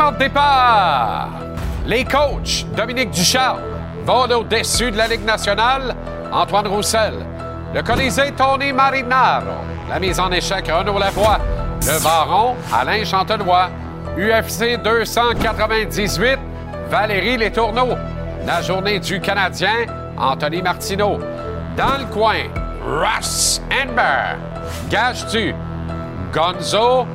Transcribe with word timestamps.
De 0.00 0.16
départ. 0.16 1.28
Les 1.84 2.04
coachs, 2.04 2.64
Dominique 2.74 3.10
Ducharme, 3.10 3.60
vont 4.06 4.24
au-dessus 4.24 4.90
de 4.90 4.96
la 4.96 5.06
Ligue 5.06 5.26
nationale, 5.26 5.94
Antoine 6.32 6.68
Roussel. 6.68 7.12
Le 7.74 7.82
Colisée, 7.82 8.32
Tony 8.32 8.72
Marinaro. 8.72 9.44
La 9.90 10.00
mise 10.00 10.18
en 10.18 10.32
échec, 10.32 10.70
Renaud 10.72 10.98
Lavoie. 10.98 11.38
Le 11.82 12.02
Baron, 12.02 12.56
Alain 12.72 13.04
Chantelois. 13.04 13.68
UFC 14.16 14.82
298, 14.82 16.38
Valérie 16.88 17.36
Les 17.36 17.52
Tourneaux. 17.52 17.94
La 18.46 18.62
journée 18.62 19.00
du 19.00 19.20
Canadien, 19.20 19.84
Anthony 20.16 20.62
Martineau. 20.62 21.18
Dans 21.76 21.98
le 21.98 22.06
coin, 22.10 22.44
Russ 22.86 23.60
Amber. 23.70 24.38
Gage-tu, 24.88 25.54
Gonzo 26.32 27.06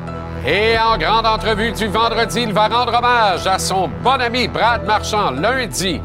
et 0.46 0.78
en 0.78 0.98
grande 0.98 1.26
entrevue 1.26 1.72
du 1.72 1.88
vendredi, 1.88 2.44
il 2.44 2.54
va 2.54 2.68
rendre 2.68 2.94
hommage 2.94 3.48
à 3.48 3.58
son 3.58 3.90
bon 4.04 4.22
ami 4.22 4.48
Brad 4.48 4.86
Marchand 4.86 5.32
lundi 5.32 6.00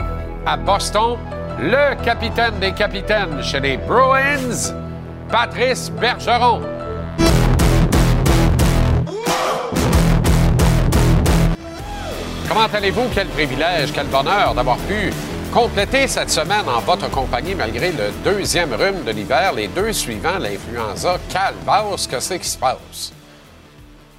à 0.46 0.56
Boston, 0.56 1.18
le 1.58 1.94
capitaine 2.02 2.58
des 2.58 2.72
capitaines 2.72 3.42
chez 3.42 3.60
les 3.60 3.76
Bruins, 3.76 4.72
Patrice 5.30 5.90
Bergeron. 5.90 6.62
Comment 12.48 12.66
allez-vous? 12.72 13.08
Quel 13.14 13.28
privilège, 13.28 13.92
quel 13.92 14.06
bonheur 14.06 14.54
d'avoir 14.54 14.78
pu 14.78 15.12
compléter 15.52 16.08
cette 16.08 16.30
semaine 16.30 16.66
en 16.66 16.80
votre 16.80 17.10
compagnie 17.10 17.54
malgré 17.54 17.92
le 17.92 18.10
deuxième 18.24 18.72
rhume 18.72 19.04
de 19.04 19.10
l'hiver, 19.10 19.52
les 19.54 19.68
deux 19.68 19.92
suivants, 19.92 20.38
l'influenza. 20.38 21.16
Calvados, 21.28 22.06
que 22.06 22.18
c'est 22.20 22.38
qui 22.38 22.48
se 22.48 22.58
passe? 22.58 23.12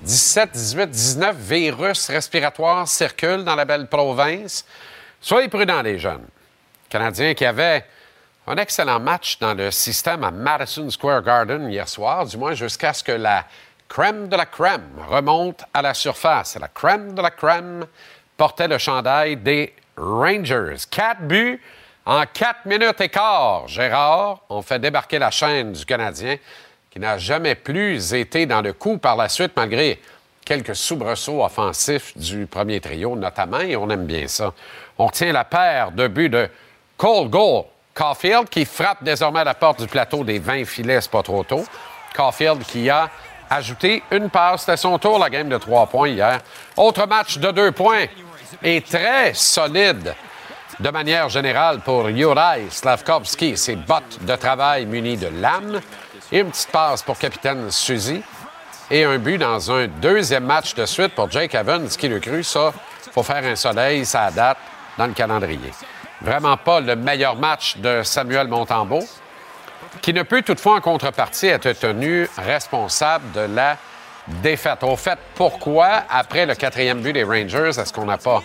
17, 0.03 0.51
18, 0.53 0.89
19 0.89 1.35
virus 1.35 2.09
respiratoires 2.09 2.87
circulent 2.87 3.43
dans 3.43 3.55
la 3.55 3.65
belle 3.65 3.87
province. 3.87 4.65
Soyez 5.21 5.47
prudents, 5.47 5.83
les 5.83 5.99
jeunes. 5.99 6.25
Canadiens 6.89 7.35
qui 7.35 7.45
avaient 7.45 7.85
un 8.47 8.57
excellent 8.57 8.99
match 8.99 9.37
dans 9.37 9.53
le 9.53 9.69
système 9.69 10.23
à 10.23 10.31
Madison 10.31 10.89
Square 10.89 11.21
Garden 11.21 11.69
hier 11.69 11.87
soir, 11.87 12.25
du 12.25 12.35
moins 12.37 12.53
jusqu'à 12.53 12.93
ce 12.93 13.03
que 13.03 13.11
la 13.11 13.45
crème 13.87 14.27
de 14.27 14.35
la 14.35 14.47
crème 14.47 14.89
remonte 15.07 15.63
à 15.71 15.83
la 15.83 15.93
surface. 15.93 16.57
La 16.59 16.67
crème 16.67 17.13
de 17.13 17.21
la 17.21 17.29
crème 17.29 17.85
portait 18.37 18.67
le 18.67 18.79
chandail 18.79 19.37
des 19.37 19.75
Rangers. 19.97 20.77
Quatre 20.89 21.21
buts 21.21 21.61
en 22.07 22.23
quatre 22.25 22.65
minutes 22.65 23.01
et 23.01 23.09
quart. 23.09 23.67
Gérard, 23.67 24.39
on 24.49 24.63
fait 24.63 24.79
débarquer 24.79 25.19
la 25.19 25.29
chaîne 25.29 25.73
du 25.73 25.85
Canadien 25.85 26.37
qui 26.91 26.99
n'a 26.99 27.17
jamais 27.17 27.55
plus 27.55 28.13
été 28.13 28.45
dans 28.45 28.61
le 28.61 28.73
coup 28.73 28.97
par 28.97 29.15
la 29.15 29.29
suite, 29.29 29.53
malgré 29.55 29.99
quelques 30.43 30.75
soubresauts 30.75 31.43
offensifs 31.43 32.17
du 32.17 32.45
premier 32.45 32.81
trio, 32.81 33.15
notamment, 33.15 33.61
et 33.61 33.77
on 33.77 33.89
aime 33.89 34.05
bien 34.05 34.27
ça. 34.27 34.51
On 34.97 35.09
tient 35.09 35.31
la 35.31 35.45
paire 35.45 35.91
de 35.91 36.07
buts 36.07 36.29
de 36.29 36.49
Cole 36.97 37.29
Goal. 37.29 37.63
Caulfield 37.93 38.49
qui 38.49 38.65
frappe 38.65 39.03
désormais 39.03 39.39
à 39.41 39.43
la 39.45 39.53
porte 39.53 39.81
du 39.81 39.87
plateau 39.87 40.23
des 40.23 40.39
20 40.39 40.65
filets, 40.65 41.01
c'est 41.01 41.11
pas 41.11 41.23
trop 41.23 41.43
tôt. 41.43 41.63
Caulfield 42.13 42.63
qui 42.63 42.89
a 42.89 43.09
ajouté 43.49 44.03
une 44.11 44.29
passe. 44.29 44.61
C'était 44.61 44.77
son 44.77 44.97
tour, 44.97 45.17
la 45.17 45.29
game 45.29 45.49
de 45.49 45.57
trois 45.57 45.87
points 45.87 46.09
hier. 46.09 46.39
Autre 46.75 47.05
match 47.07 47.37
de 47.37 47.51
deux 47.51 47.71
points 47.71 48.05
et 48.63 48.81
très 48.81 49.33
solide 49.33 50.13
de 50.79 50.89
manière 50.89 51.29
générale 51.29 51.79
pour 51.79 52.09
Juraj 52.09 52.69
Slavkovski. 52.69 53.57
Ses 53.57 53.75
bottes 53.75 54.23
de 54.23 54.35
travail 54.35 54.85
munies 54.85 55.17
de 55.17 55.27
lames. 55.27 55.81
Et 56.33 56.39
une 56.39 56.49
petite 56.49 56.71
passe 56.71 57.03
pour 57.03 57.17
capitaine 57.17 57.69
Suzy. 57.69 58.23
Et 58.89 59.03
un 59.03 59.17
but 59.17 59.37
dans 59.37 59.69
un 59.69 59.87
deuxième 59.87 60.45
match 60.45 60.73
de 60.73 60.85
suite 60.85 61.13
pour 61.13 61.29
Jake 61.29 61.53
Evans, 61.53 61.89
qui 61.89 62.07
le 62.07 62.19
cru. 62.21 62.41
Ça, 62.41 62.71
faut 63.11 63.23
faire 63.23 63.43
un 63.43 63.55
soleil, 63.57 64.05
ça 64.05 64.31
date 64.31 64.57
dans 64.97 65.07
le 65.07 65.13
calendrier. 65.13 65.73
Vraiment 66.21 66.55
pas 66.55 66.79
le 66.79 66.95
meilleur 66.95 67.35
match 67.35 67.75
de 67.77 68.01
Samuel 68.03 68.47
Montembeau, 68.47 69.03
qui 70.01 70.13
ne 70.13 70.23
peut 70.23 70.41
toutefois 70.41 70.77
en 70.77 70.81
contrepartie 70.81 71.47
être 71.47 71.73
tenu 71.73 72.29
responsable 72.37 73.29
de 73.33 73.53
la 73.53 73.75
défaite. 74.27 74.83
Au 74.83 74.95
fait, 74.95 75.19
pourquoi, 75.35 76.03
après 76.09 76.45
le 76.45 76.55
quatrième 76.55 77.01
but 77.01 77.11
des 77.11 77.23
Rangers, 77.23 77.71
est-ce 77.77 77.91
qu'on 77.91 78.05
n'a 78.05 78.17
pas 78.17 78.41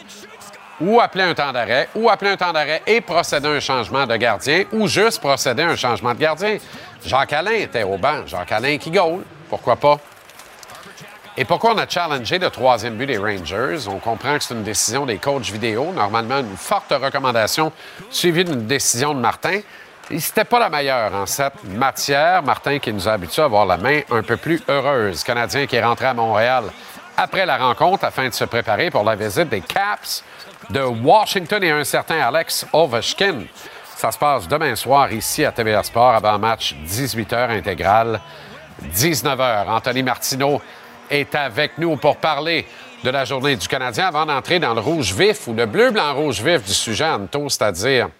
ou 0.80 1.00
appelé 1.00 1.24
un 1.24 1.34
temps 1.34 1.52
d'arrêt, 1.52 1.88
ou 1.94 2.10
appelé 2.10 2.32
un 2.32 2.36
temps 2.36 2.52
d'arrêt 2.52 2.82
et 2.86 3.00
procéder 3.00 3.48
à 3.48 3.52
un 3.52 3.60
changement 3.60 4.06
de 4.06 4.16
gardien, 4.16 4.64
ou 4.72 4.86
juste 4.86 5.20
procéder 5.20 5.62
à 5.62 5.68
un 5.68 5.76
changement 5.76 6.12
de 6.12 6.18
gardien? 6.18 6.58
Jacques 7.04 7.32
Alain 7.32 7.52
était 7.52 7.82
au 7.82 7.98
banc. 7.98 8.26
Jacques 8.26 8.52
Alain 8.52 8.78
qui 8.78 8.90
goal. 8.90 9.22
Pourquoi 9.48 9.76
pas? 9.76 9.98
Et 11.36 11.44
pourquoi 11.44 11.74
on 11.74 11.78
a 11.78 11.86
challengé 11.86 12.38
le 12.38 12.48
troisième 12.48 12.96
but 12.96 13.06
des 13.06 13.18
Rangers? 13.18 13.86
On 13.88 13.98
comprend 13.98 14.38
que 14.38 14.44
c'est 14.44 14.54
une 14.54 14.62
décision 14.62 15.04
des 15.04 15.18
coachs 15.18 15.50
vidéo, 15.50 15.92
normalement 15.92 16.38
une 16.38 16.56
forte 16.56 16.92
recommandation 16.92 17.72
suivie 18.08 18.44
d'une 18.44 18.66
décision 18.66 19.12
de 19.12 19.20
Martin. 19.20 19.60
Et 20.10 20.18
c'était 20.18 20.44
pas 20.44 20.58
la 20.58 20.70
meilleure 20.70 21.14
en 21.14 21.26
cette 21.26 21.64
matière. 21.64 22.42
Martin 22.42 22.78
qui 22.78 22.92
nous 22.92 23.06
a 23.06 23.12
habitués 23.12 23.42
à 23.42 23.46
avoir 23.46 23.66
la 23.66 23.76
main 23.76 24.00
un 24.10 24.22
peu 24.22 24.36
plus 24.38 24.62
heureuse. 24.68 25.24
Canadien 25.24 25.66
qui 25.66 25.76
est 25.76 25.84
rentré 25.84 26.06
à 26.06 26.14
Montréal 26.14 26.64
après 27.16 27.44
la 27.44 27.58
rencontre 27.58 28.04
afin 28.04 28.28
de 28.28 28.34
se 28.34 28.44
préparer 28.44 28.90
pour 28.90 29.04
la 29.04 29.14
visite 29.14 29.48
des 29.48 29.60
Caps 29.60 30.24
de 30.70 30.80
Washington 30.80 31.62
et 31.62 31.70
un 31.70 31.84
certain 31.84 32.20
Alex 32.20 32.66
Ovechkin. 32.72 33.42
Ça 33.96 34.12
se 34.12 34.18
passe 34.18 34.46
demain 34.46 34.76
soir 34.76 35.10
ici 35.10 35.42
à 35.42 35.52
TVA 35.52 35.82
Sport 35.82 36.16
avant 36.16 36.38
match 36.38 36.74
18h 36.86 37.48
intégral 37.48 38.20
19h. 38.94 39.68
Anthony 39.68 40.02
Martineau 40.02 40.60
est 41.08 41.34
avec 41.34 41.78
nous 41.78 41.96
pour 41.96 42.18
parler 42.18 42.66
de 43.02 43.08
la 43.08 43.24
journée 43.24 43.56
du 43.56 43.66
Canadien 43.66 44.08
avant 44.08 44.26
d'entrer 44.26 44.58
dans 44.58 44.74
le 44.74 44.82
rouge 44.82 45.14
vif 45.14 45.48
ou 45.48 45.54
le 45.54 45.64
bleu-blanc-rouge 45.64 46.42
vif 46.42 46.62
du 46.62 46.74
sujet, 46.74 47.08
Anto, 47.08 47.48
c'est-à-dire 47.48 48.10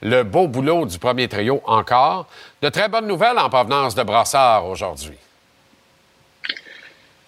le 0.00 0.22
beau 0.22 0.48
boulot 0.48 0.86
du 0.86 0.98
premier 0.98 1.28
trio 1.28 1.60
encore. 1.66 2.26
De 2.62 2.70
très 2.70 2.88
bonnes 2.88 3.06
nouvelles 3.06 3.38
en 3.38 3.50
provenance 3.50 3.94
de 3.94 4.02
Brassard 4.02 4.64
aujourd'hui. 4.64 5.18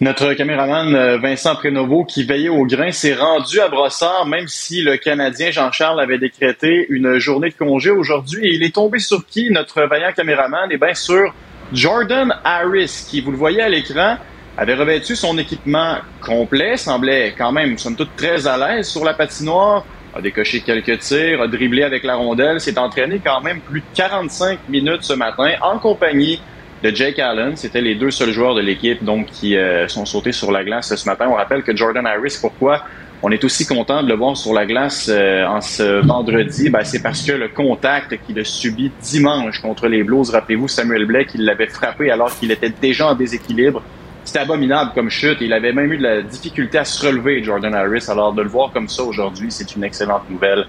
Notre 0.03 0.35
caméraman 0.35 0.97
euh, 0.97 1.17
Vincent 1.19 1.55
Prénovo, 1.55 2.03
qui 2.05 2.25
veillait 2.25 2.49
au 2.49 2.67
grain, 2.67 2.91
s'est 2.91 3.15
rendu 3.15 3.61
à 3.61 3.69
Brossard, 3.69 4.27
même 4.27 4.49
si 4.49 4.83
le 4.83 4.97
Canadien 4.97 5.53
Jean-Charles 5.53 6.01
avait 6.01 6.19
décrété 6.19 6.87
une 6.89 7.21
journée 7.21 7.51
de 7.51 7.55
congé 7.55 7.91
aujourd'hui. 7.91 8.51
Il 8.53 8.65
est 8.65 8.75
tombé 8.75 8.99
sur 8.99 9.25
qui, 9.25 9.49
notre 9.53 9.83
vaillant 9.83 10.11
caméraman? 10.11 10.69
Eh 10.73 10.77
bien, 10.77 10.93
sur 10.93 11.33
Jordan 11.73 12.35
Harris, 12.43 13.07
qui, 13.09 13.21
vous 13.21 13.31
le 13.31 13.37
voyez 13.37 13.63
à 13.63 13.69
l'écran, 13.69 14.17
avait 14.59 14.75
revêtu 14.75 15.15
son 15.15 15.39
équipement 15.39 15.99
complet, 16.21 16.77
semblait 16.77 17.37
quand 17.39 17.53
même, 17.53 17.79
somme 17.79 17.95
toute, 17.95 18.17
très 18.17 18.49
à 18.49 18.57
l'aise 18.57 18.89
sur 18.89 19.05
la 19.05 19.15
patinoire, 19.15 19.85
a 20.17 20.21
décoché 20.21 20.63
quelques 20.63 20.99
tirs, 20.99 21.41
a 21.43 21.47
dribblé 21.47 21.85
avec 21.85 22.03
la 22.03 22.17
rondelle, 22.17 22.61
s'est 22.61 22.77
entraîné 22.77 23.21
quand 23.25 23.41
même 23.41 23.61
plus 23.61 23.83
de 23.83 23.87
45 23.95 24.69
minutes 24.69 25.05
ce 25.05 25.13
matin 25.13 25.53
en 25.63 25.79
compagnie 25.79 26.41
de 26.83 26.95
Jake 26.95 27.19
Allen. 27.19 27.57
C'était 27.57 27.81
les 27.81 27.95
deux 27.95 28.11
seuls 28.11 28.33
joueurs 28.33 28.55
de 28.55 28.61
l'équipe 28.61 29.05
donc 29.05 29.27
qui 29.27 29.57
euh, 29.57 29.89
sont 29.89 30.05
sautés 30.05 30.33
sur 30.33 30.51
la 30.51 30.65
glace 30.65 30.95
ce 30.95 31.09
matin. 31.09 31.29
On 31.31 31.35
rappelle 31.35 31.63
que 31.63 31.75
Jordan 31.77 32.07
Harris, 32.07 32.39
pourquoi 32.41 32.85
on 33.23 33.31
est 33.31 33.45
aussi 33.45 33.67
content 33.67 34.03
de 34.03 34.09
le 34.09 34.15
voir 34.15 34.37
sur 34.37 34.53
la 34.53 34.67
glace 34.67 35.09
euh, 35.09 35.47
en 35.47 35.61
ce 35.61 36.05
vendredi, 36.05 36.71
ben, 36.71 36.83
c'est 36.83 37.03
parce 37.03 37.23
que 37.23 37.33
le 37.33 37.49
contact 37.49 38.19
qu'il 38.27 38.39
a 38.41 38.45
subi 38.45 38.91
dimanche 39.01 39.61
contre 39.61 39.87
les 39.87 40.03
Blues, 40.03 40.29
rappelez-vous 40.31 40.67
Samuel 40.67 41.07
Blake, 41.07 41.29
il 41.37 41.45
l'avait 41.45 41.69
frappé 41.69 42.11
alors 42.11 42.37
qu'il 42.37 42.51
était 42.51 42.71
déjà 42.81 43.09
en 43.09 43.15
déséquilibre. 43.15 43.81
C'était 44.25 44.41
abominable 44.41 44.91
comme 44.95 45.11
chute. 45.11 45.39
Il 45.41 45.53
avait 45.53 45.73
même 45.73 45.93
eu 45.93 45.99
de 45.99 46.03
la 46.03 46.23
difficulté 46.23 46.79
à 46.79 46.85
se 46.85 47.07
relever, 47.07 47.43
Jordan 47.43 47.75
Harris. 47.75 48.07
Alors 48.09 48.33
de 48.33 48.43
le 48.43 48.49
voir 48.49 48.73
comme 48.73 48.89
ça 48.89 49.03
aujourd'hui, 49.03 49.51
c'est 49.51 49.75
une 49.75 49.85
excellente 49.85 50.29
nouvelle 50.29 50.67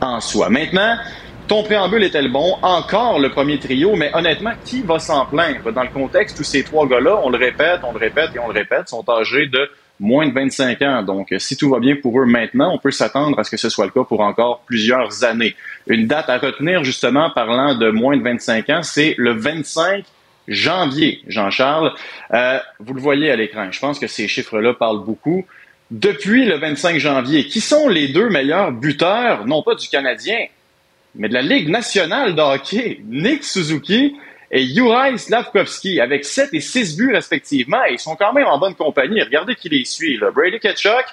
en 0.00 0.20
soi. 0.20 0.48
Maintenant, 0.50 0.96
ton 1.48 1.62
préambule 1.62 2.04
était 2.04 2.22
le 2.22 2.28
bon? 2.28 2.56
Encore 2.62 3.18
le 3.18 3.30
premier 3.30 3.58
trio, 3.58 3.96
mais 3.96 4.10
honnêtement, 4.14 4.52
qui 4.64 4.82
va 4.82 4.98
s'en 4.98 5.26
plaindre? 5.26 5.72
Dans 5.72 5.82
le 5.82 5.90
contexte 5.90 6.38
où 6.40 6.44
ces 6.44 6.62
trois 6.62 6.86
gars-là, 6.86 7.20
on 7.22 7.30
le 7.30 7.38
répète, 7.38 7.80
on 7.82 7.92
le 7.92 7.98
répète 7.98 8.30
et 8.34 8.38
on 8.38 8.48
le 8.48 8.54
répète, 8.54 8.88
sont 8.88 9.04
âgés 9.08 9.46
de 9.46 9.70
moins 10.00 10.26
de 10.26 10.32
25 10.32 10.82
ans. 10.82 11.02
Donc, 11.02 11.34
si 11.38 11.56
tout 11.56 11.70
va 11.70 11.78
bien 11.78 11.96
pour 11.96 12.20
eux 12.20 12.26
maintenant, 12.26 12.72
on 12.74 12.78
peut 12.78 12.90
s'attendre 12.90 13.38
à 13.38 13.44
ce 13.44 13.50
que 13.50 13.56
ce 13.56 13.68
soit 13.68 13.86
le 13.86 13.92
cas 13.92 14.04
pour 14.04 14.20
encore 14.20 14.62
plusieurs 14.66 15.24
années. 15.24 15.54
Une 15.86 16.06
date 16.06 16.28
à 16.28 16.38
retenir, 16.38 16.84
justement, 16.84 17.30
parlant 17.30 17.74
de 17.74 17.90
moins 17.90 18.16
de 18.16 18.22
25 18.22 18.70
ans, 18.70 18.82
c'est 18.82 19.14
le 19.18 19.32
25 19.32 20.04
janvier, 20.48 21.22
Jean-Charles. 21.28 21.92
Euh, 22.32 22.58
vous 22.80 22.94
le 22.94 23.00
voyez 23.00 23.30
à 23.30 23.36
l'écran. 23.36 23.70
Je 23.70 23.78
pense 23.78 23.98
que 23.98 24.06
ces 24.06 24.28
chiffres-là 24.28 24.74
parlent 24.74 25.04
beaucoup. 25.04 25.44
Depuis 25.90 26.46
le 26.46 26.56
25 26.56 26.98
janvier, 26.98 27.46
qui 27.46 27.60
sont 27.60 27.88
les 27.88 28.08
deux 28.08 28.28
meilleurs 28.28 28.72
buteurs, 28.72 29.46
non 29.46 29.62
pas 29.62 29.74
du 29.74 29.88
Canadien, 29.88 30.38
mais 31.14 31.28
de 31.28 31.34
la 31.34 31.42
Ligue 31.42 31.68
nationale 31.68 32.34
de 32.34 32.40
hockey, 32.40 33.00
Nick 33.04 33.44
Suzuki 33.44 34.14
et 34.50 34.64
Juraj 34.66 35.16
Slavkovski, 35.16 36.00
avec 36.00 36.24
7 36.24 36.50
et 36.52 36.60
6 36.60 36.96
buts 36.96 37.12
respectivement, 37.12 37.82
ils 37.90 37.98
sont 37.98 38.16
quand 38.16 38.32
même 38.32 38.46
en 38.46 38.58
bonne 38.58 38.74
compagnie. 38.74 39.22
Regardez 39.22 39.54
qui 39.54 39.68
les 39.68 39.84
suit. 39.84 40.18
Là. 40.18 40.30
Brady 40.30 40.58
Ketchuk, 40.58 41.04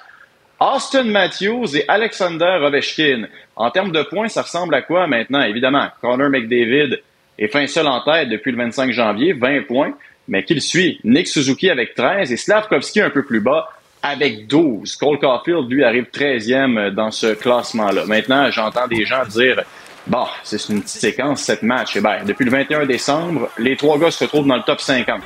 Austin 0.58 1.04
Matthews 1.04 1.74
et 1.74 1.84
Alexander 1.88 2.58
Ovechkin. 2.62 3.26
En 3.56 3.70
termes 3.70 3.92
de 3.92 4.02
points, 4.02 4.28
ça 4.28 4.42
ressemble 4.42 4.74
à 4.74 4.82
quoi 4.82 5.06
maintenant? 5.06 5.42
Évidemment, 5.42 5.88
Connor 6.00 6.28
McDavid 6.28 6.98
est 7.38 7.48
fin 7.48 7.66
seul 7.66 7.86
en 7.86 8.02
tête 8.02 8.28
depuis 8.28 8.52
le 8.52 8.58
25 8.58 8.92
janvier, 8.92 9.32
20 9.32 9.66
points. 9.66 9.94
Mais 10.28 10.44
qui 10.44 10.54
le 10.54 10.60
suit? 10.60 11.00
Nick 11.02 11.26
Suzuki 11.28 11.70
avec 11.70 11.94
13 11.94 12.30
et 12.30 12.36
Slavkovski 12.36 13.00
un 13.00 13.10
peu 13.10 13.24
plus 13.24 13.40
bas 13.40 13.68
avec 14.02 14.46
12. 14.46 14.96
Cole 14.96 15.18
Caulfield, 15.18 15.70
lui, 15.70 15.82
arrive 15.82 16.04
13e 16.12 16.90
dans 16.90 17.10
ce 17.10 17.34
classement-là. 17.34 18.04
Maintenant, 18.06 18.50
j'entends 18.50 18.86
des 18.86 19.04
gens 19.04 19.24
dire 19.24 19.62
Bon, 20.10 20.26
c'est 20.42 20.68
une 20.70 20.82
petite 20.82 21.00
séquence, 21.00 21.40
cette 21.42 21.62
match. 21.62 21.92
Eh 21.94 22.00
bien, 22.00 22.24
depuis 22.26 22.44
le 22.44 22.50
21 22.50 22.84
décembre, 22.84 23.48
les 23.58 23.76
trois 23.76 23.96
gars 23.96 24.10
se 24.10 24.24
retrouvent 24.24 24.48
dans 24.48 24.56
le 24.56 24.64
top 24.64 24.80
50. 24.80 25.20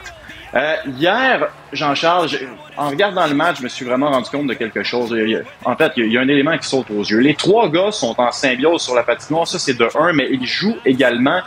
Euh, 0.54 0.76
hier, 0.98 1.48
Jean-Charles, 1.72 2.28
en 2.76 2.90
regardant 2.90 3.26
le 3.26 3.34
match, 3.34 3.60
je 3.60 3.62
me 3.62 3.69
suis 3.70 3.86
vraiment 3.86 4.10
rendu 4.10 4.28
compte 4.28 4.46
de 4.46 4.52
quelque 4.52 4.82
chose. 4.82 5.16
en 5.64 5.76
fait, 5.76 5.92
il 5.96 6.12
y, 6.12 6.19
a, 6.19 6.20
un 6.20 6.28
élément 6.28 6.58
qui 6.58 6.69
saute 6.69 6.90
aux 6.90 7.02
yeux. 7.02 7.20
Les 7.20 7.34
trois 7.34 7.70
gars 7.70 7.92
sont 7.92 8.14
en 8.20 8.31
symbiose 8.31 8.82
sur 8.82 8.94
la 8.94 9.04
patinoire, 9.04 9.48
ça 9.48 9.58
c'est 9.58 9.72
de 9.72 9.88
un, 9.98 10.12
mais 10.12 10.28
ils 10.31 10.44
jouent 10.44 10.76
également 10.84 11.40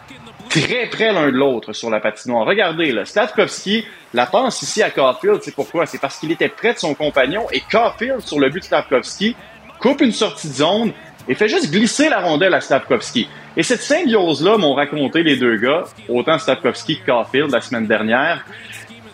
très 0.50 0.88
près 0.88 1.14
l'un 1.14 1.28
de 1.28 1.38
l'autre 1.38 1.74
sur 1.74 1.92
la 1.92 2.00
patinoire. 2.00 2.44
Regardez, 2.44 2.92
là, 2.92 3.06
Stavkovski 3.06 3.86
la 4.16 4.26
passe 4.26 4.64
ici 4.64 4.82
à 4.82 4.90
Caulfield, 4.90 5.44
c'est 5.44 5.54
pourquoi? 5.54 5.86
C'est 5.86 6.02
parce 6.02 6.18
qu'il 6.18 6.32
était 6.32 6.50
près 6.50 6.74
de 6.74 6.80
son 6.80 6.96
compagnon 6.96 7.46
et 7.52 7.62
Caulfield, 7.72 8.22
sur 8.22 8.40
le 8.40 8.50
but 8.50 8.62
de 8.62 8.66
Stavkovski, 8.66 9.36
coupe 9.80 10.02
une 10.02 10.12
sortie 10.12 10.48
de 10.48 10.54
zone, 10.54 10.92
et 11.28 11.36
fait 11.36 11.48
juste 11.48 11.72
glisser 11.72 12.10
la 12.10 12.22
rondelle 12.22 12.54
à 12.54 12.62
Stavkovski. 12.62 13.28
Et 13.56 13.64
cette 13.64 13.82
symbiose-là 13.82 14.58
m'ont 14.58 14.74
raconté 14.74 15.24
les 15.24 15.38
deux 15.38 15.58
gars, 15.58 15.84
autant 16.10 16.38
Stavkovski 16.38 17.00
que 17.00 17.06
Caulfield 17.06 17.52
la 17.52 17.62
semaine 17.62 17.88
dernière, 17.88 18.46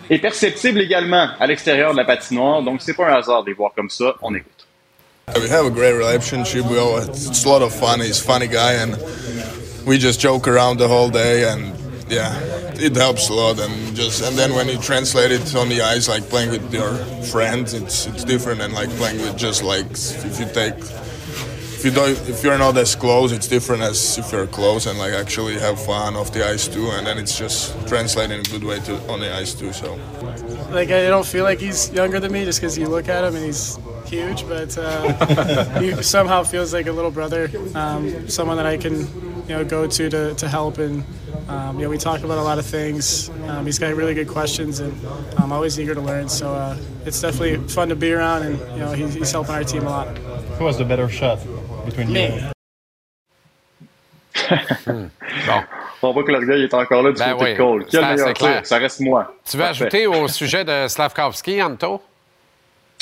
est 0.09 0.19
perceptible 0.19 0.81
également 0.81 1.29
à 1.39 1.47
l'extérieur 1.47 1.93
de 1.93 1.97
la 1.97 2.05
patinoire. 2.05 2.61
Donc, 2.61 2.81
c'est 2.81 2.93
pas 2.93 3.09
un 3.09 3.15
hasard 3.15 3.43
de 3.43 3.49
les 3.49 3.53
voir 3.53 3.71
comme 3.75 3.89
ça. 3.89 4.15
On 4.21 4.33
écoute. 4.35 4.49
We 5.35 5.49
have 5.49 5.65
a 5.65 5.69
great 5.69 5.93
relationship. 5.93 6.65
We 6.65 6.77
all, 6.77 6.99
it's 6.99 7.45
a 7.45 7.49
lot 7.49 7.61
of 7.61 7.73
fun. 7.73 8.01
He's 8.01 8.19
a 8.19 8.23
funny 8.23 8.47
guy, 8.47 8.73
and 8.73 8.97
we 9.85 9.97
just 9.97 10.19
joke 10.19 10.49
around 10.49 10.79
the 10.79 10.87
whole 10.87 11.09
day. 11.09 11.45
And 11.45 11.73
yeah, 12.09 12.37
it 12.75 12.95
helps 12.97 13.29
a 13.29 13.33
lot. 13.33 13.57
And 13.57 13.95
just 13.95 14.21
and 14.21 14.37
then 14.37 14.53
when 14.53 14.67
you 14.67 14.77
translate 14.77 15.31
it 15.31 15.55
on 15.55 15.69
the 15.69 15.81
ice, 15.81 16.09
like 16.09 16.23
playing 16.29 16.51
with 16.51 16.73
your 16.73 16.93
friends, 17.31 17.73
it's 17.73 18.05
it's 18.05 18.25
different 18.25 18.59
than 18.59 18.73
like 18.73 18.89
playing 18.97 19.21
with 19.21 19.37
just 19.37 19.63
like 19.63 19.85
if 19.91 20.39
you 20.41 20.45
take 20.53 20.75
if 21.83 21.87
you 21.87 22.01
don't 22.01 22.29
if 22.29 22.41
you're 22.45 22.57
not 22.57 22.77
as 22.77 22.95
close 22.95 23.33
it's 23.33 23.45
different 23.45 23.81
as 23.81 24.17
if 24.17 24.31
you're 24.31 24.47
close 24.47 24.85
and 24.85 24.97
like 24.97 25.11
actually 25.11 25.59
have 25.59 25.77
fun 25.77 26.15
off 26.15 26.31
the 26.31 26.41
ice 26.47 26.65
too 26.65 26.89
and 26.91 27.05
then 27.05 27.17
it's 27.17 27.37
just 27.37 27.75
translating 27.89 28.39
in 28.39 28.45
a 28.45 28.49
good 28.49 28.63
way 28.63 28.79
to 28.79 28.95
on 29.11 29.19
the 29.19 29.29
ice 29.35 29.53
too 29.53 29.73
so. 29.73 29.99
Like 30.71 30.91
i 30.91 31.09
don't 31.09 31.25
feel 31.25 31.43
like 31.43 31.59
he's 31.59 31.91
younger 31.91 32.21
than 32.21 32.31
me 32.31 32.45
just 32.45 32.61
because 32.61 32.77
you 32.77 32.87
look 32.87 33.09
at 33.09 33.25
him 33.25 33.35
and 33.35 33.43
he's 33.43 33.77
huge 34.05 34.47
but 34.47 34.77
uh, 34.77 35.79
he 35.81 36.01
somehow 36.01 36.43
feels 36.43 36.73
like 36.73 36.87
a 36.87 36.91
little 36.93 37.11
brother 37.11 37.51
um, 37.75 38.29
someone 38.29 38.55
that 38.55 38.65
i 38.65 38.77
can 38.77 39.01
you 39.01 39.49
know 39.49 39.65
go 39.65 39.85
to 39.85 40.09
to, 40.09 40.33
to 40.35 40.47
help 40.47 40.77
and 40.77 41.03
um, 41.49 41.77
you 41.77 41.83
know 41.83 41.89
we 41.89 41.97
talk 41.97 42.23
about 42.23 42.37
a 42.37 42.41
lot 42.41 42.57
of 42.57 42.65
things. 42.65 43.29
Um, 43.49 43.65
he's 43.65 43.77
got 43.77 43.93
really 43.93 44.13
good 44.13 44.29
questions 44.29 44.79
and 44.79 44.93
i'm 45.37 45.51
always 45.51 45.77
eager 45.77 45.93
to 45.93 45.99
learn 46.01 46.29
so 46.29 46.53
uh, 46.53 46.77
it's 47.05 47.19
definitely 47.19 47.67
fun 47.67 47.89
to 47.89 47.95
be 47.97 48.13
around 48.13 48.43
and 48.43 48.57
you 48.71 48.79
know 48.79 48.93
he's, 48.93 49.13
he's 49.13 49.31
helping 49.33 49.55
our 49.55 49.65
team 49.65 49.85
a 49.85 49.89
lot. 49.89 50.17
Who 50.59 50.67
has 50.67 50.77
the 50.77 50.85
better 50.85 51.09
shot 51.09 51.39
between 51.85 52.09
you 52.09 52.31
hmm. 54.87 55.07
Bon. 55.47 55.61
On 56.01 56.11
voit 56.11 56.23
que 56.23 56.31
l'orgueil 56.31 56.63
est 56.63 56.73
encore 56.73 57.01
là 57.01 57.11
du 57.11 57.19
ben 57.19 57.31
côté 57.33 57.45
oui, 57.45 57.51
de 57.53 57.57
Cole. 57.57 57.85
Quel 57.89 58.05
meilleur 58.05 58.33
clair. 58.33 58.65
Ça 58.65 58.77
reste 58.77 58.99
moi. 58.99 59.33
Tu 59.49 59.55
veux 59.55 59.63
Parfait. 59.63 59.83
ajouter 59.83 60.07
au 60.07 60.27
sujet 60.27 60.65
de 60.65 60.87
Slavkovski, 60.89 61.61
Anto? 61.63 62.01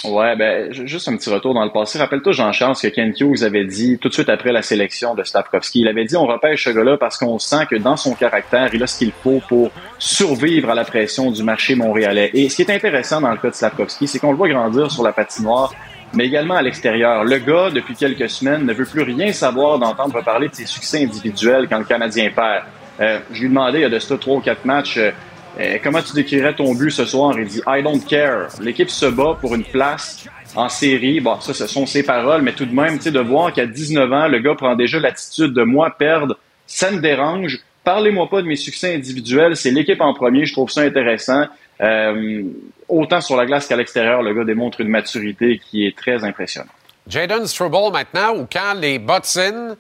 Ouais, 0.04 0.36
ben, 0.36 0.72
ju- 0.72 0.88
juste 0.88 1.08
un 1.10 1.16
petit 1.18 1.30
retour 1.30 1.54
dans 1.54 1.64
le 1.64 1.72
passé. 1.72 2.00
Rappelle-toi, 2.00 2.32
Jean-Charles, 2.32 2.76
ce 2.76 2.88
que 2.88 2.94
Ken 2.94 3.14
Hughes 3.20 3.44
avait 3.44 3.66
dit 3.66 4.00
tout 4.00 4.10
de 4.10 4.14
suite 4.14 4.30
après 4.30 4.52
la 4.52 4.62
sélection 4.64 5.14
de 5.16 5.24
Stavkovski. 5.24 5.82
Il 5.82 5.88
avait 5.88 6.06
dit, 6.06 6.16
on 6.16 6.26
repêche 6.26 6.64
ce 6.64 6.70
gars-là 6.72 6.98
parce 6.98 7.18
qu'on 7.18 7.38
sent 7.40 7.68
que 7.70 7.76
dans 7.76 7.98
son 7.98 8.14
caractère, 8.16 8.74
il 8.74 8.82
a 8.82 8.88
ce 8.88 8.98
qu'il 9.00 9.12
faut 9.12 9.42
pour 9.48 9.70
survivre 10.00 10.70
à 10.72 10.76
la 10.76 10.86
pression 10.86 11.30
du 11.30 11.44
marché 11.44 11.76
montréalais. 11.76 12.32
Et 12.34 12.50
ce 12.50 12.56
qui 12.56 12.62
est 12.64 12.72
intéressant 12.72 13.22
dans 13.22 13.32
le 13.32 13.38
cas 13.38 13.50
de 13.50 13.56
Slavkovski, 13.56 14.08
c'est 14.08 14.18
qu'on 14.20 14.32
le 14.32 14.38
voit 14.38 14.50
grandir 14.50 14.92
sur 14.92 15.04
la 15.04 15.12
patinoire, 15.14 15.74
mais 16.14 16.26
également 16.26 16.56
à 16.56 16.62
l'extérieur. 16.62 17.24
Le 17.24 17.38
gars, 17.38 17.70
depuis 17.70 17.96
quelques 17.96 18.30
semaines, 18.30 18.66
ne 18.66 18.74
veut 18.74 18.86
plus 18.86 19.02
rien 19.02 19.32
savoir 19.34 19.80
d'entendre 19.80 20.24
parler 20.24 20.50
de 20.50 20.56
ses 20.56 20.66
succès 20.66 21.04
individuels 21.04 21.68
quand 21.70 21.80
le 21.80 21.86
Canadien 21.86 22.30
perd. 22.36 22.64
Euh, 23.00 23.20
je 23.32 23.42
lui 23.42 23.50
demandais, 23.50 23.80
il 23.80 23.82
y 23.82 23.86
a 23.86 23.90
de 23.90 24.00
ça 24.00 24.18
trois 24.18 24.38
ou 24.38 24.42
quatre 24.42 24.66
matchs, 24.66 24.98
euh, 24.98 25.12
euh, 25.60 25.78
comment 25.84 26.02
tu 26.02 26.14
décrirais 26.14 26.54
ton 26.54 26.74
but 26.74 26.92
ce 26.92 27.06
soir? 27.06 27.38
Il 27.38 27.46
dit 27.46 27.62
I 27.68 27.84
don't 27.84 28.02
care. 28.08 28.48
L'équipe 28.62 28.90
se 28.90 29.06
bat 29.06 29.38
pour 29.40 29.54
une 29.56 29.64
place 29.64 30.26
en 30.56 30.70
série. 30.70 31.20
Bon, 31.20 31.40
ça, 31.40 31.54
ce 31.54 31.68
sont 31.68 31.86
ses 31.86 32.04
paroles, 32.04 32.42
mais 32.42 32.54
tout 32.54 32.66
de 32.66 32.74
même, 32.74 32.98
tu 32.98 33.04
sais, 33.04 33.12
de 33.12 33.20
voir 33.20 33.52
qu'à 33.54 33.66
19 33.66 34.12
ans, 34.12 34.28
le 34.28 34.40
gars 34.40 34.56
prend 34.56 34.76
déjà 34.76 35.00
l'attitude 35.00 35.54
de 35.54 35.64
moi 35.64 35.90
perdre, 35.98 36.38
ça 36.68 36.92
me 36.92 37.00
dérange. 37.00 37.60
Parlez-moi 37.84 38.30
pas 38.30 38.42
de 38.42 38.48
mes 38.48 38.56
succès 38.56 38.96
individuels. 38.96 39.56
C'est 39.56 39.72
l'équipe 39.72 40.00
en 40.02 40.14
premier. 40.14 40.46
Je 40.46 40.54
trouve 40.54 40.70
ça 40.70 40.82
intéressant. 40.82 41.46
Euh, 41.82 42.44
autant 42.92 43.22
sur 43.22 43.36
la 43.36 43.46
glace 43.46 43.68
qu'à 43.68 43.76
l'extérieur, 43.76 44.22
le 44.22 44.34
gars 44.34 44.44
démontre 44.44 44.82
une 44.82 44.90
maturité 44.90 45.60
qui 45.60 45.86
est 45.86 45.98
très 45.98 46.24
impressionnante. 46.24 46.72
Jaden 47.08 47.48
Struble 47.48 47.92
maintenant, 47.92 48.36
ou 48.36 48.48
quand 48.52 48.74
les 48.80 49.00
bottines 49.00 49.76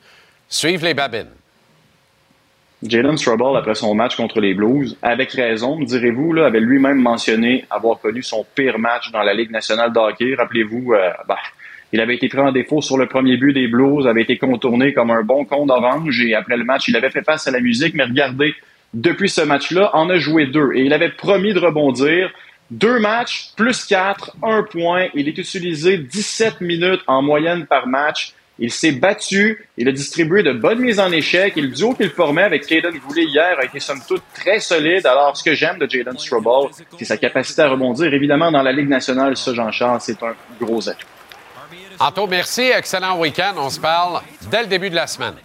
suivent 0.49 0.83
les 0.83 0.93
babines? 0.93 1.31
Jalen 2.83 3.15
Struble, 3.15 3.55
après 3.57 3.75
son 3.75 3.93
match 3.93 4.15
contre 4.15 4.39
les 4.39 4.55
Blues, 4.55 4.97
avec 5.03 5.31
raison, 5.33 5.77
me 5.77 5.85
direz-vous, 5.85 6.35
avait 6.39 6.59
lui-même 6.59 6.99
mentionné 6.99 7.65
avoir 7.69 7.99
connu 7.99 8.23
son 8.23 8.43
pire 8.55 8.79
match 8.79 9.11
dans 9.11 9.21
la 9.21 9.35
Ligue 9.35 9.51
nationale 9.51 9.93
de 9.93 9.99
hockey. 9.99 10.33
Rappelez-vous, 10.35 10.93
euh, 10.93 11.11
bah, 11.27 11.37
il 11.93 11.99
avait 12.01 12.15
été 12.15 12.27
pris 12.27 12.39
en 12.39 12.51
défaut 12.51 12.81
sur 12.81 12.97
le 12.97 13.05
premier 13.05 13.37
but 13.37 13.53
des 13.53 13.67
Blues, 13.67 14.07
avait 14.07 14.23
été 14.23 14.37
contourné 14.37 14.93
comme 14.93 15.11
un 15.11 15.21
bon 15.21 15.45
con 15.45 15.67
d'orange 15.67 16.21
et 16.21 16.33
après 16.33 16.57
le 16.57 16.63
match, 16.63 16.87
il 16.87 16.95
avait 16.95 17.11
fait 17.11 17.23
face 17.23 17.47
à 17.47 17.51
la 17.51 17.59
musique, 17.59 17.93
mais 17.93 18.05
regardez, 18.05 18.55
depuis 18.95 19.29
ce 19.29 19.41
match-là, 19.41 19.91
en 19.93 20.09
a 20.09 20.17
joué 20.17 20.47
deux 20.47 20.71
et 20.73 20.81
il 20.81 20.93
avait 20.93 21.11
promis 21.11 21.53
de 21.53 21.59
rebondir. 21.59 22.31
Deux 22.71 22.99
matchs, 22.99 23.51
plus 23.57 23.83
quatre, 23.83 24.31
un 24.41 24.63
point. 24.63 25.09
Il 25.13 25.27
est 25.27 25.37
utilisé 25.37 25.97
17 25.97 26.61
minutes 26.61 27.01
en 27.05 27.21
moyenne 27.21 27.65
par 27.65 27.85
match. 27.85 28.33
Il 28.59 28.71
s'est 28.71 28.93
battu, 28.93 29.67
il 29.75 29.89
a 29.89 29.91
distribué 29.91 30.41
de 30.41 30.53
bonnes 30.53 30.79
mises 30.79 30.99
en 30.99 31.11
échec 31.11 31.57
et 31.57 31.61
le 31.61 31.67
duo 31.69 31.93
qu'il 31.93 32.09
formait 32.09 32.43
avec 32.43 32.65
Caden 32.65 32.97
Goulet 32.99 33.23
hier 33.23 33.57
a 33.59 33.65
été 33.65 33.79
somme 33.81 33.99
toute 34.07 34.21
très 34.33 34.59
solide. 34.59 35.05
Alors, 35.05 35.35
ce 35.35 35.43
que 35.43 35.53
j'aime 35.53 35.79
de 35.79 35.89
Jaden 35.89 36.17
Strobel, 36.17 36.69
c'est 36.97 37.05
sa 37.05 37.17
capacité 37.17 37.63
à 37.63 37.69
rebondir. 37.69 38.13
Évidemment, 38.13 38.51
dans 38.51 38.61
la 38.61 38.71
Ligue 38.71 38.89
nationale, 38.89 39.35
ça, 39.35 39.53
Jean-Charles, 39.53 39.99
c'est 40.01 40.21
un 40.23 40.35
gros 40.61 40.87
atout. 40.87 41.07
Anto, 41.99 42.25
merci. 42.25 42.61
Excellent 42.61 43.19
week-end. 43.19 43.53
On 43.57 43.69
se 43.69 43.79
parle 43.79 44.21
dès 44.49 44.61
le 44.61 44.67
début 44.67 44.89
de 44.89 44.95
la 44.95 45.07
semaine. 45.07 45.35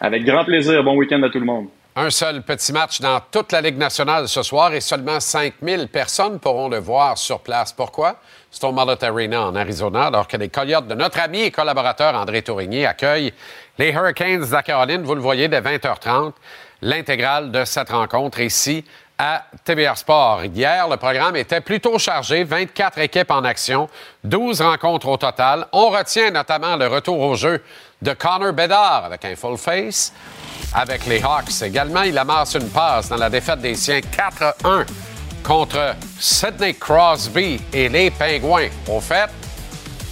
Avec 0.00 0.24
grand 0.24 0.44
plaisir. 0.44 0.82
Bon 0.82 0.96
week-end 0.96 1.22
à 1.22 1.28
tout 1.28 1.40
le 1.40 1.46
monde. 1.46 1.66
Un 1.96 2.10
seul 2.10 2.42
petit 2.42 2.72
match 2.72 3.00
dans 3.00 3.20
toute 3.30 3.52
la 3.52 3.60
Ligue 3.60 3.78
nationale 3.78 4.26
ce 4.26 4.42
soir 4.42 4.74
et 4.74 4.80
seulement 4.80 5.20
5000 5.20 5.86
personnes 5.86 6.40
pourront 6.40 6.68
le 6.68 6.78
voir 6.78 7.16
sur 7.16 7.38
place. 7.38 7.72
Pourquoi? 7.72 8.16
C'est 8.50 8.64
Arena 8.64 9.42
en 9.46 9.54
Arizona, 9.54 10.06
alors 10.06 10.26
que 10.26 10.36
les 10.36 10.48
Coyotes 10.48 10.88
de 10.88 10.94
notre 10.96 11.20
ami 11.20 11.42
et 11.42 11.52
collaborateur 11.52 12.16
André 12.16 12.42
Tourigny 12.42 12.84
accueillent 12.84 13.32
les 13.78 13.92
Hurricanes 13.92 14.44
de 14.44 14.50
la 14.50 14.64
Caroline. 14.64 15.02
Vous 15.02 15.14
le 15.14 15.20
voyez 15.20 15.46
dès 15.46 15.60
20h30. 15.60 16.32
L'intégrale 16.82 17.52
de 17.52 17.64
cette 17.64 17.90
rencontre 17.90 18.40
ici 18.40 18.84
à 19.16 19.44
TVR 19.62 19.96
Sport. 19.96 20.46
Hier, 20.46 20.88
le 20.88 20.96
programme 20.96 21.36
était 21.36 21.60
plutôt 21.60 21.98
chargé, 22.00 22.42
24 22.42 22.98
équipes 22.98 23.30
en 23.30 23.44
action, 23.44 23.88
12 24.24 24.60
rencontres 24.62 25.06
au 25.06 25.16
total. 25.16 25.68
On 25.70 25.90
retient 25.90 26.32
notamment 26.32 26.74
le 26.74 26.88
retour 26.88 27.20
au 27.20 27.36
jeu 27.36 27.62
de 28.04 28.12
Connor 28.12 28.52
Bedard 28.52 29.06
avec 29.06 29.24
un 29.24 29.34
full 29.34 29.56
face. 29.56 30.12
Avec 30.74 31.06
les 31.06 31.22
Hawks 31.22 31.62
également, 31.62 32.02
il 32.02 32.16
amasse 32.18 32.54
une 32.54 32.68
passe 32.68 33.08
dans 33.08 33.16
la 33.16 33.30
défaite 33.30 33.60
des 33.60 33.74
siens 33.74 34.00
4-1 34.00 34.86
contre 35.42 35.94
Sidney 36.20 36.74
Crosby 36.74 37.60
et 37.72 37.88
les 37.88 38.10
Pingouins. 38.10 38.68
Au 38.88 39.00
fait, 39.00 39.30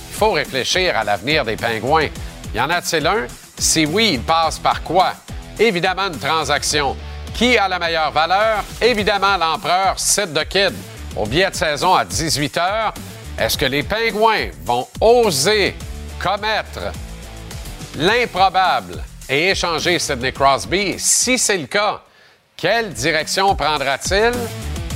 il 0.09 0.15
faut 0.15 0.33
réfléchir 0.33 0.97
à 0.97 1.05
l'avenir 1.05 1.45
des 1.45 1.57
Pingouins. 1.57 2.09
Y 2.55 2.61
en 2.61 2.71
a-t-il 2.71 3.07
un? 3.07 3.27
Si 3.59 3.87
oui, 3.87 4.13
il 4.15 4.23
passe 4.23 4.59
par 4.59 4.83
quoi? 4.83 5.13
Évidemment, 5.59 6.09
une 6.09 6.19
transaction. 6.19 6.97
Qui 7.35 7.59
a 7.59 7.69
la 7.69 7.79
meilleure 7.79 8.11
valeur? 8.11 8.65
Évidemment, 8.81 9.37
l'empereur 9.37 9.99
Sid 9.99 10.33
the 10.33 10.49
Kid. 10.49 10.73
Au 11.17 11.27
billet 11.27 11.51
de 11.51 11.55
saison 11.55 11.95
à 11.95 12.05
18 12.05 12.57
h, 12.57 12.93
est-ce 13.39 13.59
que 13.59 13.67
les 13.67 13.83
Pingouins 13.83 14.49
vont 14.65 14.87
oser 15.01 15.77
commettre 16.19 16.93
l'improbable 17.97 19.03
et 19.29 19.51
échanger 19.51 19.99
Sidney 19.99 20.33
Crosby? 20.33 20.95
Si 20.99 21.39
c'est 21.39 21.59
le 21.59 21.67
cas, 21.67 22.01
quelle 22.57 22.93
direction 22.93 23.55
prendra-t-il? 23.55 24.33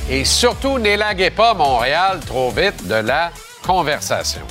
Et 0.09 0.25
surtout, 0.25 0.79
n'élaguez 0.79 1.31
pas 1.31 1.55
Montréal 1.55 2.21
trop 2.25 2.51
vite 2.51 2.87
de 2.87 2.95
la 2.95 3.31
conversation. 3.65 4.43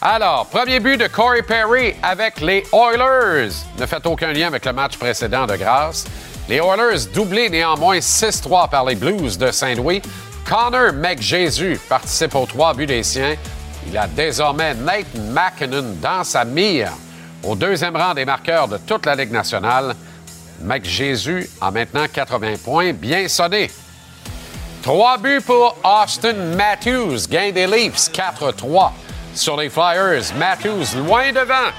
Alors, 0.00 0.46
premier 0.46 0.80
but 0.80 0.96
de 0.96 1.06
Corey 1.06 1.42
Perry 1.42 1.94
avec 2.02 2.40
les 2.40 2.64
Oilers. 2.72 3.52
Ne 3.78 3.84
fait 3.84 4.06
aucun 4.06 4.32
lien 4.32 4.46
avec 4.46 4.64
le 4.64 4.72
match 4.72 4.96
précédent 4.96 5.46
de 5.46 5.56
grâce. 5.56 6.06
Les 6.48 6.56
Oilers 6.56 7.06
doublés 7.12 7.50
néanmoins 7.50 7.98
6-3 7.98 8.70
par 8.70 8.86
les 8.86 8.94
Blues 8.94 9.36
de 9.36 9.50
Saint-Louis. 9.50 10.00
Connor 10.48 10.94
McJésus 10.94 11.78
participe 11.88 12.34
aux 12.34 12.46
trois 12.46 12.72
buts 12.72 12.86
des 12.86 13.02
siens. 13.02 13.36
Il 13.86 13.96
a 13.98 14.06
désormais 14.06 14.74
Nate 14.74 15.14
McKinnon 15.14 15.94
dans 16.00 16.24
sa 16.24 16.46
mire 16.46 16.92
au 17.42 17.54
deuxième 17.54 17.96
rang 17.96 18.14
des 18.14 18.24
marqueurs 18.24 18.68
de 18.68 18.78
toute 18.78 19.06
la 19.06 19.14
Ligue 19.14 19.32
nationale. 19.32 19.94
McJésus 20.62 21.48
a 21.60 21.70
maintenant 21.70 22.06
80 22.12 22.54
points, 22.62 22.92
bien 22.92 23.28
sonné. 23.28 23.70
Trois 24.82 25.18
buts 25.18 25.40
pour 25.44 25.76
Austin 25.84 26.34
Matthews, 26.56 27.28
gain 27.28 27.52
des 27.52 27.66
Leafs 27.66 28.10
4-3 28.10 28.92
sur 29.34 29.56
les 29.56 29.70
Flyers. 29.70 30.34
Matthews 30.38 30.96
loin 30.96 31.32
devant 31.32 31.70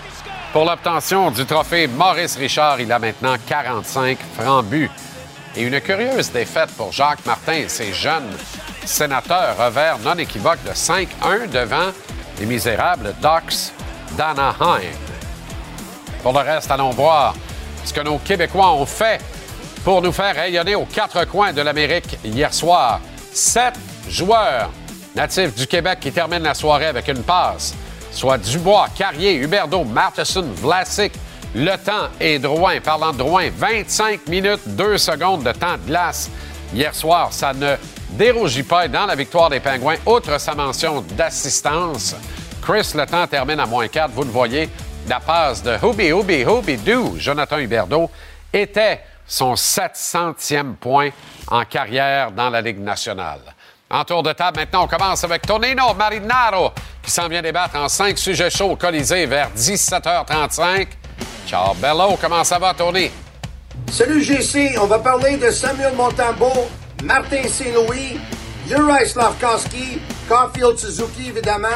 pour 0.53 0.65
l'obtention 0.65 1.31
du 1.31 1.45
trophée 1.45 1.87
Maurice 1.87 2.35
Richard. 2.37 2.79
Il 2.79 2.91
a 2.91 2.99
maintenant 2.99 3.35
45 3.47 4.17
francs 4.37 4.65
buts. 4.65 4.89
Et 5.55 5.63
une 5.63 5.81
curieuse 5.81 6.31
défaite 6.31 6.71
pour 6.77 6.91
Jacques 6.91 7.25
Martin 7.25 7.53
et 7.53 7.69
ses 7.69 7.91
jeunes 7.91 8.31
sénateurs, 8.85 9.57
revers 9.57 9.99
non 9.99 10.17
équivoque 10.17 10.63
de 10.63 10.71
5-1 10.71 11.49
devant 11.51 11.91
les 12.39 12.45
misérables 12.45 13.13
Ducks 13.21 13.73
d'Anaheim. 14.17 15.10
Pour 16.21 16.33
le 16.33 16.39
reste, 16.39 16.69
allons 16.69 16.91
voir 16.91 17.33
ce 17.83 17.91
que 17.91 18.01
nos 18.01 18.19
Québécois 18.19 18.73
ont 18.73 18.85
fait 18.85 19.19
pour 19.83 20.01
nous 20.01 20.11
faire 20.11 20.35
rayonner 20.35 20.75
aux 20.75 20.85
quatre 20.85 21.25
coins 21.25 21.51
de 21.51 21.61
l'Amérique 21.61 22.17
hier 22.23 22.53
soir. 22.53 22.99
Sept 23.33 23.73
joueurs 24.07 24.69
natifs 25.15 25.55
du 25.55 25.65
Québec 25.65 25.99
qui 25.99 26.11
terminent 26.11 26.43
la 26.43 26.53
soirée 26.53 26.85
avec 26.85 27.07
une 27.07 27.23
passe, 27.23 27.73
soit 28.11 28.37
Dubois, 28.37 28.87
Carrier, 28.95 29.33
Huberdeau, 29.35 29.83
Martesson, 29.83 30.45
Vlasic, 30.55 31.13
Le 31.55 31.75
Temps 31.77 32.09
et 32.19 32.37
Drouin. 32.37 32.79
Parlant 32.81 33.13
de 33.13 33.17
Drouin, 33.17 33.49
25 33.55 34.27
minutes, 34.27 34.61
2 34.67 34.99
secondes 34.99 35.43
de 35.43 35.51
temps 35.51 35.77
de 35.77 35.87
glace 35.87 36.29
hier 36.71 36.93
soir. 36.93 37.33
Ça 37.33 37.51
ne 37.53 37.75
dérougit 38.11 38.63
pas 38.63 38.87
dans 38.87 39.07
la 39.07 39.15
victoire 39.15 39.49
des 39.49 39.59
Pingouins, 39.59 39.97
outre 40.05 40.39
sa 40.39 40.53
mention 40.53 41.03
d'assistance. 41.17 42.15
Chris 42.61 42.91
Le 42.93 43.07
Temps 43.07 43.25
termine 43.25 43.59
à 43.59 43.65
moins 43.65 43.87
4, 43.87 44.11
vous 44.11 44.23
le 44.23 44.29
voyez. 44.29 44.69
La 45.07 45.19
passe 45.19 45.63
de 45.63 45.77
Hooby, 45.81 46.11
Hooby, 46.11 46.45
Hooby 46.45 46.77
Doo, 46.77 47.15
Jonathan 47.17 47.57
Huberdeau, 47.57 48.09
était 48.53 49.01
son 49.27 49.53
700e 49.53 50.75
point 50.75 51.09
en 51.47 51.65
carrière 51.65 52.31
dans 52.31 52.49
la 52.49 52.61
Ligue 52.61 52.79
nationale. 52.79 53.41
En 53.89 54.05
tour 54.05 54.23
de 54.23 54.31
table, 54.31 54.59
maintenant, 54.59 54.85
on 54.85 54.87
commence 54.87 55.23
avec 55.23 55.41
Tonino 55.41 55.93
Marinaro, 55.93 56.71
qui 57.03 57.11
s'en 57.11 57.27
vient 57.27 57.41
débattre 57.41 57.75
en 57.75 57.89
cinq 57.89 58.17
sujets 58.17 58.49
chauds 58.49 58.71
au 58.71 58.75
Colisée 58.77 59.25
vers 59.25 59.49
17h35. 59.55 60.87
Ciao, 61.47 61.73
Bello, 61.75 62.17
comment 62.21 62.43
ça 62.43 62.57
va, 62.57 62.73
Tony? 62.73 63.11
Salut, 63.91 64.23
GC. 64.23 64.77
On 64.81 64.85
va 64.85 64.99
parler 64.99 65.35
de 65.37 65.49
Samuel 65.49 65.93
Montambo, 65.95 66.69
Martin 67.03 67.43
Saint-Louis, 67.47 68.17
Uri 68.69 69.09
Slavkowski, 69.09 69.99
Caulfield 70.29 70.77
Suzuki, 70.77 71.27
évidemment, 71.29 71.67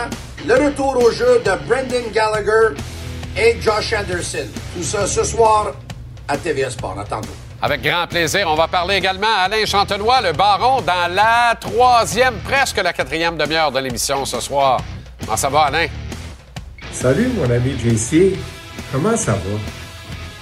le 0.48 0.53
retour 0.53 0.96
au 1.03 1.12
jeu 1.12 1.41
de 1.44 1.51
Brendan 1.67 2.03
Gallagher 2.13 2.75
et 3.38 3.58
Josh 3.62 3.94
Anderson. 3.94 4.48
Tout 4.75 4.84
ça 4.84 5.08
ce 5.08 5.24
soir 5.24 5.74
à 6.27 6.38
TVA 6.38 6.70
Sport. 6.70 6.98
Attendez. 7.00 7.27
Avec 7.62 7.82
grand 7.82 8.08
plaisir, 8.08 8.48
on 8.48 8.56
va 8.56 8.68
parler 8.68 8.96
également 8.96 9.27
à 9.38 9.44
Alain 9.44 9.65
Chantenois, 9.65 10.22
le 10.22 10.34
baron, 10.34 10.82
dans 10.82 11.13
la 11.13 11.56
troisième, 11.60 12.36
presque 12.44 12.77
la 12.77 12.94
quatrième 12.94 13.38
demi-heure 13.38 13.72
de 13.72 13.80
l'émission 13.80 14.25
ce 14.25 14.39
soir. 14.39 14.82
Comment 15.22 15.38
ça 15.38 15.50
va, 15.50 15.62
Alain? 15.62 15.88
Salut, 16.92 17.30
mon 17.38 17.50
ami 17.50 17.75
JC. 17.80 18.38
Comment 18.92 19.18
ça 19.18 19.34
va? 19.34 19.60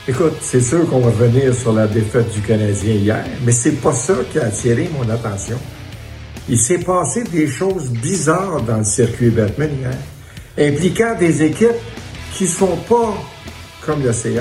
Écoute, 0.07 0.37
c'est 0.41 0.61
sûr 0.61 0.89
qu'on 0.89 0.99
va 0.99 1.11
revenir 1.11 1.55
sur 1.55 1.71
la 1.71 1.87
défaite 1.87 2.29
du 2.33 2.41
Canadien 2.41 2.93
hier, 2.93 3.25
mais 3.43 3.53
c'est 3.53 3.81
pas 3.81 3.93
ça 3.93 4.15
qui 4.31 4.39
a 4.39 4.45
attiré 4.45 4.89
mon 4.91 5.09
attention. 5.09 5.57
Il 6.49 6.59
s'est 6.59 6.79
passé 6.79 7.23
des 7.23 7.47
choses 7.47 7.89
bizarres 7.89 8.61
dans 8.63 8.77
le 8.77 8.83
circuit 8.83 9.29
Batman 9.29 9.69
hier, 9.79 10.67
impliquant 10.73 11.15
des 11.17 11.43
équipes 11.43 11.69
qui 12.35 12.47
sont 12.47 12.77
pas 12.89 13.13
comme 13.85 14.03
le 14.03 14.11
CH 14.11 14.39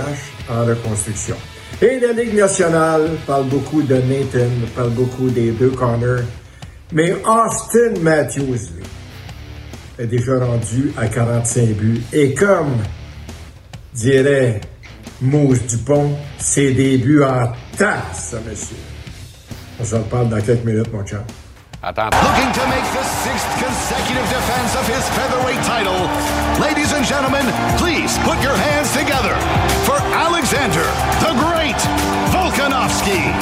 en 0.51 0.65
reconstruction. 0.65 1.37
Et 1.81 1.99
la 2.01 2.13
Ligue 2.13 2.35
nationale 2.35 3.11
parle 3.27 3.47
beaucoup 3.47 3.83
de 3.83 3.95
Nathan, 3.95 4.51
parle 4.75 4.91
beaucoup 4.91 5.31
des 5.31 5.51
deux 5.51 5.71
Connor. 5.71 6.21
Mais 6.93 7.13
Austin 7.13 8.01
Matthews, 8.01 8.59
est 9.99 10.07
déjà 10.07 10.45
rendu 10.45 10.93
à 10.97 11.07
45 11.07 11.69
buts. 11.71 12.03
Et 12.13 12.35
comme 12.35 12.77
dirait 13.95 14.61
Mousse 15.21 15.63
Dupont, 15.67 16.17
c'est 16.39 16.73
des 16.73 16.99
buts 16.99 17.23
en 17.23 17.53
tasse, 17.77 18.35
monsieur. 18.49 18.77
On 19.81 19.85
s'en 19.85 19.99
reparle 19.99 20.29
dans 20.29 20.41
quelques 20.41 20.65
minutes, 20.65 20.93
mon 20.93 21.05
chat. 21.05 21.25
Attends. 21.85 22.15
Looking 22.23 22.53
to 22.53 22.65
make 22.69 22.85
the 22.95 23.03
sixth 23.03 23.59
consecutive 23.59 24.29
defense 24.31 24.77
of 24.77 24.87
his 24.87 25.09
featherweight 25.19 25.61
title. 25.65 26.09
Ladies 26.63 26.93
and 26.93 27.05
gentlemen, 27.05 27.45
please 27.77 28.17
put 28.21 28.41
your 28.41 28.55
hands 28.55 28.93
together 28.93 29.35
for 29.83 30.01
Alexander 30.15 30.85
the 31.19 31.35
Great 31.43 31.75
Volkanovski. 32.31 33.35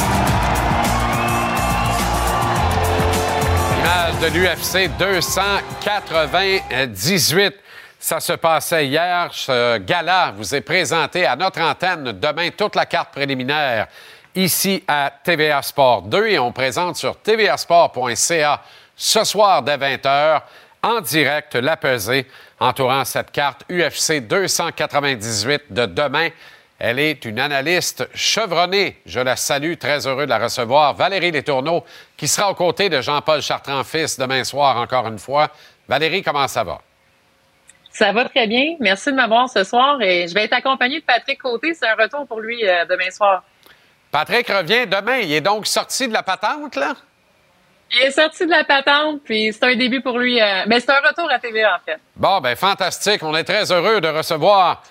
Image 3.78 4.18
de 4.22 4.28
l'UFC 4.32 4.88
298. 4.96 7.54
Ça 7.98 8.20
se 8.20 8.32
passait 8.32 8.86
hier. 8.86 9.28
Ce 9.32 9.76
gala 9.76 10.32
vous 10.34 10.54
est 10.54 10.62
présenté 10.62 11.26
à 11.26 11.36
notre 11.36 11.60
antenne 11.60 12.12
demain 12.12 12.48
toute 12.56 12.74
la 12.74 12.86
carte 12.86 13.12
préliminaire 13.12 13.88
ici 14.34 14.82
à 14.86 15.12
TVA 15.22 15.62
Sport 15.62 16.02
2 16.02 16.26
et 16.28 16.38
on 16.38 16.52
présente 16.52 16.96
sur 16.96 17.20
tvasport.ca 17.20 18.62
ce 18.96 19.24
soir 19.24 19.62
dès 19.62 19.76
20h 19.76 20.42
en 20.82 21.00
direct 21.00 21.54
la 21.56 21.78
entourant 22.58 23.04
cette 23.04 23.32
carte 23.32 23.64
UFC 23.70 24.26
298 24.26 25.72
de 25.72 25.86
demain. 25.86 26.28
Elle 26.78 26.98
est 26.98 27.24
une 27.26 27.38
analyste 27.38 28.08
chevronnée. 28.14 28.96
Je 29.04 29.20
la 29.20 29.36
salue, 29.36 29.74
très 29.74 30.06
heureux 30.06 30.24
de 30.24 30.30
la 30.30 30.38
recevoir. 30.38 30.94
Valérie 30.94 31.30
Letourneau, 31.30 31.84
qui 32.16 32.26
sera 32.26 32.50
aux 32.50 32.54
côtés 32.54 32.88
de 32.88 33.02
Jean-Paul 33.02 33.42
Chartrand-Fils 33.42 34.18
demain 34.18 34.44
soir 34.44 34.78
encore 34.78 35.06
une 35.06 35.18
fois. 35.18 35.50
Valérie, 35.86 36.22
comment 36.22 36.48
ça 36.48 36.64
va? 36.64 36.80
Ça 37.90 38.12
va 38.12 38.24
très 38.24 38.46
bien. 38.46 38.76
Merci 38.80 39.10
de 39.10 39.16
m'avoir 39.16 39.50
ce 39.50 39.64
soir 39.64 40.00
et 40.00 40.26
je 40.28 40.32
vais 40.32 40.44
être 40.44 40.54
accompagné 40.54 41.00
de 41.00 41.04
Patrick 41.04 41.40
Côté. 41.40 41.74
C'est 41.74 41.88
un 41.88 41.96
retour 41.96 42.26
pour 42.26 42.40
lui 42.40 42.66
euh, 42.66 42.86
demain 42.86 43.10
soir. 43.10 43.42
Patrick 44.10 44.48
revient 44.48 44.86
demain. 44.86 45.18
Il 45.18 45.32
est 45.32 45.40
donc 45.40 45.66
sorti 45.66 46.08
de 46.08 46.12
la 46.12 46.22
patente, 46.22 46.76
là? 46.76 46.94
Il 47.92 48.02
est 48.02 48.10
sorti 48.12 48.46
de 48.46 48.50
la 48.50 48.64
patente, 48.64 49.20
puis 49.24 49.52
c'est 49.52 49.64
un 49.64 49.74
début 49.76 50.00
pour 50.00 50.18
lui. 50.18 50.40
euh, 50.40 50.62
mais 50.66 50.78
c'est 50.80 50.90
un 50.90 51.00
retour 51.00 51.28
à 51.30 51.38
TVA, 51.38 51.76
en 51.76 51.84
fait. 51.84 51.98
Bon, 52.16 52.40
ben 52.40 52.54
fantastique. 52.56 53.22
On 53.22 53.34
est 53.34 53.44
très 53.44 53.70
heureux 53.72 54.00
de 54.00 54.08
recevoir 54.08 54.82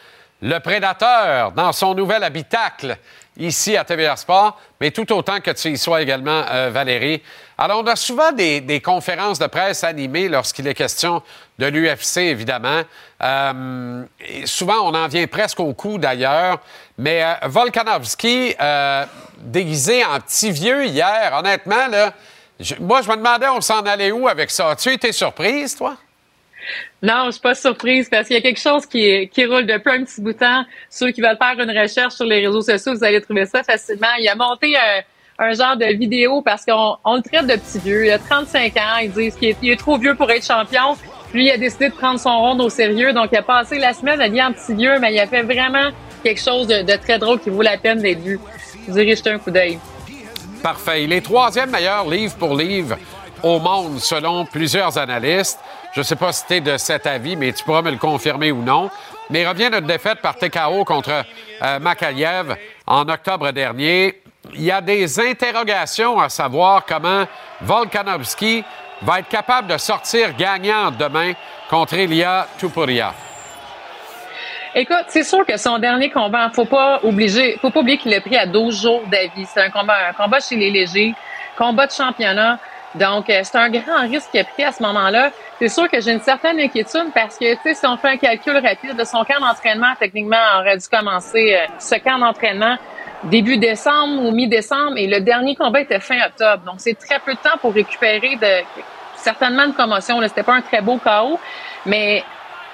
le 0.42 0.60
prédateur 0.60 1.52
dans 1.54 1.72
son 1.72 1.94
nouvel 1.96 2.24
habitacle 2.24 2.98
ici 3.38 3.78
à 3.78 3.86
TVA 3.86 4.16
Sport, 4.18 4.60
mais 4.82 4.92
tout 4.92 5.12
autant 5.14 5.40
que 5.40 5.52
tu 5.52 5.70
y 5.70 5.78
sois 5.78 6.02
également, 6.02 6.44
euh, 6.52 6.70
Valérie. 6.72 7.22
Alors, 7.62 7.82
on 7.84 7.88
a 7.88 7.98
souvent 7.98 8.32
des, 8.32 8.82
conférences 8.82 9.38
de 9.38 9.48
presse 9.48 9.84
animées 9.84 10.30
lorsqu'il 10.30 10.66
est 10.66 10.74
question 10.74 11.22
de 11.58 11.66
l'UFC, 11.66 12.20
évidemment. 12.20 12.84
Euh, 13.22 14.06
souvent, 14.46 14.90
on 14.90 14.96
en 14.96 15.10
vient 15.10 15.28
presque 15.28 15.60
au 15.60 15.74
coup, 15.74 15.98
d'ailleurs. 15.98 16.62
Mais 16.98 17.22
euh, 17.22 17.48
Volkanovski, 17.48 18.56
euh, 18.62 19.04
déguisé 19.40 20.06
en 20.06 20.22
petit 20.22 20.52
vieux 20.52 20.86
hier, 20.86 21.34
honnêtement, 21.38 21.88
là, 21.88 22.14
moi, 22.80 23.02
je 23.02 23.10
me 23.10 23.18
demandais, 23.18 23.50
on 23.50 23.60
s'en 23.60 23.82
allait 23.82 24.14
où 24.14 24.30
avec 24.30 24.52
ça? 24.52 24.70
As-tu 24.70 24.94
été 24.94 25.12
surprise, 25.12 25.76
toi? 25.76 25.98
Non, 27.04 27.26
je 27.26 27.32
suis 27.32 27.42
pas 27.42 27.56
surprise 27.56 28.08
parce 28.10 28.28
qu'il 28.28 28.38
y 28.38 28.40
a 28.40 28.42
quelque 28.42 28.62
chose 28.62 28.86
qui, 28.86 29.28
qui 29.28 29.46
roule 29.46 29.66
depuis 29.66 29.92
un 29.92 30.06
petit 30.06 30.22
bout 30.22 30.32
de 30.32 30.38
temps. 30.38 30.64
Ceux 30.90 31.12
qui 31.12 31.20
veulent 31.20 31.38
faire 31.38 31.60
une 31.60 31.78
recherche 31.78 32.14
sur 32.14 32.26
les 32.26 32.46
réseaux 32.46 32.62
sociaux, 32.62 32.94
vous 32.96 33.04
allez 33.04 33.22
trouver 33.22 33.46
ça 33.46 33.64
facilement. 33.64 34.08
Il 34.18 34.30
a 34.30 34.36
monté 34.36 34.78
un, 34.78 35.02
un 35.40 35.54
genre 35.54 35.78
de 35.78 35.86
vidéo 35.86 36.42
parce 36.42 36.66
qu'on 36.66 36.98
on 37.06 37.16
le 37.16 37.22
traite 37.22 37.48
de 37.48 37.56
petit 37.56 37.80
vieux. 37.80 38.06
Il 38.06 38.12
a 38.12 38.20
35 38.20 38.78
ans. 38.78 38.98
Ils 39.02 39.12
disent 39.12 39.36
qu'il 39.36 39.72
est, 39.72 39.80
trop 39.80 39.98
vieux 39.98 40.16
pour 40.16 40.30
être 40.30 40.46
champion. 40.46 40.98
Lui, 41.34 41.46
il 41.46 41.52
a 41.52 41.58
décidé 41.58 41.90
de 41.90 41.94
prendre 41.94 42.20
son 42.20 42.38
rond 42.38 42.60
au 42.60 42.70
sérieux. 42.70 43.14
Donc, 43.14 43.30
il 43.32 43.38
a 43.38 43.42
passé 43.42 43.80
la 43.80 43.94
semaine 43.94 44.20
à 44.20 44.30
dire 44.30 44.46
en 44.46 44.52
petit 44.52 44.74
vieux, 44.74 45.00
mais 45.00 45.14
il 45.14 45.20
a 45.20 45.28
fait 45.28 45.44
vraiment 45.44 45.90
quelque 46.24 46.42
chose 46.42 46.68
de, 46.68 46.82
de 46.82 46.98
très 46.98 47.18
drôle 47.18 47.40
qui 47.40 47.50
vaut 47.50 47.62
la 47.62 47.78
peine 47.78 48.02
d'être 48.02 48.20
vu. 48.20 48.40
Vous 48.88 49.00
irez 49.00 49.16
jeter 49.16 49.32
un 49.32 49.40
coup 49.40 49.52
d'œil. 49.52 49.80
Parfait. 50.62 51.04
Il 51.04 51.14
est 51.14 51.22
troisième 51.22 51.70
meilleur 51.70 52.10
livre 52.10 52.36
pour 52.36 52.56
livre 52.56 52.98
au 53.42 53.60
monde, 53.60 54.00
selon 54.00 54.46
plusieurs 54.46 54.98
analystes. 54.98 55.60
Je 55.94 56.02
ne 56.02 56.04
sais 56.04 56.18
pas 56.18 56.34
si 56.34 56.46
tu 56.46 56.56
es 56.56 56.62
de 56.62 56.78
cet 56.78 57.08
avis, 57.08 57.38
mais 57.38 57.54
tu 57.54 57.64
pourras 57.64 57.82
me 57.82 57.92
le 57.92 57.98
confirmer 57.98 58.52
ou 58.52 58.62
non. 58.62 58.90
Mais 59.30 59.42
il 59.42 59.48
revient 59.48 59.70
d'une 59.72 59.88
défaite 59.88 60.20
par 60.22 60.36
TKO 60.36 60.84
contre 60.84 61.24
euh, 61.62 61.80
en 62.88 63.08
octobre 63.08 63.52
dernier. 63.52 64.22
Il 64.54 64.64
y 64.64 64.72
a 64.72 64.82
des 64.82 65.20
interrogations 65.20 66.20
à 66.20 66.30
savoir 66.30 66.86
comment 66.86 67.26
Volkanovski 67.62 68.64
va 69.02 69.20
être 69.20 69.30
capable 69.30 69.68
de 69.68 69.78
sortir 69.78 70.36
gagnant 70.36 70.92
demain 70.92 71.34
contre 71.70 71.96
Ilya 71.96 72.48
Tupuria. 72.58 73.14
Écoute, 74.76 75.06
c'est 75.08 75.24
sûr 75.24 75.46
que 75.46 75.58
son 75.58 75.80
dernier 75.80 76.10
combat, 76.10 76.50
faut 76.54 76.66
pas 76.66 77.00
obliger, 77.04 77.58
faut 77.62 77.70
pas 77.70 77.80
oublier 77.80 77.98
qu'il 77.98 78.12
l'a 78.12 78.22
pris 78.22 78.38
à 78.38 78.46
12 78.46 78.82
jours 78.82 79.02
d'avis. 79.08 79.46
C'est 79.46 79.62
un 79.62 79.70
combat, 79.70 80.10
un 80.10 80.14
combat 80.14 80.40
chez 80.40 80.56
les 80.56 80.70
légers, 80.70 81.14
combat 81.58 81.88
de 81.88 81.92
championnat. 81.92 82.60
Donc, 82.96 83.30
euh, 83.30 83.42
c'est 83.44 83.58
un 83.58 83.70
grand 83.70 84.02
risque 84.02 84.32
qu'il 84.32 84.40
a 84.40 84.44
pris 84.44 84.64
à 84.64 84.72
ce 84.72 84.82
moment-là. 84.82 85.32
C'est 85.60 85.70
sûr 85.70 85.90
que 85.90 86.00
j'ai 86.02 86.12
une 86.12 86.22
certaine 86.22 86.60
inquiétude 86.60 87.12
parce 87.14 87.38
que, 87.38 87.54
tu 87.56 87.60
sais, 87.64 87.74
si 87.76 87.86
on 87.86 87.98
fait 87.98 88.10
un 88.10 88.18
calcul 88.18 88.58
rapide 88.58 88.96
de 88.96 89.04
son 89.04 89.24
camp 89.24 89.40
d'entraînement, 89.40 89.94
techniquement, 90.00 90.38
aurait 90.60 90.78
dû 90.78 90.88
commencer 90.88 91.56
euh, 91.56 91.68
ce 91.80 91.96
camp 91.96 92.18
d'entraînement 92.18 92.78
début 93.24 93.58
décembre 93.58 94.24
ou 94.24 94.32
mi-décembre 94.32 94.98
et 94.98 95.08
le 95.08 95.22
dernier 95.22 95.56
combat 95.56 95.82
était 95.82 96.00
fin 96.00 96.20
octobre. 96.26 96.64
Donc, 96.66 96.76
c'est 96.78 96.98
très 96.98 97.20
peu 97.20 97.34
de 97.34 97.40
temps 97.40 97.58
pour 97.62 97.74
récupérer 97.74 98.36
de, 98.36 98.64
certainement 99.20 99.66
une 99.66 99.74
commotion. 99.74 100.22
C'était 100.24 100.44
pas 100.44 100.56
un 100.56 100.62
très 100.62 100.82
beau 100.82 100.98
chaos, 100.98 101.40
mais 101.86 102.24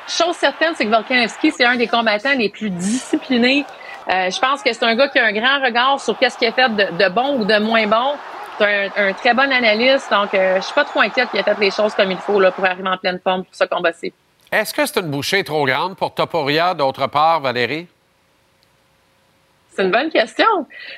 chose 0.08 0.36
certaine, 0.36 0.74
c'est 0.76 0.86
que 0.86 0.92
Volkanovski, 0.92 1.52
c'est 1.52 1.66
un 1.66 1.76
des 1.76 1.88
combattants 1.88 2.34
les 2.38 2.50
plus 2.50 2.70
disciplinés. 2.70 3.66
Euh, 4.08 4.30
je 4.30 4.40
pense 4.40 4.62
que 4.62 4.72
c'est 4.72 4.86
un 4.86 4.96
gars 4.96 5.08
qui 5.08 5.18
a 5.18 5.26
un 5.26 5.32
grand 5.32 5.64
regard 5.64 6.00
sur 6.00 6.18
qu'est-ce 6.18 6.38
qu'il 6.38 6.48
a 6.48 6.52
fait 6.52 6.70
de, 6.70 7.10
bon 7.10 7.40
ou 7.40 7.46
de 7.46 7.58
moins 7.58 7.88
bon. 7.88 8.14
C'est 8.58 8.66
un, 8.66 9.08
un 9.10 9.14
très 9.14 9.34
bon 9.34 9.52
analyste, 9.52 10.10
donc 10.12 10.34
euh, 10.34 10.58
je 10.58 10.62
suis 10.62 10.74
pas 10.74 10.86
trop 10.86 11.02
inquiète 11.02 11.30
qu'il 11.30 11.40
ait 11.40 11.44
fait 11.44 11.60
les 11.60 11.72
choses 11.72 11.94
comme 11.94 12.12
il 12.12 12.18
faut 12.18 12.40
là, 12.40 12.52
pour 12.52 12.64
arriver 12.64 12.88
en 12.88 12.98
pleine 12.98 13.20
forme 13.22 13.44
pour 13.44 13.54
ce 13.54 13.66
combat-ci. 13.66 14.14
Est-ce 14.52 14.74
que 14.74 14.86
c'est 14.86 15.00
une 15.02 15.10
bouchée 15.10 15.44
trop 15.44 15.66
grande 15.66 15.98
pour 15.98 16.14
Topuria, 16.14 16.74
d'autre 16.74 17.08
part, 17.08 17.42
Valérie? 17.42 17.88
C'est 19.76 19.84
une 19.84 19.92
bonne 19.92 20.10
question. 20.10 20.46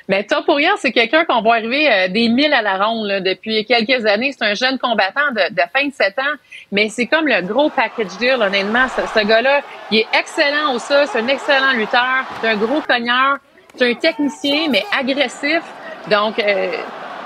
Mais 0.08 0.24
Topuria, 0.24 0.70
c'est 0.76 0.92
quelqu'un 0.92 1.24
qu'on 1.24 1.42
voit 1.42 1.56
arriver 1.56 1.90
euh, 1.90 2.08
des 2.08 2.28
milles 2.28 2.52
à 2.52 2.62
la 2.62 2.76
ronde 2.76 3.06
là, 3.06 3.20
depuis 3.20 3.64
quelques 3.64 4.06
années. 4.06 4.32
C'est 4.32 4.44
un 4.44 4.54
jeune 4.54 4.78
combattant 4.78 5.32
de, 5.32 5.52
de 5.52 5.62
27 5.74 6.18
ans, 6.18 6.36
mais 6.70 6.88
c'est 6.88 7.06
comme 7.06 7.26
le 7.26 7.42
gros 7.42 7.70
package 7.70 8.16
deal, 8.18 8.36
honnêtement. 8.40 8.86
Ce, 8.88 9.00
ce 9.18 9.26
gars-là, 9.26 9.62
il 9.90 9.98
est 9.98 10.06
excellent 10.16 10.74
au 10.74 10.78
sol, 10.78 11.06
c'est 11.10 11.18
un 11.18 11.28
excellent 11.28 11.72
lutteur, 11.72 12.24
c'est 12.40 12.48
un 12.48 12.56
gros 12.56 12.80
cogneur, 12.80 13.38
c'est 13.74 13.90
un 13.90 13.94
technicien, 13.94 14.68
mais 14.70 14.84
agressif. 14.96 15.62
Donc, 16.08 16.38
euh, 16.38 16.70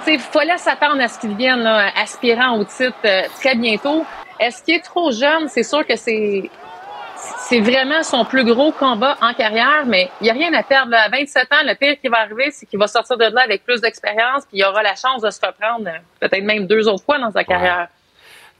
tu 0.05 0.12
sais, 0.12 0.19
fallait 0.19 0.57
s'attendre 0.57 1.03
à 1.03 1.09
ce 1.09 1.19
qu'il 1.19 1.37
vienne 1.37 1.62
là, 1.62 1.91
aspirant 2.01 2.59
au 2.59 2.65
titre 2.65 2.97
euh, 3.05 3.23
très 3.38 3.55
bientôt. 3.57 4.07
Est-ce 4.41 4.62
qu'il 4.62 4.75
est 4.75 4.85
trop 4.85 5.11
jeune? 5.12 5.49
C'est 5.49 5.62
sûr 5.62 5.87
que 5.87 5.97
c'est 5.97 6.51
c'est 7.39 7.61
vraiment 7.61 8.03
son 8.03 8.25
plus 8.25 8.45
gros 8.45 8.73
combat 8.73 9.17
en 9.21 9.35
carrière, 9.35 9.85
mais 9.87 10.11
il 10.21 10.25
n'y 10.25 10.31
a 10.31 10.33
rien 10.33 10.53
à 10.55 10.63
perdre. 10.63 10.91
Là. 10.91 11.03
À 11.03 11.09
27 11.09 11.53
ans, 11.53 11.63
le 11.65 11.75
pire 11.75 11.97
qui 12.01 12.09
va 12.09 12.21
arriver, 12.21 12.51
c'est 12.51 12.67
qu'il 12.67 12.79
va 12.79 12.87
sortir 12.87 13.17
de 13.17 13.25
là 13.25 13.43
avec 13.43 13.65
plus 13.65 13.81
d'expérience, 13.81 14.45
puis 14.47 14.59
il 14.59 14.65
aura 14.65 14.83
la 14.83 14.95
chance 14.97 15.23
de 15.23 15.31
se 15.31 15.41
reprendre 15.45 15.87
euh, 15.87 15.99
peut-être 16.21 16.45
même 16.45 16.67
deux 16.67 16.89
autres 16.89 17.05
fois 17.05 17.19
dans 17.19 17.31
sa 17.31 17.45
carrière. 17.45 17.89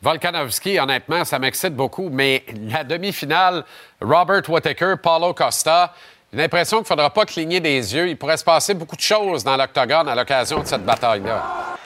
Volkanovski, 0.01 0.79
honnêtement, 0.79 1.25
ça 1.25 1.39
m'excite 1.39 1.75
beaucoup, 1.75 2.09
mais 2.11 2.45
la 2.69 2.83
demi-finale, 2.83 3.65
Robert 4.01 4.49
Whittaker, 4.49 4.95
Paulo 5.01 5.33
Costa, 5.33 5.95
j'ai 6.33 6.39
l'impression 6.39 6.79
qu'il 6.79 6.85
ne 6.85 6.89
faudra 6.89 7.11
pas 7.11 7.25
cligner 7.25 7.61
des 7.61 7.95
yeux. 7.95 8.09
Il 8.09 8.17
pourrait 8.17 8.37
se 8.37 8.45
passer 8.45 8.75
beaucoup 8.75 8.97
de 8.97 9.01
choses 9.01 9.45
dans 9.45 9.57
l'octogone 9.57 10.09
à 10.09 10.15
l'occasion 10.15 10.61
de 10.61 10.67
cette 10.67 10.85
bataille-là. 10.85 11.77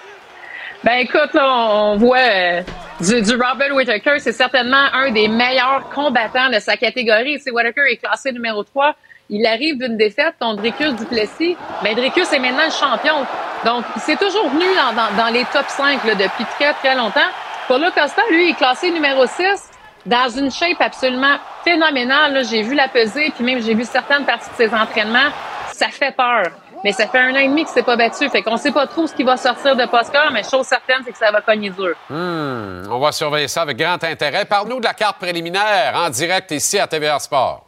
Ben 0.85 0.99
écoute, 0.99 1.33
là, 1.35 1.47
on 1.49 1.97
voit 1.97 2.19
euh, 2.19 2.63
du, 3.01 3.23
du 3.23 3.33
Robert 3.33 3.75
Whittaker, 3.75 4.19
c'est 4.19 4.33
certainement 4.33 4.85
un 4.93 5.11
des 5.11 5.29
meilleurs 5.29 5.89
combattants 5.95 6.49
de 6.51 6.59
sa 6.59 6.77
catégorie. 6.77 7.41
C'est 7.41 7.51
Whittaker 7.51 7.91
est 7.91 7.97
classé 7.97 8.33
numéro 8.33 8.63
3. 8.63 8.95
Il 9.29 9.45
arrive 9.47 9.79
d'une 9.79 9.97
défaite 9.97 10.35
contre 10.41 10.57
Dricus 10.63 10.95
Duplessis. 10.95 11.57
Mais 11.83 11.95
Dricus 11.95 12.33
est 12.33 12.39
maintenant 12.39 12.67
le 12.67 12.71
champion. 12.71 13.27
Donc, 13.65 13.85
il 13.97 14.03
s'est 14.03 14.17
toujours 14.17 14.49
venu 14.51 14.67
dans, 14.77 14.93
dans, 14.93 15.17
dans 15.17 15.33
les 15.33 15.45
top 15.47 15.67
5 15.69 16.05
là, 16.05 16.15
depuis 16.15 16.45
très, 16.59 16.73
très 16.75 16.95
longtemps. 16.95 17.21
Paulo 17.67 17.87
Costa, 17.93 18.23
lui, 18.31 18.51
est 18.51 18.55
classé 18.55 18.91
numéro 18.93 19.27
6 19.27 19.71
dans 20.05 20.29
une 20.29 20.51
shape 20.53 20.81
absolument 20.81 21.37
phénoménale. 21.65 22.45
J'ai 22.49 22.63
vu 22.63 22.75
la 22.75 22.87
peser, 22.87 23.33
puis 23.35 23.45
même 23.45 23.61
j'ai 23.61 23.75
vu 23.75 23.85
certaines 23.85 24.25
parties 24.25 24.51
de 24.51 24.57
ses 24.57 24.75
entraînements. 24.75 25.31
Ça 25.73 25.89
fait 25.89 26.15
peur. 26.15 26.45
Mais 26.85 26.93
ça 26.93 27.07
fait 27.07 27.19
un 27.19 27.35
an 27.35 27.39
et 27.39 27.49
demi 27.49 27.65
qu'il 27.65 27.73
s'est 27.73 27.83
pas 27.83 27.97
battu. 27.97 28.29
Fait 28.29 28.43
qu'on 28.43 28.57
sait 28.57 28.73
pas 28.73 28.87
trop 28.87 29.07
ce 29.07 29.15
qui 29.15 29.23
va 29.23 29.37
sortir 29.37 29.77
de 29.77 29.87
Posca, 29.87 30.31
mais 30.33 30.43
chose 30.43 30.67
certaine, 30.67 31.03
c'est 31.05 31.13
que 31.13 31.19
ça 31.19 31.31
va 31.31 31.41
cogner 31.41 31.71
dur. 31.71 31.95
Hmm, 32.09 32.85
on 32.91 32.99
va 32.99 33.13
surveiller 33.13 33.49
ça 33.49 33.63
avec 33.63 33.77
grand 33.77 34.03
intérêt. 34.03 34.45
Parle-nous 34.45 34.81
de 34.81 34.85
la 34.85 34.95
carte 34.95 35.19
préliminaire 35.19 35.95
en 35.97 36.11
direct 36.11 36.51
ici 36.51 36.79
à 36.79 36.87
TVA 36.87 37.19
Sport. 37.19 37.66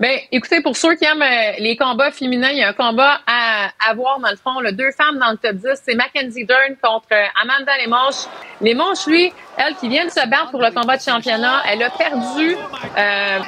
Ben, 0.00 0.18
écoutez, 0.32 0.60
pour 0.60 0.76
ceux 0.76 0.96
qui 0.96 1.04
aiment 1.04 1.22
euh, 1.22 1.52
les 1.58 1.76
combats 1.76 2.10
féminins, 2.10 2.50
il 2.50 2.58
y 2.58 2.62
a 2.64 2.68
un 2.68 2.72
combat 2.72 3.20
à, 3.28 3.68
à 3.88 3.94
voir 3.94 4.18
dans 4.18 4.30
le 4.30 4.36
fond. 4.36 4.58
Là, 4.60 4.72
deux 4.72 4.90
femmes 4.90 5.18
dans 5.20 5.30
le 5.30 5.36
top 5.36 5.54
10, 5.54 5.80
c'est 5.84 5.94
Mackenzie 5.94 6.44
Dern 6.44 6.74
contre 6.82 7.06
euh, 7.12 7.24
Amanda 7.40 7.72
Lemonche. 7.84 8.24
Lemonche, 8.60 9.06
lui, 9.06 9.32
elle 9.56 9.76
qui 9.76 9.88
vient 9.88 10.04
de 10.04 10.10
se 10.10 10.26
battre 10.28 10.50
pour 10.50 10.60
le 10.60 10.72
combat 10.72 10.96
de 10.96 11.02
championnat, 11.02 11.62
elle 11.70 11.82
a 11.84 11.90
perdu, 11.90 12.56
euh, 12.56 13.38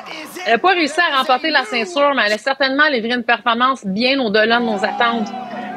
elle 0.46 0.52
n'a 0.52 0.58
pas 0.58 0.70
réussi 0.70 1.00
à 1.00 1.18
remporter 1.18 1.50
la 1.50 1.64
ceinture, 1.64 2.14
mais 2.14 2.22
elle 2.26 2.34
a 2.34 2.38
certainement 2.38 2.86
livré 2.88 3.10
une 3.14 3.24
performance 3.24 3.84
bien 3.84 4.20
au-delà 4.20 4.60
de 4.60 4.64
nos 4.64 4.84
attentes. 4.84 5.28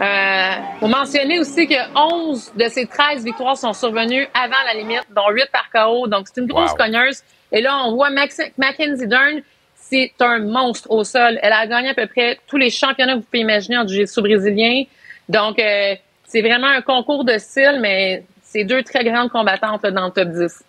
Euh, 0.02 0.52
faut 0.80 0.88
mentionner 0.88 1.40
aussi 1.40 1.68
que 1.68 1.76
11 1.96 2.54
de 2.56 2.66
ces 2.70 2.86
13 2.86 3.26
victoires 3.26 3.58
sont 3.58 3.74
survenues 3.74 4.28
avant 4.36 4.56
la 4.68 4.76
limite, 4.76 5.04
dont 5.16 5.30
8 5.30 5.50
par 5.52 5.70
KO. 5.74 6.08
Donc, 6.08 6.28
c'est 6.32 6.40
une 6.42 6.48
grosse 6.48 6.72
Wow. 6.72 6.78
cogneuse. 6.78 7.24
Et 7.52 7.62
là, 7.62 7.76
on 7.86 7.96
voit 7.96 8.10
Max- 8.12 8.40
Mackenzie 8.58 9.08
Dern, 9.08 9.42
c'est 9.90 10.14
un 10.20 10.40
monstre 10.40 10.90
au 10.92 11.04
sol. 11.04 11.40
Elle 11.42 11.54
a 11.54 11.66
gagné 11.66 11.90
à 11.90 11.94
peu 11.94 12.08
près 12.08 12.38
tous 12.48 12.58
les 12.58 12.70
championnats 12.70 13.14
que 13.14 13.20
vous 13.20 13.24
pouvez 13.24 13.40
imaginer 13.40 13.78
en 13.78 13.88
jiu-jitsu 13.88 14.22
brésilien. 14.22 14.84
Donc, 15.28 15.60
euh, 15.60 15.96
c'est 16.26 16.42
vraiment 16.42 16.68
un 16.68 16.82
concours 16.82 17.24
de 17.24 17.38
style, 17.38 17.80
mais 17.82 18.24
c'est 18.44 18.64
deux 18.64 18.84
très 18.84 19.04
grandes 19.04 19.30
combattantes 19.30 19.84
là, 19.84 19.92
dans 19.92 20.06
le 20.06 20.12
top 20.12 20.30
10. 20.30 20.64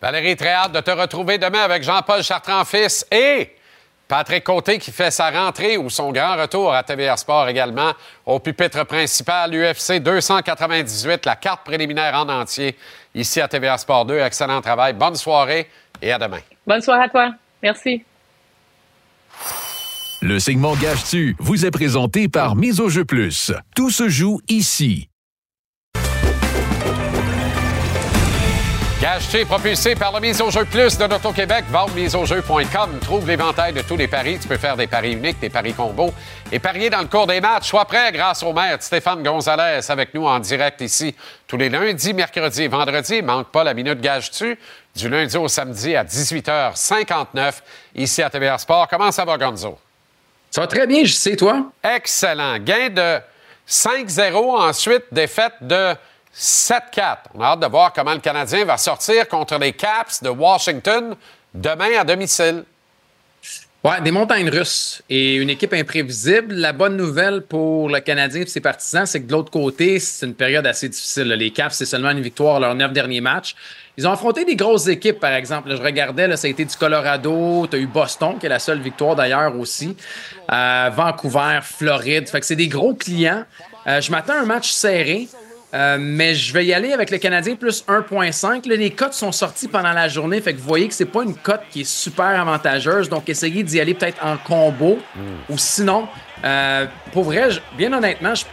Valérie, 0.00 0.36
très 0.36 0.50
hâte 0.52 0.72
de 0.72 0.80
te 0.80 0.90
retrouver 0.90 1.38
demain 1.38 1.62
avec 1.62 1.82
Jean-Paul 1.82 2.22
Chartrand-Fils 2.22 3.06
et 3.10 3.50
Patrick 4.06 4.44
Côté 4.44 4.78
qui 4.78 4.90
fait 4.90 5.10
sa 5.10 5.30
rentrée 5.30 5.78
ou 5.78 5.88
son 5.88 6.12
grand 6.12 6.36
retour 6.36 6.74
à 6.74 6.82
TVR 6.82 7.18
Sport 7.18 7.48
également 7.48 7.92
au 8.26 8.38
pupitre 8.38 8.84
principal 8.84 9.54
UFC 9.54 10.00
298, 10.00 11.24
la 11.24 11.36
carte 11.36 11.64
préliminaire 11.64 12.14
en 12.14 12.28
entier 12.28 12.76
ici 13.14 13.40
à 13.40 13.48
TVR 13.48 13.78
Sport 13.78 14.04
2. 14.04 14.18
Excellent 14.18 14.60
travail. 14.60 14.92
Bonne 14.92 15.16
soirée 15.16 15.68
et 16.02 16.12
à 16.12 16.18
demain. 16.18 16.40
Bonne 16.66 16.82
soirée 16.82 17.04
à 17.04 17.08
toi. 17.08 17.30
Merci. 17.62 18.04
Le 20.22 20.38
segment 20.38 20.74
Gage-tu 20.74 21.36
vous 21.38 21.66
est 21.66 21.70
présenté 21.70 22.28
par 22.28 22.56
Mise 22.56 22.80
au 22.80 22.88
jeu 22.88 23.04
plus. 23.04 23.52
Tout 23.76 23.90
se 23.90 24.08
joue 24.08 24.40
ici. 24.48 25.08
Est 29.14 29.44
propulsé 29.44 29.94
par 29.94 30.10
la 30.10 30.18
mise 30.18 30.40
au 30.40 30.50
jeu 30.50 30.64
plus 30.64 30.98
de 30.98 31.04
l'Auto-Québec. 31.04 31.66
Vente-mise-au-jeu.com. 31.70 32.98
Trouve 33.00 33.28
l'éventail 33.28 33.72
de 33.72 33.80
tous 33.80 33.96
les 33.96 34.08
paris. 34.08 34.40
Tu 34.42 34.48
peux 34.48 34.56
faire 34.56 34.76
des 34.76 34.88
paris 34.88 35.12
uniques, 35.12 35.38
des 35.38 35.50
paris 35.50 35.72
combos 35.72 36.12
et 36.50 36.58
parier 36.58 36.90
dans 36.90 36.98
le 36.98 37.06
cours 37.06 37.28
des 37.28 37.40
matchs. 37.40 37.68
Sois 37.68 37.84
prêt 37.84 38.10
grâce 38.10 38.42
au 38.42 38.52
maire 38.52 38.78
Stéphane 38.80 39.22
Gonzalez 39.22 39.88
avec 39.88 40.14
nous 40.14 40.26
en 40.26 40.40
direct 40.40 40.80
ici 40.80 41.14
tous 41.46 41.56
les 41.56 41.68
lundis, 41.68 42.12
mercredis 42.12 42.64
et 42.64 42.68
vendredis. 42.68 43.22
Manque 43.22 43.52
pas 43.52 43.62
la 43.62 43.72
minute 43.72 44.00
Gage-tu 44.00 44.58
du 44.96 45.08
lundi 45.08 45.36
au 45.36 45.46
samedi 45.46 45.94
à 45.94 46.02
18h59 46.02 47.52
ici 47.94 48.20
à 48.20 48.28
TVA 48.28 48.58
Sport. 48.58 48.88
Comment 48.88 49.12
ça 49.12 49.24
va, 49.24 49.38
Gonzo? 49.38 49.78
Ça 50.50 50.60
va 50.62 50.66
très 50.66 50.88
bien, 50.88 51.04
je 51.04 51.12
sais, 51.12 51.36
toi? 51.36 51.70
Excellent. 51.84 52.58
Gain 52.58 52.88
de 52.90 53.20
5-0, 53.68 54.34
ensuite 54.60 55.04
défaite 55.12 55.54
de 55.60 55.94
7-4. 56.36 57.16
On 57.34 57.40
a 57.40 57.46
hâte 57.46 57.60
de 57.60 57.66
voir 57.66 57.92
comment 57.92 58.12
le 58.12 58.20
Canadien 58.20 58.64
va 58.64 58.76
sortir 58.76 59.28
contre 59.28 59.58
les 59.58 59.72
Caps 59.72 60.22
de 60.22 60.28
Washington 60.28 61.14
demain 61.54 61.98
à 61.98 62.04
domicile. 62.04 62.64
Ouais, 63.84 64.00
des 64.00 64.12
montagnes 64.12 64.48
russes 64.48 65.02
et 65.10 65.34
une 65.34 65.50
équipe 65.50 65.74
imprévisible. 65.74 66.54
La 66.54 66.72
bonne 66.72 66.96
nouvelle 66.96 67.42
pour 67.42 67.90
le 67.90 68.00
Canadien 68.00 68.40
et 68.40 68.46
ses 68.46 68.62
partisans, 68.62 69.04
c'est 69.04 69.20
que 69.20 69.26
de 69.26 69.32
l'autre 69.32 69.50
côté, 69.50 69.98
c'est 70.00 70.24
une 70.24 70.34
période 70.34 70.66
assez 70.66 70.88
difficile. 70.88 71.28
Les 71.28 71.50
Caps, 71.50 71.76
c'est 71.76 71.84
seulement 71.84 72.10
une 72.10 72.22
victoire 72.22 72.60
leurs 72.60 72.74
neuf 72.74 72.94
derniers 72.94 73.20
matchs. 73.20 73.54
Ils 73.98 74.08
ont 74.08 74.10
affronté 74.10 74.46
des 74.46 74.56
grosses 74.56 74.88
équipes, 74.88 75.20
par 75.20 75.34
exemple. 75.34 75.68
je 75.70 75.80
regardais, 75.80 76.26
là, 76.26 76.38
ça 76.38 76.46
a 76.46 76.50
été 76.50 76.64
du 76.64 76.74
Colorado, 76.74 77.66
tu 77.70 77.76
as 77.76 77.78
eu 77.78 77.86
Boston, 77.86 78.38
qui 78.40 78.46
est 78.46 78.48
la 78.48 78.58
seule 78.58 78.80
victoire 78.80 79.16
d'ailleurs 79.16 79.54
aussi. 79.54 79.94
Euh, 80.50 80.90
Vancouver, 80.92 81.60
Floride. 81.62 82.26
Fait 82.28 82.40
que 82.40 82.46
c'est 82.46 82.56
des 82.56 82.68
gros 82.68 82.94
clients. 82.94 83.44
Euh, 83.86 84.00
je 84.00 84.10
m'attends 84.10 84.32
à 84.32 84.40
un 84.40 84.46
match 84.46 84.70
serré. 84.70 85.28
Euh, 85.74 85.98
mais 86.00 86.34
je 86.34 86.52
vais 86.52 86.64
y 86.64 86.72
aller 86.72 86.92
avec 86.92 87.10
le 87.10 87.18
Canadien 87.18 87.56
plus 87.56 87.84
1.5. 87.88 88.68
les 88.68 88.90
cotes 88.90 89.12
sont 89.12 89.32
sorties 89.32 89.66
pendant 89.66 89.92
la 89.92 90.08
journée, 90.08 90.40
fait 90.40 90.54
que 90.54 90.58
vous 90.58 90.68
voyez 90.68 90.86
que 90.86 90.94
c'est 90.94 91.04
pas 91.04 91.24
une 91.24 91.34
cote 91.34 91.62
qui 91.70 91.80
est 91.80 91.88
super 91.88 92.40
avantageuse. 92.40 93.08
Donc, 93.08 93.28
essayez 93.28 93.64
d'y 93.64 93.80
aller 93.80 93.94
peut-être 93.94 94.24
en 94.24 94.36
combo. 94.36 95.00
Hmm. 95.16 95.52
Ou 95.52 95.58
sinon, 95.58 96.06
euh, 96.44 96.86
pour 97.12 97.24
vrai, 97.24 97.48
bien 97.76 97.92
honnêtement, 97.92 98.34
je 98.34 98.44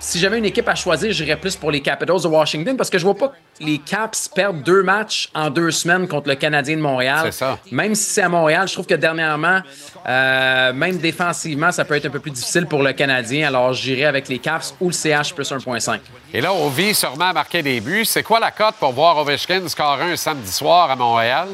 si 0.00 0.18
j'avais 0.18 0.38
une 0.38 0.44
équipe 0.44 0.68
à 0.68 0.74
choisir, 0.74 1.12
j'irais 1.12 1.36
plus 1.36 1.56
pour 1.56 1.70
les 1.70 1.80
Capitals 1.80 2.22
de 2.22 2.28
Washington 2.28 2.76
parce 2.76 2.90
que 2.90 2.98
je 2.98 3.04
vois 3.04 3.16
pas 3.16 3.32
les 3.60 3.78
Caps 3.78 4.28
perdre 4.28 4.62
deux 4.62 4.82
matchs 4.82 5.28
en 5.34 5.50
deux 5.50 5.70
semaines 5.70 6.06
contre 6.06 6.28
le 6.28 6.36
Canadien 6.36 6.76
de 6.76 6.82
Montréal. 6.82 7.20
C'est 7.24 7.32
ça. 7.32 7.58
Même 7.72 7.94
si 7.94 8.10
c'est 8.10 8.22
à 8.22 8.28
Montréal, 8.28 8.68
je 8.68 8.74
trouve 8.74 8.86
que 8.86 8.94
dernièrement, 8.94 9.60
euh, 10.06 10.72
même 10.72 10.98
défensivement, 10.98 11.72
ça 11.72 11.84
peut 11.84 11.94
être 11.94 12.06
un 12.06 12.10
peu 12.10 12.20
plus 12.20 12.30
difficile 12.30 12.66
pour 12.66 12.82
le 12.82 12.92
Canadien. 12.92 13.48
Alors, 13.48 13.72
j'irais 13.72 14.04
avec 14.04 14.28
les 14.28 14.38
Caps 14.38 14.74
ou 14.80 14.88
le 14.88 14.94
CH 14.94 15.34
plus 15.34 15.50
1.5. 15.50 16.00
Et 16.32 16.40
là, 16.40 16.52
Ovi 16.52 16.94
sûrement 16.94 17.32
marqué 17.32 17.62
des 17.62 17.80
buts. 17.80 18.04
C'est 18.04 18.22
quoi 18.22 18.38
la 18.38 18.50
cote 18.50 18.76
pour 18.78 18.92
voir 18.92 19.18
Ovechkin 19.18 19.66
scorer 19.68 20.12
un 20.12 20.16
samedi 20.16 20.52
soir 20.52 20.90
à 20.90 20.96
Montréal? 20.96 21.48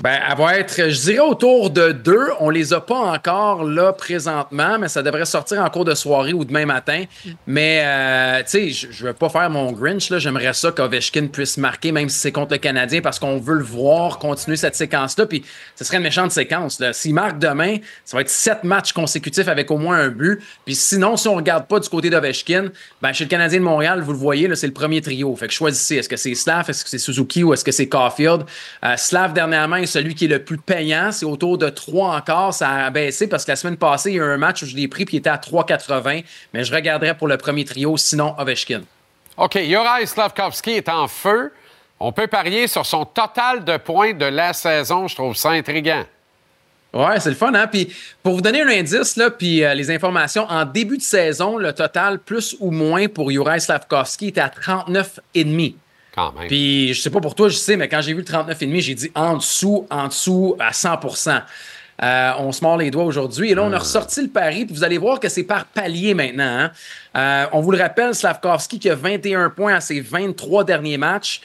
Ben, 0.00 0.18
elle 0.28 0.36
va 0.36 0.58
être, 0.58 0.90
je 0.90 1.00
dirais, 1.00 1.20
autour 1.20 1.70
de 1.70 1.92
deux. 1.92 2.26
On 2.40 2.50
les 2.50 2.72
a 2.72 2.80
pas 2.80 2.98
encore 2.98 3.64
là 3.64 3.92
présentement, 3.92 4.78
mais 4.78 4.88
ça 4.88 5.02
devrait 5.02 5.24
sortir 5.24 5.62
en 5.62 5.70
cours 5.70 5.84
de 5.84 5.94
soirée 5.94 6.32
ou 6.32 6.44
demain 6.44 6.66
matin. 6.66 7.04
Mais, 7.46 7.82
euh, 7.84 8.42
tu 8.42 8.48
sais, 8.48 8.70
je 8.70 9.04
ne 9.04 9.08
veux 9.08 9.14
pas 9.14 9.28
faire 9.28 9.48
mon 9.50 9.72
Grinch. 9.72 10.12
J'aimerais 10.18 10.52
ça 10.52 10.72
qu'Ovechkin 10.72 11.28
puisse 11.28 11.56
marquer, 11.58 11.92
même 11.92 12.08
si 12.08 12.18
c'est 12.18 12.32
contre 12.32 12.52
le 12.52 12.58
Canadien, 12.58 13.00
parce 13.00 13.18
qu'on 13.18 13.38
veut 13.38 13.54
le 13.54 13.64
voir 13.64 14.18
continuer 14.18 14.56
cette 14.56 14.74
séquence-là. 14.74 15.26
Puis, 15.26 15.44
ce 15.76 15.84
serait 15.84 15.98
une 15.98 16.02
méchante 16.02 16.32
séquence. 16.32 16.82
S'il 16.92 17.14
marque 17.14 17.38
demain, 17.38 17.76
ça 18.04 18.16
va 18.16 18.22
être 18.22 18.30
sept 18.30 18.64
matchs 18.64 18.92
consécutifs 18.92 19.48
avec 19.48 19.70
au 19.70 19.78
moins 19.78 19.98
un 19.98 20.08
but. 20.08 20.42
Puis, 20.64 20.74
sinon, 20.74 21.16
si 21.16 21.28
on 21.28 21.36
regarde 21.36 21.66
pas 21.66 21.78
du 21.78 21.88
côté 21.88 22.10
d'Ovechkin, 22.10 22.70
ben, 23.00 23.12
chez 23.12 23.24
le 23.24 23.30
Canadien 23.30 23.60
de 23.60 23.64
Montréal, 23.64 24.02
vous 24.02 24.12
le 24.12 24.18
voyez, 24.18 24.54
c'est 24.56 24.66
le 24.66 24.72
premier 24.72 25.00
trio. 25.00 25.34
Fait 25.36 25.46
que 25.46 25.54
choisissez. 25.54 25.96
Est-ce 25.96 26.08
que 26.08 26.16
c'est 26.16 26.34
Slav, 26.34 26.68
est-ce 26.68 26.84
que 26.84 26.90
c'est 26.90 26.98
Suzuki 26.98 27.44
ou 27.44 27.54
est-ce 27.54 27.64
que 27.64 27.72
c'est 27.72 27.88
Caulfield? 27.88 28.42
Euh, 28.84 28.96
Slav, 28.96 29.32
dernièrement, 29.32 29.76
celui 29.86 30.14
qui 30.14 30.26
est 30.26 30.28
le 30.28 30.44
plus 30.44 30.58
payant. 30.58 31.12
C'est 31.12 31.26
autour 31.26 31.58
de 31.58 31.68
3 31.68 32.16
encore. 32.16 32.54
Ça 32.54 32.70
a 32.70 32.90
baissé 32.90 33.28
parce 33.28 33.44
que 33.44 33.52
la 33.52 33.56
semaine 33.56 33.76
passée, 33.76 34.10
il 34.10 34.16
y 34.16 34.20
a 34.20 34.24
eu 34.24 34.26
un 34.26 34.36
match 34.36 34.62
où 34.62 34.66
je 34.66 34.76
l'ai 34.76 34.88
pris 34.88 35.04
puis 35.04 35.16
il 35.16 35.20
était 35.20 35.30
à 35.30 35.36
3,80. 35.36 36.24
Mais 36.52 36.64
je 36.64 36.74
regarderai 36.74 37.16
pour 37.16 37.28
le 37.28 37.36
premier 37.36 37.64
trio, 37.64 37.96
sinon 37.96 38.34
Ovechkin. 38.38 38.82
OK. 39.36 39.58
Juraj 39.58 40.06
Slavkovski 40.06 40.72
est 40.72 40.88
en 40.88 41.08
feu. 41.08 41.52
On 42.00 42.12
peut 42.12 42.26
parier 42.26 42.66
sur 42.66 42.84
son 42.84 43.04
total 43.04 43.64
de 43.64 43.76
points 43.76 44.12
de 44.12 44.26
la 44.26 44.52
saison. 44.52 45.08
Je 45.08 45.14
trouve 45.14 45.36
ça 45.36 45.50
intriguant. 45.50 46.04
Ouais, 46.92 47.18
c'est 47.18 47.30
le 47.30 47.34
fun, 47.34 47.52
hein? 47.54 47.66
Puis 47.66 47.92
pour 48.22 48.34
vous 48.34 48.40
donner 48.40 48.62
un 48.62 48.68
indice, 48.68 49.16
là, 49.16 49.28
puis 49.30 49.64
euh, 49.64 49.74
les 49.74 49.90
informations, 49.90 50.46
en 50.48 50.64
début 50.64 50.96
de 50.96 51.02
saison, 51.02 51.56
le 51.56 51.72
total 51.72 52.20
plus 52.20 52.56
ou 52.60 52.70
moins 52.70 53.08
pour 53.08 53.32
Juraj 53.32 53.62
Slavkovski 53.62 54.28
était 54.28 54.40
à 54.40 54.48
39,5. 54.48 55.74
Puis 56.46 56.94
je 56.94 57.00
sais 57.00 57.10
pas 57.10 57.20
pour 57.20 57.34
toi, 57.34 57.48
je 57.48 57.56
sais, 57.56 57.76
mais 57.76 57.88
quand 57.88 58.00
j'ai 58.00 58.12
vu 58.12 58.20
le 58.20 58.24
39,5, 58.24 58.80
j'ai 58.80 58.94
dit 58.94 59.10
en 59.14 59.36
dessous, 59.36 59.86
en 59.90 60.08
dessous 60.08 60.56
à 60.58 60.70
100% 60.70 61.42
euh, 62.02 62.32
on 62.38 62.50
se 62.52 62.62
mord 62.62 62.76
les 62.76 62.90
doigts 62.90 63.04
aujourd'hui. 63.04 63.52
Et 63.52 63.54
là, 63.54 63.62
on 63.62 63.72
a 63.72 63.78
ressorti 63.78 64.22
le 64.22 64.28
pari. 64.28 64.66
Puis 64.66 64.74
vous 64.74 64.84
allez 64.84 64.98
voir 64.98 65.20
que 65.20 65.28
c'est 65.28 65.44
par 65.44 65.64
palier 65.66 66.14
maintenant. 66.14 66.44
Hein. 66.44 66.70
Euh, 67.16 67.46
on 67.52 67.60
vous 67.60 67.70
le 67.70 67.78
rappelle, 67.78 68.14
Slavkovski 68.14 68.78
qui 68.78 68.90
a 68.90 68.94
21 68.94 69.50
points 69.50 69.74
à 69.74 69.80
ses 69.80 70.00
23 70.00 70.64
derniers 70.64 70.98
matchs. 70.98 71.40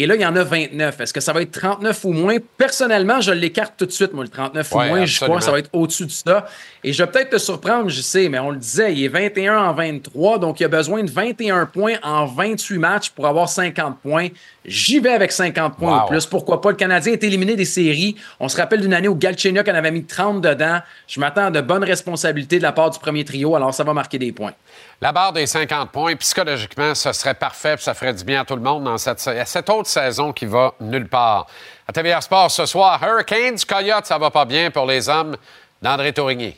Et 0.00 0.06
là, 0.06 0.14
il 0.14 0.20
y 0.20 0.26
en 0.26 0.36
a 0.36 0.44
29. 0.44 1.00
Est-ce 1.00 1.12
que 1.12 1.18
ça 1.20 1.32
va 1.32 1.42
être 1.42 1.50
39 1.50 2.04
ou 2.04 2.12
moins? 2.12 2.36
Personnellement, 2.56 3.20
je 3.20 3.32
l'écarte 3.32 3.74
tout 3.76 3.84
de 3.84 3.90
suite, 3.90 4.12
moi, 4.12 4.22
le 4.22 4.30
39 4.30 4.72
ou 4.72 4.76
moins. 4.76 5.04
Je 5.04 5.20
crois 5.20 5.38
que 5.38 5.44
ça 5.44 5.50
va 5.50 5.58
être 5.58 5.70
au-dessus 5.72 6.06
de 6.06 6.12
ça. 6.12 6.46
Et 6.84 6.92
je 6.92 7.02
vais 7.02 7.10
peut-être 7.10 7.30
te 7.30 7.38
surprendre, 7.38 7.88
je 7.88 8.00
sais, 8.00 8.28
mais 8.28 8.38
on 8.38 8.50
le 8.50 8.58
disait, 8.58 8.94
il 8.94 9.04
est 9.04 9.08
21 9.08 9.58
en 9.58 9.74
23, 9.74 10.38
donc 10.38 10.60
il 10.60 10.64
a 10.64 10.68
besoin 10.68 11.02
de 11.02 11.10
21 11.10 11.66
points 11.66 11.96
en 12.04 12.26
28 12.26 12.78
matchs 12.78 13.10
pour 13.10 13.26
avoir 13.26 13.48
50 13.48 13.98
points. 14.00 14.28
J'y 14.68 15.00
vais 15.00 15.12
avec 15.12 15.32
50 15.32 15.76
points 15.76 16.04
ou 16.04 16.06
plus. 16.08 16.26
Pourquoi 16.26 16.60
pas? 16.60 16.70
Le 16.70 16.76
Canadien 16.76 17.14
est 17.14 17.24
éliminé 17.24 17.56
des 17.56 17.64
séries. 17.64 18.16
On 18.38 18.48
se 18.48 18.56
rappelle 18.56 18.80
d'une 18.80 18.92
année 18.92 19.08
où 19.08 19.14
Galchenyuk 19.14 19.66
en 19.66 19.74
avait 19.74 19.90
mis 19.90 20.04
30 20.04 20.42
dedans. 20.42 20.80
Je 21.06 21.18
m'attends 21.18 21.46
à 21.46 21.50
de 21.50 21.60
bonnes 21.60 21.84
responsabilités 21.84 22.58
de 22.58 22.62
la 22.62 22.72
part 22.72 22.90
du 22.90 22.98
premier 22.98 23.24
trio, 23.24 23.56
alors 23.56 23.72
ça 23.72 23.84
va 23.84 23.94
marquer 23.94 24.18
des 24.18 24.32
points. 24.32 24.52
La 25.00 25.12
barre 25.12 25.32
des 25.32 25.46
50 25.46 25.90
points, 25.90 26.14
psychologiquement, 26.16 26.94
ce 26.94 27.12
serait 27.12 27.34
parfait, 27.34 27.76
ça 27.78 27.94
ferait 27.94 28.12
du 28.12 28.24
bien 28.24 28.42
à 28.42 28.44
tout 28.44 28.56
le 28.56 28.62
monde 28.62 28.84
dans 28.84 28.98
cette, 28.98 29.20
cette 29.20 29.70
autre 29.70 29.88
saison 29.88 30.32
qui 30.32 30.44
va 30.44 30.74
nulle 30.80 31.08
part. 31.08 31.46
À 31.86 31.92
TVR 31.92 32.22
Sport 32.22 32.50
ce 32.50 32.66
soir, 32.66 33.00
Hurricanes, 33.02 33.58
Coyotes, 33.66 34.06
ça 34.06 34.18
va 34.18 34.30
pas 34.30 34.44
bien 34.44 34.70
pour 34.70 34.86
les 34.86 35.08
hommes 35.08 35.36
d'André 35.80 36.12
Tourigny. 36.12 36.56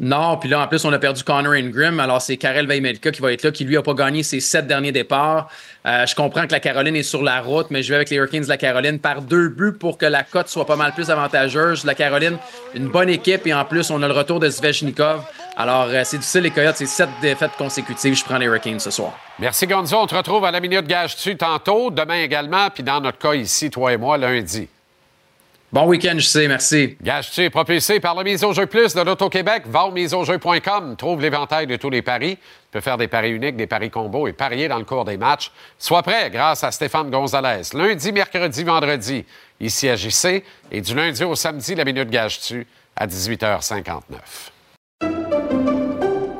Non, 0.00 0.36
puis 0.38 0.48
là, 0.48 0.60
en 0.60 0.66
plus, 0.66 0.84
on 0.84 0.92
a 0.92 0.98
perdu 0.98 1.22
Connor 1.22 1.52
Ingram. 1.52 2.00
Alors, 2.00 2.20
c'est 2.20 2.36
Karel 2.36 2.66
Veimelka 2.66 3.12
qui 3.12 3.22
va 3.22 3.32
être 3.32 3.44
là, 3.44 3.52
qui 3.52 3.64
lui 3.64 3.76
a 3.76 3.82
pas 3.82 3.94
gagné 3.94 4.24
ses 4.24 4.40
sept 4.40 4.66
derniers 4.66 4.90
départs. 4.90 5.48
Euh, 5.86 6.04
je 6.04 6.16
comprends 6.16 6.48
que 6.48 6.52
la 6.52 6.58
Caroline 6.58 6.96
est 6.96 7.04
sur 7.04 7.22
la 7.22 7.40
route, 7.40 7.68
mais 7.70 7.84
je 7.84 7.90
vais 7.90 7.96
avec 7.96 8.10
les 8.10 8.16
Hurricanes 8.16 8.42
de 8.42 8.48
la 8.48 8.56
Caroline 8.56 8.98
par 8.98 9.22
deux 9.22 9.48
buts 9.48 9.72
pour 9.78 9.96
que 9.96 10.06
la 10.06 10.24
cote 10.24 10.48
soit 10.48 10.66
pas 10.66 10.74
mal 10.74 10.92
plus 10.94 11.10
avantageuse. 11.10 11.84
La 11.84 11.94
Caroline, 11.94 12.38
une 12.74 12.88
bonne 12.88 13.08
équipe 13.08 13.46
et 13.46 13.54
en 13.54 13.64
plus, 13.64 13.90
on 13.90 14.02
a 14.02 14.08
le 14.08 14.14
retour 14.14 14.40
de 14.40 14.50
Svechnikov. 14.50 15.22
Alors, 15.56 15.86
euh, 15.88 16.02
c'est 16.04 16.18
difficile, 16.18 16.42
les 16.42 16.50
Coyotes, 16.50 16.76
c'est 16.76 16.86
sept 16.86 17.08
défaites 17.22 17.52
consécutives. 17.56 18.16
Je 18.16 18.24
prends 18.24 18.38
les 18.38 18.46
Hurricanes 18.46 18.80
ce 18.80 18.90
soir. 18.90 19.16
Merci, 19.38 19.68
Gonzo. 19.68 19.96
On 19.96 20.06
te 20.08 20.16
retrouve 20.16 20.44
à 20.44 20.50
la 20.50 20.58
minute 20.58 20.88
gage-tu 20.88 21.36
tantôt, 21.36 21.92
demain 21.92 22.20
également, 22.20 22.68
puis 22.68 22.82
dans 22.82 23.00
notre 23.00 23.18
cas 23.18 23.34
ici, 23.34 23.70
toi 23.70 23.92
et 23.92 23.96
moi, 23.96 24.18
lundi. 24.18 24.68
Bon 25.74 25.86
week-end, 25.88 26.14
je 26.18 26.28
sais, 26.28 26.46
merci. 26.46 26.96
Gage-tu 27.02 27.40
est 27.40 27.50
propulsé 27.50 27.98
par 27.98 28.14
le 28.14 28.22
Mise 28.22 28.44
au 28.44 28.52
jeu 28.52 28.66
plus 28.66 28.94
de 28.94 29.00
l'Auto-Québec. 29.00 29.64
Va 29.66 29.86
au 29.86 29.90
miseaujeu.com. 29.90 30.94
Trouve 30.94 31.20
l'éventail 31.20 31.66
de 31.66 31.74
tous 31.74 31.90
les 31.90 32.00
paris. 32.00 32.36
Tu 32.36 32.68
peux 32.70 32.80
faire 32.80 32.96
des 32.96 33.08
paris 33.08 33.32
uniques, 33.32 33.56
des 33.56 33.66
paris 33.66 33.90
combos 33.90 34.28
et 34.28 34.32
parier 34.32 34.68
dans 34.68 34.78
le 34.78 34.84
cours 34.84 35.04
des 35.04 35.16
matchs. 35.16 35.50
Sois 35.76 36.04
prêt 36.04 36.30
grâce 36.30 36.62
à 36.62 36.70
Stéphane 36.70 37.10
Gonzalez. 37.10 37.62
Lundi, 37.72 38.12
mercredi, 38.12 38.62
vendredi, 38.62 39.24
ici 39.58 39.88
à 39.88 39.96
JC. 39.96 40.44
Et 40.70 40.80
du 40.80 40.94
lundi 40.94 41.24
au 41.24 41.34
samedi, 41.34 41.74
la 41.74 41.84
minute 41.84 42.08
gage-tu 42.08 42.68
à 42.94 43.08
18h59. 43.08 44.00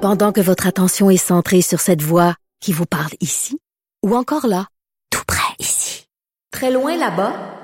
Pendant 0.01 0.31
que 0.31 0.40
votre 0.40 0.68
attention 0.68 1.11
est 1.11 1.16
centrée 1.16 1.62
sur 1.62 1.81
cette 1.81 2.03
voix 2.03 2.37
qui 2.61 2.73
vous 2.73 2.87
parle 2.87 3.11
ici, 3.20 3.59
ou 4.07 4.14
encore 4.14 4.47
là, 4.47 4.68
tout 5.11 5.25
près 5.27 5.57
ici, 5.59 6.07
très 6.53 6.70
loin 6.70 6.97
là-bas, 6.97 7.63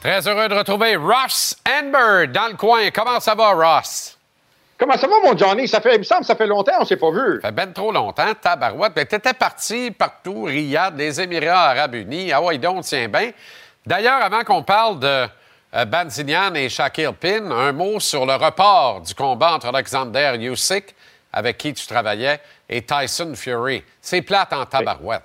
Très 0.00 0.26
heureux 0.26 0.48
de 0.48 0.54
retrouver 0.54 0.96
Ross 0.96 1.54
Amber 1.68 2.26
dans 2.28 2.48
le 2.48 2.56
coin. 2.56 2.90
Comment 2.90 3.20
ça 3.20 3.34
va, 3.34 3.52
Ross? 3.52 4.16
Comment 4.78 4.96
ça 4.96 5.06
va, 5.06 5.16
mon 5.22 5.36
Johnny? 5.36 5.68
Ça 5.68 5.82
fait, 5.82 5.96
il 5.96 5.98
me 5.98 6.04
semble 6.04 6.24
ça 6.24 6.34
fait 6.34 6.46
longtemps 6.46 6.72
on 6.80 6.86
s'est 6.86 6.96
pas 6.96 7.10
vu. 7.10 7.38
Ça 7.42 7.48
fait 7.48 7.52
ben 7.52 7.70
trop 7.70 7.92
longtemps, 7.92 8.32
tabarouette. 8.40 8.94
Ben, 8.94 9.04
t'étais 9.04 9.34
parti 9.34 9.90
partout, 9.90 10.44
Riyad, 10.44 10.96
les 10.96 11.20
Émirats 11.20 11.72
arabes 11.72 11.96
unis. 11.96 12.32
Ah 12.32 12.40
ouais, 12.40 12.56
donc, 12.56 12.84
tiens 12.84 13.08
bien. 13.08 13.32
D'ailleurs, 13.84 14.22
avant 14.22 14.42
qu'on 14.42 14.62
parle 14.62 15.00
de 15.00 15.26
euh, 15.74 15.84
Banzinian 15.84 16.54
et 16.54 16.70
Shaquille 16.70 17.12
Pin, 17.20 17.50
un 17.50 17.72
mot 17.72 18.00
sur 18.00 18.24
le 18.24 18.36
report 18.36 19.02
du 19.02 19.14
combat 19.14 19.52
entre 19.52 19.66
Alexander 19.66 20.34
Usyk, 20.40 20.94
avec 21.30 21.58
qui 21.58 21.74
tu 21.74 21.86
travaillais, 21.86 22.40
et 22.70 22.80
Tyson 22.80 23.34
Fury. 23.34 23.84
C'est 24.00 24.22
plate 24.22 24.54
en 24.54 24.64
tabarouette. 24.64 25.24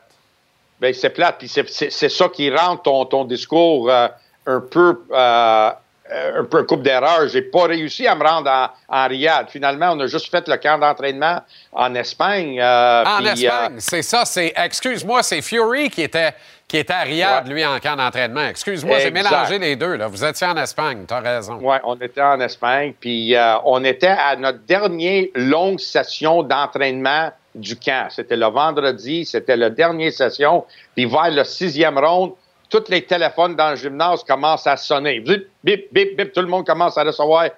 Bien, 0.81 0.91
c'est 0.91 1.11
plate, 1.11 1.37
puis 1.39 1.47
c'est 1.47 2.09
ça 2.09 2.27
qui 2.27 2.53
rend 2.53 2.75
ton, 2.75 3.05
ton 3.05 3.23
discours... 3.23 3.89
Euh, 3.89 4.09
un 4.45 4.59
peu 4.59 5.01
euh, 5.11 6.39
un 6.39 6.43
peu 6.43 6.63
coupe 6.63 6.83
d'erreur. 6.83 7.27
J'ai 7.27 7.41
pas 7.41 7.63
réussi 7.63 8.05
à 8.05 8.13
me 8.13 8.23
rendre 8.23 8.49
en, 8.49 8.69
en, 8.89 9.07
Riyad. 9.07 9.49
Finalement, 9.49 9.93
on 9.93 9.99
a 10.01 10.07
juste 10.07 10.29
fait 10.29 10.47
le 10.47 10.57
camp 10.57 10.77
d'entraînement 10.77 11.41
en 11.71 11.95
Espagne. 11.95 12.59
Euh, 12.61 13.03
en 13.03 13.25
Espagne, 13.25 13.75
c'est 13.79 14.03
ça. 14.03 14.23
C'est 14.25 14.53
excuse-moi, 14.55 15.23
c'est 15.23 15.41
Fury 15.41 15.89
qui 15.89 16.03
était 16.03 16.33
qui 16.67 16.77
était 16.77 16.93
à 16.93 17.01
Riyad, 17.01 17.47
lui, 17.47 17.63
en 17.65 17.79
camp 17.79 17.95
d'entraînement. 17.95 18.47
Excuse-moi, 18.47 18.99
j'ai 18.99 19.11
mélangé 19.11 19.59
les 19.59 19.75
deux. 19.75 19.95
Là. 19.95 20.07
Vous 20.07 20.23
étiez 20.23 20.47
en 20.47 20.57
Espagne, 20.57 21.05
tu 21.07 21.13
as 21.13 21.19
raison. 21.19 21.59
Oui, 21.61 21.77
on 21.83 21.95
était 21.95 22.21
en 22.21 22.39
Espagne, 22.39 22.93
puis 22.99 23.35
euh, 23.35 23.55
on 23.65 23.83
était 23.83 24.07
à 24.07 24.35
notre 24.35 24.59
dernière 24.59 25.25
longue 25.35 25.79
session 25.79 26.41
d'entraînement 26.41 27.31
du 27.53 27.75
camp. 27.75 28.07
C'était 28.09 28.35
le 28.35 28.47
vendredi, 28.47 29.25
c'était 29.25 29.55
la 29.55 29.69
dernière 29.69 30.11
session. 30.11 30.65
Puis 30.95 31.05
vers 31.05 31.31
le 31.31 31.43
sixième 31.43 31.97
round, 31.97 32.33
tous 32.69 32.89
les 32.89 33.03
téléphones 33.03 33.55
dans 33.55 33.71
le 33.71 33.75
gymnase 33.75 34.23
commencent 34.23 34.67
à 34.67 34.77
sonner. 34.77 35.19
Bip, 35.19 35.47
bip, 35.63 35.87
bip, 35.91 36.17
bip, 36.17 36.33
tout 36.33 36.41
le 36.41 36.47
monde 36.47 36.65
commence 36.65 36.97
à 36.97 37.03
recevoir 37.03 37.49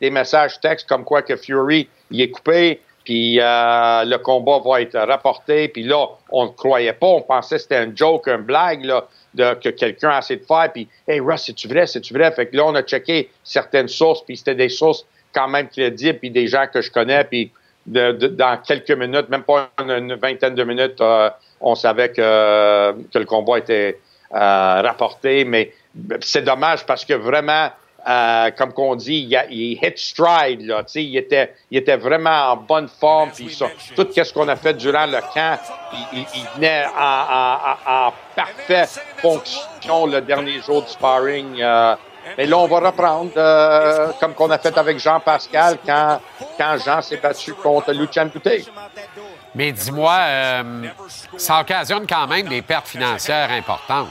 des 0.00 0.10
messages 0.10 0.60
textes 0.60 0.88
comme 0.88 1.04
quoi 1.04 1.22
que 1.22 1.36
Fury 1.36 1.88
il 2.10 2.20
est 2.20 2.30
coupé, 2.30 2.80
puis 3.04 3.38
euh, 3.40 4.04
le 4.04 4.16
combat 4.18 4.58
va 4.64 4.80
être 4.80 4.98
rapporté. 4.98 5.68
Puis 5.68 5.84
là, 5.84 6.06
on 6.30 6.46
ne 6.46 6.50
croyait 6.50 6.92
pas, 6.92 7.06
on 7.06 7.22
pensait 7.22 7.56
que 7.56 7.62
c'était 7.62 7.76
un 7.76 7.94
joke, 7.94 8.26
une 8.28 8.42
blague 8.42 8.84
là, 8.84 9.06
de, 9.34 9.54
que 9.54 9.68
quelqu'un 9.70 10.10
a 10.10 10.18
essayé 10.18 10.40
de 10.40 10.44
faire. 10.44 10.70
Puis, 10.72 10.88
hey 11.06 11.20
Russ, 11.20 11.42
c'est-tu 11.44 11.68
vrai, 11.68 11.86
c'est-tu 11.86 12.14
vrai? 12.14 12.30
Fait 12.32 12.46
que 12.46 12.56
là, 12.56 12.64
on 12.66 12.74
a 12.74 12.82
checké 12.82 13.30
certaines 13.44 13.88
sources, 13.88 14.22
puis 14.22 14.36
c'était 14.36 14.54
des 14.54 14.68
sources 14.68 15.06
quand 15.32 15.48
même 15.48 15.68
crédibles, 15.68 16.18
puis 16.18 16.30
des 16.30 16.48
gens 16.48 16.66
que 16.72 16.80
je 16.80 16.90
connais, 16.90 17.24
puis 17.24 17.52
dans 17.86 18.58
quelques 18.64 18.90
minutes, 18.90 19.28
même 19.28 19.42
pas 19.42 19.70
une, 19.78 20.14
vingtaine 20.14 20.54
de 20.54 20.64
minutes, 20.64 21.00
euh, 21.00 21.30
on 21.60 21.74
savait 21.74 22.10
que, 22.10 22.92
que 23.12 23.18
le 23.18 23.24
combat 23.24 23.58
était 23.58 23.98
rapporté, 24.32 25.44
mais 25.44 25.72
c'est 26.20 26.42
dommage 26.42 26.86
parce 26.86 27.04
que 27.04 27.14
vraiment, 27.14 27.70
euh, 28.08 28.50
comme 28.56 28.72
qu'on 28.72 28.94
dit, 28.94 29.28
il, 29.30 29.46
il 29.50 29.78
hit 29.82 29.98
stride, 29.98 30.62
là, 30.62 30.82
il 30.94 31.16
était, 31.16 31.54
il 31.70 31.78
était 31.78 31.96
vraiment 31.96 32.52
en 32.52 32.56
bonne 32.56 32.88
forme, 32.88 33.30
puis 33.30 33.54
tout 33.94 34.06
ce 34.12 34.32
qu'on 34.32 34.48
a 34.48 34.56
fait 34.56 34.74
durant 34.74 35.06
le 35.06 35.20
camp, 35.34 35.58
il, 36.12 36.24
il, 36.34 36.46
venait 36.56 36.86
en, 36.98 38.12
parfaite 38.34 39.00
fonction 39.18 40.06
le 40.06 40.22
dernier 40.22 40.60
jour 40.60 40.82
du 40.82 40.88
sparring. 40.88 41.60
Euh, 41.60 41.94
mais 42.38 42.46
là, 42.46 42.58
on 42.58 42.66
va 42.66 42.80
reprendre 42.80 43.32
euh, 43.36 44.12
comme 44.18 44.34
qu'on 44.34 44.50
a 44.50 44.58
fait 44.58 44.76
avec 44.78 44.98
Jean-Pascal 44.98 45.78
quand, 45.84 46.20
quand 46.56 46.76
Jean 46.84 47.02
s'est 47.02 47.16
battu 47.18 47.52
contre 47.54 47.92
Lucien 47.92 48.26
Boutet. 48.26 48.64
Mais 49.54 49.72
dis-moi, 49.72 50.16
euh, 50.20 50.86
ça 51.36 51.60
occasionne 51.60 52.06
quand 52.06 52.26
même 52.26 52.48
des 52.48 52.62
pertes 52.62 52.88
financières 52.88 53.50
importantes. 53.50 54.08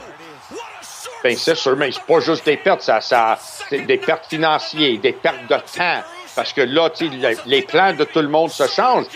Bien, 1.24 1.36
c'est 1.36 1.56
sûr, 1.56 1.76
mais 1.76 1.92
c'est 1.92 2.04
pas 2.04 2.20
juste 2.20 2.46
des 2.46 2.58
pertes, 2.58 2.82
ça, 2.82 3.02
ça 3.02 3.38
c'est 3.70 3.80
des 3.80 3.98
pertes 3.98 4.26
financières, 4.28 5.00
des 5.00 5.12
pertes 5.14 5.48
de 5.50 5.56
temps. 5.56 6.04
Parce 6.36 6.54
que 6.54 6.62
là, 6.62 6.90
les 7.46 7.62
plans 7.64 7.94
de 7.94 8.06
tout 8.06 8.22
le 8.22 8.30
monde 8.30 8.50
se 8.50 8.66
changent. 8.68 9.08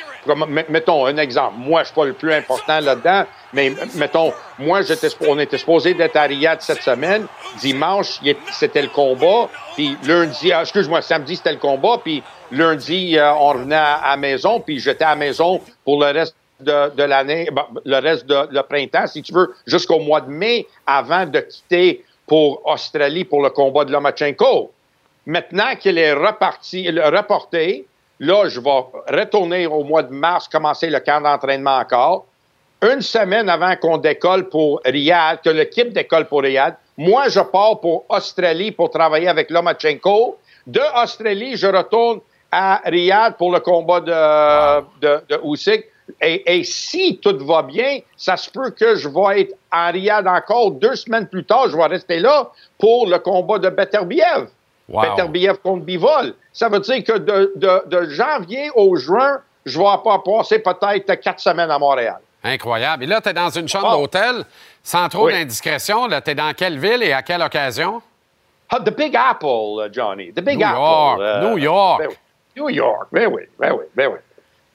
Mettons 0.69 1.05
un 1.05 1.15
exemple. 1.17 1.53
Moi, 1.57 1.81
je 1.81 1.85
suis 1.85 1.95
pas 1.95 2.05
le 2.05 2.13
plus 2.13 2.33
important 2.33 2.79
là-dedans, 2.79 3.25
mais 3.53 3.71
mettons, 3.95 4.33
moi, 4.59 4.81
j'étais, 4.81 5.07
on 5.27 5.39
était 5.39 5.57
supposé 5.57 5.93
d'être 5.93 6.17
à 6.17 6.23
Riyad 6.23 6.61
cette 6.61 6.81
semaine. 6.81 7.27
Dimanche, 7.59 8.19
c'était 8.51 8.81
le 8.81 8.89
combat. 8.89 9.47
Puis 9.75 9.97
lundi, 10.03 10.51
ah, 10.51 10.61
excuse-moi, 10.61 11.01
samedi, 11.01 11.35
c'était 11.37 11.53
le 11.53 11.59
combat. 11.59 11.97
Puis 12.03 12.23
lundi, 12.53 13.17
euh, 13.17 13.33
on 13.33 13.49
revenait 13.49 13.75
à, 13.75 14.01
la 14.11 14.17
maison. 14.17 14.59
Puis 14.59 14.79
j'étais 14.79 15.03
à 15.03 15.09
la 15.09 15.15
maison 15.15 15.61
pour 15.83 15.99
le 15.99 16.11
reste 16.11 16.35
de, 16.59 17.03
l'année, 17.03 17.49
le 17.85 17.99
reste 17.99 18.25
de 18.25 18.47
le 18.49 18.61
printemps, 18.61 19.07
si 19.07 19.21
tu 19.21 19.33
veux, 19.33 19.53
jusqu'au 19.65 19.99
mois 19.99 20.21
de 20.21 20.29
mai, 20.29 20.65
avant 20.87 21.25
de 21.25 21.39
quitter 21.39 22.05
pour 22.25 22.65
Australie 22.65 23.25
pour 23.25 23.41
le 23.43 23.49
combat 23.49 23.83
de 23.83 23.91
Lomachenko. 23.91 24.71
Maintenant 25.25 25.75
qu'il 25.79 25.97
est 25.97 26.13
reparti, 26.13 26.89
reporté, 26.89 27.85
là, 28.19 28.47
je 28.47 28.59
vais 28.59 29.19
retourner 29.19 29.67
au 29.67 29.83
mois 29.83 30.03
de 30.03 30.13
mars, 30.13 30.47
commencer 30.47 30.89
le 30.89 30.99
camp 30.99 31.21
d'entraînement 31.21 31.77
encore. 31.77 32.25
Une 32.81 33.01
semaine 33.01 33.49
avant 33.49 33.75
qu'on 33.77 33.97
décolle 33.97 34.49
pour 34.49 34.81
Riyad, 34.83 35.41
que 35.41 35.49
l'équipe 35.49 35.93
décolle 35.93 36.25
pour 36.25 36.41
Riyad, 36.41 36.75
moi, 36.97 37.29
je 37.29 37.39
pars 37.39 37.79
pour 37.79 38.05
Australie 38.09 38.71
pour 38.71 38.89
travailler 38.89 39.27
avec 39.27 39.49
Lomachenko. 39.49 40.37
De 40.67 40.81
Australie, 41.01 41.55
je 41.55 41.67
retourne 41.67 42.19
à 42.53 42.81
Riyad 42.85 43.35
pour 43.35 43.51
le 43.51 43.59
combat 43.59 43.99
de, 43.99 44.81
de, 45.01 45.23
de 45.27 45.39
Usyk. 45.43 45.85
Et, 46.21 46.63
si 46.63 47.17
tout 47.17 47.37
va 47.45 47.63
bien, 47.63 47.99
ça 48.15 48.37
se 48.37 48.49
peut 48.49 48.69
que 48.69 48.95
je 48.95 49.09
vais 49.09 49.41
être 49.41 49.55
en 49.71 49.91
Riyad 49.91 50.27
encore 50.27 50.71
deux 50.71 50.95
semaines 50.95 51.27
plus 51.27 51.45
tard. 51.45 51.69
Je 51.69 51.77
vais 51.77 51.85
rester 51.87 52.19
là 52.19 52.51
pour 52.77 53.07
le 53.07 53.17
combat 53.19 53.57
de 53.57 53.69
Beterbiev. 53.69 54.47
Beterbiev 54.87 55.57
contre 55.63 55.85
Bivol. 55.85 56.35
Ça 56.51 56.69
veut 56.69 56.81
dire 56.81 57.03
que 57.03 57.17
de, 57.17 58.09
janvier 58.09 58.69
au 58.75 58.95
juin, 58.95 59.39
je 59.65 59.79
vais 59.79 59.85
pas 60.03 60.19
passer 60.19 60.59
peut-être 60.59 61.15
quatre 61.15 61.39
semaines 61.39 61.71
à 61.71 61.79
Montréal. 61.79 62.19
Incroyable. 62.43 63.05
Et 63.05 63.07
là, 63.07 63.21
tu 63.21 63.29
es 63.29 63.33
dans 63.33 63.49
une 63.49 63.69
chambre 63.69 63.97
d'hôtel, 63.97 64.43
sans 64.83 65.07
trop 65.07 65.29
d'indiscrétion. 65.29 66.07
Tu 66.09 66.31
es 66.31 66.35
dans 66.35 66.53
quelle 66.53 66.77
ville 66.77 67.01
et 67.01 67.13
à 67.13 67.23
quelle 67.23 67.41
occasion? 67.41 68.01
Ah, 68.69 68.79
the 68.79 68.95
Big 68.95 69.15
Apple, 69.15 69.89
Johnny. 69.91 70.33
The 70.33 70.41
Big 70.41 70.59
New 70.59 70.65
Apple. 70.65 70.77
York, 70.77 71.19
euh, 71.21 71.49
New 71.49 71.57
York. 71.57 72.03
New 72.55 72.69
York. 72.69 73.07
Ben 73.11 73.27
oui, 73.31 73.43
ben 73.59 73.73
oui, 73.73 73.85
ben 73.95 74.07
oui. 74.11 74.19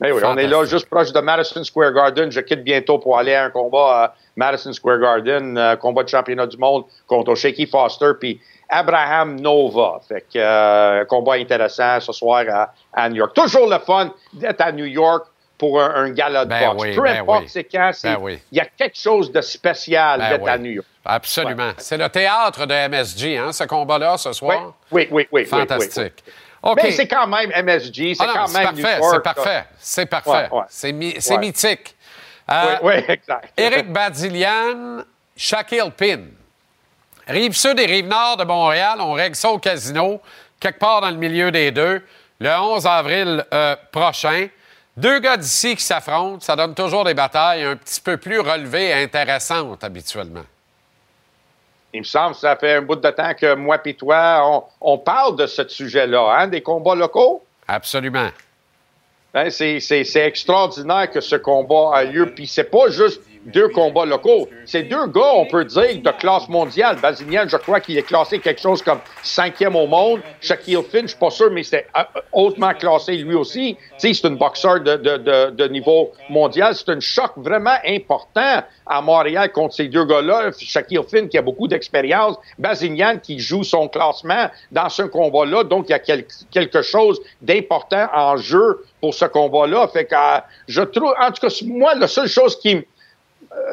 Ben 0.01 0.13
oui, 0.13 0.23
on 0.25 0.37
est 0.37 0.47
là 0.47 0.65
juste 0.65 0.89
proche 0.89 1.13
de 1.13 1.21
Madison 1.21 1.65
Square 1.65 1.93
Garden. 1.93 2.31
Je 2.31 2.41
quitte 2.41 2.63
bientôt 2.63 2.99
pour 2.99 3.19
aller 3.19 3.35
à 3.35 3.47
un 3.47 3.51
combat 3.51 4.05
à 4.05 4.15
Madison 4.37 4.73
Square 4.73 5.01
Garden, 5.01 5.59
euh, 5.59 5.75
combat 5.75 6.05
de 6.05 6.09
championnat 6.09 6.47
du 6.47 6.57
monde 6.57 6.85
contre 7.09 7.35
Shaky 7.35 7.67
Foster 7.67 8.13
puis 8.21 8.41
Abraham 8.69 9.41
Nova. 9.41 10.01
Fait 10.07 10.21
que 10.21 10.39
euh, 10.39 11.05
combat 11.07 11.35
intéressant 11.35 11.99
ce 11.99 12.13
soir 12.13 12.45
à, 12.93 13.09
New 13.09 13.17
York. 13.17 13.35
Toujours 13.35 13.69
le 13.69 13.79
fun 13.81 14.13
d'être 14.33 14.61
à 14.61 14.71
New 14.71 14.85
York 14.85 15.27
pour 15.57 15.83
un, 15.83 16.11
gala 16.11 16.45
de 16.45 16.51
ben 16.51 16.69
boxe. 16.69 16.83
Oui, 16.83 16.95
Peu 16.95 17.03
ben 17.03 17.17
importe 17.23 17.43
oui. 17.43 17.49
c'est 17.49 17.65
quand, 17.65 17.91
Ben 18.05 18.39
il 18.53 18.59
y 18.59 18.61
a 18.61 18.67
quelque 18.67 18.97
chose 18.97 19.33
de 19.33 19.41
spécial 19.41 20.21
Ben 20.21 20.31
d'être 20.31 20.49
à 20.49 20.59
New 20.59 20.71
York. 20.71 20.87
Absolument. 21.05 21.73
C'est 21.79 21.97
le 21.97 22.09
théâtre 22.09 22.67
de 22.67 22.89
MSG, 22.89 23.37
hein, 23.37 23.51
ce 23.51 23.65
combat-là, 23.65 24.17
ce 24.17 24.33
soir? 24.33 24.75
Oui, 24.93 25.09
oui, 25.11 25.11
oui. 25.11 25.29
oui, 25.33 25.45
Fantastique. 25.47 26.23
Mais 26.77 26.91
c'est 26.93 27.07
quand 27.09 27.27
même 27.27 27.51
MSG, 27.51 28.15
c'est 28.15 28.25
Ah 28.25 28.31
quand 28.35 28.47
c'est 28.49 28.59
même 28.59 28.65
parfait, 28.75 28.99
New 28.99 29.03
York. 29.05 29.15
c'est 29.15 29.23
parfait, 29.35 29.65
c'est 29.79 30.07
parfait. 30.07 30.31
Ouais, 30.31 30.59
ouais. 30.59 30.65
C'est 30.69 30.93
mi- 30.93 31.15
c'est 31.19 31.35
Ouais. 31.35 31.39
mythique. 31.41 31.97
Euh, 32.51 32.77
Oui, 32.83 32.95
oui, 32.97 33.05
exact. 33.09 33.53
Éric 33.57 33.93
Badilian, 33.93 35.03
Shaquille 35.37 35.93
Pin. 35.97 36.21
Rive 37.29 37.55
sud 37.55 37.79
et 37.79 37.87
rive 37.87 38.07
nord 38.07 38.37
de 38.39 38.45
Montréal, 38.45 38.99
on 39.01 39.13
règle 39.13 39.37
ça 39.37 39.51
au 39.51 39.59
casino, 39.59 40.21
quelque 40.59 40.79
part 40.79 41.01
dans 41.03 41.11
le 41.11 41.17
milieu 41.17 41.51
des 41.51 41.71
deux, 41.71 42.03
le 42.41 42.51
11 42.59 42.87
avril 42.87 43.45
euh, 43.53 43.77
prochain. 43.93 44.49
Deux 44.97 45.21
gars 45.21 45.37
d'ici 45.37 45.77
qui 45.77 45.83
s'affrontent, 45.85 46.41
ça 46.41 46.57
donne 46.57 46.75
toujours 46.75 47.05
des 47.05 47.15
batailles 47.15 47.63
un 47.65 47.77
petit 47.77 48.01
peu 48.01 48.17
plus 48.17 48.41
relevées 48.41 48.89
et 48.89 48.95
intéressantes 49.05 49.85
habituellement. 49.85 50.43
Il 51.95 52.01
me 52.01 52.05
semble 52.05 52.35
que 52.35 52.41
ça 52.41 52.57
fait 52.57 52.75
un 52.75 52.83
bout 52.83 52.97
de 52.97 53.11
temps 53.11 53.33
que 53.35 53.55
moi 53.55 53.79
et 53.85 53.95
toi, 53.95 54.41
on, 54.45 54.93
on 54.93 54.99
parle 54.99 55.37
de 55.37 55.47
ce 55.47 55.67
sujet-là, 55.67 56.37
hein, 56.39 56.49
des 56.49 56.61
combats 56.61 56.95
locaux? 56.95 57.43
Absolument. 57.67 58.29
Hein, 59.35 59.51
c'est 59.51 60.17
extraordinaire 60.17 61.11
que 61.11 61.21
ce 61.21 61.37
combat 61.37 61.91
a 61.95 62.05
lieu. 62.05 62.27
Puis 62.35 62.47
c'est 62.47 62.65
pas 62.65 62.89
juste 62.89 63.23
deux 63.53 63.69
combats 63.69 64.05
locaux. 64.05 64.49
C'est 64.65 64.85
deux 64.85 65.07
gars, 65.07 65.33
on 65.35 65.47
peut 65.47 65.65
dire, 65.65 66.01
de 66.03 66.11
classe 66.19 66.49
mondiale. 66.49 66.97
Bazinian, 67.01 67.45
je 67.47 67.57
crois 67.57 67.81
qu'il 67.81 67.97
est 67.99 68.03
classé 68.03 68.39
quelque 68.39 68.61
chose 68.61 68.83
comme 68.83 69.01
cinquième 69.23 69.77
au 69.77 69.87
monde. 69.87 70.21
Shaquille 70.41 70.83
Finn, 70.91 71.03
je 71.03 71.09
suis 71.09 71.19
pas 71.19 71.31
sûr, 71.31 71.51
mais 71.51 71.63
c'est 71.63 71.87
euh, 71.97 72.03
hautement 72.33 72.75
classé 72.75 73.17
lui 73.17 73.35
aussi. 73.35 73.77
Tu 73.99 74.09
sais, 74.09 74.15
c'est 74.15 74.29
une 74.29 74.37
boxeur 74.37 74.81
de, 74.81 74.97
de, 74.97 75.17
de, 75.17 75.51
de 75.51 75.69
niveau 75.69 76.13
mondial. 76.29 76.75
C'est 76.75 76.91
un 76.91 77.01
choc 77.01 77.33
vraiment 77.37 77.77
important 77.87 78.63
à 78.87 79.03
Montréal 79.03 79.51
contre 79.53 79.75
ces 79.75 79.89
deux 79.89 80.05
gars-là. 80.05 80.51
Shaquille 80.59 81.01
Finn 81.09 81.29
qui 81.29 81.39
a 81.39 81.43
beaucoup 81.43 81.69
d'expérience. 81.69 82.37
Bazinian 82.59 83.19
qui 83.19 83.39
joue 83.39 83.65
son 83.65 83.89
classement 83.89 84.49
dans 84.71 84.89
ce 84.89 85.03
combat-là. 85.03 85.65
Donc, 85.65 85.87
il 85.89 85.93
y 85.93 85.95
a 85.95 86.23
quelque 86.51 86.83
chose 86.83 87.21
d'important 87.41 88.09
en 88.15 88.37
jeu 88.37 88.85
pour 89.01 89.15
ce 89.15 89.25
combat-là. 89.25 89.89
Fait 89.89 90.05
que 90.05 90.15
euh, 90.15 90.39
je 90.67 90.83
trouve, 90.83 91.15
en 91.21 91.31
tout 91.31 91.47
cas, 91.47 91.55
moi, 91.67 91.95
la 91.95 92.09
seule 92.09 92.29
chose 92.29 92.59
qui 92.59 92.85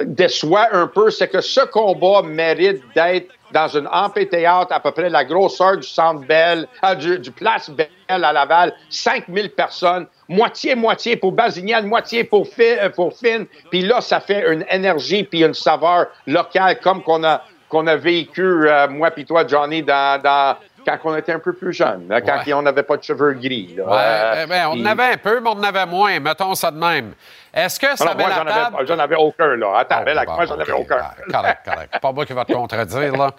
déçoit 0.03 0.67
un 0.71 0.87
peu, 0.87 1.09
c'est 1.09 1.27
que 1.27 1.41
ce 1.41 1.61
combat 1.61 2.21
mérite 2.21 2.81
d'être 2.95 3.29
dans 3.51 3.77
un 3.77 3.85
amphithéâtre 3.85 4.73
à 4.73 4.79
peu 4.79 4.91
près 4.91 5.09
la 5.09 5.23
grosseur 5.23 5.77
du 5.77 5.87
Centre 5.87 6.25
Bell, 6.27 6.67
euh, 6.83 6.95
du, 6.95 7.31
Place 7.31 7.69
Bell 7.69 7.87
à 8.09 8.33
Laval, 8.33 8.73
5000 8.89 9.51
personnes, 9.51 10.07
moitié-moitié 10.27 11.15
pour 11.15 11.31
Basignan, 11.31 11.83
moitié 11.83 12.23
pour, 12.23 12.47
euh, 12.59 12.89
pour 12.89 13.13
Finn, 13.17 13.45
puis 13.69 13.81
là, 13.81 14.01
ça 14.01 14.19
fait 14.19 14.51
une 14.51 14.65
énergie 14.69 15.23
puis 15.23 15.43
une 15.43 15.53
saveur 15.53 16.07
locale 16.27 16.79
comme 16.81 17.03
qu'on 17.03 17.23
a, 17.23 17.43
qu'on 17.69 17.87
a 17.87 17.95
vécu, 17.95 18.41
euh, 18.41 18.87
moi 18.89 19.11
puis 19.11 19.25
toi, 19.25 19.45
Johnny, 19.47 19.83
dans, 19.83 20.21
dans 20.21 20.57
quand 20.85 20.97
on 21.05 21.15
était 21.15 21.33
un 21.33 21.39
peu 21.39 21.53
plus 21.53 21.73
jeune, 21.73 22.07
quand 22.25 22.41
on 22.53 22.61
n'avait 22.61 22.83
pas 22.83 22.97
de 22.97 23.03
cheveux 23.03 23.33
gris. 23.33 23.75
Ouais, 23.77 24.45
ben, 24.47 24.67
on 24.69 24.81
en 24.81 24.85
avait 24.85 25.13
un 25.13 25.17
peu, 25.17 25.39
mais 25.39 25.49
on 25.49 25.53
en 25.53 25.63
avait 25.63 25.85
moins, 25.85 26.19
mettons 26.19 26.53
ça 26.53 26.69
de 26.69 26.77
même. 26.77 27.13
Est-ce 27.55 27.79
que 27.79 27.95
ça 27.95 28.13
moi, 28.13 28.29
j'en 28.29 28.45
avais, 28.45 28.85
j'en 28.85 28.99
avais 28.99 29.15
aucun, 29.15 29.55
là. 29.55 29.77
Attends, 29.77 30.03
oh, 30.05 30.09
avec 30.09 30.27
moi, 30.27 30.45
j'en 30.45 30.59
avais 30.59 30.73
aucun. 30.73 30.97
Correct, 31.31 31.59
correct. 31.63 31.99
Pas 32.01 32.11
moi 32.11 32.25
qui 32.25 32.33
va 32.33 32.43
te 32.43 32.51
contredire, 32.51 33.15
là. 33.15 33.31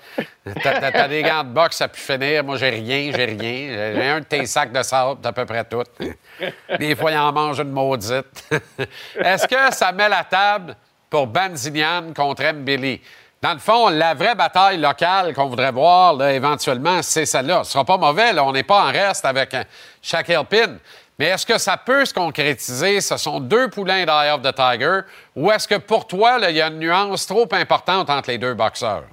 T'as, 0.62 1.06
des 1.06 1.22
gants 1.22 1.44
de 1.44 1.50
boxe, 1.50 1.76
ça 1.76 1.88
pu 1.88 2.00
finir. 2.00 2.42
Moi, 2.42 2.56
j'ai 2.56 2.70
rien, 2.70 3.12
j'ai 3.14 3.24
rien. 3.26 3.92
J'ai 3.94 4.08
un 4.08 4.20
de 4.20 4.24
tes 4.24 4.46
sacs 4.46 4.72
de 4.72 4.82
sable, 4.82 5.20
d'à 5.20 5.32
peu 5.32 5.44
près 5.44 5.64
tout. 5.64 5.84
Des 6.78 6.96
fois, 6.96 7.10
il 7.10 7.18
en 7.18 7.30
mange 7.30 7.60
une 7.60 7.72
maudite. 7.72 8.48
Est-ce 9.18 9.46
que 9.46 9.74
ça 9.74 9.92
met 9.92 10.08
la 10.08 10.24
table 10.24 10.76
pour 11.10 11.26
Banzinian 11.26 12.14
contre 12.16 12.50
Mbili? 12.54 13.02
Dans 13.42 13.52
le 13.52 13.58
fond, 13.58 13.90
la 13.90 14.14
vraie 14.14 14.34
bataille 14.34 14.78
locale 14.78 15.34
qu'on 15.34 15.46
voudrait 15.46 15.72
voir, 15.72 16.14
là, 16.14 16.32
éventuellement, 16.32 17.02
c'est 17.02 17.26
celle-là. 17.26 17.64
Ce 17.64 17.72
sera 17.72 17.84
pas 17.84 17.98
mauvais, 17.98 18.32
là. 18.32 18.42
On 18.44 18.52
n'est 18.52 18.62
pas 18.62 18.84
en 18.84 18.90
reste 18.90 19.26
avec 19.26 19.54
chaque 20.00 20.32
Pin. 20.48 20.78
Mais 21.18 21.26
est-ce 21.26 21.46
que 21.46 21.56
ça 21.56 21.78
peut 21.78 22.04
se 22.04 22.12
concrétiser? 22.12 23.00
Ce 23.00 23.16
sont 23.16 23.40
deux 23.40 23.70
poulains 23.70 24.04
d'Eye 24.04 24.30
of 24.32 24.42
the 24.42 24.54
Tiger. 24.54 25.00
Ou 25.34 25.50
est-ce 25.50 25.66
que 25.66 25.76
pour 25.76 26.06
toi, 26.06 26.38
il 26.42 26.56
y 26.56 26.60
a 26.60 26.68
une 26.68 26.78
nuance 26.78 27.26
trop 27.26 27.48
importante 27.52 28.10
entre 28.10 28.30
les 28.30 28.38
deux 28.38 28.52
boxeurs? 28.52 29.04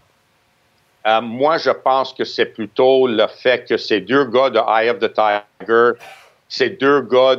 Euh, 1.06 1.22
moi, 1.22 1.58
je 1.58 1.70
pense 1.70 2.14
que 2.14 2.26
c'est 2.26 2.48
plutôt 2.48 3.08
le 3.08 3.28
fait 3.28 3.66
que 3.68 3.78
ces 3.78 4.02
deux 4.02 4.26
gars 4.26 4.50
de 4.50 4.60
Eye 4.60 4.90
of 4.90 5.00
the 5.00 5.14
Tiger, 5.14 5.92
ces 6.50 6.72
deux 6.72 7.02
gars 7.02 7.36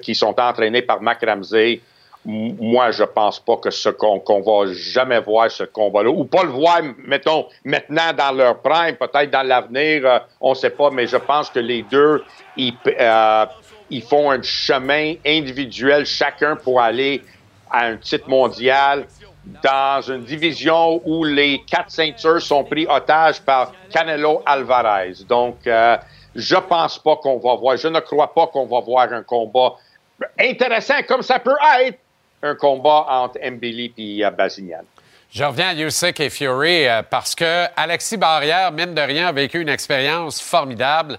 qui 0.00 0.14
sont 0.14 0.38
entraînés 0.38 0.82
par 0.82 1.00
Mac 1.00 1.24
Ramsey, 1.24 1.80
moi, 2.26 2.90
je 2.90 3.04
pense 3.04 3.38
pas 3.38 3.56
que 3.58 3.70
ce 3.70 3.90
qu'on 3.90 4.40
va 4.40 4.72
jamais 4.72 5.20
voir 5.20 5.50
ce 5.50 5.64
combat-là, 5.64 6.08
ou 6.10 6.24
pas 6.24 6.42
le 6.44 6.50
voir, 6.50 6.80
mettons, 7.04 7.46
maintenant 7.64 8.12
dans 8.16 8.32
leur 8.32 8.58
prime, 8.60 8.96
peut-être 8.96 9.30
dans 9.30 9.46
l'avenir, 9.46 10.06
euh, 10.06 10.18
on 10.40 10.50
ne 10.50 10.54
sait 10.54 10.70
pas, 10.70 10.90
mais 10.90 11.06
je 11.06 11.18
pense 11.18 11.50
que 11.50 11.58
les 11.58 11.82
deux, 11.82 12.24
ils, 12.56 12.74
euh, 12.98 13.46
ils 13.90 14.02
font 14.02 14.30
un 14.30 14.42
chemin 14.42 15.14
individuel 15.26 16.06
chacun 16.06 16.56
pour 16.56 16.80
aller 16.80 17.22
à 17.70 17.86
un 17.86 17.96
titre 17.96 18.28
mondial 18.28 19.06
dans 19.62 20.00
une 20.00 20.24
division 20.24 21.02
où 21.04 21.24
les 21.24 21.62
quatre 21.66 21.90
ceintures 21.90 22.40
sont 22.40 22.64
pris 22.64 22.86
otages 22.88 23.40
par 23.40 23.72
Canelo 23.90 24.42
Alvarez. 24.46 25.14
Donc, 25.28 25.66
euh, 25.66 25.96
je 26.34 26.56
pense 26.56 26.98
pas 26.98 27.16
qu'on 27.16 27.38
va 27.38 27.54
voir, 27.54 27.76
je 27.76 27.88
ne 27.88 28.00
crois 28.00 28.32
pas 28.32 28.46
qu'on 28.46 28.66
va 28.66 28.80
voir 28.80 29.12
un 29.12 29.22
combat 29.22 29.74
intéressant 30.38 31.02
comme 31.06 31.22
ça 31.22 31.38
peut 31.38 31.56
être 31.80 31.98
un 32.42 32.54
combat 32.54 33.06
entre 33.08 33.38
Mbili 33.38 33.92
et 33.98 34.24
euh, 34.24 34.30
Bazinian. 34.30 34.84
Je 35.30 35.42
reviens 35.42 35.70
à 35.70 35.74
Usyk 35.74 36.20
et 36.20 36.30
Fury 36.30 36.86
euh, 36.86 37.02
parce 37.02 37.34
que 37.34 37.64
Alexis 37.76 38.16
Barrière, 38.16 38.70
mine 38.72 38.94
de 38.94 39.00
rien, 39.00 39.28
a 39.28 39.32
vécu 39.32 39.60
une 39.60 39.68
expérience 39.68 40.40
formidable 40.40 41.18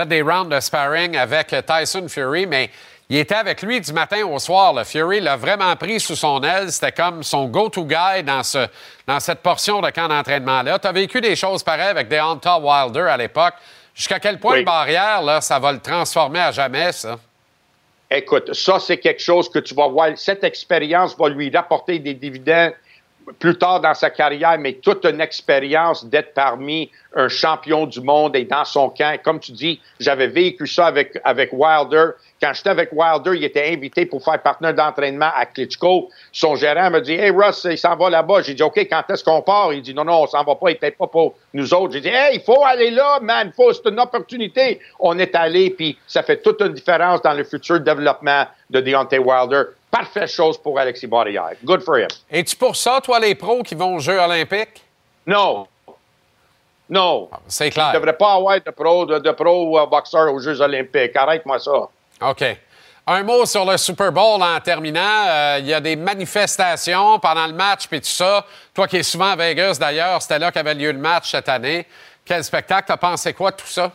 fait 0.00 0.08
des 0.08 0.22
rounds 0.22 0.54
de 0.54 0.60
sparring 0.60 1.16
avec 1.16 1.54
Tyson 1.66 2.08
Fury, 2.08 2.46
mais 2.46 2.70
il 3.08 3.18
était 3.18 3.34
avec 3.34 3.60
lui 3.62 3.80
du 3.80 3.92
matin 3.92 4.24
au 4.24 4.38
soir. 4.38 4.72
Le 4.72 4.84
Fury 4.84 5.20
l'a 5.20 5.36
vraiment 5.36 5.74
pris 5.76 6.00
sous 6.00 6.16
son 6.16 6.42
aile. 6.42 6.70
C'était 6.70 6.92
comme 6.92 7.22
son 7.22 7.46
go-to 7.46 7.84
guy 7.84 8.22
dans, 8.24 8.42
ce, 8.42 8.66
dans 9.06 9.20
cette 9.20 9.40
portion 9.40 9.80
de 9.80 9.90
camp 9.90 10.08
d'entraînement-là. 10.08 10.78
Tu 10.78 10.86
as 10.86 10.92
vécu 10.92 11.20
des 11.20 11.36
choses 11.36 11.62
pareilles 11.62 11.88
avec 11.88 12.08
Deonta 12.08 12.58
Wilder 12.58 13.08
à 13.10 13.16
l'époque. 13.16 13.54
Jusqu'à 13.94 14.20
quel 14.20 14.38
point 14.38 14.62
barrière, 14.62 15.22
là, 15.22 15.40
ça 15.40 15.58
va 15.58 15.72
le 15.72 15.80
transformer 15.80 16.38
à 16.38 16.52
jamais, 16.52 16.92
ça? 16.92 17.18
Écoute, 18.10 18.54
ça, 18.54 18.78
c'est 18.78 18.98
quelque 18.98 19.20
chose 19.20 19.50
que 19.50 19.58
tu 19.58 19.74
vas 19.74 19.88
voir. 19.88 20.10
Cette 20.16 20.44
expérience 20.44 21.16
va 21.18 21.28
lui 21.28 21.50
rapporter 21.54 21.98
des 21.98 22.14
dividendes 22.14 22.72
plus 23.38 23.56
tard 23.56 23.80
dans 23.80 23.94
sa 23.94 24.10
carrière, 24.10 24.58
mais 24.58 24.74
toute 24.74 25.04
une 25.04 25.20
expérience 25.20 26.04
d'être 26.04 26.34
parmi 26.34 26.90
un 27.14 27.28
champion 27.28 27.86
du 27.86 28.00
monde 28.00 28.36
et 28.36 28.44
dans 28.44 28.64
son 28.64 28.90
camp. 28.90 29.18
Comme 29.22 29.40
tu 29.40 29.52
dis, 29.52 29.80
j'avais 29.98 30.28
vécu 30.28 30.66
ça 30.66 30.86
avec, 30.86 31.18
avec 31.24 31.50
Wilder. 31.52 32.10
Quand 32.40 32.52
j'étais 32.54 32.70
avec 32.70 32.90
Wilder, 32.92 33.32
il 33.34 33.44
était 33.44 33.72
invité 33.72 34.06
pour 34.06 34.24
faire 34.24 34.40
partenaire 34.40 34.74
d'entraînement 34.74 35.30
à 35.36 35.44
Klitschko. 35.44 36.08
Son 36.32 36.56
gérant 36.56 36.90
me 36.90 37.00
dit 37.00 37.12
Hey 37.12 37.30
Russ, 37.30 37.66
il 37.68 37.76
s'en 37.76 37.96
va 37.96 38.08
là-bas. 38.08 38.42
J'ai 38.42 38.54
dit 38.54 38.62
OK, 38.62 38.78
quand 38.88 39.02
est-ce 39.10 39.22
qu'on 39.22 39.42
part? 39.42 39.72
Il 39.72 39.82
dit 39.82 39.92
Non, 39.92 40.04
non, 40.04 40.22
on 40.22 40.26
s'en 40.26 40.42
va 40.44 40.54
pas, 40.54 40.70
il 40.70 40.78
n'est 40.80 40.90
pas 40.92 41.06
pour 41.06 41.34
nous 41.52 41.74
autres. 41.74 41.92
J'ai 41.92 42.00
dit 42.00 42.08
Hey, 42.08 42.36
il 42.36 42.42
faut 42.42 42.64
aller 42.64 42.90
là, 42.90 43.18
man, 43.20 43.52
faut, 43.54 43.72
c'est 43.72 43.86
une 43.88 44.00
opportunité. 44.00 44.80
On 44.98 45.18
est 45.18 45.34
allé, 45.34 45.70
puis 45.70 45.98
ça 46.06 46.22
fait 46.22 46.40
toute 46.40 46.60
une 46.62 46.72
différence 46.72 47.20
dans 47.22 47.34
le 47.34 47.44
futur 47.44 47.80
développement 47.80 48.46
de 48.70 48.80
Deontay 48.80 49.18
Wilder. 49.18 49.64
Parfaite 49.90 50.28
chose 50.28 50.56
pour 50.56 50.78
Alexis 50.78 51.06
Barrière. 51.06 51.50
Good 51.64 51.82
for 51.82 51.98
him. 51.98 52.08
Es-tu 52.30 52.56
pour 52.56 52.76
ça, 52.76 53.00
toi, 53.02 53.18
les 53.18 53.34
pros 53.34 53.62
qui 53.62 53.74
vont 53.74 53.96
aux 53.96 54.00
Jeux 54.00 54.18
olympiques? 54.18 54.82
Non. 55.26 55.66
Non. 56.88 57.28
Ah, 57.32 57.38
c'est 57.46 57.70
clair. 57.70 57.90
Il 57.92 57.94
ne 57.94 57.98
devrait 57.98 58.16
pas 58.16 58.34
avoir 58.34 58.60
de 58.60 58.70
pro, 58.70 59.06
de, 59.06 59.18
de 59.18 59.30
pro 59.30 59.78
euh, 59.78 59.86
boxeur 59.86 60.32
aux 60.32 60.40
Jeux 60.40 60.60
olympiques. 60.60 61.14
Arrête-moi 61.16 61.58
ça. 61.58 61.88
OK. 62.22 62.44
Un 63.06 63.22
mot 63.22 63.44
sur 63.46 63.64
le 63.64 63.76
Super 63.76 64.12
Bowl 64.12 64.42
en 64.42 64.60
terminant. 64.60 65.26
Euh, 65.26 65.56
il 65.60 65.66
y 65.66 65.74
a 65.74 65.80
des 65.80 65.96
manifestations 65.96 67.18
pendant 67.18 67.46
le 67.46 67.52
match 67.52 67.86
puis 67.88 68.00
tout 68.00 68.06
ça. 68.06 68.44
Toi 68.74 68.86
qui 68.86 68.98
es 68.98 69.02
souvent 69.02 69.30
à 69.30 69.36
Vegas 69.36 69.78
d'ailleurs, 69.80 70.20
c'était 70.22 70.38
là 70.38 70.52
qu'avait 70.52 70.74
lieu 70.74 70.92
le 70.92 70.98
match 70.98 71.30
cette 71.30 71.48
année. 71.48 71.86
Quel 72.24 72.44
spectacle? 72.44 72.86
T'as 72.86 72.96
pensé 72.96 73.32
quoi 73.32 73.50
de 73.50 73.56
tout 73.56 73.66
ça? 73.66 73.90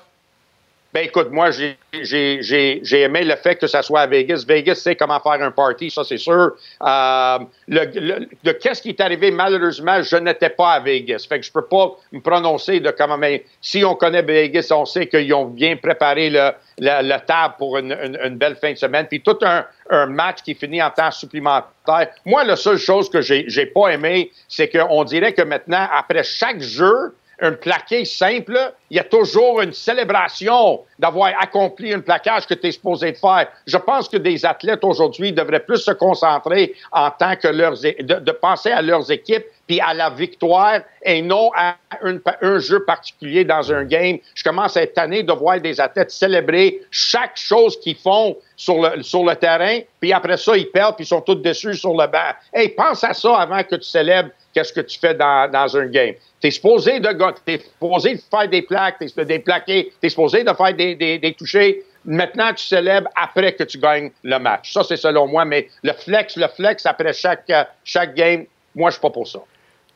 Ben 0.95 1.07
écoute, 1.07 1.27
moi, 1.29 1.49
j'ai 1.51 3.03
aimé 3.03 3.25
le 3.25 3.35
fait 3.35 3.55
que 3.57 3.67
ça 3.67 3.81
soit 3.81 3.99
à 3.99 4.07
Vegas. 4.07 4.45
Vegas 4.47 4.75
sait 4.75 4.95
comment 4.95 5.19
faire 5.19 5.45
un 5.45 5.51
party, 5.51 5.91
ça 5.91 6.05
c'est 6.05 6.17
sûr. 6.17 6.53
Euh, 6.81 7.39
le, 7.67 8.53
qu'est-ce 8.53 8.81
qui 8.81 8.89
est 8.89 9.01
arrivé, 9.01 9.29
malheureusement, 9.29 10.01
je 10.01 10.15
n'étais 10.15 10.51
pas 10.51 10.71
à 10.71 10.79
Vegas. 10.79 11.25
Fait 11.27 11.37
que 11.37 11.45
je 11.45 11.51
peux 11.51 11.65
pas 11.65 11.97
me 12.13 12.21
prononcer 12.21 12.79
de 12.79 12.91
comment, 12.91 13.17
mais 13.17 13.43
si 13.59 13.83
on 13.83 13.95
connaît 13.95 14.21
Vegas, 14.21 14.69
on 14.71 14.85
sait 14.85 15.07
qu'ils 15.07 15.33
ont 15.33 15.47
bien 15.47 15.75
préparé 15.75 16.29
le, 16.29 17.17
table 17.27 17.55
pour 17.57 17.77
une, 17.77 17.91
une, 18.23 18.37
belle 18.37 18.55
fin 18.55 18.71
de 18.71 18.77
semaine. 18.77 19.05
Puis 19.09 19.19
tout 19.19 19.37
un, 19.41 19.65
un 19.89 20.05
match 20.05 20.43
qui 20.43 20.55
finit 20.55 20.81
en 20.81 20.91
temps 20.91 21.11
supplémentaire. 21.11 22.07
Moi, 22.25 22.45
la 22.45 22.55
seule 22.55 22.77
chose 22.77 23.09
que 23.09 23.19
j'ai 23.19 23.65
pas 23.65 23.89
aimé, 23.89 24.31
c'est 24.47 24.69
qu'on 24.69 25.03
dirait 25.03 25.33
que 25.33 25.41
maintenant, 25.41 25.89
après 25.91 26.23
chaque 26.23 26.61
jeu, 26.61 27.13
un 27.41 27.51
plaqué 27.51 28.05
simple, 28.05 28.73
il 28.89 28.97
y 28.97 28.99
a 28.99 29.03
toujours 29.03 29.61
une 29.61 29.73
célébration 29.73 30.81
d'avoir 30.99 31.31
accompli 31.39 31.93
un 31.93 31.99
plaquage 31.99 32.47
que 32.47 32.53
tu 32.53 32.67
es 32.67 32.71
supposé 32.71 33.11
de 33.11 33.17
faire. 33.17 33.47
Je 33.67 33.77
pense 33.77 34.07
que 34.07 34.17
des 34.17 34.45
athlètes 34.45 34.83
aujourd'hui 34.83 35.33
devraient 35.33 35.59
plus 35.59 35.79
se 35.79 35.91
concentrer 35.91 36.73
en 36.91 37.11
tant 37.11 37.35
que 37.35 37.47
leurs, 37.47 37.73
de, 37.73 38.31
penser 38.31 38.71
à 38.71 38.81
leurs 38.81 39.11
équipes 39.11 39.45
puis 39.67 39.81
à 39.81 39.93
la 39.93 40.11
victoire 40.11 40.81
et 41.01 41.21
non 41.21 41.49
à 41.55 41.75
un, 42.01 42.59
jeu 42.59 42.83
particulier 42.85 43.43
dans 43.43 43.71
un 43.73 43.83
game. 43.83 44.17
Je 44.35 44.43
commence 44.43 44.77
à 44.77 44.83
être 44.83 44.93
tanné 44.93 45.23
de 45.23 45.33
voir 45.33 45.59
des 45.59 45.81
athlètes 45.81 46.11
célébrer 46.11 46.81
chaque 46.91 47.35
chose 47.35 47.79
qu'ils 47.79 47.97
font 47.97 48.37
sur 48.55 48.81
le, 48.81 49.01
sur 49.01 49.25
le 49.25 49.35
terrain, 49.35 49.79
puis 49.99 50.13
après 50.13 50.37
ça, 50.37 50.55
ils 50.55 50.69
perdent, 50.69 50.95
puis 50.95 51.03
ils 51.03 51.07
sont 51.07 51.21
tous 51.21 51.35
déçus 51.35 51.73
sur 51.73 51.91
le 51.91 52.07
banc. 52.07 52.31
Hey, 52.53 52.69
pense 52.69 53.03
à 53.03 53.13
ça 53.13 53.37
avant 53.37 53.63
que 53.63 53.75
tu 53.75 53.83
célèbres 53.83 54.29
qu'est-ce 54.55 54.71
que 54.73 54.81
tu 54.81 54.97
fais 54.97 55.13
dans, 55.13 55.51
dans 55.51 55.77
un 55.77 55.85
game. 55.87 56.15
Tu 56.41 56.47
es 56.47 56.51
supposé 56.51 56.99
de 56.99 57.09
es 57.47 57.59
supposé 57.59 58.15
de 58.15 58.21
faire 58.31 58.47
des 58.47 58.61
plaques, 58.61 58.97
tu 58.99 59.19
es 59.21 59.25
déplaquer, 59.25 59.93
tu 59.99 60.07
es 60.07 60.09
supposé 60.09 60.43
de 60.43 60.53
faire 60.53 60.73
des, 60.73 60.95
des, 60.95 61.19
des 61.19 61.33
touchés. 61.33 61.83
Maintenant, 62.05 62.53
tu 62.53 62.63
célèbres 62.65 63.09
après 63.15 63.53
que 63.53 63.63
tu 63.63 63.77
gagnes 63.79 64.11
le 64.23 64.37
match. 64.37 64.71
Ça, 64.71 64.83
c'est 64.83 64.95
selon 64.97 65.27
moi, 65.27 65.43
mais 65.43 65.67
le 65.83 65.91
flex, 65.93 66.37
le 66.37 66.47
flex 66.47 66.85
après 66.85 67.13
chaque, 67.13 67.51
chaque 67.83 68.15
game, 68.15 68.45
moi, 68.73 68.89
je 68.91 68.95
suis 68.95 69.01
pas 69.01 69.09
pour 69.09 69.27
ça. 69.27 69.39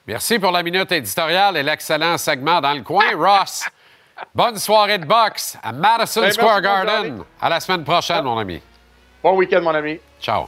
Merci 0.05 0.39
pour 0.39 0.51
la 0.51 0.63
minute 0.63 0.91
éditoriale 0.91 1.57
et 1.57 1.63
l'excellent 1.63 2.17
segment 2.17 2.59
dans 2.59 2.73
le 2.73 2.81
coin. 2.81 3.05
Ross, 3.15 3.63
bonne 4.33 4.57
soirée 4.57 4.97
de 4.97 5.05
boxe 5.05 5.55
à 5.63 5.71
Madison 5.71 6.29
Square 6.31 6.61
Garden. 6.61 7.23
À 7.39 7.49
la 7.49 7.59
semaine 7.59 7.83
prochaine, 7.83 8.23
mon 8.23 8.37
ami. 8.37 8.59
Bon 9.23 9.35
week-end, 9.35 9.61
mon 9.61 9.75
ami. 9.75 9.99
Ciao. 10.19 10.47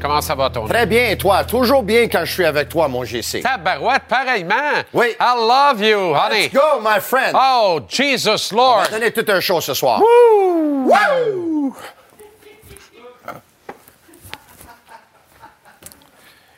Comment 0.00 0.20
ça 0.22 0.34
va, 0.34 0.48
Tony? 0.48 0.68
Très 0.68 0.86
bien, 0.86 1.10
et 1.10 1.18
toi? 1.18 1.44
Toujours 1.44 1.82
bien 1.82 2.08
quand 2.08 2.24
je 2.24 2.32
suis 2.32 2.44
avec 2.46 2.68
toi, 2.70 2.88
mon 2.88 3.04
GC. 3.04 3.42
Tabarouette, 3.42 4.04
pareillement. 4.08 4.54
Oui. 4.94 5.14
I 5.20 5.34
love 5.36 5.82
you, 5.82 6.14
honey. 6.14 6.44
Let's 6.44 6.54
go, 6.54 6.80
my 6.82 7.00
friend. 7.00 7.36
Oh, 7.38 7.80
Jesus 7.86 8.50
On 8.52 8.56
Lord. 8.56 8.80
va 8.84 8.88
donner 8.88 9.10
tout 9.12 9.26
un 9.28 9.40
show 9.40 9.60
ce 9.60 9.74
soir. 9.74 10.00
Woo! 10.00 10.90
Woo! 10.90 11.76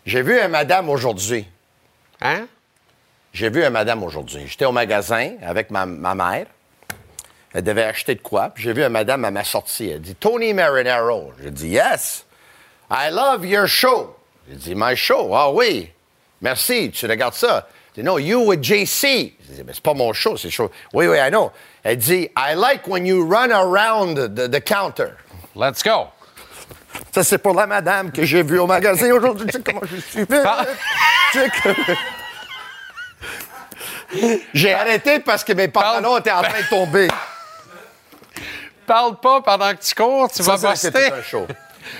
J'ai 0.06 0.22
vu 0.22 0.38
un 0.40 0.48
madame 0.48 0.88
aujourd'hui. 0.88 1.46
Hein? 2.20 2.46
J'ai 3.32 3.50
vu 3.50 3.64
un 3.64 3.70
madame 3.70 4.02
aujourd'hui. 4.02 4.44
J'étais 4.46 4.64
au 4.64 4.72
magasin 4.72 5.32
avec 5.44 5.70
ma, 5.70 5.86
ma 5.86 6.14
mère. 6.14 6.46
Elle 7.54 7.62
devait 7.64 7.84
acheter 7.84 8.14
de 8.14 8.20
quoi. 8.20 8.50
Puis 8.50 8.64
j'ai 8.64 8.72
vu 8.72 8.82
un 8.82 8.88
madame 8.88 9.24
à 9.24 9.30
ma 9.30 9.44
sortie. 9.44 9.90
Elle 9.90 10.00
dit 10.00 10.14
Tony 10.14 10.54
Marinaro. 10.54 11.32
J'ai 11.42 11.50
dit 11.50 11.68
Yes. 11.68 12.24
I 12.94 13.08
love 13.10 13.44
your 13.46 13.66
show. 13.66 14.14
J'ai 14.48 14.56
dit 14.56 14.74
My 14.74 14.94
show? 14.94 15.32
Ah 15.34 15.50
oui. 15.50 15.90
Merci. 16.42 16.90
Tu 16.92 17.06
regardes 17.06 17.34
ça. 17.34 17.66
Elle 17.96 18.02
dit 18.02 18.06
No, 18.06 18.18
you 18.18 18.40
with 18.44 18.62
JC. 18.62 19.02
J'ai 19.02 19.54
dit 19.56 19.62
Mais 19.64 19.72
c'est 19.72 19.82
pas 19.82 19.94
mon 19.94 20.12
show, 20.12 20.36
c'est 20.36 20.50
show. 20.50 20.70
Oui, 20.92 21.06
oui, 21.06 21.16
I 21.18 21.30
know. 21.30 21.50
Elle 21.82 21.96
dit 21.96 22.28
I 22.36 22.54
like 22.54 22.86
when 22.86 23.06
you 23.06 23.26
run 23.26 23.50
around 23.50 24.16
the, 24.34 24.48
the 24.50 24.60
counter. 24.62 25.12
Let's 25.56 25.82
go. 25.82 26.08
Ça, 27.14 27.24
c'est 27.24 27.38
pour 27.38 27.54
la 27.54 27.66
madame 27.66 28.12
que 28.12 28.24
j'ai 28.24 28.42
vue 28.42 28.58
au 28.58 28.66
magasin 28.66 29.10
aujourd'hui. 29.12 29.46
Tu 29.46 29.52
sais 29.52 29.62
comment 29.62 29.80
je 29.84 29.96
suis 29.96 30.26
fait? 30.26 30.42
Tu 31.32 31.38
sais 31.38 31.48
que- 31.48 31.96
J'ai 34.52 34.74
arrêté 34.74 35.20
parce 35.20 35.42
que 35.42 35.54
mes 35.54 35.68
pantalons 35.68 36.18
étaient 36.18 36.30
en 36.32 36.42
train 36.42 36.60
de 36.60 36.68
tomber. 36.68 37.08
Parle 38.86 39.18
pas 39.20 39.40
pendant 39.40 39.70
que 39.74 39.82
tu 39.82 39.94
cours, 39.94 40.30
tu 40.30 40.42
Ça, 40.42 40.56
vas 40.56 40.70
buster. 40.72 41.10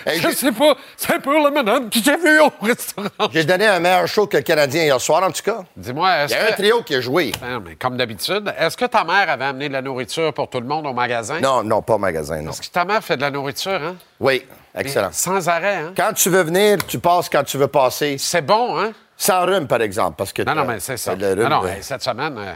Un. 0.07 0.11
Hey, 0.11 0.18
Je 0.20 0.28
j'ai- 0.28 0.34
sais 0.34 0.53
pas, 0.53 0.74
c'est 0.97 1.18
pour 1.20 1.32
la 1.34 1.51
madame 1.51 1.88
qui 1.88 2.03
t'a 2.03 2.16
vu 2.16 2.40
au 2.40 2.51
restaurant. 2.62 3.09
J'ai 3.32 3.45
donné 3.45 3.66
un 3.66 3.78
meilleur 3.80 4.07
show 4.07 4.26
que 4.26 4.36
le 4.38 4.43
Canadien 4.43 4.84
hier 4.84 5.01
soir, 5.01 5.22
en 5.22 5.30
tout 5.30 5.43
cas. 5.43 5.64
Dis-moi, 5.76 6.09
Il 6.11 6.22
est-ce 6.24 6.34
y 6.34 6.36
a 6.36 6.45
un 6.45 6.49
que... 6.49 6.53
trio 6.55 6.82
qui 6.82 6.95
a 6.95 7.01
joué. 7.01 7.32
Non, 7.43 7.61
mais 7.64 7.76
comme 7.76 7.97
d'habitude, 7.97 8.53
est-ce 8.59 8.76
que 8.76 8.84
ta 8.86 9.05
mère 9.05 9.28
avait 9.30 9.45
amené 9.45 9.68
de 9.68 9.72
la 9.72 9.82
nourriture 9.82 10.32
pour 10.34 10.49
tout 10.51 10.61
le 10.61 10.66
monde 10.66 10.86
au 10.86 10.93
magasin? 10.93 11.40
Non, 11.40 11.62
non, 11.62 11.82
pas 11.82 11.95
au 11.95 11.99
magasin, 11.99 12.40
non. 12.43 12.51
Est-ce 12.51 12.62
que 12.62 12.68
ta 12.72 12.84
mère 12.84 13.03
fait 13.03 13.16
de 13.16 13.22
la 13.22 13.30
nourriture, 13.30 13.72
hein? 13.82 13.97
Oui, 14.20 14.47
excellent. 14.74 15.09
Mais 15.09 15.12
sans 15.14 15.49
arrêt, 15.49 15.76
hein? 15.76 15.93
Quand 15.97 16.12
tu 16.14 16.30
veux 16.30 16.43
venir, 16.43 16.78
tu 16.86 16.99
passes 16.99 17.28
quand 17.28 17.45
tu 17.45 17.59
veux 17.59 17.68
passer. 17.68 18.16
C'est 18.18 18.43
bon, 18.43 18.78
hein? 18.78 18.93
Sans 19.16 19.45
rhume, 19.47 19.66
par 19.68 19.80
exemple, 19.82 20.16
parce 20.16 20.32
que 20.32 20.43
Non, 20.43 20.55
non, 20.55 20.64
mais 20.64 20.80
c'est 20.80 20.97
ça. 20.97 21.14
le 21.14 21.34
Non, 21.34 21.43
rhume 21.43 21.49
non, 21.51 21.62
de- 21.62 21.68
hey, 21.68 21.82
cette 21.82 22.03
semaine, 22.03 22.34
euh, 22.38 22.55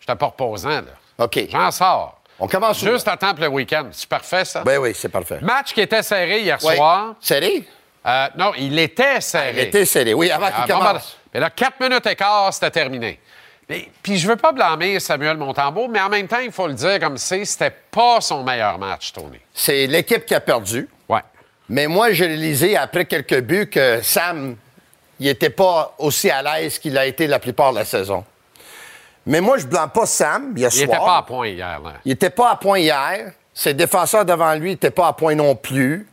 je 0.00 0.06
t'ai 0.06 0.14
pas 0.16 0.26
reposant, 0.26 0.68
là. 0.68 0.82
OK. 1.18 1.38
J'en 1.50 1.70
sors. 1.70 2.19
On 2.40 2.48
commence 2.48 2.80
Juste 2.80 3.06
à 3.06 3.16
temps 3.16 3.34
pour 3.34 3.44
le 3.44 3.48
week-end. 3.50 3.86
C'est 3.92 4.08
parfait, 4.08 4.44
ça? 4.44 4.62
Ben 4.64 4.78
oui, 4.78 4.92
c'est 4.94 5.08
parfait. 5.10 5.38
Match 5.42 5.72
qui 5.74 5.80
était 5.82 6.02
serré 6.02 6.40
hier 6.40 6.58
Oui. 6.62 6.74
soir. 6.74 7.14
Serré? 7.20 7.64
Euh, 8.06 8.26
non, 8.36 8.52
il 8.56 8.78
était 8.78 9.20
serré. 9.20 9.52
Il 9.52 9.58
était 9.58 9.84
serré, 9.84 10.14
oui, 10.14 10.30
avant 10.30 10.46
Ah, 10.48 10.62
qu'il 10.64 10.72
bon, 10.74 10.78
commence. 10.80 10.94
ben, 10.94 11.30
Mais 11.34 11.40
là, 11.40 11.50
4 11.50 11.78
minutes 11.80 12.06
et 12.06 12.16
quart, 12.16 12.52
c'était 12.52 12.70
terminé. 12.70 13.20
Mais- 13.68 13.88
Puis 14.02 14.16
je 14.16 14.26
veux 14.26 14.36
pas 14.36 14.52
blâmer 14.52 14.98
Samuel 14.98 15.36
Montembeau, 15.36 15.86
mais 15.86 16.00
en 16.00 16.08
même 16.08 16.26
temps, 16.26 16.38
il 16.42 16.50
faut 16.50 16.66
le 16.66 16.72
dire 16.74 16.98
comme 16.98 17.18
c'est, 17.18 17.44
c'était 17.44 17.70
pas 17.90 18.20
son 18.20 18.42
meilleur 18.42 18.78
match, 18.78 19.12
Tony. 19.12 19.38
C'est 19.52 19.86
l'équipe 19.86 20.24
qui 20.24 20.34
a 20.34 20.40
perdu. 20.40 20.88
Ouais. 21.08 21.20
Mais 21.68 21.86
moi, 21.86 22.10
j'ai 22.12 22.26
réalisé 22.26 22.76
après 22.76 23.04
quelques 23.04 23.40
buts 23.42 23.68
que 23.70 24.00
Sam, 24.02 24.56
il 25.20 25.26
n'était 25.26 25.50
pas 25.50 25.94
aussi 25.98 26.30
à 26.30 26.42
l'aise 26.42 26.78
qu'il 26.78 26.96
a 26.98 27.04
été 27.06 27.26
la 27.28 27.38
plupart 27.38 27.72
de 27.72 27.78
la 27.78 27.84
saison. 27.84 28.24
Mais 29.26 29.40
moi, 29.40 29.58
je 29.58 29.64
ne 29.66 29.70
blâme 29.70 29.90
pas 29.90 30.06
Sam 30.06 30.52
hier 30.56 30.70
Il 30.72 30.76
soir. 30.86 30.88
était 30.88 31.04
pas 31.04 31.16
à 31.18 31.22
point 31.22 31.48
hier, 31.48 31.80
là. 31.80 31.92
Il 32.04 32.08
n'était 32.10 32.30
pas 32.30 32.50
à 32.52 32.56
point 32.56 32.78
hier. 32.78 33.32
Ses 33.52 33.74
défenseurs 33.74 34.24
devant 34.24 34.54
lui 34.54 34.70
n'étaient 34.70 34.90
pas 34.90 35.08
à 35.08 35.12
point 35.12 35.34
non 35.34 35.54
plus. 35.54 36.06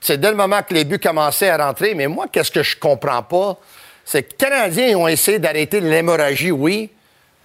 C'est 0.00 0.18
dès 0.18 0.30
le 0.30 0.36
moment 0.36 0.62
que 0.62 0.74
les 0.74 0.84
buts 0.84 0.98
commençaient 1.00 1.50
à 1.50 1.56
rentrer. 1.66 1.94
Mais 1.94 2.06
moi, 2.06 2.26
qu'est-ce 2.30 2.52
que 2.52 2.62
je 2.62 2.76
comprends 2.76 3.22
pas? 3.22 3.56
C'est 4.04 4.22
que 4.22 4.30
les 4.30 4.36
Canadiens 4.36 4.96
ont 4.96 5.08
essayé 5.08 5.38
d'arrêter 5.38 5.80
l'hémorragie, 5.80 6.52
oui, 6.52 6.90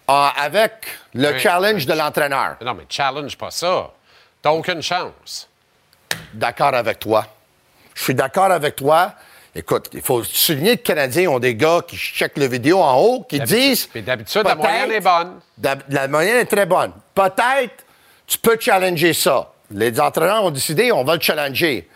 euh, 0.09 0.27
avec 0.37 0.71
le 1.13 1.31
Oui. 1.33 1.39
challenge 1.39 1.85
de 1.85 1.93
l'entraîneur. 1.93 2.57
Non, 2.61 2.73
mais 2.75 2.83
challenge 2.87 3.35
pas 3.37 3.49
ça. 3.51 3.89
T'as 4.41 4.51
aucune 4.51 4.81
chance. 4.81 5.49
D'accord 6.33 6.73
avec 6.75 6.99
toi. 6.99 7.25
Je 7.95 8.03
suis 8.03 8.15
d'accord 8.15 8.51
avec 8.51 8.75
toi. 8.75 9.13
Écoute, 9.55 9.89
il 9.93 10.01
faut 10.01 10.23
souligner 10.23 10.71
que 10.77 10.77
les 10.77 10.83
Canadiens 10.95 11.29
ont 11.29 11.39
des 11.39 11.53
gars 11.55 11.81
qui 11.87 11.95
checkent 11.95 12.37
le 12.39 12.47
vidéo 12.47 12.79
en 12.79 12.97
haut, 12.99 13.21
qui 13.23 13.39
disent. 13.39 13.85
puis 13.85 14.01
d'habitude, 14.01 14.41
la 14.43 14.55
moyenne 14.55 14.91
est 14.91 14.99
bonne. 14.99 15.39
La 15.89 16.07
moyenne 16.07 16.37
est 16.37 16.45
très 16.45 16.65
bonne. 16.65 16.91
Peut-être, 17.13 17.85
tu 18.25 18.37
peux 18.39 18.57
challenger 18.59 19.13
ça. 19.13 19.51
Les 19.69 19.99
entraîneurs 19.99 20.43
ont 20.43 20.51
décidé, 20.51 20.91
on 20.91 21.03
va 21.03 21.15
le 21.15 21.21
challenger. 21.21 21.87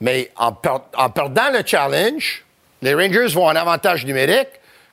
Mais 0.00 0.30
en, 0.36 0.52
per- 0.52 0.78
en 0.96 1.10
perdant 1.10 1.50
le 1.52 1.62
challenge, 1.66 2.44
les 2.80 2.94
Rangers 2.94 3.26
vont 3.34 3.46
en 3.46 3.54
avantage 3.56 4.04
numérique. 4.06 4.48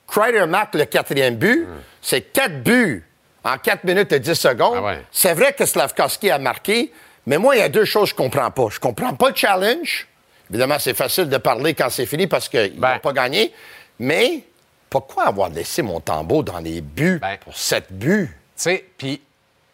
Kreider 0.08 0.46
marque 0.46 0.76
le 0.76 0.86
quatrième 0.86 1.36
but. 1.36 1.68
C'est 2.02 2.22
quatre 2.22 2.62
buts 2.64 3.06
en 3.44 3.58
4 3.58 3.84
minutes 3.86 4.12
et 4.12 4.20
10 4.20 4.34
secondes. 4.34 4.76
Ah 4.78 4.82
ouais. 4.84 5.06
C'est 5.12 5.34
vrai 5.34 5.54
que 5.54 5.66
Slavkovski 5.66 6.30
a 6.30 6.38
marqué, 6.40 6.92
mais 7.26 7.38
moi, 7.38 7.56
il 7.56 7.60
y 7.60 7.62
a 7.62 7.70
deux 7.70 7.86
choses 7.86 8.10
que 8.12 8.18
je 8.22 8.24
comprends 8.24 8.52
pas. 8.52 8.68
Je 8.70 8.80
comprends 8.80 9.14
pas 9.14 9.30
le 9.30 9.36
challenge. 9.36 10.08
Évidemment, 10.50 10.80
c'est 10.80 10.94
facile 10.94 11.30
de 11.30 11.38
parler 11.38 11.74
quand 11.74 11.90
c'est 11.90 12.06
fini 12.06 12.28
parce 12.28 12.50
qu'ils 12.50 12.80
Ben. 12.80 12.94
n'ont 12.96 13.00
pas 13.00 13.14
gagné. 13.14 13.54
Mais 14.00 14.44
pourquoi 14.90 15.26
avoir 15.28 15.50
laissé 15.50 15.82
mon 15.82 16.00
tambour 16.00 16.44
dans 16.44 16.60
les 16.60 16.82
buts 16.82 17.20
Ben. 17.22 17.38
pour 17.38 17.56
sept 17.56 17.86
buts? 17.92 18.30
Tu 18.56 18.64
sais, 18.64 18.86
puis 18.98 19.22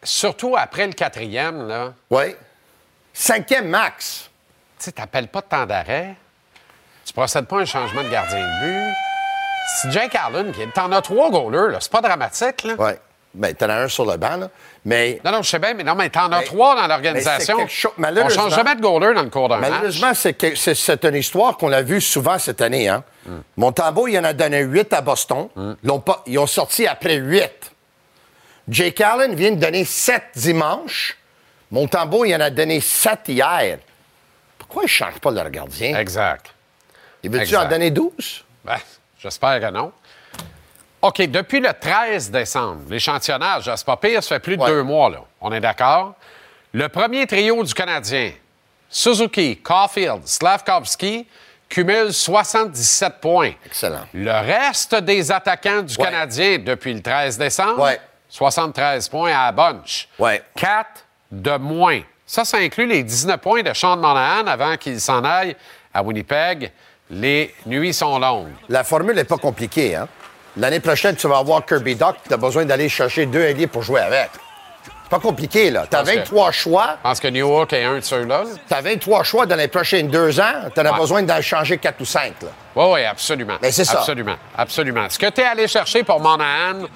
surtout 0.02 0.54
après 0.56 0.86
le 0.86 0.92
quatrième, 0.92 1.66
là, 1.66 1.92
Oui. 2.10 2.34
Cinquième 3.12 3.68
max. 3.68 4.28
tu 4.78 4.84
sais, 4.84 4.92
t'appelles 4.92 5.28
pas 5.28 5.40
de 5.40 5.46
temps 5.46 5.64
d'arrêt. 5.66 6.14
Tu 7.04 7.12
procèdes 7.14 7.46
pas 7.46 7.56
à 7.56 7.60
un 7.60 7.64
changement 7.64 8.02
de 8.02 8.08
gardien 8.10 8.38
de 8.38 8.66
but. 8.66 8.94
Si 9.80 9.90
Jake 9.90 10.14
Allen, 10.14 10.52
qui 10.52 10.60
t'en 10.74 10.92
as 10.92 11.00
trois 11.02 11.30
goalers, 11.30 11.72
là, 11.72 11.78
c'est 11.80 11.90
pas 11.90 12.02
dramatique, 12.02 12.62
là. 12.64 12.74
Oui. 12.78 12.92
Ben, 13.32 13.54
t'en 13.54 13.68
as 13.70 13.74
un 13.82 13.88
sur 13.88 14.04
le 14.04 14.16
banc, 14.18 14.36
là. 14.36 14.50
Mais 14.86 15.20
Non, 15.24 15.32
non, 15.32 15.42
je 15.42 15.50
sais 15.50 15.58
bien, 15.58 15.74
mais 15.74 15.82
non, 15.82 15.96
mais 15.96 16.08
t'en 16.10 16.30
as 16.30 16.42
trois 16.44 16.76
dans 16.76 16.86
l'organisation. 16.86 17.56
On 18.22 18.28
change 18.30 18.54
jamais 18.54 18.76
de 18.76 18.80
goaler 18.80 19.14
dans 19.14 19.22
le 19.24 19.30
cours 19.30 19.48
d'un 19.48 19.56
match. 19.58 19.70
malheureusement, 19.70 20.12
c'est 20.14 21.04
une 21.04 21.14
histoire 21.16 21.56
qu'on 21.56 21.72
a 21.72 21.82
vue 21.82 22.00
souvent 22.00 22.38
cette 22.38 22.60
année. 22.60 22.88
Hein? 22.88 23.02
Montembeau, 23.56 24.06
il 24.06 24.16
en 24.18 24.22
a 24.24 24.32
donné 24.32 24.60
huit 24.62 24.92
à 24.92 25.00
Boston. 25.00 25.48
Ils, 25.82 25.90
ont 25.90 25.98
pas- 25.98 26.22
ils 26.26 26.38
ont 26.38 26.46
sorti 26.46 26.86
après 26.86 27.16
huit. 27.16 27.72
Jake 28.68 29.00
Allen 29.00 29.34
vient 29.34 29.50
de 29.50 29.60
donner 29.60 29.84
sept 29.84 30.22
dimanche. 30.36 31.16
Montembeau, 31.72 32.24
il 32.24 32.34
en 32.36 32.40
a 32.40 32.50
donné 32.50 32.80
sept 32.80 33.22
hier. 33.28 33.78
Pourquoi 34.56 34.82
ils 34.84 34.86
ne 34.86 34.90
changent 34.90 35.18
pas 35.20 35.32
leur 35.32 35.50
gardien? 35.50 35.96
Exact. 35.98 36.46
Il 37.24 37.30
veut-tu 37.30 37.56
en 37.56 37.68
donner 37.68 37.90
12? 37.90 38.44
Ben, 38.64 38.76
j'espère 39.18 39.60
que 39.60 39.70
non. 39.70 39.90
OK, 41.02 41.20
depuis 41.22 41.60
le 41.60 41.70
13 41.78 42.30
décembre, 42.30 42.82
l'échantillonnage, 42.88 43.70
c'est 43.74 43.86
pas 43.86 43.96
pire, 43.96 44.22
ça 44.22 44.36
fait 44.36 44.40
plus 44.40 44.56
de 44.56 44.64
deux 44.64 44.82
mois, 44.82 45.10
là. 45.10 45.18
On 45.40 45.52
est 45.52 45.60
d'accord? 45.60 46.14
Le 46.72 46.88
premier 46.88 47.26
trio 47.26 47.62
du 47.62 47.72
Canadien, 47.74 48.32
Suzuki, 48.88 49.56
Caulfield, 49.58 50.26
Slavkovski, 50.26 51.26
cumule 51.68 52.12
77 52.12 53.20
points. 53.20 53.52
Excellent. 53.64 54.06
Le 54.14 54.30
reste 54.30 54.94
des 54.96 55.30
attaquants 55.30 55.82
du 55.82 55.96
Canadien 55.96 56.58
depuis 56.58 56.94
le 56.94 57.02
13 57.02 57.38
décembre, 57.38 57.90
73 58.28 59.08
points 59.08 59.32
à 59.32 59.46
la 59.46 59.52
bunch. 59.52 60.08
Ouais. 60.18 60.42
4 60.56 61.04
de 61.30 61.56
moins. 61.56 62.00
Ça, 62.26 62.44
ça 62.44 62.58
inclut 62.58 62.86
les 62.86 63.02
19 63.02 63.40
points 63.40 63.62
de 63.62 63.72
Sean 63.72 63.96
Monahan 63.96 64.46
avant 64.46 64.76
qu'il 64.76 65.00
s'en 65.00 65.24
aille 65.24 65.56
à 65.94 66.02
Winnipeg. 66.02 66.72
Les 67.08 67.54
nuits 67.66 67.94
sont 67.94 68.18
longues. 68.18 68.52
La 68.68 68.82
formule 68.82 69.14
n'est 69.14 69.24
pas 69.24 69.36
compliquée. 69.36 69.94
Hein? 69.94 70.08
L'année 70.56 70.80
prochaine, 70.80 71.16
tu 71.16 71.28
vas 71.28 71.38
avoir 71.38 71.64
Kirby 71.66 71.96
Doc, 71.96 72.16
tu 72.26 72.32
as 72.32 72.36
besoin 72.36 72.64
d'aller 72.64 72.88
chercher 72.88 73.26
deux 73.26 73.44
alliés 73.44 73.66
pour 73.66 73.82
jouer 73.82 74.00
avec. 74.00 74.30
C'est 74.84 75.10
pas 75.10 75.18
compliqué, 75.20 75.70
là. 75.70 75.86
Tu 75.88 75.94
as 75.96 76.00
Pense 76.00 76.10
que- 76.10 76.16
23 76.16 76.50
choix. 76.50 76.96
Je 76.98 77.08
pense 77.08 77.20
que 77.20 77.28
New 77.28 77.48
York 77.48 77.72
est 77.72 77.84
un 77.84 77.96
de 77.96 78.00
ceux-là. 78.00 78.38
là. 78.42 78.50
Tu 78.66 78.74
as 78.74 78.80
23 78.80 79.22
choix 79.22 79.46
dans 79.46 79.54
les 79.54 79.68
prochaines 79.68 80.08
deux 80.08 80.40
ans. 80.40 80.52
Tu 80.74 80.80
en 80.80 80.84
as 80.84 80.92
Ouais. 80.92 80.98
besoin 80.98 81.22
d'en 81.22 81.40
changer 81.40 81.78
4 81.78 82.00
ou 82.00 82.04
5. 82.04 82.32
Là. 82.42 82.48
Oui, 82.74 82.84
oui, 82.94 83.04
absolument. 83.04 83.54
Mais 83.62 83.70
c'est 83.70 83.84
ça. 83.84 83.98
Absolument, 83.98 84.34
absolument. 84.58 85.06
Ce 85.08 85.18
que 85.18 85.30
tu 85.30 85.42
es 85.42 85.44
allé 85.44 85.68
chercher 85.68 86.02
pour 86.02 86.18
Monahan 86.20 86.86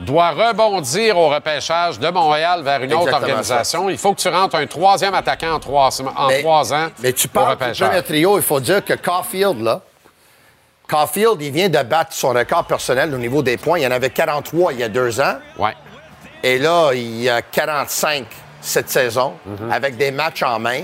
doit 0.00 0.30
rebondir 0.30 1.16
au 1.16 1.28
repêchage 1.28 2.00
de 2.00 2.08
Montréal 2.08 2.62
vers 2.64 2.82
une 2.82 2.94
autre 2.94 3.12
organisation. 3.12 3.88
Il 3.90 3.98
faut 3.98 4.12
que 4.14 4.20
tu 4.20 4.28
rentres 4.28 4.56
un 4.56 4.66
troisième 4.66 5.14
attaquant 5.14 5.52
en 5.52 5.60
trois, 5.60 5.90
en 6.16 6.26
Mais- 6.28 6.40
trois 6.40 6.72
ans 6.74 6.88
Mais 7.00 7.12
tu 7.12 7.28
parles 7.28 7.56
du 7.56 7.80
premier 7.84 8.02
trio, 8.02 8.38
il 8.38 8.42
faut 8.42 8.58
dire 8.58 8.84
que 8.84 8.94
Caulfield, 8.94 9.60
là, 9.62 9.80
Caulfield, 10.96 11.40
il 11.40 11.50
vient 11.52 11.70
de 11.70 11.82
battre 11.82 12.12
son 12.12 12.28
record 12.34 12.64
personnel 12.66 13.14
au 13.14 13.18
niveau 13.18 13.42
des 13.42 13.56
points. 13.56 13.78
Il 13.78 13.82
y 13.82 13.86
en 13.86 13.90
avait 13.90 14.10
43 14.10 14.74
il 14.74 14.80
y 14.80 14.82
a 14.82 14.88
deux 14.90 15.20
ans. 15.20 15.36
Ouais. 15.58 15.74
Et 16.42 16.58
là, 16.58 16.90
il 16.92 17.22
y 17.22 17.30
a 17.30 17.40
45 17.40 18.26
cette 18.60 18.90
saison, 18.90 19.32
Mhm. 19.46 19.72
avec 19.72 19.96
des 19.96 20.10
matchs 20.10 20.42
en 20.42 20.58
main. 20.58 20.82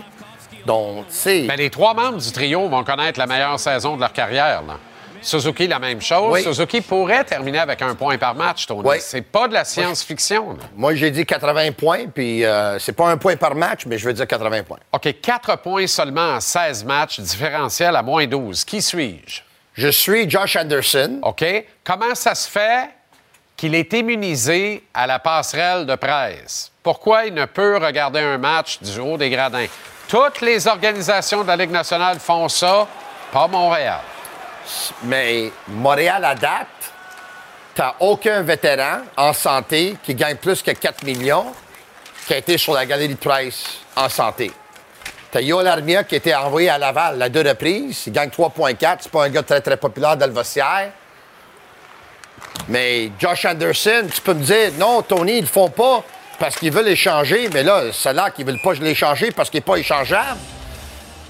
Donc, 0.64 1.08
tu 1.08 1.14
sais. 1.14 1.42
Ben, 1.42 1.56
les 1.56 1.68
trois 1.70 1.92
membres 1.94 2.18
du 2.18 2.32
trio 2.32 2.68
vont 2.68 2.84
connaître 2.84 3.18
la 3.18 3.26
meilleure 3.26 3.60
saison 3.60 3.96
de 3.96 4.00
leur 4.00 4.12
carrière. 4.12 4.62
là. 4.66 4.74
Suzuki, 5.20 5.66
la 5.66 5.78
même 5.80 6.00
chose. 6.00 6.32
Oui. 6.32 6.42
Suzuki 6.42 6.80
pourrait 6.80 7.24
terminer 7.24 7.58
avec 7.58 7.82
un 7.82 7.94
point 7.94 8.16
par 8.18 8.34
match, 8.34 8.66
Tony. 8.66 8.82
Oui. 8.84 8.96
C'est 9.00 9.20
pas 9.22 9.46
de 9.48 9.52
la 9.54 9.64
science-fiction. 9.64 10.50
là. 10.52 10.64
Moi, 10.76 10.94
j'ai 10.94 11.10
dit 11.10 11.26
80 11.26 11.72
points, 11.72 12.06
puis 12.06 12.44
euh, 12.44 12.78
c'est 12.78 12.92
pas 12.92 13.08
un 13.08 13.16
point 13.18 13.36
par 13.36 13.54
match, 13.56 13.84
mais 13.86 13.98
je 13.98 14.06
veux 14.06 14.12
dire 14.14 14.26
80 14.26 14.62
points. 14.62 14.78
OK, 14.92 15.14
4 15.20 15.56
points 15.58 15.86
seulement 15.86 16.34
en 16.36 16.40
16 16.40 16.84
matchs, 16.84 17.20
différentiel 17.20 17.94
à 17.96 18.02
moins 18.02 18.26
12. 18.26 18.64
Qui 18.64 18.80
suis-je? 18.80 19.42
Je 19.78 19.86
suis 19.86 20.28
Josh 20.28 20.56
Anderson. 20.56 21.20
OK? 21.22 21.44
Comment 21.84 22.12
ça 22.16 22.34
se 22.34 22.50
fait 22.50 22.90
qu'il 23.56 23.76
est 23.76 23.92
immunisé 23.92 24.82
à 24.92 25.06
la 25.06 25.20
passerelle 25.20 25.86
de 25.86 25.94
presse? 25.94 26.72
Pourquoi 26.82 27.26
il 27.26 27.34
ne 27.34 27.44
peut 27.44 27.76
regarder 27.76 28.18
un 28.18 28.38
match 28.38 28.80
du 28.82 28.98
haut 28.98 29.16
des 29.16 29.30
gradins? 29.30 29.66
Toutes 30.08 30.40
les 30.40 30.66
organisations 30.66 31.44
de 31.44 31.46
la 31.46 31.54
Ligue 31.54 31.70
nationale 31.70 32.18
font 32.18 32.48
ça, 32.48 32.88
pas 33.30 33.46
Montréal. 33.46 34.00
Mais 35.04 35.52
Montréal, 35.68 36.24
à 36.24 36.34
date, 36.34 36.66
t'as 37.72 37.94
aucun 38.00 38.42
vétéran 38.42 39.02
en 39.16 39.32
santé 39.32 39.96
qui 40.02 40.12
gagne 40.16 40.38
plus 40.38 40.60
que 40.60 40.72
4 40.72 41.04
millions 41.04 41.54
qui 42.26 42.34
a 42.34 42.38
été 42.38 42.58
sur 42.58 42.72
la 42.72 42.84
galerie 42.84 43.10
de 43.10 43.14
presse 43.14 43.78
en 43.94 44.08
santé. 44.08 44.50
T'as 45.30 45.42
Yoel 45.42 45.66
Armia 45.66 46.04
qui 46.04 46.14
a 46.14 46.18
été 46.18 46.34
envoyé 46.34 46.70
à 46.70 46.78
Laval 46.78 47.20
à 47.20 47.28
deux 47.28 47.46
reprises. 47.46 48.04
Il 48.06 48.12
gagne 48.12 48.30
3,4. 48.30 48.96
C'est 49.00 49.12
pas 49.12 49.24
un 49.24 49.28
gars 49.28 49.42
très, 49.42 49.60
très 49.60 49.76
populaire 49.76 50.16
d'Alvossière. 50.16 50.90
Mais 52.68 53.10
Josh 53.18 53.44
Anderson, 53.44 54.06
tu 54.12 54.20
peux 54.22 54.34
me 54.34 54.42
dire, 54.42 54.70
non, 54.78 55.02
Tony, 55.02 55.38
ils 55.38 55.42
le 55.42 55.46
font 55.46 55.68
pas 55.68 56.02
parce 56.38 56.56
qu'ils 56.56 56.72
veulent 56.72 56.88
échanger. 56.88 57.50
Mais 57.52 57.62
là, 57.62 57.84
c'est 57.92 58.12
là 58.12 58.30
qu'ils 58.30 58.46
veulent 58.46 58.62
pas 58.62 58.72
l'échanger 58.74 59.30
parce 59.30 59.50
qu'il 59.50 59.58
n'est 59.58 59.64
pas 59.64 59.76
échangeable. 59.76 60.38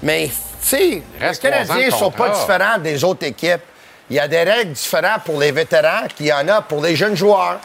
Mais, 0.01 0.27
tu 0.27 0.67
sais, 0.67 1.03
les 1.19 1.37
Canadiens 1.37 1.87
ne 1.87 1.91
sont 1.91 2.11
pas 2.11 2.29
différents 2.29 2.77
des 2.77 3.03
autres 3.03 3.25
équipes. 3.25 3.61
Il 4.09 4.15
y 4.15 4.19
a 4.19 4.27
des 4.27 4.43
règles 4.43 4.71
différentes 4.71 5.23
pour 5.23 5.39
les 5.39 5.51
vétérans 5.51 6.07
qu'il 6.15 6.27
y 6.27 6.33
en 6.33 6.47
a 6.47 6.61
pour 6.61 6.81
les 6.81 6.95
jeunes 6.95 7.15
joueurs. 7.15 7.59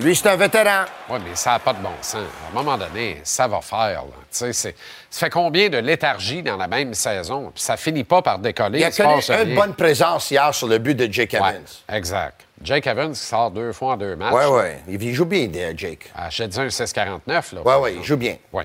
Lui, 0.00 0.14
c'est 0.14 0.28
un 0.28 0.36
vétéran. 0.36 0.84
Oui, 1.10 1.18
mais 1.24 1.34
ça 1.34 1.52
n'a 1.52 1.58
pas 1.58 1.72
de 1.72 1.80
bon 1.82 1.90
sens. 2.00 2.20
À 2.22 2.50
un 2.50 2.54
moment 2.54 2.78
donné, 2.78 3.20
ça 3.24 3.48
va 3.48 3.60
faire. 3.60 3.78
là. 4.02 4.02
Tu 4.04 4.26
sais, 4.30 4.52
c'est- 4.52 4.76
Ça 5.10 5.20
fait 5.26 5.30
combien 5.30 5.68
de 5.70 5.78
léthargie 5.78 6.42
dans 6.42 6.56
la 6.56 6.68
même 6.68 6.94
saison? 6.94 7.50
Puis 7.54 7.62
ça 7.64 7.76
finit 7.76 8.04
pas 8.04 8.22
par 8.22 8.38
décoller. 8.38 8.78
Il 8.80 8.84
a 8.84 8.92
se 8.92 9.02
connu 9.02 9.50
une 9.50 9.54
bonne 9.56 9.74
présence 9.74 10.30
hier 10.30 10.54
sur 10.54 10.68
le 10.68 10.78
but 10.78 10.94
de 10.94 11.12
Jake 11.12 11.32
Ouais, 11.32 11.38
Evans. 11.38 11.62
exact. 11.88 12.42
Jake 12.62 12.86
Evans 12.86 13.12
qui 13.12 13.18
sort 13.20 13.50
deux 13.50 13.72
fois 13.72 13.94
en 13.94 13.96
deux 13.96 14.14
matchs. 14.16 14.34
Oui, 14.34 14.44
oui. 14.88 14.96
Il 15.00 15.14
joue 15.14 15.24
bien, 15.24 15.48
euh, 15.54 15.72
Jake. 15.76 16.10
Ah, 16.14 16.28
te 16.28 16.42
dis 16.44 16.60
un 16.60 16.68
6,49. 16.70 17.52
là. 17.54 17.60
Oui, 17.64 17.74
oui, 17.80 17.96
il 17.98 18.04
joue 18.04 18.16
bien. 18.16 18.36
Oui. 18.52 18.64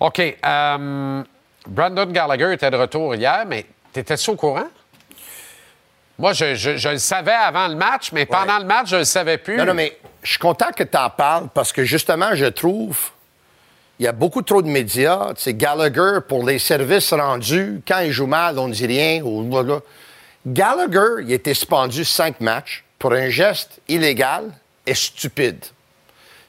OK. 0.00 0.18
euh, 0.44 1.22
Brandon 1.66 2.06
Gallagher 2.06 2.52
était 2.52 2.70
de 2.70 2.76
retour 2.76 3.14
hier, 3.14 3.44
mais 3.46 3.64
t'étais-tu 3.92 4.30
au 4.30 4.36
courant? 4.36 4.66
Moi, 6.18 6.32
je, 6.32 6.54
je- 6.54 6.76
je 6.76 6.88
le 6.90 6.98
savais 6.98 7.32
avant 7.32 7.66
le 7.68 7.74
match, 7.74 8.12
mais 8.12 8.24
pendant 8.26 8.58
le 8.58 8.64
match, 8.64 8.88
je 8.90 8.96
le 8.96 9.04
savais 9.04 9.38
plus. 9.38 9.56
Non, 9.56 9.64
non, 9.66 9.74
mais 9.74 9.96
je 10.22 10.30
suis 10.30 10.38
content 10.38 10.70
que 10.76 10.84
tu 10.84 10.96
en 10.96 11.10
parles 11.10 11.48
parce 11.52 11.72
que 11.72 11.84
justement, 11.84 12.34
je 12.34 12.46
trouve 12.46 12.98
il 13.98 14.04
y 14.04 14.08
a 14.08 14.12
beaucoup 14.12 14.42
trop 14.42 14.60
de 14.62 14.68
médias. 14.68 15.34
Tu 15.34 15.42
sais, 15.42 15.54
Gallagher, 15.54 16.18
pour 16.28 16.44
les 16.46 16.58
services 16.58 17.12
rendus, 17.12 17.80
quand 17.86 18.00
il 18.00 18.10
joue 18.12 18.26
mal, 18.26 18.58
on 18.58 18.68
ne 18.68 18.72
dit 18.74 18.86
rien. 18.86 19.22
Gallagher, 20.46 21.22
il 21.24 21.32
a 21.32 21.34
été 21.34 21.54
suspendu 21.54 22.04
cinq 22.04 22.40
matchs 22.40 22.84
pour 22.98 23.12
un 23.12 23.28
geste 23.28 23.80
illégal 23.88 24.50
et 24.86 24.94
stupide. 24.94 25.64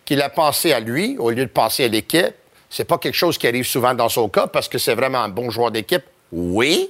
Qu'il 0.04 0.22
a 0.22 0.30
pensé 0.30 0.74
à 0.74 0.80
lui 0.80 1.18
au 1.18 1.30
lieu 1.32 1.46
de 1.46 1.50
penser 1.50 1.86
à 1.86 1.88
l'équipe. 1.88 2.34
C'est 2.70 2.84
pas 2.86 2.98
quelque 2.98 3.16
chose 3.16 3.38
qui 3.38 3.48
arrive 3.48 3.66
souvent 3.66 3.94
dans 3.94 4.10
son 4.10 4.28
cas 4.28 4.48
parce 4.48 4.68
que 4.68 4.78
c'est 4.78 4.96
vraiment 4.96 5.20
un 5.24 5.30
bon 5.30 5.50
joueur 5.50 5.72
d'équipe. 5.72 6.04
Oui. 6.32 6.90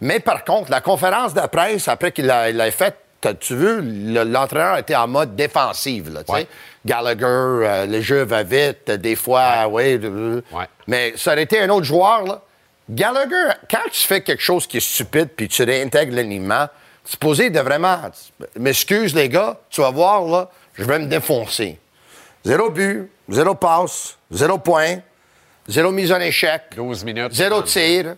Mais 0.00 0.20
par 0.20 0.44
contre, 0.44 0.70
la 0.70 0.80
conférence 0.80 1.32
de 1.34 1.40
presse, 1.46 1.88
après 1.88 2.12
qu'il 2.12 2.26
l'a 2.26 2.50
il 2.50 2.56
l'a 2.56 2.70
faite, 2.70 2.96
tu 3.40 3.56
vu, 3.56 3.80
le- 4.12 4.22
l'entraîneur 4.24 4.78
était 4.78 4.94
en 4.94 5.08
mode 5.08 5.34
défensive. 5.34 6.12
Là. 6.12 6.22
Gallagher, 6.84 7.24
euh, 7.24 7.86
le 7.86 8.00
jeu 8.00 8.22
va 8.24 8.42
vite, 8.44 8.88
des 8.90 9.16
fois, 9.16 9.66
oui. 9.68 9.98
euh, 10.04 10.40
Mais 10.86 11.14
ça 11.16 11.32
aurait 11.32 11.42
été 11.42 11.58
un 11.60 11.68
autre 11.70 11.84
joueur. 11.86 12.22
Là. 12.24 12.42
Gallagher, 12.88 13.48
quand 13.68 13.88
tu 13.90 14.02
fais 14.02 14.20
quelque 14.20 14.42
chose 14.42 14.66
qui 14.66 14.76
est 14.76 14.80
stupide 14.80 15.30
puis 15.36 15.48
tu 15.48 15.64
réintègres 15.64 16.14
l'alignement, 16.14 16.66
tu 17.04 17.08
es 17.08 17.10
supposé 17.12 17.50
de 17.50 17.58
vraiment. 17.58 17.98
M'excuse, 18.56 19.14
les 19.14 19.28
gars, 19.28 19.58
tu 19.70 19.80
vas 19.80 19.90
voir, 19.90 20.22
là, 20.26 20.48
je 20.74 20.84
vais 20.84 20.98
me 21.00 21.06
défoncer. 21.06 21.80
Zéro 22.44 22.70
but, 22.70 23.10
zéro 23.28 23.54
passe, 23.56 24.16
zéro 24.30 24.58
point, 24.58 24.98
zéro 25.66 25.90
mise 25.90 26.12
en 26.12 26.20
échec. 26.20 26.62
12 26.76 27.02
minutes. 27.02 27.32
Zéro 27.32 27.62
tir, 27.62 28.14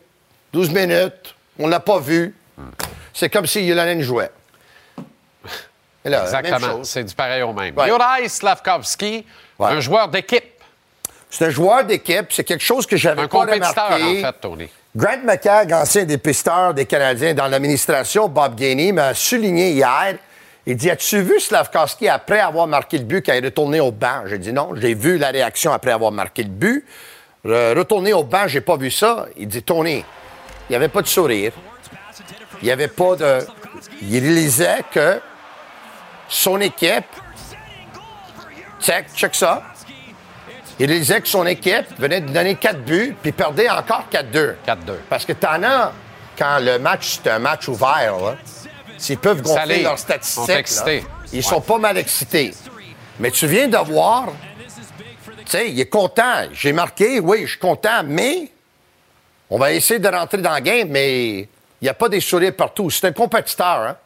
12 0.52 0.70
minutes, 0.70 1.34
on 1.58 1.66
l'a 1.68 1.80
pas 1.80 1.98
vu. 1.98 2.34
C'est 3.14 3.28
comme 3.30 3.46
si 3.46 3.62
Yulanen 3.64 4.00
jouait. 4.02 4.30
Là, 6.04 6.22
Exactement. 6.24 6.84
C'est 6.84 7.04
du 7.04 7.14
pareil 7.14 7.42
au 7.42 7.52
même. 7.52 7.76
Ouais. 7.76 7.86
Juraj 7.86 8.26
Slavkovski, 8.28 9.26
un 9.60 9.80
joueur 9.80 10.08
d'équipe. 10.08 10.44
C'est 11.30 11.46
un 11.46 11.50
joueur 11.50 11.84
d'équipe, 11.84 12.26
c'est 12.30 12.44
quelque 12.44 12.64
chose 12.64 12.86
que 12.86 12.96
j'avais 12.96 13.22
Un 13.22 13.28
pas 13.28 13.38
compétiteur, 13.40 13.84
remarqué. 13.90 14.24
en 14.24 14.32
fait, 14.32 14.40
Tony. 14.40 14.68
Grant 14.96 15.18
McCagg, 15.24 15.72
ancien 15.74 16.04
dépisteur 16.04 16.72
des 16.72 16.86
Canadiens 16.86 17.34
dans 17.34 17.46
l'administration, 17.48 18.28
Bob 18.28 18.54
Gainey, 18.54 18.92
m'a 18.92 19.12
souligné 19.12 19.72
hier. 19.72 20.14
Il 20.64 20.76
dit 20.76 20.90
As-tu 20.90 21.20
vu 21.20 21.38
Slavkovski 21.38 22.08
après 22.08 22.40
avoir 22.40 22.66
marqué 22.66 22.96
le 22.96 23.04
but 23.04 23.24
quand 23.26 23.34
il 23.34 23.42
est 23.44 23.48
retourné 23.48 23.80
au 23.80 23.92
banc? 23.92 24.22
J'ai 24.26 24.38
dit 24.38 24.52
non, 24.54 24.70
j'ai 24.74 24.94
vu 24.94 25.18
la 25.18 25.28
réaction 25.28 25.72
après 25.72 25.90
avoir 25.92 26.10
marqué 26.12 26.42
le 26.42 26.48
but. 26.48 26.86
Retourner 27.44 28.14
au 28.14 28.24
banc, 28.24 28.46
j'ai 28.48 28.60
pas 28.62 28.76
vu 28.76 28.90
ça. 28.90 29.26
Il 29.36 29.48
dit 29.48 29.62
Tony, 29.62 30.04
il 30.68 30.72
n'y 30.72 30.76
avait 30.76 30.88
pas 30.88 31.02
de 31.02 31.06
sourire. 31.06 31.52
Il 32.62 32.64
n'y 32.66 32.70
avait 32.70 32.88
pas 32.88 33.16
de. 33.16 33.38
Il 34.02 34.18
réalisait 34.22 34.82
que 34.92 35.20
son 36.28 36.60
équipe. 36.60 37.04
Check, 38.80 39.06
check 39.14 39.34
ça. 39.34 39.62
Il 40.78 40.86
réalisait 40.86 41.20
que 41.20 41.26
son 41.28 41.44
équipe 41.46 41.86
venait 41.98 42.20
de 42.20 42.30
donner 42.30 42.54
4 42.54 42.80
buts, 42.84 43.16
puis 43.20 43.32
perdait 43.32 43.68
encore 43.68 44.04
4-2. 44.12 44.54
4-2. 44.66 44.76
Parce 45.08 45.24
que 45.24 45.32
t'en 45.32 45.60
as, 45.64 45.92
quand 46.38 46.58
le 46.60 46.78
match, 46.78 47.18
c'est 47.22 47.30
un 47.30 47.40
match 47.40 47.66
ouvert, 47.66 48.36
s'ils 48.96 49.18
peuvent 49.18 49.42
gonfler 49.42 49.82
leurs 49.82 49.98
statistiques, 49.98 50.46
là, 50.86 50.92
ils 51.32 51.36
Ouais. 51.36 51.42
sont 51.42 51.60
pas 51.60 51.78
mal 51.78 51.98
excités. 51.98 52.54
Mais 53.18 53.32
tu 53.32 53.48
viens 53.48 53.66
de 53.66 53.76
voir, 53.78 54.26
tu 55.40 55.44
sais, 55.46 55.68
il 55.70 55.80
est 55.80 55.88
content. 55.88 56.44
J'ai 56.52 56.72
marqué, 56.72 57.18
oui, 57.18 57.42
je 57.42 57.50
suis 57.50 57.58
content, 57.58 58.02
mais 58.04 58.48
on 59.50 59.58
va 59.58 59.72
essayer 59.72 60.00
de 60.00 60.08
rentrer 60.08 60.38
dans 60.38 60.54
le 60.54 60.60
game, 60.60 60.88
mais 60.88 61.38
il 61.40 61.48
n'y 61.82 61.88
a 61.88 61.94
pas 61.94 62.08
des 62.08 62.20
sourires 62.20 62.54
partout. 62.56 62.90
C'est 62.90 63.06
un 63.06 63.12
compétiteur, 63.12 63.66
hein? 63.66 63.96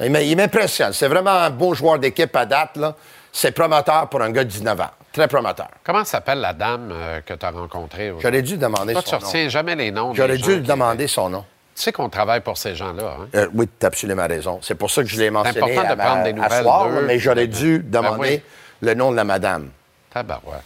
Il 0.00 0.36
m'impressionne. 0.36 0.92
C'est 0.94 1.08
vraiment 1.08 1.30
un 1.30 1.50
beau 1.50 1.74
joueur 1.74 1.98
d'équipe 1.98 2.34
à 2.34 2.46
date, 2.46 2.76
là. 2.76 2.94
C'est 3.32 3.52
promoteur 3.52 4.08
pour 4.08 4.22
un 4.22 4.30
gars 4.30 4.44
de 4.44 4.48
19 4.48 4.80
ans. 4.80 4.90
Très 5.12 5.28
promoteur. 5.28 5.68
Comment 5.84 6.04
s'appelle 6.04 6.38
la 6.40 6.52
dame 6.52 6.90
euh, 6.92 7.20
que 7.20 7.34
tu 7.34 7.44
as 7.46 7.50
rencontrée? 7.50 8.12
J'aurais 8.18 8.42
dû 8.42 8.56
demander 8.56 8.92
Toi, 8.92 9.02
son 9.04 9.16
tu 9.18 9.22
nom. 9.22 9.28
retiens 9.28 9.48
jamais 9.48 9.76
les 9.76 9.90
noms. 9.90 10.14
J'aurais 10.14 10.38
dû 10.38 10.56
lui 10.56 10.62
demander 10.62 11.06
son 11.06 11.28
nom. 11.30 11.44
sais 11.74 11.92
qu'on 11.92 12.08
travaille 12.08 12.40
pour 12.40 12.56
ces 12.58 12.74
gens-là. 12.74 13.16
Hein? 13.20 13.28
Euh, 13.34 13.48
oui, 13.54 13.68
tu 13.78 13.84
as 13.84 13.88
absolument 13.88 14.26
raison. 14.26 14.58
C'est 14.62 14.74
pour 14.74 14.90
ça 14.90 15.02
que 15.02 15.08
je 15.08 15.18
l'ai 15.20 15.30
mentionné 15.30 15.76
important 15.76 15.94
de 15.94 16.00
prendre 16.00 16.22
des 16.24 16.30
à 16.30 16.32
nouvelles 16.32 16.62
soir, 16.62 16.88
d'eux. 16.88 17.02
mais 17.06 17.18
j'aurais 17.18 17.46
dû 17.46 17.78
Ben 17.80 18.00
demander 18.02 18.42
le 18.80 18.94
nom 18.94 19.10
de 19.10 19.16
la 19.16 19.24
madame. 19.24 19.70
Tabarouette. 20.12 20.62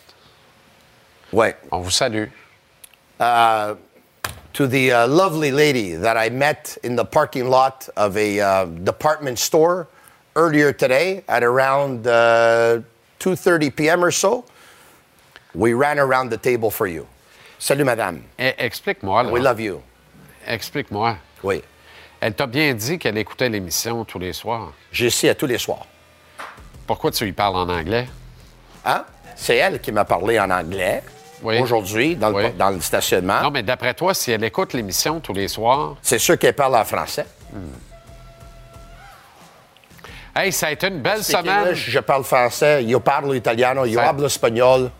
Oui. 1.32 1.48
On 1.70 1.80
vous 1.80 1.90
salue. 1.90 2.26
Uh, 3.20 3.74
to 4.54 4.68
the 4.68 4.92
uh, 4.92 5.08
lovely 5.08 5.50
lady 5.50 5.94
that 5.94 6.16
I 6.16 6.30
met 6.30 6.78
in 6.84 6.94
the 6.94 7.04
parking 7.04 7.50
lot 7.50 7.88
of 7.96 8.16
a 8.16 8.40
uh, 8.40 8.64
department 8.66 9.38
store 9.38 9.88
earlier 10.36 10.72
today 10.72 11.24
at 11.28 11.42
around 11.42 12.06
uh, 12.06 12.80
2:30 13.18 13.74
p.m. 13.74 14.04
or 14.04 14.12
so, 14.12 14.44
we 15.54 15.74
ran 15.74 15.98
around 15.98 16.30
the 16.30 16.38
table 16.38 16.70
for 16.70 16.86
you. 16.86 17.06
Salut, 17.58 17.84
madame. 17.84 18.24
Eh, 18.38 18.52
Explique-moi. 18.58 19.30
We 19.30 19.40
love 19.40 19.60
you. 19.60 19.82
Explique-moi. 20.46 21.18
Oui. 21.42 21.62
Elle 22.20 22.34
t'a 22.34 22.46
bien 22.46 22.74
dit 22.74 22.98
qu'elle 22.98 23.18
écoutait 23.18 23.50
l'émission 23.50 24.04
tous 24.04 24.18
les 24.18 24.32
soirs. 24.32 24.72
Ici 24.92 25.28
à 25.28 25.34
tous 25.34 25.46
les 25.46 25.58
soirs. 25.58 25.86
Pourquoi 26.86 27.10
tu 27.10 27.24
lui 27.24 27.32
parles 27.32 27.56
en 27.56 27.68
anglais? 27.68 28.06
Hein? 28.84 29.04
C'est 29.34 29.56
elle 29.56 29.80
qui 29.80 29.90
m'a 29.90 30.04
parlé 30.04 30.38
en 30.38 30.50
anglais 30.50 31.02
Oui. 31.42 31.58
aujourd'hui 31.60 32.16
dans, 32.16 32.32
Oui. 32.32 32.52
dans 32.52 32.70
le 32.70 32.80
stationnement. 32.80 33.42
Non, 33.42 33.50
mais 33.50 33.62
d'après 33.62 33.92
toi, 33.94 34.14
si 34.14 34.30
elle 34.32 34.44
écoute 34.44 34.72
l'émission 34.72 35.20
tous 35.20 35.32
les 35.34 35.48
soirs. 35.48 35.96
C'est 36.02 36.18
sûr 36.18 36.38
qu'elle 36.38 36.54
parle 36.54 36.76
en 36.76 36.84
français. 36.84 37.26
Hey, 40.36 40.52
ça 40.52 40.66
a 40.66 40.70
été 40.72 40.88
une 40.88 41.00
belle 41.00 41.22
semaine. 41.22 41.74
Je 41.74 41.98
parle 42.00 42.24
français, 42.24 42.82
yo 42.84 42.98
parlo 43.00 43.34
italiano, 43.34 43.84
yo 43.84 44.00
Ça- 44.00 44.08
hablo 44.08 44.26
espagnol. 44.26 44.90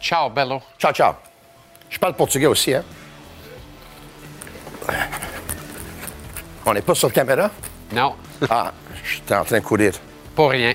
Ciao, 0.00 0.28
bello. 0.30 0.60
Ciao, 0.78 0.92
ciao. 0.92 1.14
Je 1.88 1.98
parle 1.98 2.14
portugais 2.14 2.46
aussi, 2.46 2.74
hein? 2.74 2.82
On 6.66 6.74
n'est 6.74 6.82
pas 6.82 6.94
sur 6.94 7.12
caméra? 7.12 7.50
Non. 7.92 8.14
Ah, 8.50 8.72
j'étais 9.04 9.34
en 9.34 9.44
train 9.44 9.58
de 9.58 9.64
courir. 9.64 9.92
Pas 10.36 10.48
rien. 10.48 10.74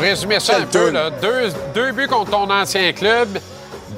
pour 0.00 0.08
résumer 0.08 0.40
ça 0.40 0.56
un 0.56 0.64
peu, 0.64 0.88
là, 0.88 1.10
deux, 1.10 1.52
deux 1.74 1.92
buts 1.92 2.06
contre 2.08 2.30
ton 2.30 2.50
ancien 2.50 2.90
club, 2.94 3.38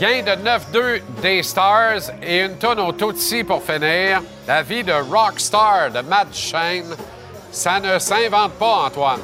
gain 0.01 0.23
de 0.23 0.33
9-2 0.77 1.01
des 1.23 1.45
Stars 1.45 2.11
et 2.21 2.41
une 2.41 2.57
tonne 2.57 2.81
au 2.81 2.93
Tutsi 2.93 3.45
pour 3.45 3.63
finir. 3.63 4.21
La 4.49 4.65
vie 4.65 4.83
de 4.83 4.93
rockstar 4.93 5.93
de 5.93 6.01
Matt 6.01 6.35
Shane, 6.35 6.97
ça 7.53 7.79
ne 7.79 8.01
s'invente 8.01 8.55
pas, 8.55 8.87
Antoine. 8.87 9.21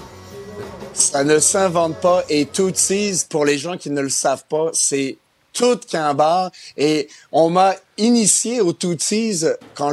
Ça 0.94 1.24
ne 1.24 1.40
s'invente 1.40 1.96
pas 1.96 2.22
et 2.28 2.46
Tootsies, 2.46 3.24
pour 3.28 3.44
les 3.44 3.58
gens 3.58 3.76
qui 3.76 3.90
ne 3.90 4.00
le 4.00 4.08
savent 4.08 4.44
pas, 4.48 4.70
c'est 4.72 5.18
tout 5.52 5.80
qu'un 5.90 6.14
bar. 6.14 6.52
Et 6.76 7.08
on 7.32 7.50
m'a 7.50 7.74
initié 7.96 8.60
au 8.60 8.72
Tootsies 8.72 9.44
quand, 9.74 9.90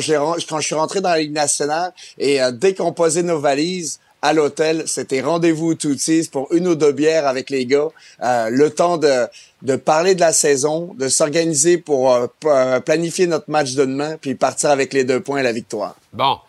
quand 0.47 0.59
je 0.59 0.65
suis 0.65 0.75
rentré 0.75 1.01
dans 1.01 1.09
la 1.09 1.17
Ligue 1.17 1.33
nationale 1.33 1.93
et 2.19 2.43
euh, 2.43 2.51
posait 2.95 3.23
nos 3.23 3.39
valises 3.39 3.99
à 4.25 4.33
l'hôtel, 4.33 4.87
c'était 4.87 5.21
rendez-vous 5.21 5.75
Tootsies 5.75 6.29
pour 6.31 6.51
une 6.53 6.67
ou 6.67 6.75
deux 6.75 6.91
bières 6.91 7.27
avec 7.27 7.49
les 7.49 7.65
gars. 7.65 7.87
Euh, 8.23 8.49
le 8.51 8.69
temps 8.71 8.97
de, 8.97 9.27
de 9.61 9.75
parler 9.75 10.15
de 10.15 10.19
la 10.19 10.33
saison, 10.33 10.93
de 10.97 11.07
s'organiser 11.09 11.77
pour 11.77 12.13
euh, 12.13 12.27
euh, 12.45 12.79
planifier 12.79 13.27
notre 13.27 13.49
match 13.49 13.73
de 13.73 13.85
demain 13.85 14.17
puis 14.19 14.33
partir 14.35 14.71
avec 14.71 14.93
les 14.93 15.03
deux 15.03 15.19
points 15.19 15.39
et 15.39 15.43
la 15.43 15.51
victoire. 15.51 15.95
Bon. 16.11 16.39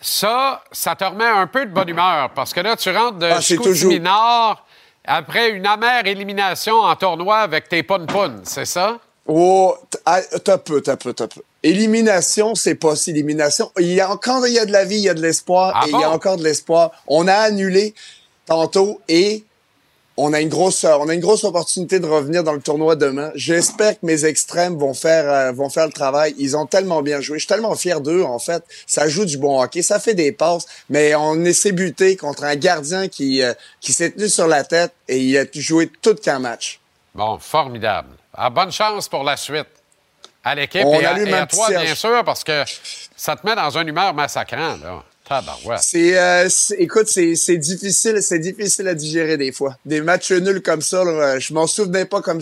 Ça, 0.00 0.62
ça 0.72 0.96
te 0.96 1.04
remet 1.04 1.26
un 1.26 1.46
peu 1.46 1.66
de 1.66 1.70
bonne 1.70 1.88
humeur 1.88 2.30
parce 2.34 2.52
que 2.54 2.60
là, 2.60 2.74
tu 2.76 2.90
rentres 2.90 3.18
de 3.18 3.26
Ah, 3.26 3.40
toujours- 3.62 4.00
Nord 4.00 4.64
après 5.04 5.50
une 5.50 5.66
amère 5.66 6.06
élimination 6.06 6.74
en 6.76 6.96
tournoi 6.96 7.38
avec 7.38 7.68
tes 7.68 7.82
pun 7.82 8.06
c'est 8.44 8.64
ça? 8.64 8.98
Oh, 9.26 9.76
ah, 10.06 10.20
t'as 10.44 10.58
peu, 10.58 10.80
t'as 10.80 10.96
peu, 10.96 11.12
t'as 11.12 11.28
peu. 11.28 11.42
Élimination, 11.62 12.54
c'est 12.54 12.74
pas 12.74 12.96
si 12.96 13.10
élimination. 13.10 13.70
Il 13.78 13.92
y 13.92 14.00
a 14.00 14.10
encore, 14.10 14.46
il 14.46 14.54
y 14.54 14.58
a 14.58 14.64
de 14.64 14.72
la 14.72 14.84
vie, 14.84 14.96
il 14.96 15.02
y 15.02 15.08
a 15.08 15.14
de 15.14 15.20
l'espoir, 15.20 15.72
Ah 15.74 15.86
et 15.86 15.90
il 15.90 16.00
y 16.00 16.04
a 16.04 16.10
encore 16.10 16.36
de 16.36 16.44
l'espoir. 16.44 16.90
On 17.06 17.28
a 17.28 17.34
annulé 17.34 17.94
tantôt 18.46 19.00
et 19.08 19.44
on 20.16 20.32
a 20.32 20.40
une 20.40 20.48
grosse, 20.48 20.84
on 20.84 21.08
a 21.08 21.14
une 21.14 21.20
grosse 21.20 21.44
opportunité 21.44 21.98
de 21.98 22.06
revenir 22.06 22.44
dans 22.44 22.52
le 22.52 22.60
tournoi 22.60 22.96
demain. 22.96 23.30
J'espère 23.34 23.98
que 23.98 24.04
mes 24.04 24.24
extrêmes 24.24 24.76
vont 24.76 24.94
faire, 24.94 25.30
euh, 25.30 25.52
vont 25.52 25.70
faire 25.70 25.86
le 25.86 25.92
travail. 25.92 26.34
Ils 26.38 26.56
ont 26.56 26.66
tellement 26.66 27.02
bien 27.02 27.20
joué. 27.20 27.38
Je 27.38 27.40
suis 27.40 27.48
tellement 27.48 27.74
fier 27.74 28.00
d'eux, 28.00 28.22
en 28.22 28.38
fait. 28.38 28.62
Ça 28.86 29.08
joue 29.08 29.24
du 29.24 29.38
bon 29.38 29.62
hockey, 29.62 29.82
ça 29.82 29.98
fait 29.98 30.14
des 30.14 30.32
passes, 30.32 30.66
mais 30.88 31.14
on 31.14 31.42
essaie 31.44 31.72
buté 31.72 32.16
contre 32.16 32.44
un 32.44 32.56
gardien 32.56 33.08
qui, 33.08 33.42
euh, 33.42 33.54
qui 33.80 33.92
s'est 33.92 34.10
tenu 34.10 34.28
sur 34.28 34.46
la 34.46 34.64
tête 34.64 34.92
et 35.08 35.18
il 35.18 35.36
a 35.38 35.44
joué 35.54 35.90
tout 36.02 36.14
qu'un 36.14 36.38
match. 36.38 36.80
Bon, 37.14 37.38
formidable. 37.38 38.10
Ah, 38.34 38.50
bonne 38.50 38.72
chance 38.72 39.08
pour 39.08 39.24
la 39.24 39.36
suite 39.36 39.79
à 40.44 40.54
l'équipe 40.54 40.86
et, 40.86 41.06
à, 41.06 41.18
et 41.18 41.34
à 41.34 41.46
toi, 41.46 41.68
bien 41.70 41.94
sûr, 41.94 42.24
parce 42.24 42.44
que 42.44 42.64
ça 43.16 43.36
te 43.36 43.46
met 43.46 43.54
dans 43.54 43.76
une 43.78 43.88
humeur 43.88 44.14
massacrant, 44.14 44.76
là. 44.82 45.02
C'est, 45.78 46.18
euh, 46.18 46.48
c'est- 46.48 46.74
écoute, 46.80 47.06
c'est, 47.06 47.56
difficile, 47.56 48.20
c'est 48.20 48.40
difficile 48.40 48.88
à 48.88 48.94
digérer 48.94 49.36
des 49.36 49.52
fois. 49.52 49.76
Des 49.84 50.00
matchs 50.00 50.32
nuls 50.32 50.60
comme 50.60 50.80
ça, 50.82 51.04
là, 51.04 51.10
euh, 51.10 51.38
je 51.40 51.54
m'en 51.54 51.68
souvenais 51.68 52.04
pas 52.04 52.20
comme, 52.20 52.40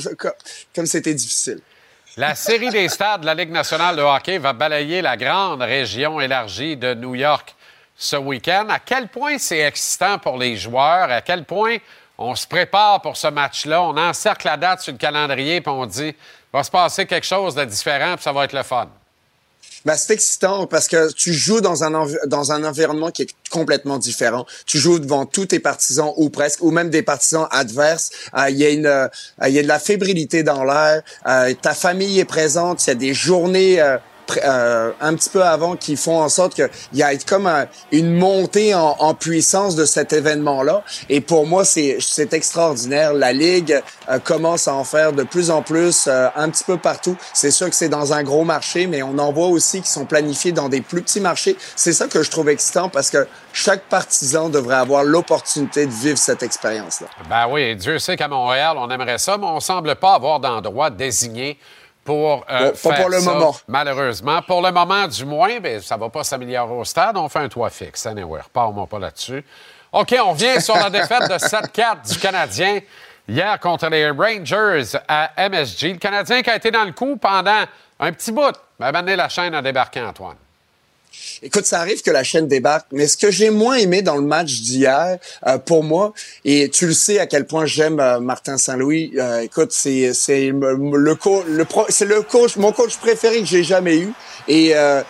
comme 0.74 0.86
c'était 0.86 1.12
difficile. 1.12 1.60
La 2.16 2.34
série 2.34 2.70
des 2.70 2.88
stades 2.88 3.20
de 3.20 3.26
la 3.26 3.34
Ligue 3.34 3.50
nationale 3.50 3.94
de 3.94 4.00
hockey 4.02 4.38
va 4.38 4.54
balayer 4.54 5.02
la 5.02 5.18
grande 5.18 5.60
région 5.60 6.18
élargie 6.18 6.78
de 6.78 6.94
New 6.94 7.14
York 7.14 7.54
ce 7.94 8.16
week-end. 8.16 8.66
À 8.70 8.78
quel 8.78 9.08
point 9.08 9.36
c'est 9.38 9.58
excitant 9.60 10.18
pour 10.18 10.38
les 10.38 10.56
joueurs? 10.56 11.10
À 11.10 11.20
quel 11.20 11.44
point 11.44 11.76
on 12.16 12.34
se 12.34 12.46
prépare 12.46 13.02
pour 13.02 13.16
ce 13.18 13.28
match-là? 13.28 13.82
On 13.82 13.96
encercle 13.98 14.46
la 14.46 14.56
date 14.56 14.80
sur 14.80 14.92
le 14.92 14.98
calendrier 14.98 15.60
puis 15.60 15.70
on 15.70 15.84
dit 15.84 16.14
va 16.52 16.62
se 16.62 16.70
passer 16.70 17.06
quelque 17.06 17.26
chose 17.26 17.54
de 17.54 17.64
différent 17.64 18.14
puis 18.14 18.24
ça 18.24 18.32
va 18.32 18.44
être 18.44 18.54
le 18.54 18.62
fun. 18.62 18.88
Ben, 19.84 19.94
c'est 19.96 20.12
excitant 20.12 20.66
parce 20.66 20.88
que 20.88 21.12
tu 21.12 21.32
joues 21.32 21.60
dans 21.60 21.84
un, 21.84 22.06
dans 22.26 22.52
un 22.52 22.64
environnement 22.64 23.10
qui 23.10 23.22
est 23.22 23.34
complètement 23.50 23.98
différent. 23.98 24.44
Tu 24.66 24.78
joues 24.78 24.98
devant 24.98 25.24
tous 25.24 25.46
tes 25.46 25.60
partisans 25.60 26.12
ou 26.16 26.30
presque, 26.30 26.62
ou 26.62 26.70
même 26.70 26.90
des 26.90 27.02
partisans 27.02 27.46
adverses. 27.50 28.10
Euh, 28.36 28.50
Il 28.50 28.56
y 28.56 28.66
a 28.66 28.70
une, 28.70 28.86
euh, 28.86 29.08
y 29.46 29.58
a 29.58 29.62
de 29.62 29.68
la 29.68 29.78
fébrilité 29.78 30.42
dans 30.42 30.64
l'air. 30.64 31.02
Euh, 31.26 31.54
ta 31.54 31.74
famille 31.74 32.18
est 32.18 32.24
présente. 32.24 32.84
Il 32.86 32.88
y 32.88 32.90
a 32.90 32.96
des 32.96 33.14
journées, 33.14 33.80
euh, 34.44 34.90
un 35.00 35.14
petit 35.14 35.30
peu 35.30 35.42
avant 35.42 35.76
qui 35.76 35.96
font 35.96 36.20
en 36.20 36.28
sorte 36.28 36.54
qu'il 36.54 36.68
y 36.94 37.02
a 37.02 37.16
comme 37.26 37.46
un- 37.46 37.66
une 37.92 38.14
montée 38.14 38.74
en, 38.74 39.14
puissance 39.14 39.74
de 39.74 39.84
cet 39.84 40.12
événement-là. 40.12 40.82
Et 41.08 41.20
pour 41.20 41.46
moi, 41.46 41.64
c'est 41.64 41.96
c'est 42.00 42.32
extraordinaire. 42.34 43.12
La 43.14 43.32
Ligue 43.32 43.80
euh, 44.10 44.18
commence 44.18 44.68
à 44.68 44.74
en 44.74 44.84
faire 44.84 45.12
de 45.12 45.22
plus 45.22 45.50
en 45.50 45.62
plus, 45.62 46.06
euh, 46.06 46.28
un 46.36 46.50
petit 46.50 46.64
peu 46.64 46.76
partout. 46.76 47.16
C'est 47.32 47.50
sûr 47.50 47.68
que 47.68 47.74
c'est 47.74 47.88
dans 47.88 48.12
un 48.12 48.22
gros 48.22 48.44
marché, 48.44 48.86
mais 48.86 49.02
on 49.02 49.18
en 49.18 49.32
voit 49.32 49.48
aussi 49.48 49.80
qui 49.82 49.90
sont 49.90 50.04
planifiés 50.04 50.52
dans 50.52 50.68
des 50.68 50.80
plus 50.80 51.02
petits 51.02 51.20
marchés. 51.20 51.56
C'est 51.76 51.92
ça 51.92 52.06
que 52.06 52.22
je 52.22 52.30
trouve 52.30 52.48
excitant 52.48 52.88
parce 52.88 53.10
que 53.10 53.26
chaque 53.52 53.82
partisan 53.84 54.48
devrait 54.50 54.76
avoir 54.76 55.04
l'opportunité 55.04 55.86
de 55.86 55.92
vivre 55.92 56.18
cette 56.18 56.42
expérience-là. 56.42 57.08
Ben 57.28 57.46
oui, 57.50 57.74
Dieu 57.76 57.98
sait 57.98 58.16
qu'à 58.16 58.28
Montréal, 58.28 58.76
on 58.78 58.88
aimerait 58.90 59.18
ça, 59.18 59.36
mais 59.38 59.46
on 59.46 59.60
semble 59.60 59.94
pas 59.96 60.14
avoir 60.14 60.40
d'endroit 60.40 60.90
désigné 60.90 61.58
pour 62.08 62.42
euh, 62.50 62.72
faire 62.72 62.94
pour 63.02 63.10
le 63.10 63.20
ça, 63.20 63.34
moment. 63.34 63.54
Malheureusement. 63.68 64.40
Pour 64.40 64.62
le 64.62 64.72
moment, 64.72 65.06
du 65.06 65.26
moins, 65.26 65.60
ben, 65.60 65.78
ça 65.82 65.98
va 65.98 66.08
pas 66.08 66.24
s'améliorer 66.24 66.72
au 66.72 66.82
stade. 66.82 67.18
On 67.18 67.28
fait 67.28 67.40
un 67.40 67.50
toit 67.50 67.68
fixe. 67.68 68.06
Anyway, 68.06 68.40
repars-moi 68.40 68.86
pas 68.86 68.98
là-dessus. 68.98 69.44
OK, 69.92 70.14
on 70.24 70.30
revient 70.32 70.58
sur 70.58 70.74
la 70.74 70.88
défaite 70.88 71.28
de 71.28 71.34
7-4 71.36 72.10
du 72.10 72.18
Canadien 72.18 72.80
hier 73.28 73.60
contre 73.60 73.90
les 73.90 74.08
Rangers 74.08 74.98
à 75.06 75.32
MSG. 75.50 75.92
Le 75.92 75.98
Canadien 75.98 76.40
qui 76.40 76.48
a 76.48 76.56
été 76.56 76.70
dans 76.70 76.84
le 76.84 76.92
coup 76.92 77.18
pendant 77.18 77.64
un 78.00 78.12
petit 78.12 78.32
bout. 78.32 78.56
Ben, 78.80 78.90
maintenant, 78.90 79.14
la 79.14 79.28
chaîne 79.28 79.54
a 79.54 79.60
débarqué, 79.60 80.00
Antoine. 80.00 80.36
Écoute, 81.42 81.66
ça 81.66 81.80
arrive 81.80 82.02
que 82.02 82.10
la 82.10 82.24
chaîne 82.24 82.48
débarque, 82.48 82.86
mais 82.92 83.06
ce 83.06 83.16
que 83.16 83.30
j'ai 83.30 83.50
moins 83.50 83.76
aimé 83.76 84.02
dans 84.02 84.16
le 84.16 84.22
match 84.22 84.60
d'hier, 84.60 85.18
euh, 85.46 85.58
pour 85.58 85.84
moi, 85.84 86.12
et 86.44 86.68
tu 86.68 86.86
le 86.86 86.92
sais 86.92 87.18
à 87.18 87.26
quel 87.26 87.46
point 87.46 87.66
j'aime 87.66 88.00
euh, 88.00 88.20
Martin 88.20 88.58
Saint-Louis. 88.58 89.12
euh, 89.18 89.40
écoute, 89.40 89.72
c'est 89.72 90.12
c'est 90.14 90.48
le 90.50 90.74
le, 90.96 91.14
co- 91.14 91.44
le 91.46 91.64
c'est 91.88 92.04
le 92.06 92.22
coach, 92.22 92.56
mon 92.56 92.72
coach 92.72 92.96
préféré 92.96 93.38
que 93.40 93.46
j'ai 93.46 93.62
jamais 93.64 93.98
eu. 93.98 94.12
Et 94.48 94.74
euh, 94.76 95.02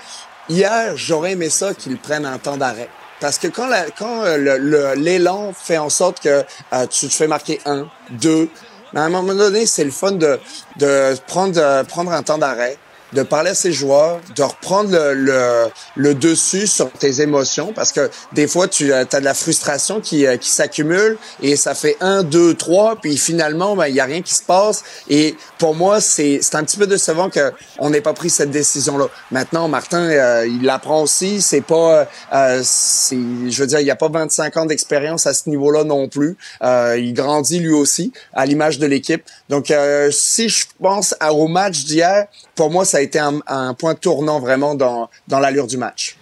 hier, 0.49 0.97
j'aurais 0.97 1.33
aimé 1.33 1.51
ça 1.51 1.75
qu'il 1.75 1.97
prenne 1.99 2.25
un 2.27 2.39
temps 2.39 2.57
d'arrêt. 2.57 2.89
Parce 3.21 3.39
que 3.39 3.49
quand 3.49 3.67
la- 3.67 3.91
quand 3.91 4.25
euh, 4.25 4.95
l'élan 4.97 5.53
fait 5.53 5.79
en 5.79 5.89
sorte 5.91 6.21
que 6.21 6.43
tu 6.91 7.09
te 7.09 7.13
fais 7.15 7.27
marquer 7.27 7.61
un, 7.67 7.89
deux, 8.11 8.49
à 8.95 9.03
un 9.03 9.09
moment 9.09 9.35
donné, 9.35 9.67
c'est 9.67 9.85
le 9.85 9.91
fun 9.91 10.13
de 10.13 10.39
de 10.77 11.15
prendre 11.27 11.85
prendre 11.87 12.13
un 12.13 12.23
temps 12.23 12.39
d'arrêt 12.39 12.77
de 13.13 13.23
parler 13.23 13.51
à 13.51 13.55
ses 13.55 13.73
joueurs, 13.73 14.21
de 14.37 14.43
reprendre 14.43 14.91
le, 14.91 15.15
le, 15.15 15.65
le 15.97 16.15
dessus 16.15 16.67
sur 16.67 16.91
tes 16.93 17.21
émotions 17.21 17.73
parce 17.73 17.93
que 17.93 18.11
des 18.33 18.47
fois 18.47 18.69
tu 18.69 18.93
as 18.93 19.05
de 19.05 19.19
la 19.25 19.35
frustration 19.35 20.01
qui, 20.01 20.27
euh, 20.27 20.37
qui 20.37 20.51
s'accumule 20.51 21.17
et 21.43 21.57
ça 21.57 21.75
fait 21.75 21.97
un, 22.01 22.23
deux, 22.23 22.55
trois, 22.55 22.97
puis 22.97 23.17
finalement 23.17 23.77
ben, 23.77 23.87
il 23.87 23.95
y 23.95 24.01
a 24.01 24.05
rien 24.05 24.23
qui 24.23 24.35
se 24.35 24.43
passe 24.43 24.85
et 25.09 25.37
pour 25.59 25.75
moi 25.75 26.01
c'est 26.01 26.41
un 26.55 26.65
petit 26.65 26.77
peu 26.77 26.87
décevant 26.87 27.31
que 27.31 27.53
on 27.79 27.91
n'ait 27.91 28.01
pas 28.01 28.13
pris 28.13 28.31
cette 28.31 28.51
décision 28.51 28.99
là. 28.99 29.07
Maintenant 29.31 29.69
Martin 29.69 30.01
euh, 30.03 30.47
il 30.47 30.63
l'apprend 30.65 31.03
aussi, 31.03 31.41
c'est 31.41 31.61
pas 31.61 32.07
euh, 32.35 32.63
je 33.11 33.61
veux 33.61 33.67
dire 33.67 33.81
il 33.81 33.87
y 33.87 33.91
a 33.91 33.97
pas 33.97 34.09
25 34.09 34.57
ans 34.57 34.67
d'expérience 34.67 35.27
à 35.27 35.35
ce 35.35 35.49
niveau-là 35.49 35.85
non 35.85 36.09
plus. 36.09 36.37
Euh, 36.63 36.97
il 36.99 37.15
grandit 37.15 37.59
lui 37.61 37.73
aussi 37.73 38.13
à 38.35 38.47
l'image 38.47 38.79
de 38.79 38.87
l'équipe. 38.87 39.23
Donc 39.49 39.71
euh, 39.71 40.11
si 40.11 40.49
je 40.49 40.67
pense 40.83 41.15
à- 41.21 41.33
au 41.33 41.49
match 41.49 41.85
d'hier, 41.85 42.27
pour 42.59 42.71
moi 42.71 42.85
ça 42.85 42.99
a 42.99 43.01
été 43.01 43.19
un, 43.19 43.39
un 43.47 43.73
point 43.73 43.95
tournant 43.95 44.41
vraiment 44.41 44.75
dans 44.75 45.09
dans 45.27 45.41
l'allure 45.41 45.67
du 45.67 45.79
match. 45.79 46.19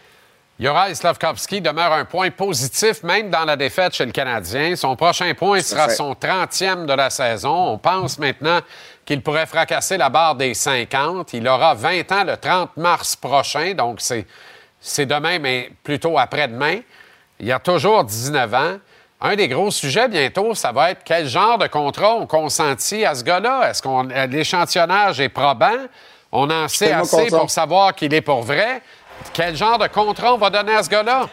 Juraj 0.58 0.94
Slavkovski 0.94 1.60
demeure 1.60 1.92
un 1.92 2.06
point 2.06 2.30
positif 2.30 3.02
même 3.02 3.28
dans 3.28 3.44
la 3.44 3.56
défaite 3.56 3.94
chez 3.94 4.06
le 4.06 4.12
Canadien. 4.12 4.74
Son 4.74 4.96
prochain 4.96 5.34
point 5.34 5.60
sera 5.60 5.90
son 5.90 6.14
30e 6.14 6.86
de 6.86 6.94
la 6.94 7.10
saison. 7.10 7.54
On 7.54 7.78
pense 7.78 8.18
maintenant 8.18 8.60
qu'il 9.04 9.20
pourrait 9.20 9.44
fracasser 9.44 9.98
la 9.98 10.08
barre 10.08 10.34
des 10.34 10.54
50. 10.54 11.34
Il 11.34 11.46
aura 11.46 11.74
20 11.74 12.12
ans 12.12 12.24
le 12.24 12.36
30 12.38 12.76
mars 12.78 13.16
prochain, 13.16 13.74
donc 13.74 14.00
c'est, 14.00 15.06
demain, 15.06 15.38
mais 15.38 15.70
plutôt 15.82 16.18
après-demain. 16.18 16.80
Il 17.38 17.52
a 17.52 17.58
toujours 17.58 18.04
19 18.04 18.54
ans. 18.54 18.76
Un 19.20 19.36
des 19.36 19.48
gros 19.48 19.70
sujets 19.70 20.08
bientôt, 20.08 20.54
ça 20.54 20.72
va 20.72 20.90
être 20.90 21.02
quel 21.04 21.26
genre 21.26 21.58
de 21.58 21.66
contrat 21.66 22.14
on 22.14 22.26
consentit 22.26 23.04
à 23.04 23.14
ce 23.14 23.24
gars-là? 23.24 23.68
Est-ce 23.68 23.82
qu'on 23.82 24.04
l'échantillonnage 24.04 25.20
est 25.20 25.28
probant? 25.28 25.86
On 26.32 26.50
en 26.50 26.68
sait 26.68 26.92
assez 26.92 27.24
content. 27.24 27.38
pour 27.40 27.50
savoir 27.50 27.94
qu'il 27.94 28.12
est 28.14 28.20
pour 28.20 28.42
vrai. 28.42 28.82
Quel 29.32 29.56
genre 29.56 29.78
de 29.78 29.86
contrat 29.88 30.34
on 30.34 30.38
va 30.38 30.50
donner 30.50 30.74
à 30.74 30.82
ce 30.82 30.88
gars-là? 30.90 31.28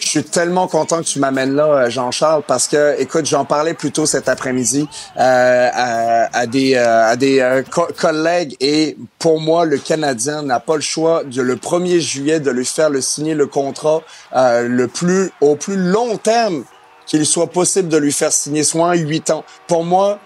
Je 0.00 0.06
suis 0.06 0.22
tellement 0.24 0.68
content 0.68 0.98
que 0.98 1.06
tu 1.08 1.18
m'amènes 1.18 1.56
là, 1.56 1.64
euh, 1.64 1.90
Jean-Charles, 1.90 2.42
parce 2.46 2.68
que, 2.68 2.94
écoute, 3.00 3.26
j'en 3.26 3.44
parlais 3.44 3.74
plus 3.74 3.90
tôt 3.90 4.06
cet 4.06 4.28
après-midi 4.28 4.88
euh, 5.16 5.70
à, 5.72 6.38
à 6.38 6.46
des, 6.46 6.76
euh, 6.76 7.04
à 7.10 7.16
des 7.16 7.40
euh, 7.40 7.62
co- 7.64 7.88
collègues 7.98 8.56
et 8.60 8.96
pour 9.18 9.40
moi, 9.40 9.64
le 9.64 9.76
Canadien 9.76 10.42
n'a 10.42 10.60
pas 10.60 10.76
le 10.76 10.82
choix 10.82 11.24
de 11.24 11.42
le 11.42 11.56
1er 11.56 11.98
juillet 11.98 12.38
de 12.38 12.50
lui 12.52 12.64
faire 12.64 12.90
le 12.90 13.00
signer 13.00 13.34
le 13.34 13.46
contrat 13.48 14.02
le 14.34 14.86
plus 14.86 15.32
au 15.40 15.56
plus 15.56 15.76
long 15.76 16.16
terme 16.16 16.62
qu'il 17.06 17.26
soit 17.26 17.48
possible 17.50 17.88
de 17.88 17.96
lui 17.96 18.12
faire 18.12 18.30
signer, 18.30 18.62
soit 18.62 18.86
en 18.86 18.92
huit 18.94 19.30
ans. 19.30 19.42
Pour 19.66 19.82
moi, 19.82 20.20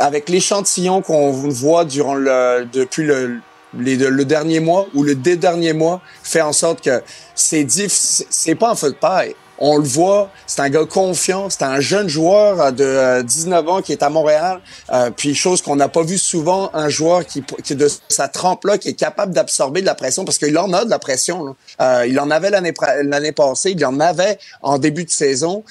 avec 0.00 0.28
l'échantillon 0.28 1.02
qu'on 1.02 1.30
voit 1.30 1.84
durant 1.84 2.14
le 2.14 2.66
depuis 2.72 3.04
le 3.04 3.40
le 3.72 4.24
dernier 4.24 4.60
mois 4.60 4.86
ou 4.94 5.02
le 5.04 5.14
des 5.14 5.36
derniers 5.36 5.72
mois 5.72 6.00
fait 6.22 6.40
en 6.40 6.52
sorte 6.52 6.82
que 6.82 7.02
c'est 7.34 7.66
c'est 7.68 8.54
pas 8.54 8.70
un 8.70 8.74
feu 8.74 8.90
de 8.90 8.96
paille. 8.96 9.34
On 9.62 9.76
le 9.76 9.84
voit, 9.84 10.30
c'est 10.46 10.62
un 10.62 10.70
gars 10.70 10.86
confiant, 10.86 11.50
c'est 11.50 11.64
un 11.64 11.80
jeune 11.80 12.08
joueur 12.08 12.58
euh, 12.62 12.70
de 12.70 12.82
euh, 12.82 13.22
19 13.22 13.68
ans 13.68 13.82
qui 13.82 13.92
est 13.92 14.02
à 14.02 14.08
Montréal. 14.08 14.58
Euh, 14.90 15.10
puis 15.14 15.34
chose 15.34 15.60
qu'on 15.60 15.76
n'a 15.76 15.90
pas 15.90 16.02
vu 16.02 16.16
souvent, 16.16 16.70
un 16.72 16.88
joueur 16.88 17.26
qui, 17.26 17.44
qui 17.62 17.76
de 17.76 17.86
sa 18.08 18.28
trempe 18.28 18.64
là, 18.64 18.78
qui 18.78 18.88
est 18.88 18.94
capable 18.94 19.34
d'absorber 19.34 19.82
de 19.82 19.86
la 19.86 19.94
pression 19.94 20.24
parce 20.24 20.38
qu'il 20.38 20.56
en 20.56 20.72
a 20.72 20.86
de 20.86 20.90
la 20.90 20.98
pression. 20.98 21.44
là. 21.44 21.52
Euh, 21.82 22.06
il 22.06 22.18
en 22.18 22.30
avait 22.30 22.48
l'année 22.48 22.72
l'année 23.04 23.32
passée, 23.32 23.72
il 23.72 23.84
en 23.84 24.00
avait 24.00 24.38
en 24.62 24.78
début 24.78 25.04
de 25.04 25.10
saison. 25.10 25.62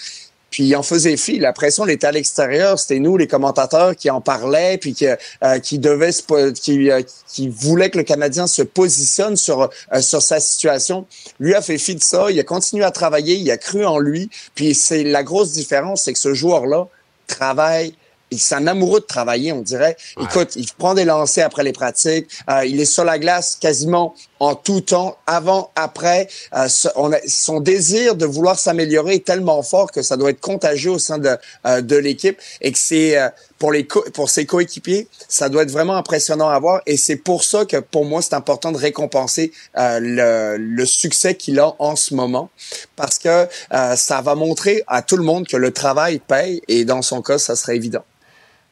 Puis 0.50 0.64
il 0.64 0.76
en 0.76 0.84
faisait 0.84 1.18
fi. 1.18 1.40
La 1.40 1.54
pression, 1.54 1.86
elle 1.86 1.92
était 1.92 2.08
à 2.08 2.12
l'extérieur. 2.12 2.80
C'était 2.80 3.00
nous, 3.00 3.18
les 3.18 3.28
commentateurs, 3.28 3.96
qui 3.96 4.10
en 4.10 4.22
parlaient, 4.22 4.78
puis 4.78 4.94
qui, 4.94 5.08
euh, 5.08 5.60
qui 5.60 5.80
devaient, 5.80 6.12
se 6.12 6.52
qui, 6.52 6.90
euh, 6.90 7.02
qui 7.28 7.50
voulaient 7.50 7.90
que 7.90 7.98
le 7.98 8.04
Canadien 8.04 8.48
se 8.48 8.62
positionne 8.62 9.36
sur 9.36 9.70
euh, 9.94 10.02
sur 10.02 10.22
sa 10.22 10.40
situation. 10.40 11.06
Lui 11.40 11.54
a 11.54 11.62
fait 11.62 11.78
fi 11.78 11.96
de 11.96 12.04
ça. 12.04 12.32
Il 12.32 12.40
a 12.40 12.44
continué 12.44 12.84
à 12.84 12.92
travailler. 12.92 13.36
Il 13.36 13.50
a 13.52 13.58
cru 13.58 13.86
en 13.86 14.00
lui. 14.00 14.30
Puis 14.56 14.74
c'est 14.74 15.04
la 15.04 15.24
grosse 15.24 15.52
différence, 15.52 16.04
c'est 16.04 16.14
que 16.14 16.20
ce 16.20 16.34
joueur-là 16.34 16.88
travaille. 17.28 17.94
Il 18.32 18.40
un 18.52 18.68
amoureux 18.68 19.00
de 19.00 19.06
travailler, 19.06 19.52
on 19.52 19.62
dirait. 19.62 19.96
Écoute, 20.22 20.56
il 20.56 20.68
prend 20.78 20.94
des 20.94 21.06
lancers 21.06 21.46
après 21.46 21.64
les 21.64 21.74
pratiques. 21.74 22.28
Euh, 22.50 22.66
il 22.66 22.80
est 22.80 22.86
sur 22.86 23.04
la 23.04 23.18
glace 23.20 23.58
quasiment 23.60 24.14
en 24.40 24.56
tout 24.56 24.82
temps, 24.82 25.18
avant, 25.28 25.72
après. 25.76 26.28
Euh, 26.56 26.68
ce- 26.68 26.88
on 26.96 27.12
a- 27.12 27.18
son 27.28 27.60
désir 27.60 28.16
de 28.16 28.26
vouloir 28.26 28.58
s'améliorer 28.60 29.16
est 29.16 29.26
tellement 29.26 29.62
fort 29.64 29.92
que 29.92 30.02
ça 30.02 30.16
doit 30.16 30.30
être 30.30 30.40
contagieux 30.42 30.92
au 30.92 31.00
sein 31.00 31.18
de, 31.18 31.36
euh, 31.66 31.82
de 31.82 31.96
l'équipe 31.96 32.40
et 32.62 32.72
que 32.72 32.78
c'est 32.78 33.18
euh, 33.18 33.30
pour 33.58 33.72
les 33.72 33.84
pour 33.84 34.30
ses 34.30 34.46
coéquipiers, 34.46 35.08
ça 35.28 35.50
doit 35.50 35.64
être 35.64 35.72
vraiment 35.72 35.96
impressionnant 35.96 36.50
à 36.50 36.58
voir. 36.60 36.82
Et 36.86 36.98
c'est 36.98 37.18
pour 37.18 37.44
ça 37.44 37.66
que 37.66 37.78
pour 37.78 38.06
moi, 38.06 38.22
c'est 38.22 38.34
important 38.36 38.72
de 38.72 38.78
récompenser 38.78 39.52
euh, 39.78 40.00
le, 40.02 40.58
le 40.58 40.86
succès 40.86 41.36
qu'il 41.36 41.60
a 41.60 41.74
en 41.80 41.96
ce 41.96 42.14
moment 42.14 42.50
parce 42.96 43.18
que 43.20 43.48
euh, 43.74 43.96
ça 43.96 44.22
va 44.22 44.36
montrer 44.36 44.84
à 44.88 45.02
tout 45.02 45.18
le 45.18 45.24
monde 45.24 45.48
que 45.48 45.58
le 45.58 45.72
travail 45.72 46.20
paye 46.20 46.62
et 46.68 46.86
dans 46.86 47.02
son 47.02 47.22
cas, 47.22 47.38
ça 47.40 47.56
serait 47.56 47.76
évident. 47.76 48.04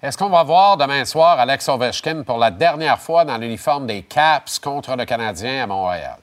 Est-ce 0.04 0.16
qu'on 0.16 0.30
va 0.30 0.44
voir 0.44 0.78
demain 0.78 1.06
soir 1.06 1.40
Alex 1.40 1.68
Ovechkin 1.70 2.22
pour 2.22 2.38
la 2.38 2.52
dernière 2.52 3.00
fois 3.00 3.26
dans 3.26 3.36
l'uniforme 3.40 3.88
des 3.88 4.04
Caps 4.04 4.60
contre 4.60 4.96
le 4.96 5.06
Canadien 5.06 5.64
à 5.64 5.66
Montréal? 5.66 6.18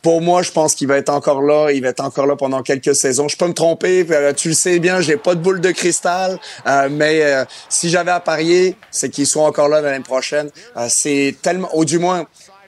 Pour 0.00 0.22
moi, 0.22 0.40
je 0.40 0.52
pense 0.52 0.74
qu'il 0.74 0.88
va 0.88 0.96
être 0.96 1.10
encore 1.10 1.42
là. 1.42 1.70
Il 1.70 1.82
va 1.82 1.88
être 1.88 2.00
encore 2.00 2.26
là 2.26 2.34
pendant 2.34 2.62
quelques 2.62 2.94
saisons. 2.94 3.28
Je 3.28 3.36
peux 3.36 3.46
me 3.46 3.52
tromper. 3.52 4.06
euh, 4.10 4.32
tu 4.32 4.48
le 4.48 4.54
sais 4.54 4.78
bien, 4.78 5.02
j'ai 5.02 5.18
pas 5.18 5.34
de 5.34 5.40
boule 5.40 5.60
de 5.60 5.70
cristal. 5.70 6.38
euh, 6.66 6.88
mais 6.90 7.22
euh, 7.24 7.44
si 7.68 7.90
j'avais 7.90 8.12
à 8.12 8.20
parier, 8.20 8.74
c'est 8.90 9.10
qu'il 9.10 9.26
soit 9.26 9.44
encore 9.44 9.68
là 9.68 9.82
l'année 9.82 10.02
prochaine. 10.02 10.48
C'est 10.88 11.36
tellement, 11.42 11.68
ou 11.74 11.84
du 11.84 11.98
moins, 11.98 12.24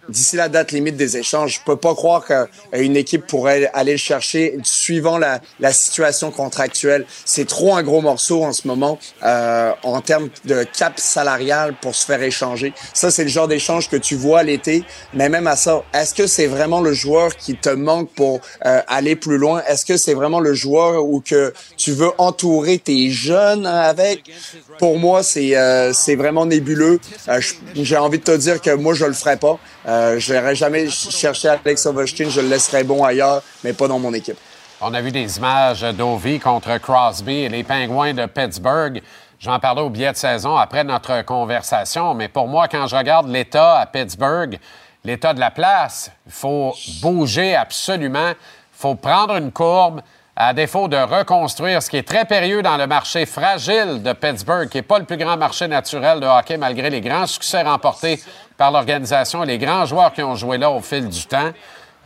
d'ici 0.09 0.37
la 0.37 0.49
date 0.49 0.73
limite 0.73 0.97
des 0.97 1.17
échanges, 1.17 1.55
je 1.55 1.61
peux 1.65 1.77
pas 1.77 1.95
croire 1.95 2.25
qu'une 2.25 2.97
équipe 2.97 3.27
pourrait 3.27 3.71
aller 3.75 3.93
le 3.93 3.99
chercher 3.99 4.59
suivant 4.63 5.19
la, 5.19 5.41
la 5.61 5.73
situation 5.73 6.31
contractuelle. 6.31 7.05
C'est 7.25 7.47
trop 7.47 7.75
un 7.75 7.83
gros 7.83 8.01
morceau 8.01 8.45
en 8.45 8.53
ce 8.53 8.67
moment 8.67 8.99
euh, 9.25 9.73
en 9.83 10.01
termes 10.01 10.29
de 10.45 10.65
cap 10.65 10.99
salarial 10.99 11.75
pour 11.81 11.95
se 11.95 12.05
faire 12.07 12.23
échanger. 12.23 12.73
Ça, 12.95 13.11
c'est 13.11 13.25
le 13.25 13.29
genre 13.29 13.49
d'échange 13.49 13.89
que 13.89 13.97
tu 13.97 14.15
vois 14.15 14.43
l'été. 14.43 14.85
Mais 15.15 15.29
même 15.29 15.47
à 15.47 15.57
ça, 15.57 15.83
est-ce 15.95 16.15
que 16.15 16.27
c'est 16.27 16.47
vraiment 16.47 16.81
le 16.81 16.93
joueur 16.93 17.37
qui 17.37 17.55
te 17.57 17.71
manque 17.71 18.11
pour 18.15 18.41
euh, 18.67 18.81
aller 18.87 19.17
plus 19.17 19.39
loin? 19.39 19.63
Est-ce 19.69 19.85
que 19.85 19.97
c'est 19.97 20.15
vraiment 20.15 20.41
le 20.41 20.55
joueur 20.55 21.05
où 21.05 21.21
que 21.21 21.53
tu 21.77 21.93
veux 21.93 22.11
entourer 22.19 22.79
tes 22.79 23.11
jeunes 23.11 23.67
avec? 23.67 24.31
Pour 24.79 24.99
moi, 24.99 25.23
c'est 25.23 25.57
euh, 25.57 25.93
c'est 25.93 26.17
vraiment 26.17 26.47
nébuleux. 26.47 26.99
Euh, 27.29 27.41
J'ai 27.75 27.97
envie 27.97 28.19
de 28.19 28.25
te 28.25 28.37
dire 28.37 28.61
que 28.61 28.71
moi, 28.71 28.95
je 28.95 29.05
le 29.05 29.13
ferais 29.13 29.37
pas. 29.37 29.59
Euh, 29.87 29.98
je 30.19 30.33
n'irais 30.33 30.55
jamais 30.55 30.89
ch- 30.89 31.11
chercher 31.15 31.49
Alex 31.49 31.87
Ovechkin. 31.87 32.29
Je 32.29 32.41
le 32.41 32.49
laisserais 32.49 32.85
bon 32.85 33.05
ailleurs, 33.05 33.43
mais 33.65 33.73
pas 33.73 33.89
dans 33.89 33.99
mon 33.99 34.13
équipe. 34.15 34.39
On 34.81 34.95
a 34.95 35.01
vu 35.01 35.11
des 35.11 35.39
images 35.39 35.83
d'Ovi 35.83 36.39
contre 36.39 36.79
Crosby 36.79 37.41
et 37.45 37.49
les 37.49 37.65
Pingouins 37.65 38.15
de 38.15 38.27
Pittsburgh. 38.27 39.03
J'en 39.41 39.59
parlais 39.59 39.83
au 39.83 39.91
billet 39.91 40.13
de 40.13 40.17
saison 40.17 40.57
après 40.57 40.85
notre 40.85 41.23
conversation, 41.23 42.15
mais 42.15 42.29
pour 42.29 42.49
moi, 42.49 42.69
quand 42.69 42.87
je 42.87 42.97
regarde 42.97 43.29
l'état 43.29 43.79
à 43.79 43.87
Pittsburgh, 43.87 44.59
l'état 45.05 45.33
de 45.33 45.41
la 45.41 45.51
place. 45.51 46.11
Il 46.27 46.33
faut 46.33 46.75
bouger 47.01 47.55
absolument. 47.55 48.31
Il 48.31 48.81
faut 48.81 48.95
prendre 48.95 49.37
une 49.37 49.53
courbe 49.53 50.01
à 50.37 50.53
défaut 50.55 50.87
de 50.87 50.97
reconstruire 50.97 51.83
ce 51.83 51.91
qui 51.91 51.97
est 51.97 52.07
très 52.07 52.25
périlleux 52.25 52.63
dans 52.63 52.77
le 52.77 52.87
marché 52.87 53.27
fragile 53.27 54.03
de 54.03 54.13
Pittsburgh, 54.13 54.69
qui 54.69 54.77
n'est 54.79 54.83
pas 54.83 55.01
le 55.01 55.05
plus 55.05 55.17
grand 55.17 55.37
marché 55.37 55.67
naturel 55.67 56.21
de 56.21 56.27
hockey 56.27 56.57
malgré 56.57 56.91
les 56.91 57.01
grands 57.01 57.27
succès 57.27 57.63
remportés 57.63 58.21
par 58.59 58.73
l'organisation 58.73 59.43
les 59.45 59.57
grands 59.57 59.87
joueurs 59.87 60.13
qui 60.13 60.23
ont 60.23 60.35
joué 60.35 60.59
là 60.59 60.71
au 60.71 60.81
fil 60.81 61.09
du 61.09 61.25
temps. 61.25 61.53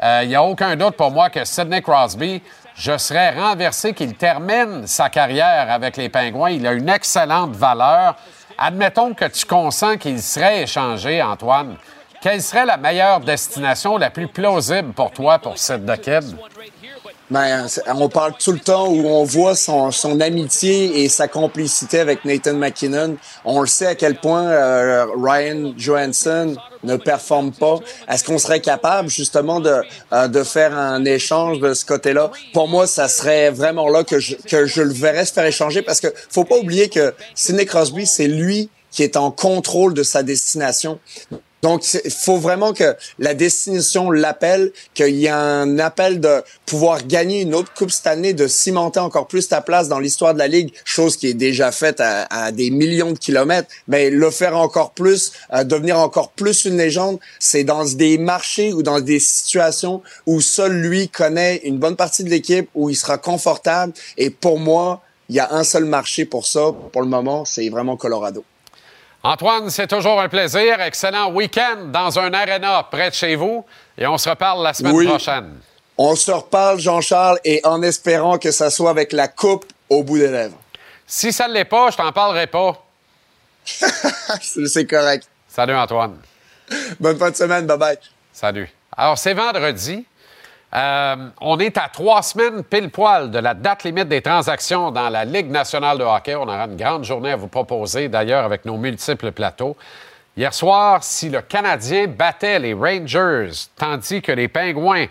Euh, 0.02 0.20
Il 0.22 0.28
n'y 0.28 0.36
a 0.36 0.42
aucun 0.42 0.76
doute 0.76 0.96
pour 0.96 1.10
moi 1.10 1.30
que 1.30 1.44
Sidney 1.44 1.82
Crosby, 1.82 2.42
je 2.76 2.96
serais 2.98 3.30
renversé 3.30 3.94
qu'il 3.94 4.14
termine 4.14 4.86
sa 4.86 5.08
carrière 5.08 5.70
avec 5.70 5.96
les 5.96 6.08
Pingouins. 6.08 6.50
Il 6.50 6.66
a 6.66 6.72
une 6.72 6.88
excellente 6.88 7.56
valeur. 7.56 8.16
Admettons 8.58 9.14
que 9.14 9.24
tu 9.24 9.46
consens 9.46 9.96
qu'il 9.96 10.20
serait 10.22 10.62
échangé, 10.62 11.22
Antoine. 11.22 11.76
Quelle 12.20 12.42
serait 12.42 12.66
la 12.66 12.76
meilleure 12.76 13.20
destination, 13.20 13.96
la 13.96 14.10
plus 14.10 14.28
plausible 14.28 14.92
pour 14.92 15.10
toi 15.10 15.38
pour 15.38 15.58
cette 15.58 15.84
Kid? 16.00 16.36
Ben, 17.32 17.66
on 17.86 18.10
parle 18.10 18.34
tout 18.38 18.52
le 18.52 18.58
temps 18.58 18.88
où 18.88 19.06
on 19.06 19.24
voit 19.24 19.56
son, 19.56 19.90
son 19.90 20.20
amitié 20.20 21.02
et 21.02 21.08
sa 21.08 21.28
complicité 21.28 21.98
avec 21.98 22.26
Nathan 22.26 22.52
McKinnon. 22.52 23.16
On 23.46 23.62
le 23.62 23.66
sait 23.66 23.86
à 23.86 23.94
quel 23.94 24.16
point 24.16 24.50
euh, 24.50 25.06
Ryan 25.16 25.72
Johansson 25.78 26.56
ne 26.84 26.96
performe 26.96 27.52
pas. 27.52 27.76
Est-ce 28.06 28.22
qu'on 28.22 28.36
serait 28.36 28.60
capable 28.60 29.08
justement 29.08 29.60
de, 29.60 29.80
euh, 30.12 30.28
de 30.28 30.42
faire 30.44 30.76
un 30.76 31.06
échange 31.06 31.58
de 31.58 31.72
ce 31.72 31.86
côté-là? 31.86 32.30
Pour 32.52 32.68
moi, 32.68 32.86
ça 32.86 33.08
serait 33.08 33.48
vraiment 33.48 33.88
là 33.88 34.04
que 34.04 34.18
je, 34.18 34.36
que 34.36 34.66
je 34.66 34.82
le 34.82 34.92
verrais 34.92 35.24
se 35.24 35.32
faire 35.32 35.46
échanger 35.46 35.80
parce 35.80 36.00
que 36.00 36.08
faut 36.28 36.44
pas 36.44 36.58
oublier 36.58 36.90
que 36.90 37.14
Sidney 37.34 37.64
Crosby, 37.64 38.04
c'est 38.04 38.28
lui 38.28 38.68
qui 38.90 39.04
est 39.04 39.16
en 39.16 39.30
contrôle 39.30 39.94
de 39.94 40.02
sa 40.02 40.22
destination. 40.22 40.98
Donc, 41.62 41.84
il 41.94 42.10
faut 42.10 42.38
vraiment 42.38 42.72
que 42.72 42.96
la 43.20 43.34
destination 43.34 44.10
l'appelle, 44.10 44.72
qu'il 44.94 45.14
y 45.14 45.26
ait 45.26 45.28
un 45.28 45.78
appel 45.78 46.18
de 46.18 46.42
pouvoir 46.66 47.06
gagner 47.06 47.42
une 47.42 47.54
autre 47.54 47.72
Coupe 47.72 47.92
cette 47.92 48.08
année, 48.08 48.32
de 48.34 48.48
cimenter 48.48 48.98
encore 48.98 49.28
plus 49.28 49.48
ta 49.48 49.60
place 49.60 49.86
dans 49.88 50.00
l'histoire 50.00 50.34
de 50.34 50.40
la 50.40 50.48
Ligue, 50.48 50.72
chose 50.84 51.16
qui 51.16 51.28
est 51.28 51.34
déjà 51.34 51.70
faite 51.70 52.00
à, 52.00 52.24
à 52.24 52.50
des 52.50 52.70
millions 52.70 53.12
de 53.12 53.18
kilomètres, 53.18 53.68
mais 53.86 54.10
le 54.10 54.30
faire 54.32 54.56
encore 54.56 54.90
plus, 54.90 55.32
euh, 55.52 55.62
devenir 55.62 56.00
encore 56.00 56.32
plus 56.32 56.64
une 56.64 56.78
légende, 56.78 57.20
c'est 57.38 57.62
dans 57.62 57.84
des 57.84 58.18
marchés 58.18 58.72
ou 58.72 58.82
dans 58.82 59.00
des 59.00 59.20
situations 59.20 60.02
où 60.26 60.40
seul 60.40 60.72
lui 60.72 61.08
connaît 61.08 61.60
une 61.62 61.78
bonne 61.78 61.96
partie 61.96 62.24
de 62.24 62.30
l'équipe, 62.30 62.68
où 62.74 62.90
il 62.90 62.96
sera 62.96 63.18
confortable. 63.18 63.92
Et 64.18 64.30
pour 64.30 64.58
moi, 64.58 65.00
il 65.28 65.36
y 65.36 65.40
a 65.40 65.52
un 65.52 65.62
seul 65.62 65.84
marché 65.84 66.24
pour 66.24 66.44
ça, 66.44 66.72
pour 66.92 67.02
le 67.02 67.08
moment, 67.08 67.44
c'est 67.44 67.68
vraiment 67.68 67.96
Colorado. 67.96 68.44
Antoine, 69.24 69.70
c'est 69.70 69.86
toujours 69.86 70.20
un 70.20 70.28
plaisir. 70.28 70.80
Excellent 70.80 71.30
week-end 71.32 71.86
dans 71.92 72.18
un 72.18 72.32
aréna 72.34 72.82
près 72.90 73.10
de 73.10 73.14
chez 73.14 73.36
vous. 73.36 73.64
Et 73.96 74.06
on 74.06 74.18
se 74.18 74.28
reparle 74.28 74.62
la 74.64 74.74
semaine 74.74 74.92
Oui. 74.94 75.06
prochaine. 75.06 75.58
On 75.96 76.16
se 76.16 76.30
reparle, 76.32 76.80
Jean-Charles, 76.80 77.38
et 77.44 77.60
en 77.64 77.82
espérant 77.82 78.38
que 78.38 78.50
ça 78.50 78.70
soit 78.70 78.90
avec 78.90 79.12
la 79.12 79.28
coupe 79.28 79.66
au 79.88 80.02
bout 80.02 80.18
des 80.18 80.28
lèvres. 80.30 80.56
Si 81.06 81.32
ça 81.32 81.46
ne 81.46 81.52
l'est 81.52 81.64
pas, 81.66 81.90
je 81.90 81.96
t'en 81.98 82.10
parlerai 82.10 82.46
pas. 82.46 82.82
C'est 84.40 84.86
correct. 84.86 85.28
Salut, 85.46 85.74
Antoine. 85.74 86.16
Bonne 86.98 87.18
fin 87.18 87.30
de 87.30 87.36
semaine. 87.36 87.66
Bye-bye. 87.66 87.98
Salut. 88.32 88.68
Alors, 88.96 89.18
c'est 89.18 89.34
vendredi. 89.34 90.04
Euh, 90.74 91.28
on 91.40 91.58
est 91.58 91.76
à 91.76 91.88
trois 91.92 92.22
semaines 92.22 92.64
pile 92.64 92.90
poil 92.90 93.30
de 93.30 93.38
la 93.38 93.52
date 93.52 93.84
limite 93.84 94.08
des 94.08 94.22
transactions 94.22 94.90
dans 94.90 95.10
la 95.10 95.24
Ligue 95.24 95.50
nationale 95.50 95.98
de 95.98 96.04
hockey. 96.04 96.34
On 96.34 96.44
aura 96.44 96.64
une 96.64 96.76
grande 96.76 97.04
journée 97.04 97.32
à 97.32 97.36
vous 97.36 97.48
proposer, 97.48 98.08
d'ailleurs, 98.08 98.44
avec 98.44 98.64
nos 98.64 98.78
multiples 98.78 99.32
plateaux. 99.32 99.76
Hier 100.34 100.54
soir, 100.54 101.04
si 101.04 101.28
le 101.28 101.42
Canadien 101.42 102.06
battait 102.06 102.58
les 102.58 102.72
Rangers, 102.72 103.50
tandis 103.76 104.22
que 104.22 104.32
les 104.32 104.48
Pingouins 104.48 105.06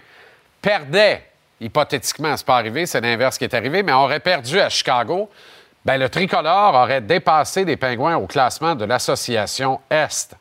perdaient, 0.60 1.24
hypothétiquement, 1.60 2.36
c'est 2.36 2.46
pas 2.46 2.58
arrivé, 2.58 2.88
c'est 2.88 3.02
l'inverse 3.02 3.38
qui 3.38 3.44
est 3.44 3.54
arrivé, 3.54 3.84
mais 3.84 3.92
aurait 3.92 4.20
perdu 4.20 4.60
à 4.60 4.70
Chicago, 4.70 5.30
ben, 5.86 6.00
le 6.00 6.10
tricolore 6.10 6.74
aurait 6.74 7.02
dépassé 7.02 7.66
les 7.66 7.78
Pingouins 7.78 8.18
au 8.18 8.26
classement 8.26 8.74
de 8.74 8.86
l'association 8.86 9.80
Est. 9.92 10.36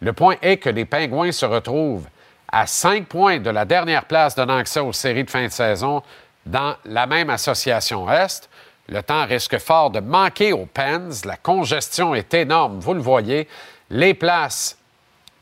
Le 0.00 0.12
point 0.12 0.36
est 0.42 0.58
que 0.58 0.70
les 0.70 0.84
Pingouins 0.84 1.32
se 1.32 1.46
retrouvent 1.46 2.06
à 2.52 2.66
cinq 2.66 3.06
points 3.06 3.38
de 3.38 3.50
la 3.50 3.64
dernière 3.64 4.04
place 4.04 4.34
donnant 4.34 4.56
accès 4.56 4.80
aux 4.80 4.92
séries 4.92 5.24
de 5.24 5.30
fin 5.30 5.44
de 5.44 5.52
saison 5.52 6.02
dans 6.46 6.74
la 6.84 7.06
même 7.06 7.30
association 7.30 8.10
Est. 8.10 8.48
Le 8.88 9.02
temps 9.02 9.24
risque 9.24 9.58
fort 9.58 9.90
de 9.90 10.00
manquer 10.00 10.52
aux 10.52 10.66
Pens. 10.66 11.24
La 11.24 11.36
congestion 11.36 12.14
est 12.14 12.34
énorme, 12.34 12.80
vous 12.80 12.94
le 12.94 13.00
voyez. 13.00 13.46
Les 13.90 14.14
places, 14.14 14.76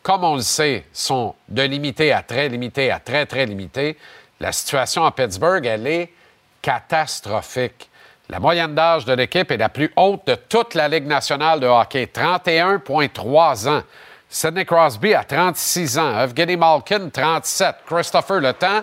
comme 0.02 0.24
on 0.24 0.36
le 0.36 0.42
sait, 0.42 0.84
sont 0.92 1.34
de 1.48 1.62
limité 1.62 2.12
à 2.12 2.22
très 2.22 2.48
limité 2.48 2.90
à 2.90 2.98
très, 2.98 3.24
très 3.24 3.46
limité. 3.46 3.96
La 4.40 4.52
situation 4.52 5.04
à 5.04 5.12
Pittsburgh, 5.12 5.64
elle 5.64 5.86
est 5.86 6.12
catastrophique. 6.60 7.88
La 8.28 8.40
moyenne 8.40 8.74
d'âge 8.74 9.06
de 9.06 9.14
l'équipe 9.14 9.50
est 9.50 9.56
la 9.56 9.70
plus 9.70 9.90
haute 9.96 10.26
de 10.26 10.34
toute 10.34 10.74
la 10.74 10.86
Ligue 10.86 11.06
nationale 11.06 11.60
de 11.60 11.66
hockey, 11.66 12.04
31,3 12.12 13.68
ans. 13.68 13.82
Sidney 14.30 14.66
Crosby 14.66 15.14
a 15.14 15.24
36 15.24 15.98
ans, 15.98 16.20
Evgeny 16.20 16.56
Malkin, 16.56 17.08
37, 17.10 17.76
Christopher 17.86 18.40
Le 18.40 18.52
Temps, 18.52 18.82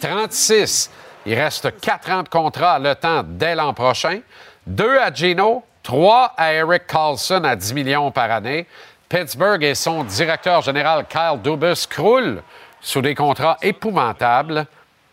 36. 0.00 0.88
Il 1.26 1.34
reste 1.34 1.80
4 1.80 2.10
ans 2.10 2.22
de 2.22 2.28
contrat 2.28 2.74
à 2.74 2.78
Le 2.78 2.94
Temps 2.94 3.24
dès 3.26 3.56
l'an 3.56 3.74
prochain, 3.74 4.20
2 4.68 4.98
à 4.98 5.12
Gino, 5.12 5.64
3 5.82 6.34
à 6.36 6.52
Eric 6.52 6.86
Carlson 6.86 7.42
à 7.42 7.56
10 7.56 7.74
millions 7.74 8.10
par 8.12 8.30
année. 8.30 8.68
Pittsburgh 9.08 9.64
et 9.64 9.74
son 9.74 10.04
directeur 10.04 10.62
général 10.62 11.06
Kyle 11.08 11.40
Dubus 11.42 11.86
croulent 11.88 12.40
sous 12.80 13.02
des 13.02 13.16
contrats 13.16 13.58
épouvantables 13.62 14.64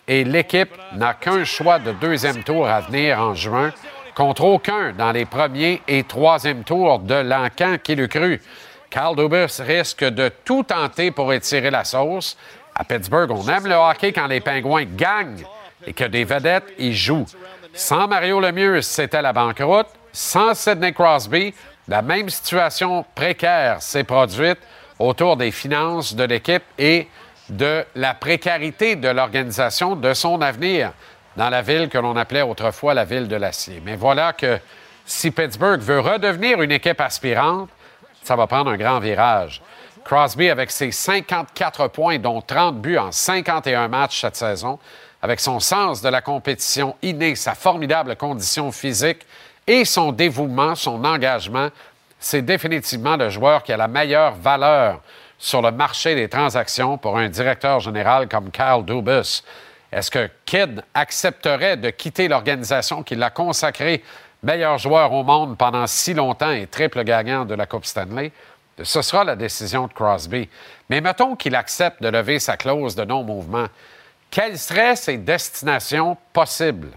et 0.07 0.23
l'équipe 0.23 0.75
n'a 0.93 1.15
qu'un 1.15 1.43
choix 1.43 1.79
de 1.79 1.91
deuxième 1.93 2.43
tour 2.43 2.67
à 2.67 2.81
venir 2.81 3.19
en 3.19 3.33
juin 3.33 3.71
contre 4.13 4.43
aucun 4.43 4.93
dans 4.93 5.11
les 5.11 5.25
premiers 5.25 5.81
et 5.87 6.03
troisième 6.03 6.63
tours 6.63 6.99
de 6.99 7.15
l'encan 7.15 7.77
qui 7.81 7.95
l'eût 7.95 8.07
cru. 8.07 8.41
Carl 8.91 9.15
Dubus 9.15 9.61
risque 9.61 10.03
de 10.03 10.29
tout 10.43 10.63
tenter 10.63 11.11
pour 11.11 11.31
étirer 11.31 11.71
la 11.71 11.85
sauce. 11.85 12.37
À 12.75 12.83
Pittsburgh, 12.83 13.31
on 13.31 13.47
aime 13.47 13.65
le 13.65 13.75
hockey 13.75 14.11
quand 14.11 14.27
les 14.27 14.41
Pingouins 14.41 14.83
gagnent 14.83 15.45
et 15.87 15.93
que 15.93 16.03
des 16.03 16.25
vedettes 16.25 16.73
y 16.77 16.93
jouent. 16.93 17.25
Sans 17.73 18.09
Mario 18.09 18.41
Lemieux, 18.41 18.81
c'était 18.81 19.21
la 19.21 19.31
banqueroute. 19.31 19.87
Sans 20.11 20.53
Sidney 20.53 20.91
Crosby, 20.91 21.53
la 21.87 22.01
même 22.01 22.29
situation 22.29 23.05
précaire 23.15 23.81
s'est 23.81 24.03
produite 24.03 24.59
autour 24.99 25.37
des 25.37 25.51
finances 25.51 26.13
de 26.13 26.25
l'équipe 26.25 26.63
et 26.77 27.07
de 27.47 27.85
la 27.95 28.13
précarité 28.13 28.97
de 28.97 29.07
l'organisation, 29.07 29.95
de 29.95 30.13
son 30.13 30.41
avenir 30.41 30.91
dans 31.37 31.49
la 31.49 31.61
ville 31.61 31.87
que 31.87 31.97
l'on 31.97 32.17
appelait 32.17 32.41
autrefois 32.41 32.93
la 32.93 33.05
ville 33.05 33.29
de 33.29 33.37
l'acier. 33.37 33.81
Mais 33.85 33.95
voilà 33.95 34.33
que 34.33 34.59
si 35.05 35.31
Pittsburgh 35.31 35.79
veut 35.79 36.01
redevenir 36.01 36.61
une 36.61 36.73
équipe 36.73 36.99
aspirante, 36.99 37.69
ça 38.23 38.35
va 38.35 38.47
prendre 38.47 38.71
un 38.71 38.77
grand 38.77 38.99
virage. 38.99 39.61
Crosby, 40.03 40.49
avec 40.49 40.71
ses 40.71 40.91
54 40.91 41.87
points, 41.87 42.17
dont 42.17 42.41
30 42.41 42.81
buts 42.81 42.97
en 42.97 43.11
51 43.11 43.87
matchs 43.87 44.21
cette 44.21 44.35
saison, 44.35 44.79
avec 45.21 45.39
son 45.39 45.59
sens 45.59 46.01
de 46.01 46.09
la 46.09 46.21
compétition 46.21 46.95
inné, 47.01 47.35
sa 47.35 47.53
formidable 47.53 48.15
condition 48.15 48.71
physique 48.71 49.25
et 49.67 49.85
son 49.85 50.11
dévouement, 50.11 50.75
son 50.75 51.03
engagement, 51.03 51.69
c'est 52.19 52.41
définitivement 52.41 53.15
le 53.15 53.29
joueur 53.29 53.63
qui 53.63 53.73
a 53.73 53.77
la 53.77 53.87
meilleure 53.87 54.35
valeur 54.35 55.01
sur 55.37 55.61
le 55.61 55.71
marché 55.71 56.15
des 56.15 56.29
transactions 56.29 56.97
pour 56.97 57.17
un 57.17 57.29
directeur 57.29 57.79
général 57.79 58.27
comme 58.27 58.51
Kyle 58.51 58.83
Dubus. 58.85 59.43
Est-ce 59.91 60.09
que 60.09 60.29
Kidd 60.45 60.83
accepterait 60.93 61.77
de 61.77 61.89
quitter 61.89 62.27
l'organisation 62.27 63.03
qui 63.03 63.15
l'a 63.15 63.29
consacré 63.29 64.03
meilleur 64.43 64.77
joueur 64.77 65.13
au 65.13 65.23
monde 65.23 65.57
pendant 65.57 65.87
si 65.87 66.13
longtemps 66.13 66.51
et 66.51 66.67
triple 66.67 67.03
gagnant 67.03 67.45
de 67.45 67.53
la 67.53 67.65
Coupe 67.65 67.85
Stanley? 67.85 68.31
Ce 68.81 69.01
sera 69.01 69.23
la 69.23 69.35
décision 69.35 69.87
de 69.87 69.93
Crosby. 69.93 70.49
Mais 70.89 71.01
mettons 71.01 71.35
qu'il 71.35 71.55
accepte 71.55 72.01
de 72.01 72.07
lever 72.07 72.39
sa 72.39 72.57
clause 72.57 72.95
de 72.95 73.03
non-mouvement. 73.03 73.67
Quelles 74.31 74.57
seraient 74.57 74.95
ses 74.95 75.17
destinations 75.17 76.17
possibles? 76.33 76.89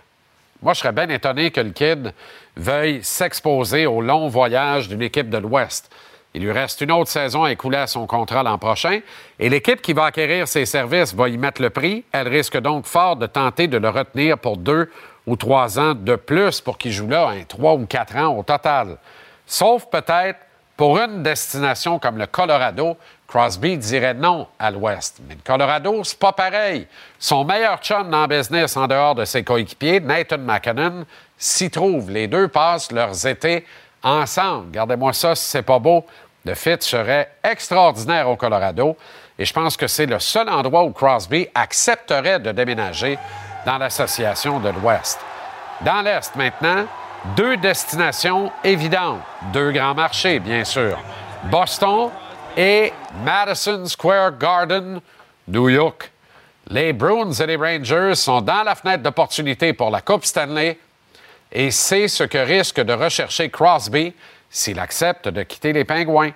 Moi, 0.63 0.73
je 0.73 0.81
serais 0.81 0.93
bien 0.93 1.09
étonné 1.11 1.51
que 1.51 1.61
le 1.61 1.71
Kid 1.71 2.15
veuille 2.57 3.05
s'exposer 3.05 3.87
au 3.87 4.01
long 4.01 4.29
voyage 4.29 4.89
d'une 4.89 5.03
équipe 5.03 5.29
de 5.29 5.37
l'Ouest. 5.37 5.91
Il 6.33 6.43
lui 6.43 6.53
reste 6.53 6.81
une 6.81 6.91
autre 6.91 7.11
saison 7.11 7.45
à 7.45 7.53
écouler 7.53 7.79
à 7.79 7.87
son 7.87 8.07
contrat 8.07 8.43
l'an 8.43 8.57
prochain. 8.57 9.01
Et 9.39 9.49
l'équipe 9.49 9.83
qui 9.83 9.93
va 9.93 10.07
acquérir 10.07 10.49
ses 10.49 10.65
services 10.65 11.15
va 11.15 11.29
y 11.29 11.37
mettre 11.37 11.61
le 11.61 11.71
prix. 11.71 12.05
Elle 12.13 12.29
risque 12.29 12.57
donc 12.57 12.87
fort 12.87 13.17
de 13.17 13.27
tenter 13.27 13.69
de 13.69 13.77
le 13.77 13.89
retenir 13.89 14.39
pour 14.39 14.57
deux 14.57 14.91
ou 15.27 15.37
trois 15.37 15.79
ans 15.79 15.95
de 15.95 16.17
plus 16.17 16.61
pour 16.61 16.79
qu'il 16.79 16.93
joue 16.93 17.09
là, 17.09 17.29
un 17.29 17.45
trois 17.45 17.75
ou 17.75 17.87
quatre 17.87 18.17
ans 18.17 18.37
au 18.37 18.43
total. 18.43 18.99
Sauf 19.47 19.87
peut-être 19.87 20.39
pour 20.77 20.99
une 20.99 21.23
destination 21.23 21.99
comme 21.99 22.19
le 22.19 22.27
Colorado, 22.27 22.97
Crosby 23.29 23.79
dirait 23.79 24.15
non 24.15 24.49
à 24.59 24.71
l'Ouest. 24.71 25.21
Mais 25.29 25.35
le 25.35 25.41
Colorado, 25.45 26.05
c'est 26.05 26.19
pas 26.19 26.33
pareil. 26.33 26.87
Son 27.19 27.45
meilleur 27.45 27.79
chum 27.79 28.11
dans 28.11 28.27
business 28.27 28.77
en 28.77 28.87
dehors 28.87 29.15
de 29.15 29.25
ses 29.25 29.45
coéquipiers, 29.45 30.01
Nathan 30.01 30.39
McKinnon, 30.39 31.05
s'y 31.39 31.71
trouve. 31.71 32.11
Les 32.11 32.27
deux 32.27 32.49
passent 32.49 32.93
leurs 32.93 33.27
étés 33.27 33.65
ensemble. 34.03 34.73
Gardez-moi 34.73 35.13
ça 35.13 35.35
si 35.35 35.45
c'est 35.45 35.63
pas 35.63 35.79
beau. 35.79 36.05
Le 36.45 36.55
fit 36.55 36.77
serait 36.81 37.31
extraordinaire 37.43 38.29
au 38.29 38.37
Colorado. 38.37 38.97
Et 39.39 39.45
je 39.45 39.53
pense 39.53 39.77
que 39.77 39.87
c'est 39.87 40.07
le 40.07 40.19
seul 40.19 40.49
endroit 40.49 40.85
où 40.85 40.91
Crosby 40.91 41.49
accepterait 41.55 42.39
de 42.39 42.53
déménager 42.53 43.19
dans 43.65 43.79
l'association 43.79 44.61
de 44.61 44.71
l'Ouest. 44.71 45.19
Dans 45.81 46.03
l'Est 46.03 46.35
maintenant, 46.37 46.87
deux 47.37 47.57
destinations 47.57 48.53
évidentes, 48.63 49.21
deux 49.53 49.73
grands 49.73 49.95
marchés, 49.95 50.39
bien 50.39 50.65
sûr. 50.65 50.99
Boston 51.45 52.11
et 52.57 52.93
Madison 53.25 53.87
Square 53.87 54.39
Garden, 54.39 55.01
New 55.49 55.69
York. 55.69 56.11
Les 56.69 56.93
Bruins 56.93 57.33
et 57.33 57.47
les 57.47 57.57
Rangers 57.57 58.15
sont 58.15 58.41
dans 58.41 58.63
la 58.63 58.75
fenêtre 58.75 59.03
d'opportunité 59.03 59.73
pour 59.73 59.91
la 59.91 60.01
Coupe 60.01 60.25
Stanley 60.25 60.79
et 61.55 61.71
c'est 61.71 62.09
ce 62.09 62.25
que 62.25 62.39
risque 62.39 62.81
de 62.81 62.93
rechercher 62.93 63.49
Crosby 63.49 64.13
s'il 64.51 64.79
accepte 64.79 65.29
de 65.29 65.43
quitter 65.43 65.73
les 65.73 65.85
Pingouins. 65.85 66.33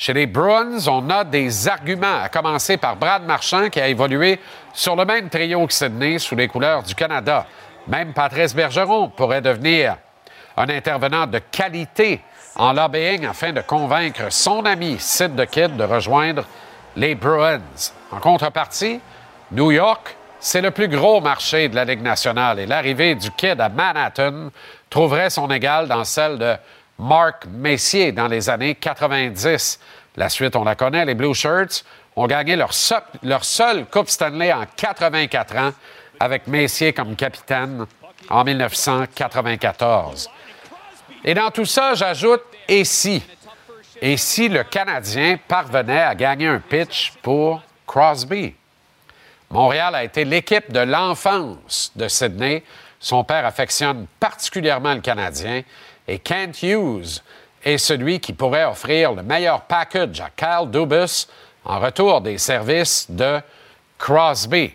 Chez 0.00 0.12
les 0.12 0.28
Bruins, 0.28 0.86
on 0.86 1.10
a 1.10 1.24
des 1.24 1.66
arguments, 1.66 2.22
à 2.22 2.28
commencer 2.28 2.76
par 2.76 2.94
Brad 2.94 3.24
Marchand 3.24 3.68
qui 3.68 3.80
a 3.80 3.88
évolué 3.88 4.38
sur 4.72 4.94
le 4.94 5.04
même 5.04 5.28
trio 5.28 5.66
que 5.66 5.72
Sydney 5.72 6.20
sous 6.20 6.36
les 6.36 6.46
couleurs 6.46 6.84
du 6.84 6.94
Canada. 6.94 7.44
Même 7.88 8.12
Patrice 8.12 8.54
Bergeron 8.54 9.08
pourrait 9.08 9.40
devenir 9.40 9.96
un 10.56 10.68
intervenant 10.68 11.26
de 11.26 11.40
qualité 11.40 12.20
en 12.54 12.74
lobbying 12.74 13.26
afin 13.26 13.52
de 13.52 13.60
convaincre 13.60 14.30
son 14.30 14.64
ami 14.64 14.98
Sid 15.00 15.34
the 15.34 15.46
Kid 15.46 15.76
de 15.76 15.82
rejoindre 15.82 16.44
les 16.94 17.16
Bruins. 17.16 17.58
En 18.12 18.20
contrepartie, 18.20 19.00
New 19.50 19.72
York, 19.72 20.16
c'est 20.38 20.60
le 20.60 20.70
plus 20.70 20.86
gros 20.86 21.20
marché 21.20 21.68
de 21.68 21.74
la 21.74 21.84
Ligue 21.84 22.02
nationale 22.02 22.60
et 22.60 22.66
l'arrivée 22.66 23.16
du 23.16 23.32
Kid 23.32 23.60
à 23.60 23.68
Manhattan 23.68 24.50
trouverait 24.90 25.30
son 25.30 25.50
égal 25.50 25.88
dans 25.88 26.04
celle 26.04 26.38
de 26.38 26.54
Mark 26.98 27.46
Messier 27.46 28.12
dans 28.12 28.26
les 28.26 28.50
années 28.50 28.74
90. 28.74 29.78
La 30.16 30.28
suite, 30.28 30.56
on 30.56 30.64
la 30.64 30.74
connaît, 30.74 31.04
les 31.04 31.14
Blue 31.14 31.34
Shirts 31.34 31.84
ont 32.16 32.26
gagné 32.26 32.56
leur 32.56 32.74
seule 32.74 33.86
Coupe 33.90 34.08
Stanley 34.08 34.52
en 34.52 34.64
84 34.76 35.56
ans 35.56 35.72
avec 36.18 36.48
Messier 36.48 36.92
comme 36.92 37.14
capitaine 37.14 37.86
en 38.28 38.42
1994. 38.42 40.28
Et 41.24 41.34
dans 41.34 41.50
tout 41.50 41.64
ça, 41.64 41.94
j'ajoute 41.94 42.42
et 42.66 42.84
si? 42.84 43.22
Et 44.00 44.16
si 44.16 44.48
le 44.48 44.64
Canadien 44.64 45.38
parvenait 45.46 46.02
à 46.02 46.14
gagner 46.16 46.48
un 46.48 46.58
pitch 46.58 47.12
pour 47.22 47.62
Crosby? 47.86 48.54
Montréal 49.50 49.94
a 49.94 50.04
été 50.04 50.24
l'équipe 50.24 50.72
de 50.72 50.80
l'enfance 50.80 51.92
de 51.94 52.08
Sydney. 52.08 52.64
Son 53.00 53.22
père 53.22 53.46
affectionne 53.46 54.06
particulièrement 54.18 54.94
le 54.94 55.00
Canadien 55.00 55.62
et 56.08 56.18
Kent 56.18 56.62
Hughes 56.62 57.22
est 57.62 57.78
celui 57.78 58.18
qui 58.18 58.32
pourrait 58.32 58.64
offrir 58.64 59.12
le 59.12 59.22
meilleur 59.22 59.60
package 59.62 60.20
à 60.20 60.30
Kyle 60.34 60.70
Dubus 60.70 61.28
en 61.64 61.78
retour 61.78 62.22
des 62.22 62.38
services 62.38 63.06
de 63.10 63.40
Crosby. 63.98 64.72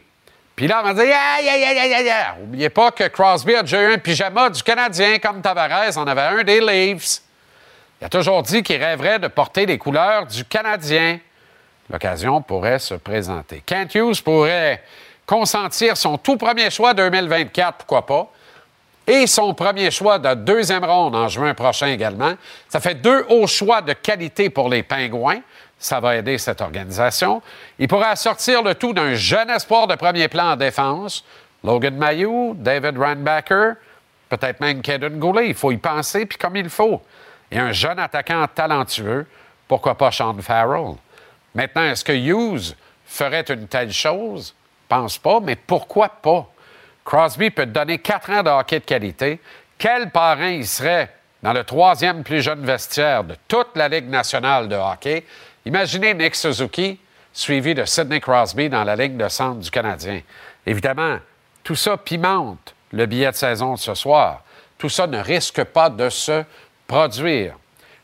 Puis 0.56 0.68
là, 0.68 0.82
on 0.84 0.94
va 0.94 0.94
dire, 0.94 1.16
aïe. 1.16 2.44
Oubliez 2.44 2.70
pas 2.70 2.92
que 2.92 3.08
Crosby 3.08 3.56
a 3.56 3.64
déjà 3.64 3.82
eu 3.82 3.94
un 3.94 3.98
pyjama 3.98 4.52
du 4.52 4.62
Canadien 4.62 5.18
comme 5.18 5.42
Tavares 5.42 5.98
en 5.98 6.06
avait 6.06 6.22
un 6.22 6.44
des 6.44 6.62
Leafs. 6.62 7.22
Il 8.00 8.06
a 8.06 8.10
toujours 8.10 8.44
dit 8.44 8.62
qu'il 8.62 8.84
rêverait 8.84 9.18
de 9.18 9.28
porter 9.28 9.66
les 9.66 9.80
couleurs 9.80 10.28
du 10.28 10.46
Canadien. 10.46 11.20
L'occasion 11.90 12.42
pourrait 12.42 12.80
se 12.80 12.94
présenter. 12.94 13.64
Kent 13.66 13.96
Hughes 13.96 14.22
pourrait 14.24 14.84
consentir 15.26 15.98
son 15.98 16.18
tout 16.18 16.38
premier 16.38 16.70
choix 16.70 16.94
2024, 16.94 17.78
pourquoi 17.78 18.06
pas, 18.06 18.30
et 19.08 19.28
son 19.28 19.54
premier 19.54 19.92
choix 19.92 20.20
de 20.20 20.34
deuxième 20.34 20.86
ronde 20.86 21.16
en 21.16 21.28
juin 21.28 21.54
prochain 21.54 21.88
également. 21.88 22.34
Ça 22.70 22.80
fait 22.80 22.96
deux 22.96 23.26
hauts 23.30 23.48
choix 23.48 23.82
de 23.82 23.94
qualité 23.94 24.50
pour 24.50 24.70
les 24.70 24.84
Pingouins. 24.84 25.42
Ça 25.78 26.00
va 26.00 26.16
aider 26.16 26.38
cette 26.38 26.62
organisation. 26.62 27.42
Il 27.78 27.88
pourrait 27.88 28.10
assortir 28.10 28.64
le 28.64 28.76
tout 28.76 28.94
d'un 28.94 29.16
jeune 29.16 29.50
espoir 29.50 29.88
de 29.88 29.96
premier 29.96 30.30
plan 30.30 30.52
en 30.52 30.56
défense. 30.56 31.26
Logan 31.64 31.96
Mayou, 31.96 32.56
David 32.58 32.98
Randbacker, 32.98 33.74
peut-être 34.30 34.62
même 34.62 34.82
Kaden 34.82 35.20
Goulet. 35.20 35.50
Il 35.50 35.56
faut 35.56 35.72
y 35.72 35.78
penser, 35.78 36.26
puis 36.26 36.38
comme 36.38 36.56
il 36.56 36.70
faut. 36.70 37.02
Et 37.52 37.60
un 37.60 37.72
jeune 37.72 38.00
attaquant 38.00 38.46
talentueux, 38.54 39.26
pourquoi 39.68 39.96
pas 39.96 40.12
Sean 40.12 40.36
Farrell? 40.42 40.96
Maintenant, 41.54 41.84
est-ce 41.84 42.04
que 42.04 42.14
Hughes 42.14 42.76
ferait 43.06 43.46
une 43.50 43.68
telle 43.68 43.92
chose? 43.92 44.56
Pense 44.88 45.18
pas, 45.18 45.40
mais 45.40 45.56
pourquoi 45.56 46.10
pas? 46.10 46.48
Crosby 47.06 47.50
peut 47.50 47.66
donner 47.66 48.00
quatre 48.00 48.30
ans 48.30 48.44
de 48.44 48.50
hockey 48.50 48.80
de 48.80 48.86
qualité. 48.86 49.40
Quel 49.78 50.10
parrain 50.12 50.50
il 50.50 50.68
serait 50.68 51.14
dans 51.42 51.54
le 51.54 51.64
troisième 51.64 52.24
plus 52.24 52.42
jeune 52.42 52.66
vestiaire 52.66 53.24
de 53.24 53.36
toute 53.48 53.76
la 53.76 53.90
Ligue 53.90 54.10
nationale 54.10 54.70
de 54.70 54.76
hockey? 54.76 55.26
Imaginez 55.66 56.14
Nick 56.14 56.36
Suzuki 56.36 57.00
suivi 57.34 57.74
de 57.74 57.86
Sidney 57.86 58.22
Crosby 58.22 58.70
dans 58.70 58.84
la 58.84 58.96
ligne 58.96 59.18
de 59.18 59.28
centre 59.28 59.60
du 59.60 59.72
Canadien. 59.72 60.22
Évidemment, 60.66 61.18
tout 61.64 61.76
ça 61.76 61.98
pimente 61.98 62.76
le 62.92 63.06
billet 63.06 63.32
de 63.32 63.36
saison 63.36 63.74
de 63.74 63.80
ce 63.80 63.96
soir. 63.96 64.44
Tout 64.78 64.90
ça 64.90 65.08
ne 65.08 65.20
risque 65.20 65.64
pas 65.64 65.90
de 65.90 66.10
se 66.10 66.44
produire. 66.88 67.56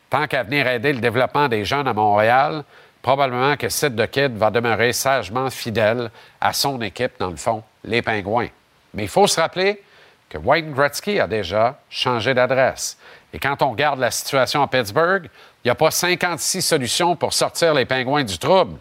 Tant 0.09 0.27
qu'à 0.27 0.43
venir 0.43 0.67
aider 0.67 0.91
le 0.91 0.99
développement 0.99 1.47
des 1.47 1.63
jeunes 1.63 1.87
à 1.87 1.93
Montréal, 1.93 2.63
probablement 3.01 3.55
que 3.55 3.69
Sid 3.69 3.95
de 3.95 4.05
Kid 4.05 4.35
va 4.35 4.49
demeurer 4.49 4.91
sagement 4.91 5.49
fidèle 5.49 6.09
à 6.41 6.53
son 6.53 6.81
équipe, 6.81 7.13
dans 7.19 7.29
le 7.29 7.35
fond, 7.35 7.63
les 7.83 8.01
Pingouins. 8.01 8.47
Mais 8.93 9.03
il 9.03 9.09
faut 9.09 9.27
se 9.27 9.39
rappeler 9.39 9.81
que 10.29 10.37
Wayne 10.37 10.73
Gretzky 10.73 11.19
a 11.19 11.27
déjà 11.27 11.79
changé 11.89 12.33
d'adresse. 12.33 12.97
Et 13.33 13.39
quand 13.39 13.61
on 13.61 13.71
regarde 13.71 13.99
la 13.99 14.11
situation 14.11 14.61
à 14.61 14.67
Pittsburgh, 14.67 15.29
il 15.63 15.67
n'y 15.67 15.71
a 15.71 15.75
pas 15.75 15.91
56 15.91 16.61
solutions 16.61 17.15
pour 17.15 17.33
sortir 17.33 17.73
les 17.73 17.85
Pingouins 17.85 18.23
du 18.23 18.37
trouble. 18.37 18.77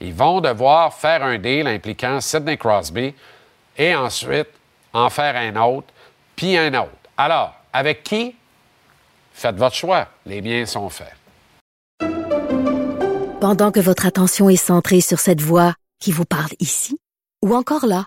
Ils 0.00 0.14
vont 0.14 0.40
devoir 0.40 0.94
faire 0.94 1.22
un 1.22 1.38
deal 1.38 1.66
impliquant 1.66 2.20
Sidney 2.20 2.56
Crosby 2.56 3.14
et 3.76 3.94
ensuite 3.94 4.48
en 4.92 5.10
faire 5.10 5.36
un 5.36 5.56
autre, 5.56 5.88
puis 6.36 6.56
un 6.56 6.72
autre. 6.74 6.90
Alors, 7.16 7.54
avec 7.72 8.02
qui? 8.02 8.36
Faites 9.32 9.56
votre 9.56 9.74
choix. 9.74 10.08
Les 10.26 10.40
biens 10.40 10.66
sont 10.66 10.88
faits. 10.88 11.12
Pendant 13.40 13.72
que 13.72 13.80
votre 13.80 14.06
attention 14.06 14.48
est 14.48 14.56
centrée 14.56 15.00
sur 15.00 15.18
cette 15.18 15.40
voix 15.40 15.74
qui 16.00 16.12
vous 16.12 16.24
parle 16.24 16.52
ici, 16.60 16.96
ou 17.44 17.54
encore 17.54 17.84
là, 17.84 18.06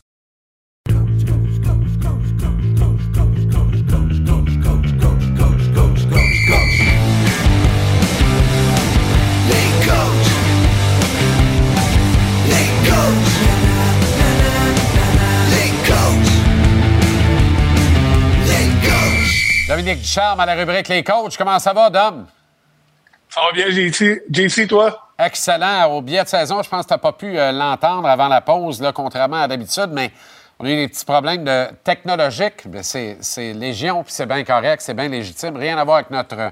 Dominique 19.81 20.03
Ducharme 20.03 20.39
à 20.39 20.45
la 20.45 20.53
rubrique 20.53 20.87
Les 20.89 21.03
coachs. 21.03 21.35
Comment 21.35 21.57
ça 21.57 21.73
va, 21.73 21.89
Dom? 21.89 22.27
Ça 23.29 23.41
va 23.41 23.51
bien, 23.51 23.71
JC. 23.71 24.21
JC, 24.29 24.67
toi? 24.67 25.07
Excellent. 25.17 25.85
Au 25.85 26.03
billet 26.03 26.23
de 26.23 26.27
saison, 26.29 26.61
je 26.61 26.69
pense 26.69 26.83
que 26.83 26.89
tu 26.89 26.93
n'as 26.93 26.99
pas 26.99 27.13
pu 27.13 27.35
euh, 27.35 27.51
l'entendre 27.51 28.07
avant 28.07 28.27
la 28.27 28.41
pause, 28.41 28.79
là, 28.79 28.91
contrairement 28.91 29.41
à 29.41 29.47
d'habitude, 29.47 29.89
mais 29.91 30.11
On 30.59 30.65
a 30.65 30.69
eu 30.69 30.75
des 30.75 30.87
petits 30.87 31.03
problèmes 31.03 31.43
de 31.43 31.69
technologiques. 31.83 32.63
mais 32.69 32.83
C'est 32.83 33.17
c'est 33.21 33.53
légion, 33.53 34.03
puis 34.03 34.13
c'est 34.13 34.27
bien 34.27 34.43
correct, 34.43 34.83
c'est 34.83 34.93
bien 34.93 35.07
légitime. 35.07 35.57
Rien 35.57 35.79
à 35.79 35.83
voir 35.83 35.97
avec 35.97 36.11
notre 36.11 36.51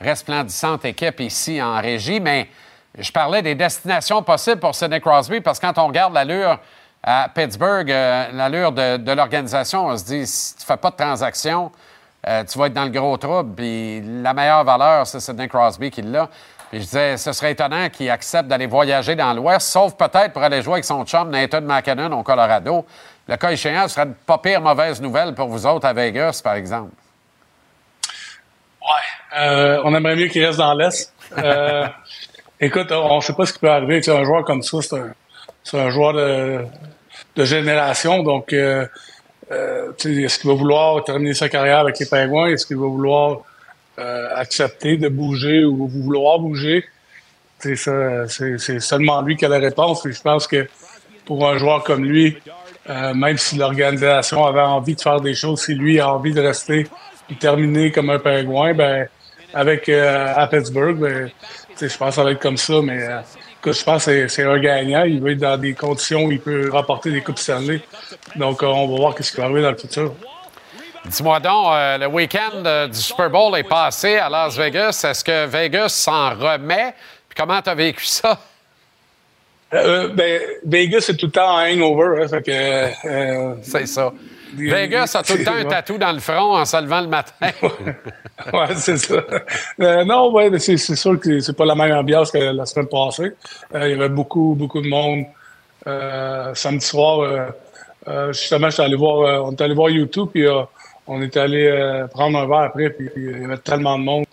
resplendissante 0.00 0.84
équipe 0.84 1.18
ici 1.18 1.60
en 1.60 1.80
régie, 1.80 2.20
mais 2.20 2.48
je 2.96 3.10
parlais 3.10 3.42
des 3.42 3.56
destinations 3.56 4.22
possibles 4.22 4.60
pour 4.60 4.76
Sidney 4.76 5.00
Crosby 5.00 5.40
parce 5.40 5.58
que 5.58 5.66
quand 5.66 5.78
on 5.78 5.88
regarde 5.88 6.14
l'allure 6.14 6.60
à 7.02 7.28
Pittsburgh, 7.28 7.90
euh, 7.90 8.28
l'allure 8.32 8.70
de, 8.70 8.98
de 8.98 9.12
l'organisation, 9.12 9.86
on 9.88 9.96
se 9.96 10.04
dit 10.04 10.24
si 10.28 10.54
tu 10.58 10.64
fais 10.64 10.76
pas 10.76 10.90
de 10.90 10.96
transaction, 10.96 11.72
euh, 12.28 12.44
tu 12.44 12.58
vas 12.58 12.66
être 12.66 12.74
dans 12.74 12.84
le 12.84 12.90
gros 12.90 13.16
trouble. 13.16 13.54
Puis 13.54 14.02
la 14.22 14.34
meilleure 14.34 14.64
valeur, 14.64 15.06
c'est 15.06 15.20
Sidney 15.20 15.48
Crosby 15.48 15.90
qui 15.90 16.02
l'a. 16.02 16.28
Puis 16.70 16.80
je 16.80 16.84
disais, 16.84 17.16
ce 17.16 17.32
serait 17.32 17.52
étonnant 17.52 17.88
qu'il 17.88 18.10
accepte 18.10 18.46
d'aller 18.46 18.66
voyager 18.66 19.16
dans 19.16 19.32
l'Ouest, 19.32 19.68
sauf 19.68 19.96
peut-être 19.96 20.34
pour 20.34 20.42
aller 20.42 20.60
jouer 20.60 20.74
avec 20.74 20.84
son 20.84 21.04
chum 21.06 21.30
Nathan 21.30 21.62
McKinnon 21.62 22.12
au 22.12 22.22
Colorado. 22.22 22.84
Le 23.26 23.36
cas 23.36 23.50
échéant, 23.50 23.88
ce 23.88 23.94
serait 23.94 24.06
une 24.06 24.14
pas 24.14 24.36
pire 24.38 24.60
mauvaise 24.60 25.00
nouvelle 25.00 25.34
pour 25.34 25.48
vous 25.48 25.66
autres 25.66 25.86
à 25.86 25.94
Vegas, 25.94 26.42
par 26.44 26.54
exemple. 26.54 26.92
Ouais. 28.82 29.38
Euh, 29.38 29.80
on 29.84 29.94
aimerait 29.94 30.16
mieux 30.16 30.28
qu'il 30.28 30.44
reste 30.44 30.58
dans 30.58 30.74
l'Est. 30.74 31.12
Euh, 31.38 31.86
écoute, 32.60 32.92
on 32.92 33.16
ne 33.16 33.20
sait 33.20 33.34
pas 33.34 33.46
ce 33.46 33.54
qui 33.54 33.60
peut 33.60 33.70
arriver. 33.70 34.02
Tu 34.02 34.10
un 34.10 34.24
joueur 34.24 34.44
comme 34.44 34.62
ça, 34.62 34.78
c'est 35.62 35.78
un, 35.78 35.90
joueur 35.90 36.12
de, 36.12 37.44
génération. 37.44 38.22
Donc, 38.22 38.54
euh, 39.50 39.92
est-ce 40.04 40.38
qu'il 40.38 40.50
va 40.50 40.56
vouloir 40.56 41.02
terminer 41.04 41.34
sa 41.34 41.48
carrière 41.48 41.78
avec 41.78 41.98
les 41.98 42.06
Pingouins? 42.06 42.48
Est-ce 42.48 42.66
qu'il 42.66 42.76
va 42.76 42.86
vouloir 42.86 43.40
euh, 43.98 44.28
accepter 44.34 44.96
de 44.96 45.08
bouger 45.08 45.64
ou 45.64 45.86
vouloir 45.88 46.38
bouger? 46.38 46.84
C'est 47.58 47.76
seulement 47.76 49.22
lui 49.22 49.36
qui 49.36 49.44
a 49.44 49.48
la 49.48 49.58
réponse. 49.58 50.04
Et 50.06 50.12
je 50.12 50.20
pense 50.20 50.46
que 50.46 50.68
pour 51.24 51.48
un 51.48 51.58
joueur 51.58 51.82
comme 51.82 52.04
lui, 52.04 52.36
euh, 52.88 53.14
même 53.14 53.36
si 53.36 53.56
l'organisation 53.56 54.44
avait 54.46 54.60
envie 54.60 54.94
de 54.94 55.00
faire 55.00 55.20
des 55.20 55.34
choses, 55.34 55.62
si 55.62 55.74
lui 55.74 55.98
a 55.98 56.12
envie 56.12 56.32
de 56.32 56.40
rester 56.40 56.86
et 57.30 57.34
terminer 57.34 57.90
comme 57.90 58.10
un 58.10 58.18
pingouin, 58.18 58.74
ben 58.74 59.08
avec 59.54 59.88
euh, 59.88 60.32
à 60.36 60.46
Pittsburgh, 60.46 60.96
ben, 60.98 61.30
je 61.80 61.96
pense 61.96 62.10
que 62.10 62.14
ça 62.14 62.24
va 62.24 62.32
être 62.32 62.40
comme 62.40 62.56
ça, 62.56 62.80
mais 62.82 63.00
euh, 63.66 63.70
écoute, 63.70 63.78
je 63.78 63.84
pense 63.84 64.04
que 64.06 64.28
c'est 64.28 64.44
un 64.44 64.58
gagnant. 64.58 65.04
Il 65.04 65.20
va 65.20 65.30
être 65.30 65.38
dans 65.38 65.56
des 65.56 65.74
conditions 65.74 66.24
où 66.24 66.32
il 66.32 66.40
peut 66.40 66.70
remporter 66.70 67.10
des 67.10 67.20
Coupes 67.22 67.38
Stanley. 67.38 67.80
Donc, 68.36 68.62
on 68.62 68.86
va 68.88 68.96
voir 68.96 69.14
ce 69.18 69.30
qui 69.30 69.36
va 69.36 69.44
arriver 69.44 69.62
dans 69.62 69.70
le 69.70 69.76
futur. 69.76 70.14
Dis-moi 71.04 71.40
donc, 71.40 71.72
le 72.00 72.06
week-end 72.06 72.88
du 72.88 72.98
Super 72.98 73.30
Bowl 73.30 73.56
est 73.56 73.68
passé 73.68 74.16
à 74.16 74.28
Las 74.28 74.56
Vegas. 74.56 75.04
Est-ce 75.08 75.24
que 75.24 75.46
Vegas 75.46 75.88
s'en 75.90 76.30
remet? 76.30 76.94
Puis 77.28 77.36
comment 77.36 77.62
tu 77.62 77.70
as 77.70 77.74
vécu 77.74 78.04
ça? 78.04 78.38
Euh, 79.74 80.08
ben, 80.08 80.40
Vegas, 80.64 81.02
c'est 81.02 81.16
tout 81.16 81.26
le 81.26 81.32
temps 81.32 81.58
un 81.58 81.72
hangover. 81.72 82.24
Hein, 82.24 82.40
que, 82.40 83.06
euh, 83.06 83.54
c'est 83.62 83.86
ça. 83.86 84.12
Vegas 84.54 85.14
a 85.14 85.22
tout 85.22 85.36
le 85.36 85.44
temps 85.44 85.54
un 85.54 85.64
tatou 85.68 85.98
dans 85.98 86.12
le 86.12 86.20
front 86.20 86.56
en 86.56 86.64
se 86.64 86.80
levant 86.80 87.00
le 87.00 87.08
matin. 87.08 87.32
ouais, 88.52 88.74
c'est 88.76 88.96
ça. 88.96 89.22
Euh, 89.80 90.04
non, 90.04 90.32
ouais, 90.32 90.50
c'est, 90.58 90.76
c'est 90.76 90.96
sûr 90.96 91.18
que 91.18 91.40
c'est 91.40 91.56
pas 91.56 91.64
la 91.64 91.74
même 91.74 91.92
ambiance 91.92 92.30
que 92.30 92.38
la 92.38 92.66
semaine 92.66 92.88
passée. 92.88 93.32
il 93.74 93.90
y 93.90 93.92
avait 93.92 94.08
beaucoup, 94.08 94.54
beaucoup 94.56 94.80
de 94.80 94.88
monde. 94.88 95.24
samedi 96.54 96.84
soir, 96.84 97.52
justement, 98.30 98.70
j'étais 98.70 98.82
allé 98.82 98.96
voir, 98.96 99.44
on 99.44 99.52
est 99.52 99.60
allé 99.60 99.74
voir 99.74 99.90
YouTube, 99.90 100.28
puis 100.32 100.46
on 101.06 101.22
est 101.22 101.36
allé 101.36 102.06
prendre 102.12 102.38
un 102.38 102.46
verre 102.46 102.70
après, 102.70 102.90
puis 102.90 103.08
il 103.16 103.42
y 103.42 103.44
avait 103.44 103.58
tellement 103.58 103.98
de 103.98 104.04
monde. 104.04 104.24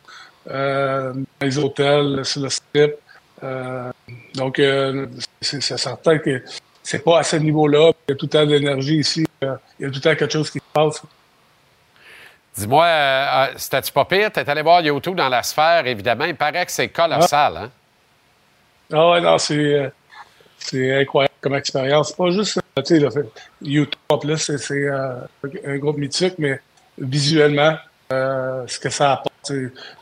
dans 0.48 1.26
les 1.42 1.58
hôtels, 1.58 2.26
sur 2.26 2.42
le 2.42 2.50
strip. 2.50 2.96
Euh, 3.44 3.92
donc, 4.34 4.60
euh, 4.60 5.08
c'est 5.42 5.62
certain 5.62 6.18
que 6.18 6.42
c'est 6.86 7.04
pas 7.04 7.20
à 7.20 7.24
ce 7.24 7.36
niveau-là. 7.38 7.92
Il 8.08 8.12
y 8.12 8.14
a 8.14 8.16
tout 8.16 8.28
le 8.28 8.30
temps 8.30 8.46
d'énergie 8.46 8.98
ici. 8.98 9.26
Euh, 9.44 9.56
il 9.80 9.84
y 9.84 9.86
a 9.88 9.90
tout 9.90 9.96
le 9.96 10.02
temps 10.02 10.16
quelque 10.16 10.32
chose 10.32 10.52
qui 10.52 10.60
se 10.60 10.64
passe. 10.72 11.02
Dis-moi, 12.56 12.86
euh, 12.86 13.48
c'était-tu 13.58 13.92
pas 13.92 14.06
pire? 14.06 14.32
Tu 14.32 14.40
es 14.40 14.48
allé 14.48 14.62
voir 14.62 14.82
YouTube 14.82 15.16
dans 15.16 15.28
la 15.28 15.42
sphère, 15.42 15.88
évidemment. 15.88 16.26
Il 16.26 16.36
paraît 16.36 16.64
que 16.64 16.72
c'est 16.72 16.90
colossal, 16.90 17.54
ah. 17.58 17.64
hein? 17.64 17.70
Ah 18.94 19.10
ouais, 19.10 19.22
non, 19.22 19.40
c'est, 19.40 19.92
c'est 20.60 21.02
incroyable 21.02 21.34
comme 21.42 21.56
expérience. 21.56 22.10
C'est 22.10 22.18
pas 22.18 22.30
juste, 22.30 22.60
tu 22.86 23.00
sais, 23.00 23.10
YouTube, 23.64 24.00
en 24.10 24.20
plus, 24.20 24.38
c'est, 24.38 24.88
un 24.88 25.78
groupe 25.78 25.98
mythique, 25.98 26.36
mais 26.38 26.62
visuellement, 27.00 27.78
ce 28.12 28.78
que 28.78 28.92
ça 28.92 29.14
apporte, 29.14 29.34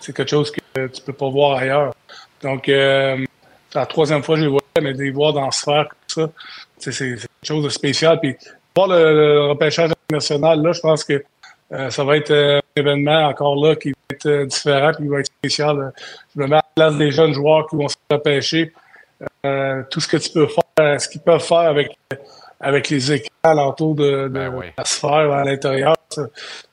c'est, 0.01 0.13
quelque 0.13 0.29
chose 0.29 0.51
que 0.51 0.87
tu 0.87 1.01
peux 1.01 1.13
pas 1.13 1.29
voir 1.29 1.59
ailleurs. 1.59 1.95
Donc, 2.41 2.67
euh, 2.67 3.25
c'est 3.69 3.79
la 3.79 3.85
troisième 3.85 4.21
fois 4.21 4.35
que 4.35 4.41
je 4.41 4.45
les 4.45 4.51
vois, 4.51 4.61
mais 4.81 4.93
de 4.93 5.01
les 5.01 5.11
voir 5.11 5.31
dans 5.31 5.49
ce 5.49 5.61
sphère 5.61 5.87
ça, 6.13 6.29
c'est 6.77 6.91
quelque 6.91 7.27
chose 7.43 7.63
de 7.63 7.69
spécial. 7.69 8.19
Puis, 8.19 8.35
voir 8.75 8.87
le, 8.87 9.49
repêchage 9.49 9.91
national, 10.11 10.61
là, 10.61 10.71
je 10.73 10.79
pense 10.79 11.03
que 11.03 11.23
euh, 11.71 11.89
ça 11.89 12.03
va 12.03 12.17
être 12.17 12.31
euh, 12.31 12.59
un 12.59 12.81
événement 12.81 13.27
encore 13.27 13.55
là 13.55 13.75
qui 13.75 13.89
va 13.89 13.95
être 14.11 14.45
différent 14.45 14.91
puis 14.93 15.05
qui 15.05 15.09
va 15.09 15.19
être 15.19 15.31
spécial. 15.39 15.93
Je 16.35 16.41
me 16.41 16.47
mets 16.47 16.55
à 16.55 16.59
la 16.59 16.73
place 16.75 16.97
des 16.97 17.11
jeunes 17.11 17.33
joueurs 17.33 17.67
qui 17.67 17.75
vont 17.75 17.87
se 17.87 17.95
repêcher. 18.11 18.73
tout 19.89 19.99
ce 19.99 20.07
que 20.07 20.17
tu 20.17 20.31
peux 20.31 20.47
faire, 20.47 21.01
ce 21.01 21.07
qu'ils 21.07 21.21
peuvent 21.21 21.43
faire 21.43 21.57
avec 21.57 21.97
avec 22.59 22.89
les 22.89 23.11
écrans 23.11 23.29
alentour 23.43 23.93
de, 23.93 24.29
de 24.29 24.29
ben 24.29 24.71
la 24.77 24.85
sphère 24.85 25.31
à 25.33 25.43
l'intérieur, 25.43 25.95
ça, 26.09 26.29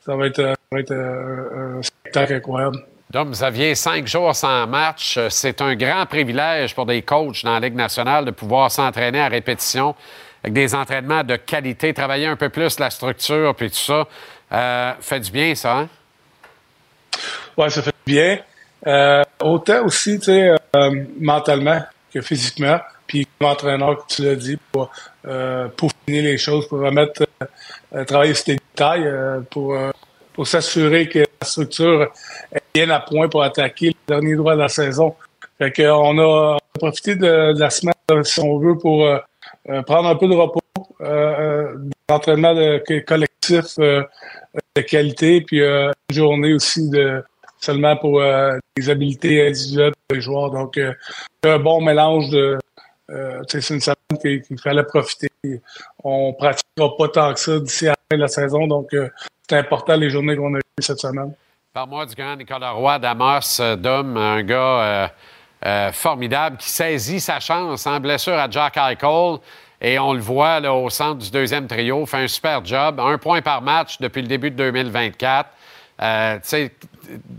va 0.06 0.26
être, 0.26 0.36
ça 0.36 0.54
va 0.70 0.78
être 0.78 0.92
un 0.92 1.82
spectacle 1.82 2.34
incroyable. 2.34 2.78
Vous 3.12 3.42
aviez 3.42 3.74
cinq 3.74 4.06
jours 4.06 4.36
sans 4.36 4.68
match. 4.68 5.18
C'est 5.30 5.60
un 5.60 5.74
grand 5.74 6.06
privilège 6.06 6.76
pour 6.76 6.86
des 6.86 7.02
coachs 7.02 7.42
dans 7.42 7.54
la 7.54 7.60
Ligue 7.60 7.74
nationale 7.74 8.24
de 8.24 8.30
pouvoir 8.30 8.70
s'entraîner 8.70 9.20
à 9.20 9.26
répétition 9.26 9.96
avec 10.44 10.54
des 10.54 10.76
entraînements 10.76 11.24
de 11.24 11.34
qualité, 11.34 11.92
travailler 11.92 12.26
un 12.26 12.36
peu 12.36 12.50
plus 12.50 12.78
la 12.78 12.88
structure 12.88 13.52
puis 13.56 13.68
tout 13.68 13.76
ça. 13.76 14.06
Euh, 14.52 14.92
fait 15.00 15.18
du 15.18 15.32
bien, 15.32 15.56
ça, 15.56 15.78
hein? 15.78 15.88
Oui, 17.56 17.68
ça 17.68 17.82
fait 17.82 17.94
du 18.06 18.12
bien. 18.12 18.38
Euh, 18.86 19.22
autant 19.42 19.84
aussi, 19.86 20.20
tu 20.20 20.26
sais, 20.26 20.54
euh, 20.76 21.04
mentalement 21.18 21.82
que 22.14 22.20
physiquement. 22.20 22.78
Puis, 23.08 23.26
comme 23.38 23.50
entraîneur, 23.50 24.06
tu 24.06 24.22
l'as 24.22 24.36
dit, 24.36 24.56
pour, 24.70 24.88
pour 25.76 25.90
finir 26.06 26.22
les 26.22 26.38
choses, 26.38 26.68
pour 26.68 26.78
remettre, 26.78 27.26
travailler 28.06 28.34
sur 28.34 28.44
tes 28.44 28.54
détails, 28.54 29.12
pour 29.50 29.76
pour 30.32 30.46
s'assurer 30.46 31.08
que 31.08 31.18
la 31.18 31.46
structure 31.46 32.12
bien 32.74 32.90
à 32.90 33.00
point 33.00 33.28
pour 33.28 33.42
attaquer 33.42 33.88
le 33.88 34.14
dernier 34.14 34.34
droit 34.36 34.54
de 34.54 34.60
la 34.60 34.68
saison. 34.68 35.14
Fait 35.58 35.72
qu'on 35.72 36.18
a 36.18 36.58
profité 36.78 37.14
de, 37.14 37.58
la 37.58 37.70
semaine, 37.70 37.94
si 38.24 38.40
on 38.40 38.58
veut, 38.58 38.76
pour 38.78 39.04
euh, 39.04 39.18
euh, 39.68 39.82
prendre 39.82 40.08
un 40.08 40.16
peu 40.16 40.28
de 40.28 40.34
repos, 40.34 40.60
euh, 41.02 41.76
d'entraînement 42.08 42.54
de, 42.54 43.00
collectif 43.00 43.78
de 43.78 44.82
qualité, 44.82 45.42
puis 45.42 45.62
une 45.62 45.92
journée 46.10 46.54
aussi 46.54 46.88
de 46.88 47.22
seulement 47.60 47.96
pour 47.96 48.22
les 48.22 48.90
habiletés 48.90 49.46
individuelles 49.46 49.92
des 50.08 50.20
joueurs. 50.20 50.50
Donc, 50.50 50.80
un 51.44 51.58
bon 51.58 51.80
mélange 51.82 52.30
de 52.30 52.58
c'est 53.48 53.70
une 53.70 53.80
semaine 53.80 53.96
qu'il 54.20 54.58
fallait 54.58 54.84
profiter. 54.84 55.28
On 56.02 56.32
pratiquera 56.32 56.96
pas 56.96 57.08
tant 57.08 57.34
que 57.34 57.40
ça 57.40 57.58
d'ici 57.58 57.88
à 57.88 57.90
la 57.90 57.96
fin 57.96 58.16
de 58.16 58.22
la 58.22 58.28
saison, 58.28 58.66
donc 58.66 58.90
c'est 59.48 59.58
important 59.58 59.96
les 59.96 60.10
journées 60.10 60.36
qu'on 60.36 60.54
a 60.54 60.58
eues 60.58 60.62
cette 60.80 61.00
semaine. 61.00 61.34
Par-moi 61.72 62.04
du 62.04 62.16
grand 62.16 62.34
Nicolas 62.34 62.72
Roy 62.72 62.98
d'Amos 62.98 63.60
euh, 63.60 63.76
Dom, 63.76 64.16
un 64.16 64.42
gars 64.42 64.56
euh, 64.56 65.08
euh, 65.64 65.92
formidable 65.92 66.56
qui 66.56 66.68
saisit 66.68 67.20
sa 67.20 67.38
chance 67.38 67.86
en 67.86 68.00
blessure 68.00 68.34
à 68.34 68.50
Jack 68.50 68.76
Eichel. 68.76 69.38
Et 69.80 69.96
on 69.96 70.12
le 70.12 70.18
voit 70.18 70.58
là, 70.58 70.74
au 70.74 70.90
centre 70.90 71.18
du 71.18 71.30
deuxième 71.30 71.68
trio, 71.68 72.04
fait 72.06 72.16
un 72.16 72.26
super 72.26 72.64
job. 72.64 72.98
Un 72.98 73.18
point 73.18 73.40
par 73.40 73.62
match 73.62 73.98
depuis 74.00 74.20
le 74.20 74.26
début 74.26 74.50
de 74.50 74.56
2024. 74.56 75.48
Euh, 76.02 76.38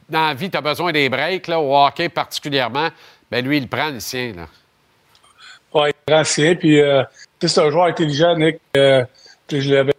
dans 0.07 0.27
la 0.27 0.33
vie, 0.33 0.49
tu 0.49 0.55
as 0.55 0.61
besoin 0.61 0.93
des 0.93 1.09
breaks, 1.09 1.47
là, 1.47 1.59
au 1.59 1.75
hockey 1.75 2.07
particulièrement. 2.07 2.87
Ben 3.29 3.45
lui, 3.45 3.57
il 3.57 3.67
prend 3.67 3.89
le 3.89 3.99
sien. 3.99 4.31
Oui, 5.73 5.89
il 5.89 5.93
prend 6.05 6.19
le 6.19 6.23
sien. 6.23 6.55
Puis, 6.55 6.79
c'est 7.41 7.59
un 7.59 7.69
joueur 7.69 7.87
intelligent, 7.87 8.37
Nick. 8.37 8.61
je 8.73 9.73
l'avais 9.73 9.90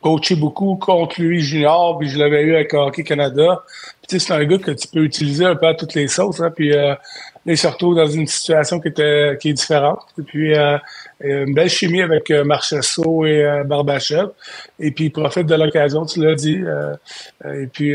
coaché 0.00 0.36
beaucoup 0.36 0.76
contre 0.76 1.20
lui 1.20 1.40
junior, 1.40 1.98
puis 1.98 2.08
je 2.08 2.18
l'avais 2.18 2.42
eu 2.42 2.54
avec 2.54 2.74
Hockey 2.74 3.04
Canada. 3.04 3.62
Puis 4.06 4.20
c'est 4.20 4.32
un 4.32 4.44
gars 4.44 4.58
que 4.58 4.70
tu 4.70 4.88
peux 4.88 5.04
utiliser 5.04 5.44
un 5.44 5.56
peu 5.56 5.66
à 5.66 5.74
toutes 5.74 5.94
les 5.94 6.08
sauces. 6.08 6.40
Hein, 6.40 6.50
puis 6.54 6.72
euh, 6.72 6.94
il 7.52 7.58
se 7.58 7.66
retrouve 7.66 7.96
dans 7.96 8.06
une 8.06 8.26
situation 8.26 8.80
qui 8.80 8.88
était 8.88 9.36
qui 9.40 9.50
est 9.50 9.52
différente. 9.54 10.00
Et 10.18 10.22
puis 10.22 10.54
euh, 10.56 10.76
une 11.20 11.54
belle 11.54 11.68
chimie 11.68 12.02
avec 12.02 12.30
euh, 12.30 12.44
Marchesso 12.44 13.26
et 13.26 13.44
euh, 13.44 13.64
Barbachev. 13.64 14.28
Et 14.78 14.90
puis 14.92 15.06
il 15.06 15.10
profite 15.10 15.46
de 15.46 15.54
l'occasion, 15.54 16.06
tu 16.06 16.22
l'as 16.24 16.34
dit. 16.34 16.60
Euh, 16.62 16.94
et 17.44 17.66
puis 17.66 17.94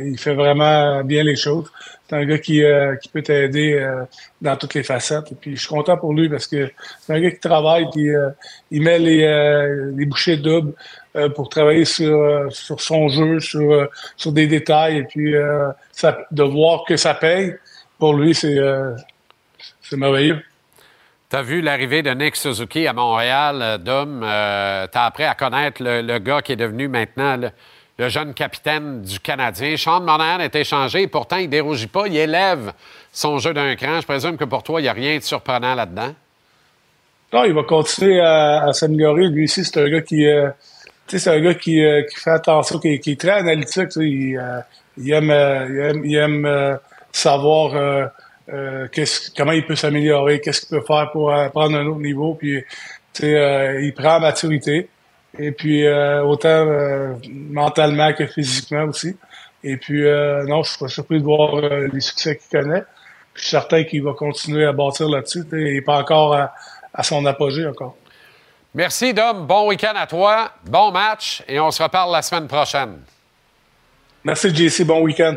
il 0.00 0.18
fait 0.18 0.34
vraiment 0.34 1.04
bien 1.04 1.22
les 1.22 1.36
choses. 1.36 1.70
C'est 2.08 2.16
un 2.16 2.24
gars 2.24 2.38
qui, 2.38 2.62
qui 3.02 3.08
peut 3.10 3.22
t'aider 3.22 3.86
dans 4.40 4.56
toutes 4.56 4.72
les 4.72 4.82
facettes. 4.82 5.30
Et 5.30 5.34
puis 5.34 5.56
je 5.56 5.60
suis 5.60 5.68
content 5.68 5.98
pour 5.98 6.14
lui 6.14 6.28
parce 6.30 6.46
que 6.46 6.70
c'est 7.00 7.12
un 7.12 7.20
gars 7.20 7.30
qui 7.30 7.38
travaille, 7.38 7.86
puis 7.92 8.08
il 8.70 8.82
met 8.82 8.98
les, 8.98 9.92
les 9.94 10.06
bouchées 10.06 10.38
doubles 10.38 10.72
pour 11.34 11.50
travailler 11.50 11.84
sur, 11.84 12.46
sur 12.50 12.80
son 12.80 13.08
jeu, 13.08 13.40
sur, 13.40 13.88
sur 14.16 14.32
des 14.32 14.46
détails. 14.46 14.98
Et 14.98 15.04
puis 15.04 15.34
ça, 15.92 16.18
de 16.30 16.42
voir 16.44 16.84
que 16.88 16.96
ça 16.96 17.12
paye, 17.12 17.54
pour 17.98 18.14
lui, 18.14 18.34
c'est 18.34 18.58
c'est 19.82 19.96
merveilleux. 19.96 20.42
Tu 21.30 21.36
as 21.36 21.42
vu 21.42 21.60
l'arrivée 21.60 22.02
de 22.02 22.10
Nick 22.10 22.36
Suzuki 22.36 22.86
à 22.86 22.92
Montréal, 22.92 23.60
euh, 23.60 23.78
Dom. 23.78 24.22
Euh, 24.24 24.86
tu 24.90 24.96
as 24.96 25.04
appris 25.04 25.24
à 25.24 25.34
connaître 25.34 25.82
le, 25.82 26.00
le, 26.00 26.18
gars 26.18 26.40
qui 26.40 26.52
est 26.52 26.56
devenu 26.56 26.88
maintenant 26.88 27.36
le, 27.36 27.50
le, 27.98 28.08
jeune 28.08 28.32
capitaine 28.32 29.02
du 29.02 29.20
Canadien. 29.20 29.76
Sean 29.76 30.00
Monahan 30.00 30.40
est 30.40 30.54
échangé, 30.56 31.06
pourtant, 31.06 31.36
il 31.36 31.46
ne 31.46 31.50
dérougit 31.50 31.86
pas, 31.86 32.06
il 32.06 32.16
élève 32.16 32.72
son 33.12 33.38
jeu 33.38 33.52
d'un 33.52 33.76
cran. 33.76 34.00
Je 34.00 34.06
présume 34.06 34.38
que 34.38 34.44
pour 34.44 34.62
toi, 34.62 34.80
il 34.80 34.84
n'y 34.84 34.88
a 34.88 34.94
rien 34.94 35.18
de 35.18 35.22
surprenant 35.22 35.74
là-dedans. 35.74 36.14
Non, 37.32 37.44
il 37.44 37.52
va 37.52 37.62
continuer 37.62 38.20
à, 38.20 38.64
à 38.64 38.72
s'améliorer. 38.72 39.28
Lui 39.28 39.44
aussi, 39.44 39.64
c'est 39.64 39.80
un 39.80 39.88
gars 39.90 40.00
qui. 40.00 40.26
Euh, 40.26 40.48
tu 41.06 41.18
sais, 41.18 41.24
c'est 41.24 41.36
un 41.36 41.40
gars 41.40 41.54
qui, 41.54 41.84
euh, 41.84 42.02
qui, 42.04 42.20
fait 42.20 42.30
attention, 42.30 42.78
qui, 42.78 42.98
qui 43.00 43.12
est 43.12 43.20
très 43.20 43.32
analytique. 43.32 43.90
Il, 43.96 44.38
euh, 44.38 44.60
il, 44.96 45.12
aime, 45.12 45.30
il 45.70 45.78
aime, 45.78 46.04
il 46.04 46.16
aime 46.16 46.78
savoir 47.18 48.10
comment 49.36 49.52
il 49.52 49.66
peut 49.66 49.76
s'améliorer, 49.76 50.40
qu'est-ce 50.40 50.66
qu'il 50.66 50.78
peut 50.78 50.84
faire 50.86 51.10
pour 51.12 51.32
prendre 51.52 51.76
un 51.76 51.86
autre 51.86 52.00
niveau. 52.00 52.34
Puis, 52.34 52.64
il 53.20 53.92
prend 53.96 54.20
maturité. 54.20 54.88
Et 55.38 55.52
puis, 55.52 55.86
autant 55.88 57.18
mentalement 57.30 58.12
que 58.12 58.26
physiquement 58.26 58.84
aussi. 58.84 59.16
Et 59.62 59.76
puis, 59.76 60.02
non, 60.02 60.62
je 60.62 60.70
suis 60.70 60.78
pas 60.78 60.88
surpris 60.88 61.18
de 61.18 61.24
voir 61.24 61.60
les 61.60 62.00
succès 62.00 62.36
qu'il 62.36 62.60
connaît. 62.60 62.84
Je 63.34 63.42
suis 63.42 63.50
certain 63.50 63.84
qu'il 63.84 64.02
va 64.02 64.14
continuer 64.14 64.64
à 64.64 64.72
bâtir 64.72 65.08
là-dessus. 65.08 65.44
Il 65.52 65.74
n'est 65.74 65.82
pas 65.82 65.98
encore 65.98 66.34
à, 66.34 66.52
à 66.92 67.02
son 67.02 67.24
apogée 67.26 67.66
encore. 67.66 67.96
Merci, 68.74 69.14
Dom. 69.14 69.46
Bon 69.46 69.68
week-end 69.68 69.94
à 69.94 70.06
toi. 70.06 70.52
Bon 70.64 70.90
match 70.90 71.42
et 71.48 71.58
on 71.58 71.70
se 71.70 71.82
reparle 71.82 72.12
la 72.12 72.22
semaine 72.22 72.46
prochaine. 72.48 72.98
Merci, 74.24 74.54
JC. 74.54 74.84
Bon 74.84 75.00
week-end. 75.00 75.36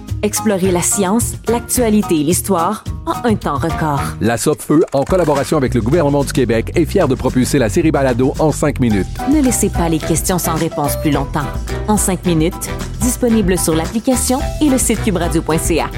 Explorez 0.23 0.71
la 0.71 0.83
science, 0.83 1.33
l'actualité 1.47 2.19
et 2.19 2.23
l'histoire 2.23 2.83
en 3.07 3.27
un 3.27 3.35
temps 3.35 3.57
record. 3.57 4.01
La 4.21 4.37
Feu, 4.37 4.85
en 4.93 5.03
collaboration 5.03 5.57
avec 5.57 5.73
le 5.73 5.81
gouvernement 5.81 6.23
du 6.23 6.31
Québec, 6.31 6.71
est 6.75 6.85
fière 6.85 7.07
de 7.07 7.15
propulser 7.15 7.57
la 7.57 7.69
série 7.69 7.89
Balado 7.89 8.33
en 8.37 8.51
5 8.51 8.79
minutes. 8.79 9.07
Ne 9.33 9.41
laissez 9.41 9.69
pas 9.71 9.89
les 9.89 9.97
questions 9.97 10.37
sans 10.37 10.53
réponse 10.53 10.95
plus 10.97 11.09
longtemps. 11.09 11.47
En 11.87 11.97
5 11.97 12.23
minutes, 12.27 12.69
disponible 12.99 13.57
sur 13.57 13.75
l'application 13.75 14.39
et 14.61 14.69
le 14.69 14.77
site 14.77 15.03
cubradio.ca. 15.03 15.89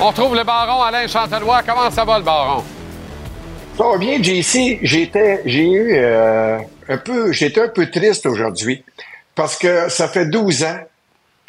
On 0.00 0.12
trouve 0.12 0.34
le 0.34 0.44
baron 0.44 0.82
Alain 0.82 1.06
Chantelois. 1.06 1.60
Comment 1.66 1.90
ça 1.90 2.06
va, 2.06 2.18
le 2.18 2.24
baron? 2.24 2.62
Ça 3.76 3.84
va 3.84 3.98
bien, 3.98 4.22
JC. 4.22 4.78
J'étais, 4.82 5.42
j'ai 5.44 5.70
eu 5.70 5.94
euh, 5.94 6.58
un 6.88 6.98
peu, 6.98 7.32
j'étais 7.32 7.60
un 7.60 7.68
peu 7.68 7.90
triste 7.90 8.26
aujourd'hui 8.26 8.84
parce 9.34 9.56
que 9.58 9.88
ça 9.88 10.08
fait 10.08 10.26
12 10.26 10.64
ans 10.64 10.80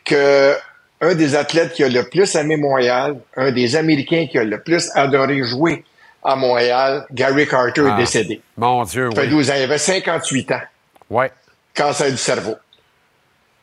que 0.06 0.56
un 1.02 1.16
des 1.16 1.36
athlètes 1.36 1.74
qui 1.74 1.84
a 1.84 1.88
le 1.90 2.04
plus 2.10 2.36
aimé 2.36 2.58
Montréal, 2.58 3.18
un 3.38 3.52
des 3.52 3.76
Américains 3.76 4.28
qui 4.30 4.38
a 4.38 4.44
le 4.44 4.60
plus 4.62 4.90
adoré 4.96 5.42
jouer 5.44 5.86
à 6.24 6.36
Montréal, 6.36 7.06
Gary 7.12 7.48
Carter, 7.48 7.82
est 7.86 7.92
Ah, 7.92 7.98
décédé. 7.98 8.42
Mon 8.58 8.84
Dieu, 8.84 9.10
Ça 9.16 9.22
fait 9.22 9.28
oui. 9.28 9.34
12 9.34 9.50
ans. 9.52 9.54
Il 9.58 9.64
avait 9.64 9.78
58 9.78 10.52
ans. 10.52 10.62
Ouais. 11.10 11.32
Cancer 11.74 12.12
du 12.12 12.18
cerveau. 12.18 12.56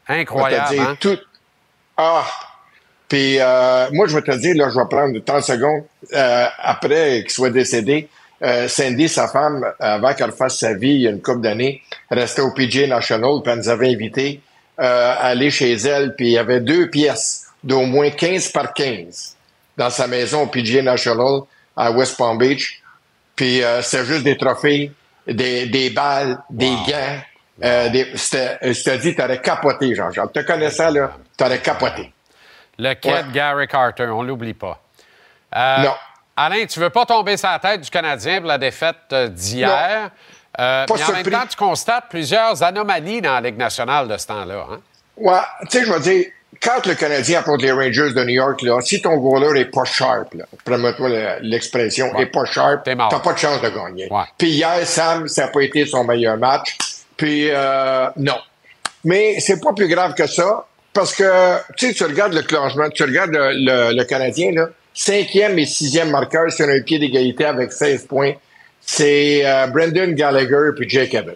Incroyable, 0.09 0.71
dire 0.71 0.83
hein? 0.83 0.97
tout. 0.99 1.19
Ah! 1.97 2.25
Puis 3.09 3.39
euh, 3.39 3.89
moi, 3.93 4.07
je 4.09 4.17
vais 4.17 4.23
te 4.23 4.37
dire, 4.37 4.55
là, 4.57 4.71
je 4.73 4.79
vais 4.79 4.87
prendre 4.89 5.19
30 5.19 5.43
secondes 5.43 5.85
euh, 6.15 6.47
après 6.59 7.23
qu'il 7.23 7.31
soit 7.31 7.51
décédé. 7.51 8.09
Euh, 8.43 8.69
Cindy, 8.69 9.09
sa 9.09 9.29
femme, 9.29 9.65
avant 9.81 10.13
qu'elle 10.15 10.33
fasse 10.33 10.59
sa 10.59 10.75
vie, 10.75 10.91
il 10.91 11.01
y 11.03 11.07
a 11.07 11.11
une 11.11 11.23
couple 11.23 11.41
d'années, 11.41 11.83
restait 12.11 12.43
au 12.43 12.53
PGA 12.53 12.87
National, 12.87 13.41
puis 13.43 13.53
elle 13.53 13.59
nous 13.59 13.69
avait 13.69 13.91
invités 13.91 14.41
euh, 14.79 15.13
à 15.13 15.27
aller 15.29 15.51
chez 15.51 15.73
elle, 15.73 16.15
puis 16.15 16.27
il 16.27 16.33
y 16.33 16.39
avait 16.39 16.61
deux 16.61 16.91
pièces 16.91 17.47
d'au 17.65 17.83
moins 17.83 18.11
15 18.11 18.51
par 18.51 18.75
15 18.75 19.37
dans 19.77 19.91
sa 19.91 20.07
maison 20.07 20.43
au 20.43 20.47
PGA 20.47 20.83
National 20.83 21.41
à 21.77 21.91
West 21.91 22.17
Palm 22.17 22.39
Beach. 22.39 22.83
Puis 23.35 23.63
euh, 23.63 23.83
c'était 23.83 24.05
juste 24.05 24.25
des 24.25 24.37
trophées, 24.37 24.93
des, 25.27 25.67
des 25.67 25.91
balles, 25.91 26.39
des 26.51 26.75
gants. 26.87 27.21
Euh, 27.65 27.89
des, 27.89 28.07
c'était, 28.17 28.59
je 28.63 28.83
te 28.83 28.97
dis, 28.99 29.15
t'aurais 29.15 29.41
capoté, 29.41 29.95
Jean-Jacques. 29.95 30.33
Te 30.33 30.41
connaissant, 30.41 30.91
là, 30.91 31.13
t'aurais 31.37 31.61
capoté. 31.61 32.13
Le 32.79 32.95
quai 32.95 33.23
de 33.23 33.33
Gary 33.33 33.67
Carter, 33.67 34.09
on 34.09 34.23
l'oublie 34.23 34.53
pas. 34.53 34.83
Euh, 35.55 35.83
Non. 35.85 35.95
Alain, 36.37 36.67
tu 36.67 36.79
veux 36.81 36.91
pas 36.91 37.07
tomber 37.07 37.37
sur 37.37 37.49
la 37.49 37.59
tête 37.59 37.81
du 37.81 37.91
Canadien 37.91 38.39
pour 38.39 38.49
la 38.49 38.59
défaite 38.59 38.97
euh, 39.13 39.29
d'hier. 39.29 40.11
Euh, 40.59 40.85
mais 40.97 41.03
en 41.03 41.07
même 41.13 41.23
temps, 41.33 41.47
tu 41.51 41.57
constates 41.57 42.05
plusieurs 42.11 42.63
anomalies 42.63 43.21
dans 43.21 43.33
la 43.35 43.41
Ligue 43.43 43.59
nationale 43.59 44.09
de 44.09 44.17
ce 44.17 44.27
temps-là. 44.27 44.67
Hein? 44.73 44.79
Ouais, 45.17 45.39
tu 45.71 45.79
sais, 45.79 45.85
je 45.87 45.93
veux 45.93 46.01
dire, 46.01 46.27
quand 46.63 46.87
le 46.87 46.95
Canadien 46.95 47.41
apporte 47.41 47.63
les 47.63 47.73
Rangers 47.73 48.13
de 48.15 48.25
New 48.25 48.35
York, 48.35 48.63
là, 48.63 48.81
si 48.81 49.01
ton 49.03 49.17
goaler 49.17 49.61
est 49.61 49.65
pas 49.67 49.85
sharp, 49.85 50.35
le- 50.35 51.39
l'expression, 51.43 52.07
est 52.19 52.27
pas 52.27 52.45
sharp, 52.47 52.87
t'as 53.11 53.19
pas 53.21 53.33
de 53.33 53.39
chance 53.39 53.61
de 53.61 53.69
gagner. 53.69 54.09
Puis 54.39 54.49
hier, 54.51 54.87
Sam, 54.87 55.29
ça 55.29 55.43
n'a 55.47 55.49
pas 55.49 55.61
été 55.63 55.85
son 55.87 56.05
meilleur 56.05 56.37
match. 56.39 56.77
Puis, 57.17 57.49
euh, 57.51 58.09
non. 58.17 58.37
Mais 59.05 59.39
c'est 59.41 59.61
pas 59.61 59.73
plus 59.75 59.89
grave 59.89 60.15
que 60.15 60.27
ça, 60.27 60.67
parce 60.93 61.15
que, 61.15 61.57
tu 61.77 61.89
sais, 61.89 61.95
tu 61.95 62.05
regardes 62.05 62.33
le 62.33 62.43
classement, 62.43 62.89
tu 62.91 63.03
regardes 63.05 63.31
le, 63.33 63.51
le- 63.53 63.95
le 63.97 64.05
Canadien, 64.05 64.53
là, 64.53 64.67
cinquième 64.97 65.59
et 65.59 65.67
sixième 65.67 66.11
marqueur 66.11 66.51
sur 66.51 66.67
un 66.69 66.81
pied 66.81 66.99
d'égalité 66.99 67.45
avec 67.45 67.71
16 67.71 68.07
points, 68.07 68.33
c'est 68.81 69.43
euh, 69.45 69.67
Brendan 69.69 70.15
Gallagher 70.15 70.71
puis 70.77 70.89
Jake 70.89 71.15
Evans. 71.15 71.35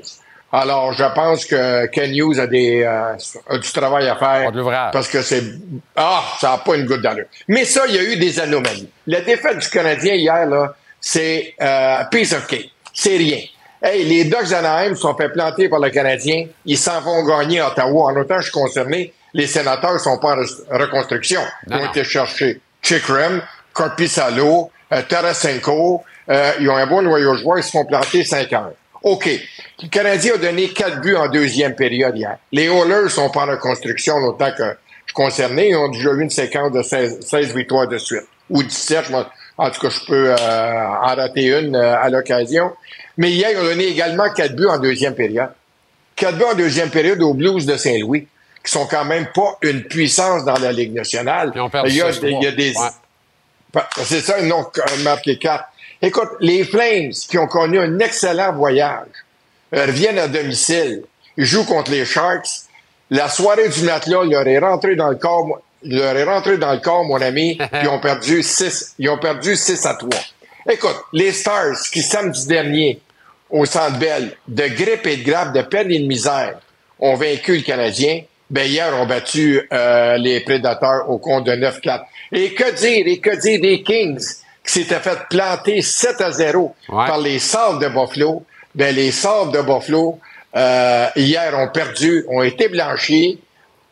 Alors, 0.52 0.92
je 0.94 1.04
pense 1.14 1.44
que 1.44 1.86
Ken 1.86 2.12
Hughes 2.12 2.40
a, 2.40 2.46
des, 2.48 2.82
euh, 2.82 3.14
a 3.48 3.58
du 3.58 3.70
travail 3.72 4.08
à 4.08 4.16
faire. 4.16 4.50
Parce 4.92 5.06
que 5.08 5.22
c'est... 5.22 5.44
Ah, 5.94 6.24
ça 6.40 6.50
n'a 6.50 6.58
pas 6.58 6.74
une 6.74 6.86
goutte 6.86 7.02
d'allure. 7.02 7.26
Mais 7.46 7.64
ça, 7.64 7.82
il 7.88 7.94
y 7.94 7.98
a 7.98 8.02
eu 8.02 8.16
des 8.16 8.40
anomalies. 8.40 8.88
La 9.06 9.20
défaite 9.20 9.58
du 9.58 9.68
Canadien 9.68 10.14
hier, 10.14 10.46
là, 10.46 10.74
c'est 11.00 11.54
euh, 11.60 12.02
piece 12.10 12.32
of 12.32 12.48
cake. 12.48 12.70
C'est 12.92 13.16
rien. 13.16 13.38
Hey, 13.82 14.04
les 14.04 14.24
Ducks 14.24 14.48
d'Anaheim 14.50 14.96
sont 14.96 15.14
fait 15.16 15.28
planter 15.28 15.68
par 15.68 15.78
le 15.78 15.90
Canadien. 15.90 16.46
Ils 16.66 16.76
s'en 16.78 17.00
vont 17.00 17.24
gagner 17.24 17.60
à 17.60 17.68
Ottawa. 17.68 18.06
En 18.12 18.16
autant 18.16 18.38
je 18.38 18.44
suis 18.44 18.52
concerné, 18.52 19.12
les 19.32 19.46
sénateurs 19.46 20.00
sont 20.00 20.18
pas 20.18 20.32
en 20.34 20.42
re- 20.42 20.64
reconstruction. 20.68 21.40
Ils 21.68 21.74
ont 21.76 21.86
été 21.90 22.02
chercher 22.04 22.60
Chikrim, 22.94 23.40
Korpisalo, 23.72 24.70
euh, 24.92 25.02
Tarasenko. 25.08 26.02
Euh, 26.28 26.52
ils 26.60 26.68
ont 26.68 26.76
un 26.76 26.86
bon 26.86 27.02
noyau 27.02 27.32
de 27.34 27.38
joueurs. 27.38 27.58
Ils 27.58 27.62
se 27.62 27.70
font 27.70 27.84
planter 27.84 28.24
5 28.24 28.52
heures. 28.52 28.72
OK. 29.02 29.28
Le 29.82 29.88
Canadien 29.88 30.34
a 30.34 30.38
donné 30.38 30.68
4 30.70 31.00
buts 31.00 31.14
en 31.16 31.28
deuxième 31.28 31.74
période 31.76 32.16
hier. 32.16 32.36
Les 32.52 32.66
Oilers 32.68 33.08
sont 33.08 33.30
pas 33.30 33.44
en 33.44 33.50
reconstruction 33.52 34.16
autant 34.16 34.50
que 34.56 34.64
je 34.64 34.72
suis 35.06 35.14
concerné. 35.14 35.70
Ils 35.70 35.76
ont 35.76 35.88
déjà 35.88 36.10
eu 36.10 36.20
une 36.20 36.30
séquence 36.30 36.72
de 36.72 36.82
16, 36.82 37.20
16 37.20 37.54
victoires 37.54 37.86
de 37.88 37.96
suite. 37.98 38.24
Ou 38.50 38.62
17, 38.62 39.04
je 39.06 39.12
m'en- 39.12 39.24
en 39.58 39.70
tout 39.70 39.80
cas, 39.80 39.88
je 39.90 40.04
peux 40.06 40.30
euh, 40.30 40.36
en 40.36 41.14
rater 41.14 41.46
une 41.60 41.76
à 41.76 42.08
l'occasion. 42.10 42.72
Mais 43.16 43.30
hier, 43.30 43.50
ils 43.52 43.58
ont 43.58 43.64
donné 43.64 43.84
également 43.84 44.28
4 44.32 44.54
buts 44.56 44.66
en 44.66 44.78
deuxième 44.78 45.14
période. 45.14 45.50
4 46.16 46.36
buts 46.36 46.44
en 46.52 46.54
deuxième 46.54 46.90
période 46.90 47.22
aux 47.22 47.34
Blues 47.34 47.64
de 47.66 47.76
Saint-Louis, 47.76 48.26
qui 48.64 48.70
sont 48.72 48.86
quand 48.86 49.04
même 49.04 49.26
pas 49.34 49.56
une 49.62 49.84
puissance 49.84 50.44
dans 50.44 50.58
la 50.58 50.72
Ligue 50.72 50.92
nationale. 50.94 51.50
il, 51.86 51.94
y 51.96 52.02
a, 52.02 52.10
16-3. 52.10 52.20
des- 52.20 52.30
il 52.30 52.42
y 52.42 52.46
a 52.46 52.52
des... 52.52 52.72
Ouais. 52.76 52.88
Pa- 53.72 53.88
C'est 54.04 54.20
ça, 54.20 54.38
ils 54.40 54.52
ont 54.52 54.66
marqué 55.02 55.38
4. 55.38 55.64
Écoute, 56.02 56.28
les 56.40 56.64
Flames, 56.64 57.10
qui 57.28 57.38
ont 57.38 57.46
connu 57.46 57.78
un 57.78 57.98
excellent 58.00 58.52
voyage, 58.52 59.06
euh, 59.74 59.86
reviennent 59.86 60.18
à 60.18 60.28
domicile. 60.28 61.02
Ils 61.36 61.44
jouent 61.44 61.64
contre 61.64 61.90
les 61.90 62.04
Sharks. 62.04 62.48
La 63.10 63.28
soirée 63.28 63.68
du 63.68 63.82
matelas 63.82 64.24
leur 64.24 64.46
est 64.46 64.58
rentrée 64.58 64.96
dans 64.96 65.08
le 65.08 65.16
corps. 65.16 65.60
Il 65.82 65.96
leur 65.96 66.16
est 66.16 66.24
rentré 66.24 66.58
dans 66.58 66.72
le 66.72 66.78
corps, 66.80 67.04
mon 67.04 67.20
ami, 67.20 67.58
ils 67.82 67.88
ont 67.88 68.00
perdu 68.00 68.42
6, 68.42 68.94
ils 68.98 69.08
ont 69.08 69.18
perdu 69.18 69.56
6 69.56 69.86
à 69.86 69.94
3. 69.94 70.08
Écoute, 70.68 70.96
les 71.12 71.32
Stars 71.32 71.76
qui 71.92 72.02
samedi 72.02 72.46
dernier 72.46 73.00
au 73.48 73.64
Centre 73.64 73.98
Bell, 73.98 74.36
de 74.46 74.66
grippe 74.68 75.06
et 75.06 75.16
de 75.16 75.24
grave, 75.30 75.52
de 75.52 75.62
peine 75.62 75.90
et 75.90 75.98
de 75.98 76.06
misère, 76.06 76.58
ont 76.98 77.14
vaincu 77.14 77.56
le 77.56 77.62
Canadien, 77.62 78.20
ben 78.50 78.66
hier 78.66 78.92
ont 79.00 79.06
battu 79.06 79.60
euh, 79.72 80.16
les 80.16 80.40
Prédateurs 80.40 81.08
au 81.08 81.18
compte 81.18 81.46
de 81.46 81.52
9-4. 81.52 82.02
Et 82.32 82.52
que 82.52 82.74
dire, 82.74 83.06
et 83.06 83.18
que 83.20 83.40
dire 83.40 83.60
des 83.60 83.82
Kings 83.82 84.20
qui 84.64 84.72
s'étaient 84.72 85.00
fait 85.00 85.18
planter 85.28 85.82
7 85.82 86.20
à 86.20 86.32
0 86.32 86.74
par 86.88 87.18
les 87.18 87.38
Sabres 87.38 87.78
de 87.78 87.88
Buffalo? 87.88 88.44
Ben 88.74 88.94
les 88.94 89.12
Sabres 89.12 89.52
de 89.52 89.62
Buffalo, 89.62 90.18
euh, 90.56 91.06
hier, 91.16 91.56
ont 91.58 91.68
perdu, 91.68 92.24
ont 92.28 92.42
été 92.42 92.68
blanchis 92.68 93.40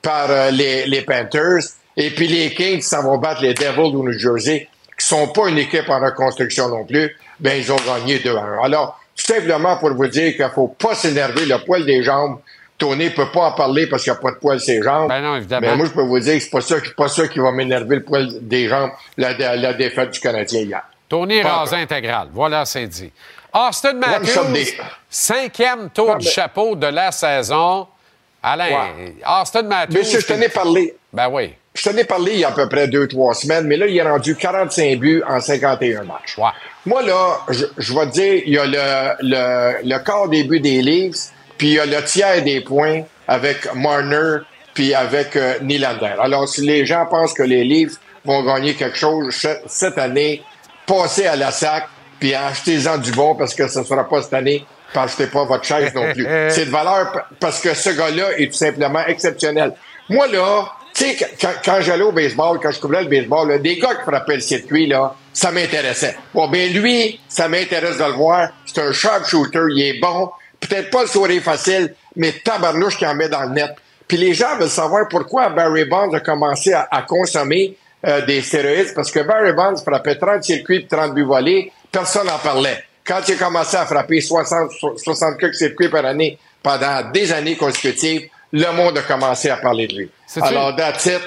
par 0.03 0.31
euh, 0.31 0.51
les, 0.51 0.87
les 0.87 1.03
Panthers. 1.03 1.63
Et 1.97 2.11
puis 2.11 2.27
les 2.27 2.51
Kings, 2.51 2.83
ça 2.83 3.01
vont 3.01 3.19
battre 3.19 3.43
les 3.43 3.55
Devils 3.55 3.91
du 3.91 3.97
New 3.97 4.19
Jersey, 4.19 4.69
qui 4.99 5.07
sont 5.07 5.29
pas 5.29 5.49
une 5.49 5.59
équipe 5.59 5.89
en 5.89 6.01
reconstruction 6.01 6.69
non 6.69 6.85
plus. 6.85 7.17
Ben 7.41 7.57
ils 7.57 7.73
ont 7.73 7.77
gagné 7.77 8.19
2 8.19 8.37
à 8.37 8.41
1. 8.41 8.65
Alors, 8.65 9.01
tout 9.17 9.33
simplement 9.33 9.77
pour 9.79 9.95
vous 9.95 10.07
dire 10.07 10.37
qu'il 10.37 10.49
faut 10.55 10.69
pas 10.69 10.95
s'énerver 10.95 11.45
le 11.45 11.65
poil 11.65 11.85
des 11.85 12.03
jambes. 12.03 12.39
Tony 12.79 13.11
peut 13.11 13.31
pas 13.33 13.47
en 13.49 13.53
parler 13.53 13.89
parce 13.89 14.05
qu'il 14.05 14.13
n'y 14.13 14.19
a 14.19 14.21
pas 14.21 14.31
de 14.31 14.37
poil 14.37 14.61
ses 14.61 14.81
jambes. 14.83 15.09
Ben 15.09 15.21
non, 15.21 15.37
évidemment. 15.37 15.67
Mais 15.69 15.77
moi, 15.77 15.87
je 15.87 15.91
peux 15.91 16.03
vous 16.03 16.21
dire 16.21 16.35
que 16.35 16.41
c'est 16.41 16.51
pas 16.51 16.61
ça, 16.61 16.77
pas 16.97 17.09
ça 17.09 17.27
qui 17.27 17.41
va 17.41 17.51
m'énerver 17.51 17.97
le 17.97 18.05
poil 18.05 18.29
des 18.41 18.69
jambes, 18.69 18.91
la, 19.17 19.33
la 19.57 19.73
défaite 19.75 20.13
du 20.13 20.21
Canadien 20.21 20.61
hier. 20.61 20.83
Tony 21.09 21.43
Rasin 21.43 21.79
intégral. 21.81 22.29
Voilà, 22.33 22.65
c'est 22.65 22.87
dit. 22.87 23.11
Austin 23.53 23.95
Matthews, 23.95 24.75
cinquième 25.09 25.91
tour 25.91 26.17
du 26.17 26.29
chapeau 26.29 26.77
de 26.77 26.87
la 26.87 27.11
saison. 27.11 27.89
Alain, 28.43 28.91
Austin 29.27 29.63
Matthews. 29.63 29.99
Monsieur, 29.99 30.21
je 30.21 30.27
t'en 30.27 30.41
ai 30.41 30.49
parlé. 30.49 30.95
Ben 31.13 31.29
oui. 31.29 31.55
Je 31.75 31.89
t'en 31.89 31.97
ai 31.97 32.05
parlé 32.05 32.33
il 32.35 32.41
y 32.41 32.45
a 32.45 32.49
à 32.49 32.53
peu 32.53 32.69
près 32.69 32.87
deux, 32.89 33.09
trois 33.09 33.35
semaines, 33.35 33.67
mais 33.67 33.77
là, 33.77 33.87
il 33.87 34.01
a 34.01 34.11
rendu 34.11 34.37
45 34.37 34.99
buts 34.99 35.23
en 35.29 35.41
51 35.41 36.05
matchs. 36.05 36.37
Moi, 36.87 37.03
là, 37.03 37.41
je, 37.49 37.65
je 37.77 37.95
vais 37.95 38.07
te 38.07 38.13
dire, 38.13 38.43
il 38.47 38.53
y 38.53 38.59
a 38.59 38.67
le, 38.67 39.17
le, 39.23 39.89
le 39.89 39.99
quart 40.05 40.29
des 40.29 40.45
buts 40.45 40.61
des 40.61 40.83
Leafs, 40.83 41.31
puis 41.59 41.69
il 41.69 41.75
y 41.75 41.81
a 41.81 41.87
le 41.87 42.03
tiers 42.05 42.43
des 42.43 42.61
points 42.61 43.03
avec 43.27 43.75
Marner, 43.75 44.39
puis 44.73 44.95
avec 44.95 45.37
euh, 45.37 45.55
Nylander. 45.61 46.15
Alors, 46.21 46.49
si 46.49 46.63
les 46.63 46.87
gens 46.87 47.05
pensent 47.07 47.35
que 47.35 47.43
les 47.43 47.65
Leafs 47.65 47.97
vont 48.25 48.45
gagner 48.45 48.75
quelque 48.75 48.97
chose 48.97 49.47
cette 49.67 49.99
année, 49.99 50.43
passez 50.87 51.27
à 51.27 51.37
la 51.37 51.51
sac, 51.51 51.89
puis 52.21 52.35
achetez-en 52.35 52.99
du 52.99 53.11
bon 53.13 53.35
parce 53.35 53.55
que 53.55 53.69
ce 53.69 53.81
ne 53.81 53.85
sera 53.85 54.09
pas 54.09 54.23
cette 54.23 54.35
année. 54.35 54.65
Puis 54.91 54.99
achetez 54.99 55.27
pas 55.27 55.45
votre 55.45 55.65
chaise 55.65 55.93
non 55.95 56.13
plus. 56.13 56.27
C'est 56.49 56.67
de 56.67 56.71
valeur 56.71 57.27
parce 57.41 57.61
que 57.61 57.75
ce 57.75 57.91
gars-là 57.91 58.39
est 58.39 58.47
tout 58.47 58.57
simplement 58.57 59.05
exceptionnel. 59.07 59.75
Moi, 60.09 60.27
là, 60.29 60.73
tu 60.95 61.05
sais, 61.05 61.17
quand, 61.41 61.53
quand 61.65 61.81
j'allais 61.81 62.03
au 62.03 62.13
baseball, 62.13 62.59
quand 62.61 62.71
je 62.71 62.81
couvrais 62.81 63.03
le 63.03 63.09
baseball, 63.09 63.49
là, 63.49 63.59
des 63.59 63.77
gars 63.77 63.95
qui 63.95 64.03
frappaient 64.03 64.37
le 64.37 64.41
circuit, 64.41 64.87
là, 64.87 65.15
ça 65.33 65.53
m'intéressait. 65.53 66.17
Bon, 66.35 66.49
ben 66.49 66.73
lui, 66.73 67.21
ça 67.29 67.49
m'intéresse 67.49 67.99
de 67.99 68.05
le 68.05 68.13
voir. 68.13 68.49
C'est 68.65 68.81
un 68.81 68.93
sharpshooter, 68.93 69.67
il 69.75 69.83
est 69.83 70.01
bon. 70.01 70.31
Peut-être 70.61 70.91
pas 70.91 71.03
le 71.03 71.09
sourire 71.09 71.43
facile, 71.43 71.95
mais 72.17 72.33
tabarnouche 72.33 72.97
qui 72.97 73.07
en 73.07 73.15
met 73.15 73.29
dans 73.29 73.43
le 73.43 73.51
net. 73.51 73.71
Puis 74.07 74.17
les 74.17 74.35
gens 74.35 74.57
veulent 74.57 74.69
savoir 74.69 75.07
pourquoi 75.09 75.51
Barry 75.51 75.85
Bonds 75.85 76.13
a 76.15 76.21
commencé 76.21 76.73
à, 76.73 76.89
à 76.91 77.03
consommer 77.03 77.77
euh, 78.07 78.25
des 78.25 78.41
stéroïdes, 78.43 78.95
parce 78.95 79.11
que 79.11 79.21
Barry 79.21 79.53
Bonds 79.53 79.77
frappait 79.77 80.17
30 80.17 80.43
circuits 80.43 80.77
et 80.77 80.87
30 80.87 81.15
buts 81.15 81.25
volés, 81.25 81.73
personne 81.91 82.27
n'en 82.27 82.39
parlait. 82.39 82.85
Quand 83.05 83.21
il 83.27 83.35
a 83.35 83.37
commencé 83.37 83.77
à 83.77 83.87
frapper 83.87 84.21
60, 84.21 84.71
64 84.97 85.55
circuits 85.55 85.89
par 85.89 86.05
année 86.05 86.39
pendant 86.63 87.11
des 87.11 87.33
années 87.33 87.57
consécutives, 87.57 88.29
le 88.53 88.71
monde 88.73 88.99
a 88.99 89.03
commencé 89.03 89.51
à 89.51 89.57
parler 89.57 89.87
de 89.87 89.97
lui. 89.97 90.11
Alors, 90.41 90.77
that's 90.77 91.07
it. 91.07 91.21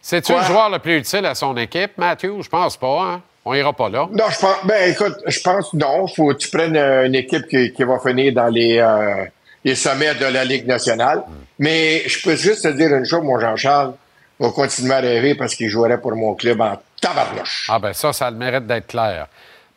C'est-tu 0.00 0.32
le 0.34 0.42
joueur 0.42 0.70
le 0.70 0.78
plus 0.78 0.98
utile 0.98 1.26
à 1.26 1.34
son 1.34 1.56
équipe, 1.56 1.92
Matthew? 1.96 2.42
Je 2.42 2.48
pense 2.48 2.76
pas, 2.76 3.02
hein? 3.02 3.22
On 3.50 3.54
ira 3.54 3.72
pas 3.72 3.88
là. 3.88 4.06
Non, 4.12 4.24
je 4.28 4.38
pense, 4.38 4.56
ben, 4.64 4.90
écoute, 4.90 5.16
je 5.26 5.40
pense, 5.40 5.72
non. 5.72 6.06
Faut 6.06 6.28
que 6.28 6.34
tu 6.34 6.50
prennes 6.50 6.76
euh, 6.76 7.06
une 7.06 7.14
équipe 7.14 7.46
qui, 7.48 7.72
qui 7.72 7.82
va 7.82 7.98
finir 7.98 8.34
dans 8.34 8.48
les, 8.48 8.76
euh, 8.78 9.24
les 9.64 9.74
sommets 9.74 10.14
de 10.16 10.26
la 10.26 10.44
Ligue 10.44 10.66
nationale. 10.66 11.22
Mais 11.58 12.06
je 12.06 12.22
peux 12.22 12.36
juste 12.36 12.64
te 12.64 12.68
dire 12.68 12.94
une 12.94 13.06
chose, 13.06 13.22
mon 13.22 13.40
Jean-Charles. 13.40 13.94
va 14.38 14.50
continuer 14.50 14.92
à 14.94 14.98
rêver 14.98 15.34
parce 15.34 15.54
qu'il 15.54 15.70
jouerait 15.70 15.98
pour 15.98 16.14
mon 16.14 16.34
club 16.34 16.60
en 16.60 16.74
tabarnouche. 17.00 17.68
Ah, 17.70 17.78
ben 17.78 17.94
ça, 17.94 18.12
ça 18.12 18.26
a 18.26 18.30
le 18.30 18.36
mérite 18.36 18.66
d'être 18.66 18.88
clair. 18.88 19.28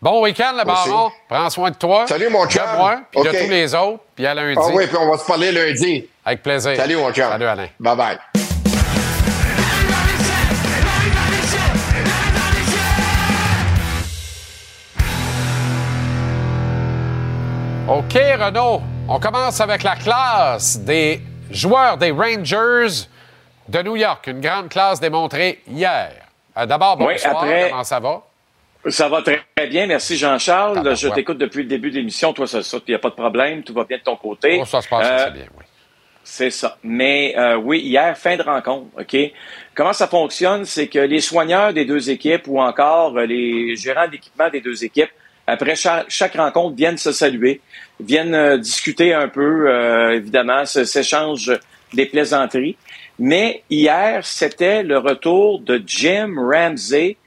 Bon 0.01 0.21
week-end, 0.21 0.53
le 0.57 0.65
baron. 0.65 1.09
Prends 1.29 1.49
soin 1.49 1.69
de 1.69 1.75
toi. 1.75 2.05
Salut, 2.09 2.27
mon 2.27 2.45
chum. 2.47 2.63
De 2.73 2.77
moi, 2.77 3.01
puis 3.09 3.21
de 3.21 3.29
tous 3.29 3.49
les 3.49 3.73
autres. 3.73 3.99
Puis 4.15 4.25
à 4.25 4.33
lundi. 4.33 4.59
Ah 4.61 4.69
oui, 4.73 4.85
puis 4.87 4.97
on 4.99 5.09
va 5.09 5.17
se 5.17 5.25
parler 5.25 5.51
lundi. 5.53 6.07
Avec 6.25 6.43
plaisir. 6.43 6.75
Salut, 6.75 6.97
mon 6.97 7.13
chum. 7.13 7.29
Salut, 7.29 7.45
Alain. 7.45 7.67
Bye-bye. 7.79 8.17
OK, 17.93 18.13
Renaud. 18.13 18.81
On 19.09 19.19
commence 19.19 19.59
avec 19.59 19.83
la 19.83 19.97
classe 19.97 20.79
des 20.79 21.19
joueurs 21.49 21.97
des 21.97 22.11
Rangers 22.11 23.03
de 23.67 23.81
New 23.83 23.97
York. 23.97 24.27
Une 24.27 24.39
grande 24.39 24.69
classe 24.69 25.01
démontrée 25.01 25.59
hier. 25.67 26.13
Euh, 26.57 26.65
D'abord, 26.65 26.95
bonsoir. 26.95 27.43
Oui, 27.43 27.49
après- 27.49 27.69
Comment 27.69 27.83
ça 27.83 27.99
va? 27.99 28.21
Ça 28.87 29.09
va 29.09 29.21
très 29.21 29.41
bien. 29.67 29.87
Merci, 29.87 30.15
Jean-Charles. 30.15 30.95
Je 30.95 31.09
t'écoute 31.09 31.37
depuis 31.37 31.63
le 31.63 31.67
début 31.69 31.91
de 31.91 31.95
l'émission. 31.97 32.31
Toi, 32.31 32.47
ça, 32.47 32.63
ça, 32.63 32.77
il 32.87 32.91
n'y 32.91 32.95
a 32.95 32.99
pas 32.99 33.09
de 33.09 33.15
problème. 33.15 33.61
Tout 33.63 33.73
va 33.73 33.83
bien 33.83 33.97
de 33.97 34.03
ton 34.03 34.15
côté. 34.15 34.57
Oh, 34.61 34.65
ça 34.65 34.79
se 34.81 34.87
passe 34.87 35.27
Euh, 35.27 35.29
bien, 35.31 35.45
oui. 35.57 35.65
C'est 36.23 36.49
ça. 36.49 36.77
Mais 36.83 37.35
euh, 37.37 37.57
oui, 37.57 37.81
hier, 37.81 38.17
fin 38.17 38.37
de 38.37 38.41
rencontre, 38.43 38.85
OK? 38.97 39.17
Comment 39.75 39.91
ça 39.91 40.07
fonctionne? 40.07 40.63
C'est 40.63 40.87
que 40.87 40.99
les 40.99 41.19
soigneurs 41.19 41.73
des 41.73 41.83
deux 41.83 42.09
équipes 42.09 42.43
ou 42.47 42.61
encore 42.61 43.17
euh, 43.17 43.25
les 43.25 43.75
gérants 43.75 44.07
d'équipement 44.07 44.47
des 44.49 44.61
deux 44.61 44.85
équipes, 44.85 45.09
après 45.51 45.75
chaque, 45.75 46.05
chaque 46.09 46.35
rencontre, 46.35 46.75
viennent 46.75 46.97
se 46.97 47.11
saluer, 47.11 47.61
viennent 47.99 48.35
euh, 48.35 48.57
discuter 48.57 49.13
un 49.13 49.27
peu, 49.27 49.69
euh, 49.69 50.15
évidemment, 50.15 50.65
s'échangent 50.65 51.51
des 51.93 52.05
plaisanteries. 52.05 52.77
Mais 53.19 53.63
hier, 53.69 54.25
c'était 54.25 54.81
le 54.81 54.97
retour 54.97 55.59
de 55.59 55.81
Jim 55.85 56.33
Ramsey 56.37 57.17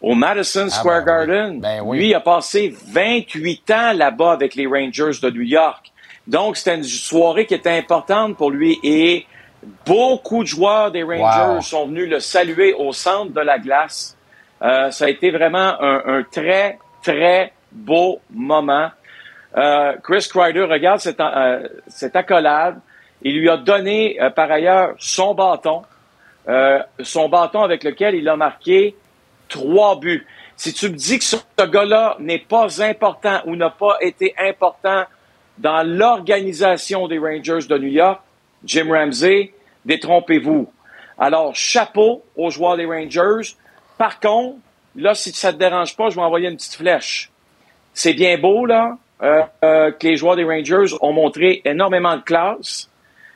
au 0.00 0.14
Madison 0.14 0.68
Square 0.68 1.04
Garden. 1.04 1.62
Lui 1.92 2.08
il 2.08 2.14
a 2.14 2.20
passé 2.20 2.74
28 2.88 3.70
ans 3.70 3.92
là-bas 3.94 4.32
avec 4.32 4.54
les 4.54 4.66
Rangers 4.66 5.18
de 5.22 5.30
New 5.30 5.42
York. 5.42 5.92
Donc, 6.26 6.56
c'était 6.56 6.76
une 6.76 6.84
soirée 6.84 7.46
qui 7.46 7.54
était 7.54 7.70
importante 7.70 8.36
pour 8.36 8.50
lui 8.50 8.78
et 8.82 9.26
beaucoup 9.86 10.42
de 10.42 10.48
joueurs 10.48 10.90
des 10.90 11.02
Rangers 11.02 11.54
Wow. 11.54 11.60
sont 11.60 11.86
venus 11.86 12.08
le 12.08 12.20
saluer 12.20 12.72
au 12.74 12.92
centre 12.92 13.32
de 13.32 13.40
la 13.40 13.58
glace. 13.58 14.16
Euh, 14.62 14.90
ça 14.90 15.06
a 15.06 15.08
été 15.08 15.30
vraiment 15.30 15.80
un, 15.80 16.02
un 16.06 16.22
très, 16.22 16.78
très 17.02 17.52
beau 17.72 18.20
moment. 18.30 18.90
Euh, 19.56 19.94
Chris 20.02 20.28
Kreider 20.30 20.64
regarde 20.64 21.00
cette, 21.00 21.20
euh, 21.20 21.68
accolade. 22.14 22.80
Il 23.22 23.38
lui 23.38 23.48
a 23.50 23.56
donné, 23.56 24.20
euh, 24.20 24.30
par 24.30 24.50
ailleurs, 24.50 24.94
son 24.98 25.34
bâton. 25.34 25.82
Son 27.00 27.28
bâton 27.28 27.62
avec 27.62 27.84
lequel 27.84 28.16
il 28.16 28.28
a 28.28 28.34
marqué 28.34 28.96
trois 29.48 30.00
buts. 30.00 30.26
Si 30.56 30.74
tu 30.74 30.88
me 30.88 30.96
dis 30.96 31.18
que 31.18 31.24
ce 31.24 31.36
gars-là 31.58 32.16
n'est 32.18 32.40
pas 32.40 32.82
important 32.82 33.40
ou 33.44 33.54
n'a 33.54 33.70
pas 33.70 33.98
été 34.00 34.34
important 34.36 35.04
dans 35.58 35.86
l'organisation 35.86 37.06
des 37.06 37.18
Rangers 37.18 37.68
de 37.68 37.78
New 37.78 37.88
York, 37.88 38.20
Jim 38.64 38.88
Ramsey, 38.90 39.54
détrompez-vous. 39.84 40.72
Alors, 41.18 41.54
chapeau 41.54 42.24
aux 42.34 42.50
joueurs 42.50 42.76
des 42.76 42.86
Rangers. 42.86 43.54
Par 43.96 44.18
contre, 44.18 44.56
là, 44.96 45.14
si 45.14 45.30
ça 45.32 45.52
te 45.52 45.58
dérange 45.58 45.96
pas, 45.96 46.10
je 46.10 46.16
vais 46.16 46.22
envoyer 46.22 46.48
une 46.48 46.56
petite 46.56 46.74
flèche. 46.74 47.30
C'est 47.94 48.14
bien 48.14 48.38
beau, 48.38 48.66
là, 48.66 48.96
euh, 49.22 49.42
euh, 49.64 49.90
que 49.92 50.06
les 50.06 50.16
joueurs 50.16 50.36
des 50.36 50.44
Rangers 50.44 50.94
ont 51.00 51.12
montré 51.12 51.60
énormément 51.64 52.16
de 52.16 52.22
classe, 52.22 52.88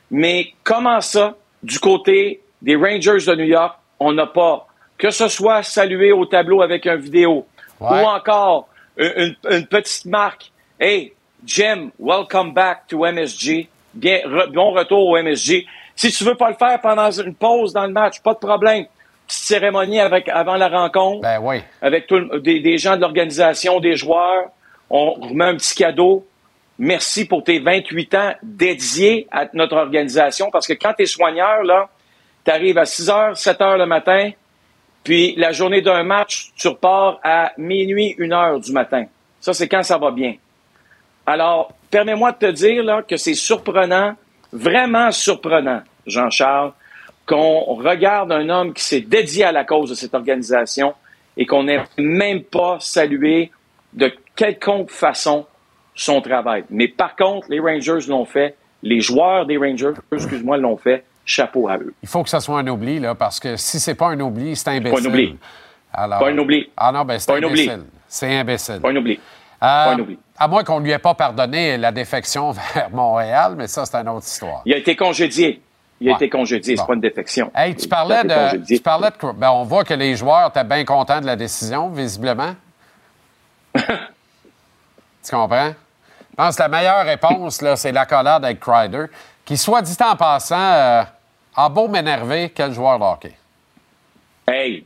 mais 0.09 0.53
comment 0.63 1.01
ça, 1.01 1.35
du 1.63 1.79
côté 1.79 2.41
des 2.61 2.75
Rangers 2.75 3.25
de 3.27 3.35
New 3.35 3.45
York, 3.45 3.77
on 3.99 4.13
n'a 4.13 4.25
pas, 4.27 4.67
que 4.97 5.11
ce 5.11 5.27
soit 5.27 5.61
salué 5.63 6.11
au 6.11 6.25
tableau 6.25 6.61
avec 6.61 6.87
un 6.87 6.95
vidéo, 6.95 7.45
Ouais. 7.79 8.01
ou 8.01 8.05
encore 8.05 8.67
une, 8.97 9.11
une- 9.17 9.51
une 9.51 9.67
petite 9.67 10.05
marque. 10.05 10.51
Hey, 10.79 11.13
Jim, 11.45 11.89
welcome 11.99 12.53
back 12.53 12.87
to 12.87 13.05
MSG. 13.05 13.67
Bien, 13.93 14.19
re- 14.25 14.51
bon 14.51 14.71
retour 14.71 15.07
au 15.07 15.17
MSG. 15.17 15.65
Si 15.95 16.11
tu 16.11 16.23
veux 16.23 16.35
pas 16.35 16.49
le 16.49 16.55
faire 16.55 16.79
pendant 16.81 17.11
une 17.11 17.33
pause 17.35 17.73
dans 17.73 17.85
le 17.85 17.91
match, 17.93 18.21
pas 18.21 18.33
de 18.33 18.39
problème. 18.39 18.85
Petite 19.27 19.43
cérémonie 19.43 19.99
avec, 19.99 20.29
avant 20.29 20.55
la 20.55 20.67
rencontre. 20.67 21.21
Ben 21.21 21.39
oui. 21.41 21.61
Avec 21.81 22.07
tout 22.07 22.17
le- 22.19 22.39
des, 22.39 22.59
des 22.59 22.77
gens 22.77 22.95
de 22.95 23.01
l'organisation, 23.01 23.79
des 23.79 23.95
joueurs. 23.95 24.45
On 24.89 25.13
remet 25.13 25.45
un 25.45 25.55
petit 25.55 25.75
cadeau. 25.75 26.25
Merci 26.77 27.25
pour 27.25 27.43
tes 27.43 27.59
28 27.59 28.13
ans 28.15 28.33
dédiés 28.43 29.27
à 29.31 29.45
notre 29.53 29.77
organisation. 29.77 30.49
Parce 30.51 30.67
que 30.67 30.73
quand 30.73 30.93
tu 30.93 31.03
es 31.03 31.05
soigneur, 31.05 31.63
là, 31.63 31.89
tu 32.43 32.51
arrives 32.51 32.77
à 32.77 32.85
6 32.85 33.07
h, 33.09 33.35
7 33.35 33.59
h 33.59 33.77
le 33.77 33.85
matin, 33.85 34.29
puis 35.03 35.33
la 35.37 35.51
journée 35.51 35.81
d'un 35.81 36.03
match, 36.03 36.51
tu 36.55 36.67
repars 36.67 37.19
à 37.23 37.51
minuit, 37.57 38.15
1 38.19 38.31
heure 38.31 38.59
du 38.59 38.71
matin. 38.71 39.05
Ça, 39.39 39.53
c'est 39.53 39.67
quand 39.67 39.83
ça 39.83 39.97
va 39.97 40.11
bien. 40.11 40.35
Alors, 41.25 41.71
permets-moi 41.89 42.31
de 42.33 42.37
te 42.37 42.51
dire 42.51 42.83
là, 42.83 43.01
que 43.01 43.17
c'est 43.17 43.33
surprenant, 43.33 44.15
vraiment 44.51 45.11
surprenant, 45.11 45.81
Jean-Charles, 46.05 46.71
qu'on 47.25 47.61
regarde 47.75 48.31
un 48.31 48.49
homme 48.49 48.73
qui 48.73 48.83
s'est 48.83 49.01
dédié 49.01 49.45
à 49.45 49.51
la 49.51 49.63
cause 49.63 49.89
de 49.89 49.95
cette 49.95 50.13
organisation 50.13 50.93
et 51.37 51.45
qu'on 51.45 51.63
n'ait 51.63 51.83
même 51.97 52.43
pas 52.43 52.77
salué 52.79 53.51
de 53.93 54.13
quelconque 54.35 54.91
façon 54.91 55.45
son 55.95 56.21
travail. 56.21 56.63
Mais 56.69 56.87
par 56.87 57.15
contre, 57.15 57.47
les 57.49 57.59
Rangers 57.59 58.07
l'ont 58.07 58.25
fait, 58.25 58.55
les 58.83 58.99
joueurs 58.99 59.45
des 59.45 59.57
Rangers, 59.57 59.93
excuse-moi, 60.11 60.57
l'ont 60.57 60.77
fait. 60.77 61.03
Chapeau 61.27 61.67
à 61.67 61.77
eux. 61.77 61.91
Il 62.03 62.07
faut 62.07 62.21
que 62.21 62.29
ce 62.29 62.39
soit 62.39 62.59
un 62.59 62.67
oubli, 62.67 62.99
là, 62.99 63.15
parce 63.15 63.39
que 63.39 63.55
si 63.55 63.79
c'est 63.79 63.95
pas 63.95 64.09
un 64.09 64.19
oubli, 64.19 64.55
c'est 64.55 64.69
imbécile. 64.69 64.91
Pas 65.01 65.09
un 65.09 65.11
oubli. 65.11 65.37
Alors, 65.91 66.19
pas 66.19 66.29
un 66.29 66.37
oubli. 66.37 66.69
Ah 66.77 66.91
non, 66.91 67.03
ben 67.03 67.17
c'est 67.17 67.31
Pas 67.31 67.39
un 67.39 67.43
oubli. 67.43 67.63
imbécile. 67.63 67.85
C'est 68.07 68.37
imbécile. 68.37 68.79
Pas 68.79 68.89
un 68.91 68.95
oubli. 68.95 69.13
Euh, 69.13 69.17
Pas 69.59 69.93
un 69.93 69.99
oubli. 69.99 70.19
À 70.37 70.47
moins 70.47 70.63
qu'on 70.63 70.79
ne 70.79 70.85
lui 70.85 70.91
ait 70.91 70.99
pas 70.99 71.15
pardonné 71.15 71.77
la 71.77 71.91
défection 71.91 72.51
vers 72.75 72.91
Montréal, 72.91 73.55
mais 73.57 73.65
ça, 73.65 73.85
c'est 73.87 73.95
une 73.97 74.09
autre 74.09 74.27
histoire. 74.27 74.61
Il 74.67 74.73
a 74.75 74.77
été 74.77 74.95
congédié. 74.95 75.61
Il 76.05 76.09
a 76.09 76.11
Ouais. 76.11 76.17
été 76.17 76.29
congédié, 76.29 76.75
c'est 76.75 76.83
Bon. 76.83 76.87
pas 76.89 76.93
une 76.93 77.01
défection. 77.01 77.51
Hey, 77.55 77.75
tu 77.75 77.87
parlais 77.87 78.17
a 78.17 78.23
de. 78.57 78.63
Tu 78.63 78.79
parlais 78.79 79.09
de. 79.09 79.31
Ben, 79.31 79.49
on 79.49 79.63
voit 79.63 79.83
que 79.83 79.95
les 79.95 80.15
joueurs 80.15 80.49
étaient 80.49 80.63
bien 80.63 80.85
contents 80.85 81.19
de 81.19 81.25
la 81.25 81.35
décision, 81.35 81.89
visiblement. 81.89 82.53
tu 83.75 85.31
comprends? 85.31 85.73
Je 86.29 86.35
pense 86.35 86.55
que 86.57 86.61
la 86.61 86.67
meilleure 86.69 87.05
réponse, 87.05 87.61
là, 87.63 87.75
c'est 87.75 87.91
l'accolade 87.91 88.45
avec 88.45 88.59
Crider, 88.59 89.05
qui, 89.43 89.57
soit 89.57 89.81
dit 89.81 89.95
en 89.99 90.15
passant, 90.15 90.55
euh, 90.59 91.03
a 91.55 91.69
beau 91.69 91.87
m'énerver, 91.87 92.51
quel 92.53 92.71
joueur 92.71 92.99
de 92.99 93.03
hockey? 93.03 93.33
Hey, 94.47 94.85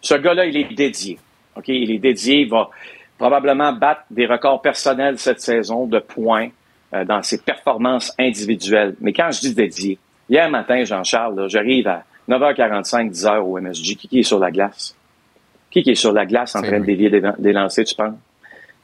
ce 0.00 0.14
gars-là, 0.14 0.46
il 0.46 0.56
est 0.56 0.72
dédié. 0.74 1.18
OK? 1.56 1.64
Il 1.68 1.90
est 1.90 1.98
dédié. 1.98 2.40
Il 2.42 2.48
va 2.50 2.70
probablement 3.18 3.72
battre 3.74 4.02
des 4.10 4.24
records 4.26 4.62
personnels 4.62 5.18
cette 5.18 5.42
saison 5.42 5.86
de 5.86 5.98
points 5.98 6.48
euh, 6.94 7.04
dans 7.04 7.22
ses 7.22 7.38
performances 7.42 8.14
individuelles. 8.18 8.94
Mais 9.00 9.12
quand 9.12 9.30
je 9.30 9.40
dis 9.40 9.54
dédié, 9.54 9.98
hier 10.32 10.48
matin, 10.50 10.82
Jean-Charles, 10.84 11.48
j'arrive 11.48 11.86
à 11.88 12.04
9h45, 12.28 13.10
10h 13.12 13.38
au 13.40 13.60
MSG. 13.60 13.96
Qui, 13.96 14.08
qui 14.08 14.18
est 14.20 14.22
sur 14.22 14.38
la 14.38 14.50
glace? 14.50 14.96
Qui, 15.70 15.82
qui 15.82 15.90
est 15.90 15.94
sur 15.94 16.12
la 16.12 16.24
glace 16.26 16.54
en 16.56 16.62
train 16.62 16.80
de 16.80 16.84
dévier 16.86 17.10
des, 17.10 17.22
des 17.38 17.52
lancers, 17.52 17.84
tu 17.84 17.94
penses? 17.94 18.14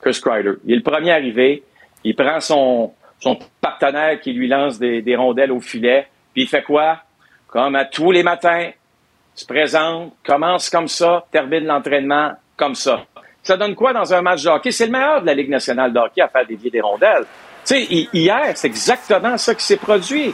Chris 0.01 0.19
Kreider. 0.23 0.53
Il 0.65 0.73
est 0.75 0.77
le 0.77 0.83
premier 0.83 1.12
arrivé. 1.12 1.62
Il 2.05 2.15
prend 2.15 2.41
son, 2.41 2.93
son 3.20 3.39
partenaire 3.61 4.20
qui 4.20 4.33
lui 4.33 4.47
lance 4.49 4.79
des, 4.79 5.03
des 5.03 5.16
rondelles 5.16 5.51
au 5.53 5.61
filet. 5.61 6.07
Puis 6.33 6.43
il 6.43 6.49
fait 6.49 6.62
quoi? 6.62 6.99
Comme 7.49 7.75
à 7.77 7.85
tous 7.87 8.11
les 8.12 8.23
matins, 8.23 8.70
se 9.35 9.45
présente, 9.47 10.12
commence 10.25 10.69
comme 10.70 10.89
ça, 10.89 11.25
termine 11.33 11.65
l'entraînement 11.65 12.33
comme 12.57 12.75
ça. 12.75 13.05
Ça 13.43 13.57
donne 13.57 13.75
quoi 13.75 13.93
dans 13.93 14.12
un 14.12 14.20
match 14.20 14.43
de 14.45 14.49
hockey? 14.51 14.70
C'est 14.70 14.87
le 14.87 14.93
meilleur 14.93 15.20
de 15.23 15.27
la 15.27 15.35
Ligue 15.35 15.49
nationale 15.51 15.93
de 15.93 15.99
hockey 15.99 16.20
à 16.20 16.29
faire 16.29 16.47
dévier 16.47 16.70
des 16.70 16.81
rondelles. 16.81 17.25
Tu 17.65 17.75
sais, 17.75 17.83
hi- 17.85 18.09
hier, 18.12 18.53
c'est 18.55 18.66
exactement 18.69 19.37
ça 19.39 19.55
qui 19.55 19.65
s'est 19.65 19.77
produit. 19.77 20.33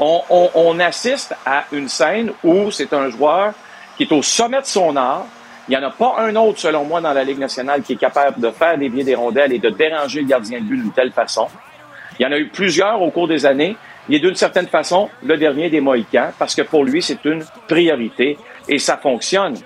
On, 0.00 0.20
on- 0.30 0.50
on 0.54 0.78
assiste 0.80 1.34
à 1.44 1.64
une 1.72 1.88
scène 1.88 2.32
où 2.44 2.70
c'est 2.70 2.92
un 2.92 3.10
joueur 3.10 3.52
qui 3.96 4.04
est 4.04 4.12
au 4.12 4.22
sommet 4.22 4.60
de 4.60 4.66
son 4.66 4.96
art. 4.96 5.26
Il 5.68 5.72
n'y 5.72 5.84
en 5.84 5.88
a 5.88 5.90
pas 5.90 6.14
un 6.18 6.34
autre, 6.36 6.58
selon 6.60 6.84
moi, 6.84 7.00
dans 7.00 7.12
la 7.12 7.24
Ligue 7.24 7.38
nationale 7.40 7.82
qui 7.82 7.92
est 7.94 7.96
capable 7.96 8.40
de 8.40 8.50
faire 8.50 8.78
dévier 8.78 9.04
des 9.04 9.14
rondelles 9.14 9.52
et 9.52 9.58
de 9.58 9.68
déranger 9.70 10.20
le 10.22 10.26
gardien 10.26 10.60
de 10.60 10.64
but 10.64 10.76
d'une 10.80 10.92
telle 10.92 11.12
façon. 11.12 11.48
Il 12.18 12.22
y 12.22 12.26
en 12.26 12.32
a 12.32 12.38
eu 12.38 12.48
plusieurs 12.48 13.02
au 13.02 13.10
cours 13.10 13.28
des 13.28 13.44
années. 13.44 13.76
Il 14.08 14.14
est 14.14 14.20
d'une 14.20 14.34
certaine 14.34 14.66
façon 14.68 15.10
le 15.22 15.36
dernier 15.36 15.68
des 15.68 15.80
Mohicans 15.80 16.30
parce 16.38 16.54
que 16.54 16.62
pour 16.62 16.84
lui, 16.84 17.02
c'est 17.02 17.22
une 17.26 17.44
priorité 17.68 18.38
et 18.66 18.78
ça 18.78 18.96
fonctionne. 18.96 19.56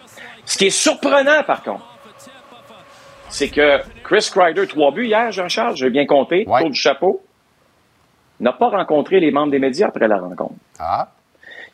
Ce 0.44 0.58
qui 0.58 0.66
est 0.66 0.70
surprenant, 0.70 1.44
par 1.44 1.62
contre, 1.62 1.84
c'est 3.28 3.48
que 3.48 3.78
Chris 4.04 4.28
Kreider, 4.34 4.66
trois 4.66 4.90
buts 4.90 5.06
hier, 5.06 5.30
Jean-Charles, 5.30 5.76
j'ai 5.76 5.90
bien 5.90 6.04
compté, 6.06 6.44
tour 6.62 6.70
du 6.70 6.78
chapeau, 6.78 7.22
n'a 8.42 8.52
pas 8.52 8.68
rencontré 8.68 9.20
les 9.20 9.30
membres 9.30 9.52
des 9.52 9.58
médias 9.58 9.88
après 9.88 10.08
la 10.08 10.18
rencontre. 10.18 10.54
Ah. 10.78 11.08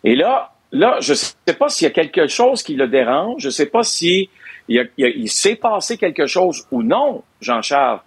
Et 0.04 0.14
là, 0.14 0.52
là, 0.70 0.98
je 1.00 1.12
ne 1.12 1.16
sais 1.16 1.54
pas 1.58 1.68
s'il 1.68 1.88
y 1.88 1.90
a 1.90 1.94
quelque 1.94 2.26
chose 2.26 2.62
qui 2.62 2.74
le 2.74 2.86
dérange, 2.86 3.40
je 3.42 3.48
ne 3.48 3.52
sais 3.52 3.66
pas 3.66 3.82
si 3.82 4.28
il, 4.68 5.30
s'est 5.30 5.56
passé 5.56 5.96
quelque 5.96 6.26
chose 6.26 6.66
ou 6.70 6.82
non, 6.82 7.22
Jean-Charles. 7.40 8.00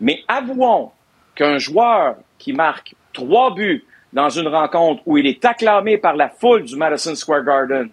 Mais 0.00 0.22
avouons 0.26 0.90
qu'un 1.34 1.58
joueur 1.58 2.16
qui 2.38 2.52
marque 2.52 2.94
trois 3.12 3.54
buts 3.54 3.84
dans 4.12 4.28
une 4.28 4.48
rencontre 4.48 5.02
où 5.06 5.16
il 5.16 5.26
est 5.26 5.44
acclamé 5.44 5.98
par 5.98 6.16
la 6.16 6.28
foule 6.28 6.64
du 6.64 6.76
Madison 6.76 7.14
Square 7.14 7.44
Garden, 7.44 7.88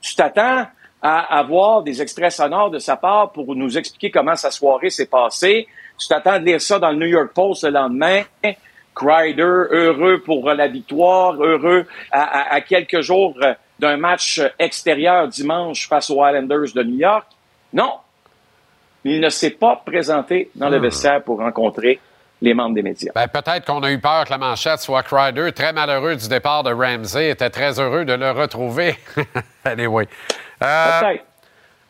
tu 0.00 0.14
t'attends 0.14 0.66
à 1.02 1.38
avoir 1.38 1.82
des 1.82 2.02
extraits 2.02 2.32
sonores 2.32 2.70
de 2.70 2.78
sa 2.78 2.96
part 2.96 3.32
pour 3.32 3.54
nous 3.56 3.78
expliquer 3.78 4.10
comment 4.10 4.36
sa 4.36 4.50
soirée 4.50 4.90
s'est 4.90 5.06
passée. 5.06 5.66
Tu 5.98 6.08
t'attends 6.08 6.38
de 6.38 6.44
lire 6.44 6.60
ça 6.60 6.78
dans 6.78 6.90
le 6.90 6.96
New 6.96 7.06
York 7.06 7.32
Post 7.34 7.64
le 7.64 7.70
lendemain. 7.70 8.22
Crider, 9.04 9.42
heureux 9.42 10.22
pour 10.24 10.48
la 10.52 10.68
victoire, 10.68 11.34
heureux 11.42 11.86
à, 12.10 12.22
à- 12.22 12.54
à 12.54 12.60
quelques 12.60 13.00
jours 13.00 13.34
d'un 13.78 13.96
match 13.96 14.40
extérieur 14.58 15.26
dimanche 15.28 15.88
face 15.88 16.10
aux 16.10 16.24
Islanders 16.26 16.72
de 16.74 16.82
New 16.82 16.98
York. 16.98 17.26
Non, 17.72 17.94
il 19.04 19.20
ne 19.20 19.28
s'est 19.30 19.50
pas 19.50 19.82
présenté 19.84 20.50
dans 20.54 20.68
le 20.68 20.78
Hmm. 20.78 20.82
vestiaire 20.82 21.22
pour 21.22 21.38
rencontrer 21.38 21.98
les 22.42 22.52
membres 22.54 22.74
des 22.74 22.82
médias. 22.82 23.12
Ben, 23.14 23.28
peut-être 23.28 23.66
qu'on 23.66 23.82
a 23.82 23.90
eu 23.90 23.98
peur 23.98 24.24
que 24.24 24.30
la 24.30 24.38
manchette 24.38 24.80
soit 24.80 25.02
Crider, 25.02 25.52
très 25.52 25.72
malheureux 25.72 26.16
du 26.16 26.28
départ 26.28 26.62
de 26.62 26.72
Ramsey, 26.72 27.30
était 27.30 27.50
très 27.50 27.78
heureux 27.78 28.04
de 28.04 28.14
le 28.14 28.30
retrouver. 28.30 28.96
anyway. 29.64 30.06
Euh, 30.62 31.16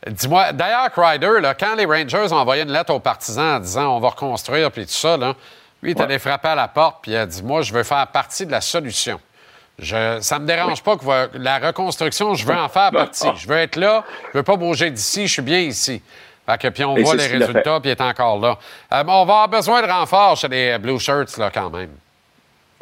Dis-moi, 0.07 0.53
d'ailleurs, 0.53 0.91
Crider, 0.93 1.41
là, 1.43 1.55
quand 1.55 1.75
les 1.77 1.85
Rangers 1.85 2.33
ont 2.33 2.37
envoyé 2.39 2.63
une 2.63 2.73
lettre 2.73 2.93
aux 2.95 3.01
partisans 3.01 3.57
en 3.57 3.61
disant 3.61 3.97
on 3.97 4.01
va 4.01 4.09
reconstruire 4.09 4.71
puis 4.73 4.87
tout 4.87 4.93
ça, 4.93 5.17
là, 5.19 5.35
lui, 5.83 5.93
il 5.93 5.99
est 5.99 6.01
allé 6.03 6.19
frapper 6.19 6.49
à 6.49 6.55
la 6.55 6.69
porte 6.69 6.99
puis 7.03 7.13
il 7.13 7.17
a 7.17 7.27
dit 7.27 7.43
Moi, 7.43 7.63
je 7.63 7.73
veux 7.73 7.83
faire 7.83 8.07
partie 8.09 8.47
de 8.47 8.51
la 8.53 8.61
solution. 8.61 9.21
Je, 9.79 10.19
ça 10.21 10.39
me 10.39 10.47
dérange 10.47 10.83
pas 10.83 10.97
que 10.97 11.05
la 11.39 11.59
reconstruction, 11.59 12.35
je 12.35 12.45
veux 12.47 12.55
en 12.55 12.69
faire 12.69 12.91
partie. 12.91 13.29
Je 13.37 13.49
veux 13.49 13.57
être 13.57 13.77
là, 13.77 14.05
je 14.33 14.39
veux 14.39 14.45
pas 14.45 14.57
bouger 14.57 14.91
d'ici, 14.91 15.27
je 15.27 15.33
suis 15.35 15.43
bien 15.43 15.61
ici. 15.61 16.03
Fait 16.47 16.59
que, 16.59 16.69
puis 16.69 16.85
on 16.85 16.97
Et 16.97 17.03
voit 17.03 17.15
les 17.15 17.27
résultats, 17.27 17.81
puis 17.81 17.89
il 17.89 17.93
est 17.93 18.01
encore 18.01 18.39
là. 18.41 18.59
Euh, 18.93 19.05
on 19.07 19.25
va 19.25 19.43
avoir 19.43 19.49
besoin 19.49 19.81
de 19.81 19.87
renfort 19.87 20.37
chez 20.37 20.49
les 20.49 20.79
Blue 20.79 20.99
Shirts, 20.99 21.39
là, 21.39 21.51
quand 21.53 21.71
même. 21.71 21.91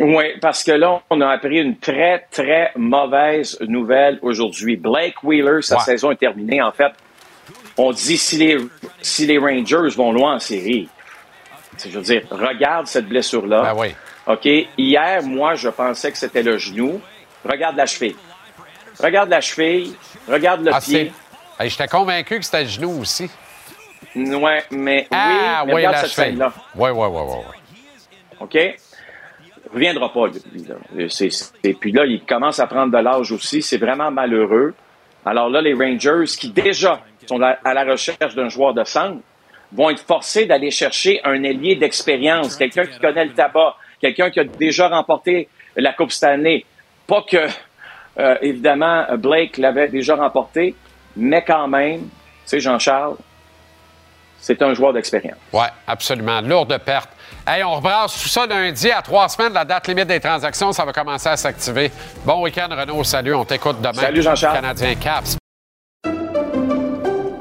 Oui, 0.00 0.24
parce 0.40 0.62
que 0.64 0.72
là, 0.72 1.00
on 1.10 1.20
a 1.20 1.28
appris 1.28 1.58
une 1.58 1.76
très, 1.76 2.26
très 2.30 2.72
mauvaise 2.76 3.58
nouvelle 3.60 4.18
aujourd'hui. 4.22 4.76
Blake 4.76 5.22
Wheeler, 5.22 5.60
sa 5.62 5.76
Ouais. 5.76 5.82
saison 5.82 6.10
est 6.12 6.16
terminée. 6.16 6.62
En 6.62 6.72
fait, 6.72 6.92
on 7.76 7.90
dit 7.92 8.16
si 8.16 8.36
les, 8.36 8.58
si 9.02 9.26
les 9.26 9.38
Rangers 9.38 9.94
vont 9.96 10.12
loin 10.12 10.34
en 10.36 10.38
série, 10.38 10.88
je 11.86 11.98
veux 11.98 12.02
dire, 12.04 12.22
regarde 12.30 12.86
cette 12.86 13.06
blessure-là. 13.08 13.62
Ben 13.62 13.74
oui. 13.76 13.94
OK? 14.26 14.46
Hier, 14.76 15.22
moi, 15.22 15.54
je 15.54 15.68
pensais 15.68 16.10
que 16.12 16.18
c'était 16.18 16.42
le 16.42 16.58
genou. 16.58 17.00
Regarde 17.44 17.76
la 17.76 17.86
cheville. 17.86 18.16
Regarde 19.02 19.30
la 19.30 19.40
cheville. 19.40 19.94
Regarde 20.28 20.64
le 20.64 20.72
Ah, 20.74 20.80
pied. 20.80 21.12
Hey, 21.58 21.70
J'étais 21.70 21.88
convaincu 21.88 22.38
que 22.38 22.44
c'était 22.44 22.62
le 22.64 22.68
genou 22.68 23.00
aussi. 23.00 23.30
Ouais, 24.14 24.64
mais 24.70 25.06
Ah, 25.10 25.60
oui, 25.62 25.66
mais 25.68 25.72
oui, 25.74 25.76
regarde 25.76 25.94
la 25.96 26.00
cette 26.02 26.10
scène-là. 26.10 26.52
Oui, 26.74 26.90
oui, 26.90 27.06
oui, 27.10 27.22
oui. 27.26 27.34
oui. 27.50 27.56
OK? 28.40 28.76
reviendra 29.72 30.10
pas, 30.12 30.26
lui. 30.28 30.64
là. 30.66 30.74
Euh, 30.98 31.08
Et 31.62 31.74
puis 31.74 31.92
là, 31.92 32.04
il 32.06 32.24
commence 32.24 32.58
à 32.58 32.66
prendre 32.66 32.90
de 32.96 33.02
l'âge 33.02 33.32
aussi. 33.32 33.60
C'est 33.62 33.76
vraiment 33.76 34.10
malheureux. 34.10 34.74
Alors 35.26 35.50
là, 35.50 35.60
les 35.60 35.74
Rangers, 35.74 36.24
qui 36.38 36.50
déjà 36.50 37.00
sont 37.26 37.42
à 37.42 37.58
à 37.64 37.74
la 37.74 37.84
recherche 37.84 38.34
d'un 38.34 38.48
joueur 38.48 38.72
de 38.72 38.82
centre, 38.84 39.18
vont 39.72 39.90
être 39.90 40.02
forcés 40.02 40.46
d'aller 40.46 40.70
chercher 40.70 41.20
un 41.24 41.42
ailier 41.42 41.76
d'expérience, 41.76 42.56
quelqu'un 42.56 42.86
qui 42.86 42.98
connaît 42.98 43.26
le 43.26 43.32
tabac, 43.32 43.76
quelqu'un 44.00 44.30
qui 44.30 44.40
a 44.40 44.44
déjà 44.44 44.88
remporté 44.88 45.48
la 45.76 45.92
Coupe 45.92 46.12
Stanley. 46.12 46.64
Pas 47.06 47.22
que, 47.22 47.48
euh, 48.18 48.36
évidemment, 48.42 49.06
Blake 49.16 49.58
l'avait 49.58 49.88
déjà 49.88 50.16
remporté, 50.16 50.74
mais 51.16 51.42
quand 51.42 51.68
même, 51.68 52.00
tu 52.00 52.08
sais, 52.46 52.60
Jean-Charles, 52.60 53.16
c'est 54.40 54.62
un 54.62 54.72
joueur 54.72 54.92
d'expérience. 54.92 55.38
Oui, 55.52 55.64
absolument. 55.86 56.40
Lourde 56.40 56.78
perte. 56.78 57.10
Hey, 57.46 57.64
on 57.64 57.74
rebrasse 57.76 58.22
tout 58.22 58.28
ça 58.28 58.46
lundi 58.46 58.90
à 58.90 59.02
trois 59.02 59.28
semaines. 59.28 59.52
La 59.52 59.64
date 59.64 59.88
limite 59.88 60.06
des 60.06 60.20
transactions, 60.20 60.72
ça 60.72 60.84
va 60.84 60.92
commencer 60.92 61.28
à 61.28 61.36
s'activer. 61.36 61.90
Bon 62.24 62.42
week-end, 62.42 62.68
Renaud. 62.70 63.02
Salut. 63.04 63.34
On 63.34 63.44
t'écoute 63.44 63.80
demain. 63.80 63.94
Salut, 63.94 64.22
Jean-Charles. 64.22 64.56
Canadien 64.56 64.94
Caps. 64.94 65.38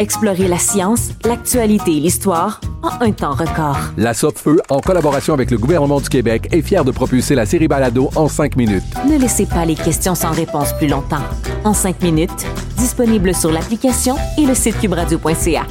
Explorez 0.00 0.48
la 0.48 0.58
science, 0.58 1.10
l'actualité 1.24 1.96
et 1.96 2.00
l'histoire 2.00 2.60
en 2.82 3.00
un 3.00 3.12
temps 3.12 3.34
record. 3.34 3.78
La 3.96 4.12
Feu, 4.12 4.60
en 4.68 4.80
collaboration 4.80 5.34
avec 5.34 5.52
le 5.52 5.58
gouvernement 5.58 6.00
du 6.00 6.08
Québec, 6.08 6.48
est 6.50 6.62
fière 6.62 6.84
de 6.84 6.90
propulser 6.90 7.36
la 7.36 7.46
série 7.46 7.68
Balado 7.68 8.10
en 8.16 8.26
cinq 8.28 8.56
minutes. 8.56 8.82
Ne 9.08 9.18
laissez 9.18 9.46
pas 9.46 9.64
les 9.64 9.76
questions 9.76 10.16
sans 10.16 10.32
réponse 10.32 10.72
plus 10.78 10.88
longtemps. 10.88 11.22
En 11.62 11.74
cinq 11.74 12.02
minutes, 12.02 12.44
disponible 12.76 13.34
sur 13.34 13.52
l'application 13.52 14.16
et 14.36 14.46
le 14.46 14.54
site 14.54 14.80
cubradio.ca. 14.80 15.64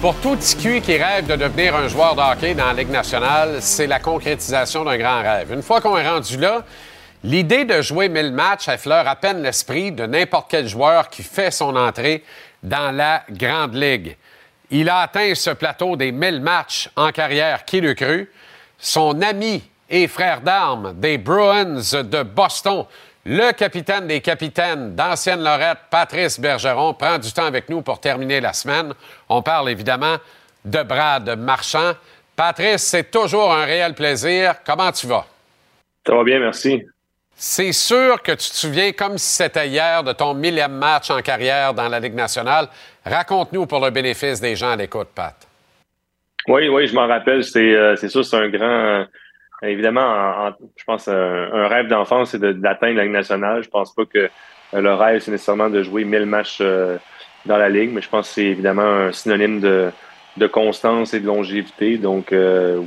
Pour 0.00 0.14
tout 0.20 0.36
TQ 0.36 0.80
qui 0.80 0.96
rêve 0.96 1.26
de 1.26 1.34
devenir 1.34 1.74
un 1.74 1.88
joueur 1.88 2.14
de 2.14 2.20
hockey 2.20 2.54
dans 2.54 2.66
la 2.66 2.74
Ligue 2.74 2.90
nationale, 2.90 3.56
c'est 3.58 3.88
la 3.88 3.98
concrétisation 3.98 4.84
d'un 4.84 4.96
grand 4.96 5.22
rêve. 5.22 5.52
Une 5.52 5.62
fois 5.62 5.80
qu'on 5.80 5.98
est 5.98 6.08
rendu 6.08 6.36
là, 6.36 6.64
L'idée 7.24 7.64
de 7.64 7.82
jouer 7.82 8.08
1000 8.08 8.32
matchs 8.32 8.68
effleure 8.68 9.08
à 9.08 9.16
peine 9.16 9.42
l'esprit 9.42 9.90
de 9.90 10.06
n'importe 10.06 10.48
quel 10.50 10.68
joueur 10.68 11.08
qui 11.08 11.24
fait 11.24 11.50
son 11.50 11.74
entrée 11.74 12.22
dans 12.62 12.94
la 12.94 13.24
Grande 13.30 13.74
Ligue. 13.74 14.16
Il 14.70 14.88
a 14.88 15.00
atteint 15.00 15.34
ce 15.34 15.50
plateau 15.50 15.96
des 15.96 16.12
1000 16.12 16.40
matchs 16.40 16.90
en 16.94 17.10
carrière, 17.10 17.64
qui 17.64 17.80
le 17.80 17.94
cru. 17.94 18.30
Son 18.78 19.20
ami 19.20 19.68
et 19.90 20.06
frère 20.06 20.42
d'armes 20.42 20.92
des 20.94 21.18
Bruins 21.18 21.80
de 21.92 22.22
Boston, 22.22 22.84
le 23.24 23.52
capitaine 23.52 24.06
des 24.06 24.20
capitaines 24.20 24.94
d'Ancienne 24.94 25.42
Lorette, 25.42 25.78
Patrice 25.90 26.38
Bergeron, 26.38 26.94
prend 26.94 27.18
du 27.18 27.32
temps 27.32 27.46
avec 27.46 27.68
nous 27.68 27.82
pour 27.82 28.00
terminer 28.00 28.40
la 28.40 28.52
semaine. 28.52 28.94
On 29.28 29.42
parle 29.42 29.70
évidemment 29.70 30.16
de 30.64 30.82
Brad 30.84 31.36
Marchand. 31.36 31.94
Patrice, 32.36 32.82
c'est 32.82 33.10
toujours 33.10 33.52
un 33.52 33.64
réel 33.64 33.94
plaisir. 33.94 34.54
Comment 34.64 34.92
tu 34.92 35.08
vas? 35.08 35.26
Ça 36.06 36.22
bien, 36.22 36.38
merci. 36.38 36.80
C'est 37.40 37.70
sûr 37.70 38.20
que 38.20 38.32
tu 38.32 38.50
te 38.50 38.56
souviens 38.56 38.90
comme 38.90 39.16
si 39.16 39.36
c'était 39.36 39.68
hier 39.68 40.02
de 40.02 40.12
ton 40.12 40.34
millième 40.34 40.72
match 40.72 41.08
en 41.08 41.20
carrière 41.20 41.72
dans 41.72 41.88
la 41.88 42.00
Ligue 42.00 42.16
nationale. 42.16 42.66
Raconte-nous 43.06 43.64
pour 43.64 43.78
le 43.78 43.90
bénéfice 43.90 44.40
des 44.40 44.56
gens 44.56 44.70
à 44.70 44.76
l'écoute, 44.76 45.06
Pat. 45.14 45.36
Oui, 46.48 46.68
oui, 46.68 46.88
je 46.88 46.96
m'en 46.96 47.06
rappelle. 47.06 47.44
C'est 47.44 47.76
euh, 47.76 47.94
sûr, 47.94 48.24
c'est 48.24 48.36
un 48.36 48.48
grand. 48.48 48.64
Euh, 48.64 49.04
évidemment, 49.62 50.52
je 50.74 50.82
pense 50.82 51.06
un, 51.06 51.68
rêve 51.68 51.86
d'enfance, 51.86 52.30
c'est 52.30 52.40
d'atteindre 52.40 52.96
la 52.96 53.04
Ligue 53.04 53.12
nationale. 53.12 53.62
Je 53.62 53.68
pense 53.68 53.94
pas 53.94 54.04
que 54.04 54.18
euh, 54.18 54.80
le 54.80 54.94
rêve, 54.94 55.20
c'est 55.20 55.30
nécessairement 55.30 55.70
de 55.70 55.84
jouer 55.84 56.02
1000 56.02 56.26
matchs 56.26 56.60
dans 56.60 57.56
la 57.56 57.68
Ligue, 57.68 57.92
mais 57.94 58.00
je 58.02 58.08
pense 58.08 58.26
que 58.26 58.34
c'est 58.34 58.46
évidemment 58.46 58.82
un 58.82 59.12
synonyme 59.12 59.60
de 59.60 60.46
constance 60.48 61.14
et 61.14 61.20
de 61.20 61.26
longévité. 61.26 61.98
Donc, 61.98 62.34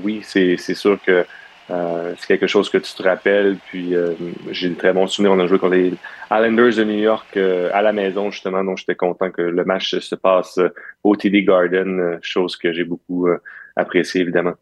oui, 0.03 0.19
c'est 0.23 0.57
sûr 0.57 0.99
que 1.05 1.25
euh, 1.71 2.13
c'est 2.17 2.27
quelque 2.27 2.47
chose 2.47 2.69
que 2.69 2.77
tu 2.77 2.93
te 2.93 3.03
rappelles. 3.03 3.57
Puis 3.67 3.95
euh, 3.95 4.13
j'ai 4.51 4.69
de 4.69 4.75
très 4.75 4.93
bons 4.93 5.07
souvenirs. 5.07 5.33
On 5.33 5.39
a 5.39 5.47
joué 5.47 5.59
contre 5.59 5.75
les 5.75 5.93
Islanders 6.29 6.75
de 6.75 6.83
New 6.83 6.99
York 6.99 7.27
euh, 7.37 7.69
à 7.73 7.81
la 7.81 7.93
maison, 7.93 8.31
justement. 8.31 8.63
Donc 8.63 8.77
j'étais 8.77 8.95
content 8.95 9.31
que 9.31 9.41
le 9.41 9.63
match 9.63 9.97
se 9.99 10.15
passe 10.15 10.59
au 11.03 11.15
TD 11.15 11.43
Garden, 11.43 12.19
chose 12.21 12.57
que 12.57 12.73
j'ai 12.73 12.83
beaucoup 12.83 13.27
appréciée, 13.75 14.21
évidemment. 14.21 14.53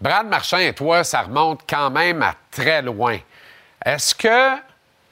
Brad 0.00 0.28
Marchand 0.28 0.58
et 0.58 0.72
toi, 0.72 1.04
ça 1.04 1.22
remonte 1.22 1.62
quand 1.68 1.90
même 1.90 2.22
à 2.22 2.34
très 2.50 2.80
loin. 2.80 3.18
Est-ce 3.84 4.14
que 4.14 4.58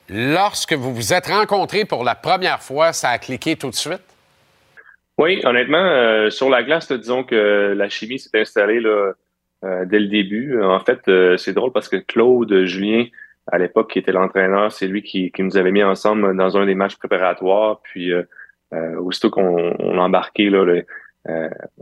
lorsque 0.08 0.72
vous 0.72 0.94
vous 0.94 1.12
êtes 1.12 1.26
rencontrés 1.26 1.84
pour 1.84 2.04
la 2.04 2.14
première 2.14 2.62
fois, 2.62 2.92
ça 2.92 3.10
a 3.10 3.18
cliqué 3.18 3.56
tout 3.56 3.70
de 3.70 3.74
suite? 3.74 4.02
Oui, 5.18 5.40
honnêtement, 5.44 6.30
sur 6.30 6.48
la 6.48 6.62
glace, 6.62 6.90
disons 6.92 7.24
que 7.24 7.74
la 7.76 7.88
chimie 7.88 8.20
s'est 8.20 8.40
installée 8.40 8.80
là, 8.80 9.12
euh, 9.64 9.84
dès 9.84 9.98
le 9.98 10.06
début. 10.06 10.62
En 10.62 10.78
fait, 10.78 11.00
euh, 11.08 11.36
c'est 11.36 11.52
drôle 11.52 11.72
parce 11.72 11.88
que 11.88 11.96
Claude 11.96 12.64
Julien, 12.64 13.06
à 13.48 13.58
l'époque, 13.58 13.90
qui 13.90 13.98
était 13.98 14.12
l'entraîneur, 14.12 14.70
c'est 14.70 14.86
lui 14.86 15.02
qui, 15.02 15.32
nous 15.40 15.56
avait 15.56 15.72
mis 15.72 15.82
ensemble 15.82 16.36
dans 16.36 16.56
un 16.56 16.64
des 16.64 16.76
matchs 16.76 16.96
préparatoires. 16.96 17.80
Puis, 17.82 18.12
euh, 18.12 18.22
euh 18.72 18.96
aussitôt 19.00 19.30
qu'on 19.30 19.74
on 19.80 19.98
embarquait, 19.98 20.50
là, 20.50 20.64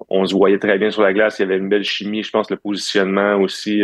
on 0.08 0.24
se 0.26 0.34
voyait 0.34 0.58
très 0.58 0.78
bien 0.78 0.90
sur 0.90 1.02
la 1.02 1.12
glace. 1.12 1.38
Il 1.38 1.42
y 1.42 1.44
avait 1.44 1.58
une 1.58 1.68
belle 1.68 1.84
chimie. 1.84 2.22
Je 2.22 2.30
pense 2.30 2.50
le 2.50 2.56
positionnement 2.56 3.36
aussi, 3.36 3.82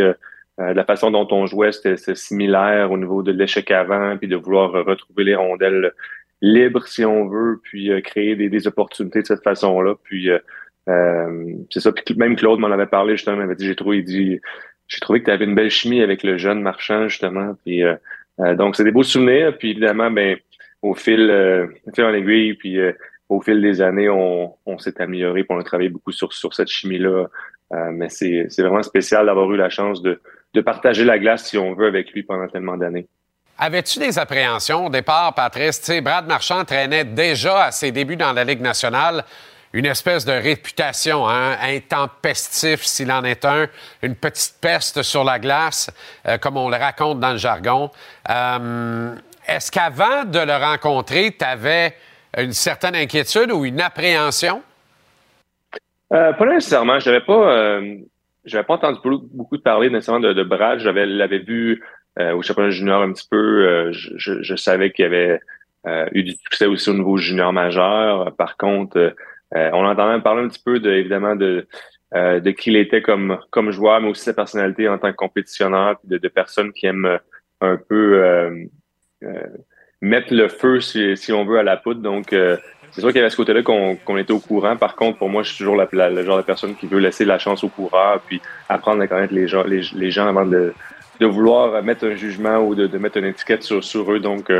la 0.58 0.84
façon 0.84 1.10
dont 1.10 1.28
on 1.30 1.46
jouait, 1.46 1.72
c'était 1.72 2.14
similaire 2.14 2.90
au 2.92 2.98
niveau 2.98 3.22
de 3.22 3.32
l'échec 3.32 3.70
avant, 3.70 4.16
puis 4.16 4.28
de 4.28 4.36
vouloir 4.36 4.72
retrouver 4.72 5.24
les 5.24 5.34
rondelles 5.34 5.92
libres, 6.40 6.86
si 6.86 7.04
on 7.04 7.28
veut, 7.28 7.60
puis 7.62 7.90
créer 8.02 8.36
des, 8.36 8.48
des, 8.48 8.66
opportunités 8.66 9.22
de 9.22 9.26
cette 9.26 9.44
façon-là. 9.44 9.94
Puis, 10.02 10.30
euh, 10.88 11.54
c'est 11.70 11.80
ça. 11.80 11.92
Puis 11.92 12.14
même 12.16 12.36
Claude 12.36 12.60
m'en 12.60 12.70
avait 12.70 12.86
parlé 12.86 13.16
justement. 13.16 13.36
Il 13.36 13.40
m'avait 13.40 13.54
dit 13.54 13.66
j'ai 13.66 13.76
trouvé, 13.76 14.02
dit 14.02 14.40
j'ai 14.88 15.00
trouvé 15.00 15.20
que 15.20 15.26
tu 15.26 15.30
avais 15.30 15.44
une 15.44 15.54
belle 15.54 15.70
chimie 15.70 16.02
avec 16.02 16.22
le 16.22 16.38
jeune 16.38 16.60
marchand 16.60 17.08
justement. 17.08 17.54
Puis 17.64 17.82
euh, 17.82 17.94
euh, 18.40 18.54
donc 18.54 18.76
c'est 18.76 18.84
des 18.84 18.90
beaux 18.90 19.02
souvenirs. 19.02 19.56
Puis 19.58 19.70
évidemment, 19.70 20.10
ben 20.10 20.36
au 20.82 20.94
fil, 20.94 21.30
au 21.86 21.92
fil 21.92 22.04
en 22.04 22.12
aiguille, 22.12 22.54
puis 22.54 22.76
au 23.28 23.40
fil 23.40 23.62
des 23.62 23.80
années, 23.80 24.08
on, 24.08 24.54
on 24.66 24.78
s'est 24.78 25.00
amélioré. 25.00 25.44
Puis 25.44 25.56
on 25.56 25.60
a 25.60 25.64
travaillé 25.64 25.90
beaucoup 25.90 26.12
sur 26.12 26.32
sur 26.32 26.54
cette 26.54 26.68
chimie 26.68 26.98
là. 26.98 27.28
mais 27.92 28.08
c'est 28.08 28.46
c'est 28.48 28.62
vraiment 28.62 28.82
spécial 28.82 29.26
d'avoir 29.26 29.50
eu 29.52 29.56
la 29.56 29.70
chance 29.70 30.02
de 30.02 30.20
de 30.54 30.60
partager 30.60 31.04
la 31.04 31.18
glace 31.18 31.46
si 31.46 31.56
on 31.56 31.74
veut 31.74 31.86
avec 31.86 32.12
lui 32.12 32.24
pendant 32.24 32.48
tellement 32.48 32.76
d'années. 32.76 33.06
Avais-tu 33.58 34.00
des 34.00 34.18
appréhensions 34.18 34.86
au 34.86 34.90
départ, 34.90 35.34
Patrice? 35.34 35.80
Tu 35.80 35.86
sais, 35.86 36.00
Brad 36.00 36.26
Marchand 36.26 36.64
traînait 36.64 37.04
déjà 37.04 37.66
à 37.66 37.70
ses 37.70 37.92
débuts 37.92 38.16
dans 38.16 38.32
la 38.32 38.44
Ligue 38.44 38.60
nationale 38.60 39.24
une 39.72 39.86
espèce 39.86 40.24
de 40.24 40.32
réputation, 40.32 41.26
hein, 41.28 41.56
intempestif 41.62 42.82
s'il 42.82 43.10
en 43.10 43.24
est 43.24 43.44
un, 43.44 43.66
une 44.02 44.14
petite 44.14 44.56
peste 44.60 45.02
sur 45.02 45.24
la 45.24 45.38
glace, 45.38 45.90
euh, 46.26 46.36
comme 46.38 46.56
on 46.56 46.68
le 46.68 46.76
raconte 46.76 47.20
dans 47.20 47.32
le 47.32 47.38
jargon. 47.38 47.90
Euh, 48.28 49.14
est-ce 49.48 49.70
qu'avant 49.70 50.24
de 50.24 50.38
le 50.38 50.56
rencontrer, 50.56 51.34
tu 51.38 51.44
avais 51.44 51.94
une 52.36 52.52
certaine 52.52 52.94
inquiétude 52.94 53.50
ou 53.50 53.64
une 53.64 53.80
appréhension? 53.80 54.62
Euh, 56.12 56.32
pas 56.34 56.46
nécessairement. 56.46 57.00
Je 57.00 57.10
n'avais 57.10 57.24
pas, 57.24 58.62
pas 58.64 58.74
entendu 58.74 58.98
beaucoup 59.32 59.56
de 59.56 59.62
parler 59.62 59.88
nécessairement 59.88 60.20
de, 60.20 60.42
Brad. 60.42 60.78
J'avais 60.80 61.06
l'avais 61.06 61.38
vu 61.38 61.82
au 62.18 62.42
championnat 62.42 62.70
junior 62.70 63.02
un 63.02 63.12
petit 63.12 63.26
peu. 63.28 63.90
Je, 63.92 64.42
je, 64.42 64.56
savais 64.56 64.92
qu'il 64.92 65.04
y 65.04 65.08
avait 65.08 65.40
eu 66.12 66.22
du 66.22 66.32
succès 66.32 66.66
aussi 66.66 66.90
au 66.90 66.94
niveau 66.94 67.16
junior 67.16 67.52
majeur. 67.52 68.34
Par 68.36 68.56
contre, 68.58 69.14
euh, 69.54 69.70
on 69.72 69.84
entendait 69.84 70.22
parler 70.22 70.44
un 70.44 70.48
petit 70.48 70.62
peu, 70.64 70.80
de, 70.80 70.90
évidemment, 70.90 71.36
de, 71.36 71.66
euh, 72.14 72.40
de 72.40 72.50
qui 72.50 72.70
il 72.70 72.76
était 72.76 73.02
comme, 73.02 73.38
comme 73.50 73.70
joueur, 73.70 74.00
mais 74.00 74.08
aussi 74.08 74.22
sa 74.22 74.34
personnalité 74.34 74.88
en 74.88 74.98
tant 74.98 75.10
que 75.10 75.16
compétitionneur, 75.16 75.98
de, 76.04 76.18
de 76.18 76.28
personnes 76.28 76.72
qui 76.72 76.86
aiment 76.86 77.06
euh, 77.06 77.18
un 77.60 77.76
peu 77.76 78.22
mettre 80.00 80.34
le 80.34 80.48
feu, 80.48 80.80
si, 80.80 81.16
si, 81.16 81.32
on 81.32 81.44
veut, 81.44 81.58
à 81.58 81.62
la 81.62 81.76
poudre. 81.76 82.00
Donc, 82.00 82.30
c'est 82.30 83.00
sûr 83.00 83.10
qu'il 83.10 83.18
y 83.18 83.20
avait 83.20 83.30
ce 83.30 83.36
côté-là 83.36 83.62
qu'on 83.62 84.18
était 84.18 84.32
au 84.32 84.40
courant. 84.40 84.76
Par 84.76 84.96
contre, 84.96 85.18
pour 85.18 85.28
moi, 85.28 85.44
je 85.44 85.50
suis 85.50 85.58
toujours 85.58 85.76
la, 85.76 86.10
le 86.10 86.24
genre 86.24 86.38
de 86.38 86.42
personne 86.42 86.74
qui 86.74 86.88
veut 86.88 86.98
laisser 86.98 87.24
la 87.24 87.38
chance 87.38 87.62
au 87.62 87.68
coureur, 87.68 88.20
puis 88.26 88.42
apprendre 88.68 89.00
à 89.00 89.06
connaître 89.06 89.32
les 89.32 89.46
gens, 89.46 89.62
les, 89.62 89.82
les 89.94 90.10
gens 90.10 90.26
avant 90.26 90.44
de, 90.44 90.74
de 91.20 91.26
vouloir 91.26 91.84
mettre 91.84 92.04
un 92.04 92.16
jugement 92.16 92.58
ou 92.58 92.74
de, 92.74 92.88
de 92.88 92.98
mettre 92.98 93.18
une 93.18 93.26
étiquette 93.26 93.62
sur, 93.62 93.84
sur 93.84 94.12
eux. 94.12 94.18
Donc, 94.18 94.50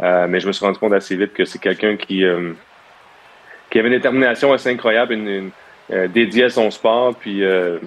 mais 0.00 0.40
je 0.40 0.46
me 0.48 0.52
suis 0.52 0.64
rendu 0.66 0.80
compte 0.80 0.94
assez 0.94 1.14
vite 1.14 1.32
que 1.32 1.44
c'est 1.44 1.60
quelqu'un 1.60 1.96
qui 1.96 2.24
qui 3.70 3.78
avait 3.78 3.88
une 3.88 3.94
détermination 3.94 4.52
assez 4.52 4.70
incroyable, 4.70 5.14
une, 5.14 5.50
euh, 5.90 6.08
dédiée 6.08 6.44
à 6.44 6.50
son 6.50 6.70
sport, 6.70 7.14
puis 7.14 7.42
euh, 7.42 7.78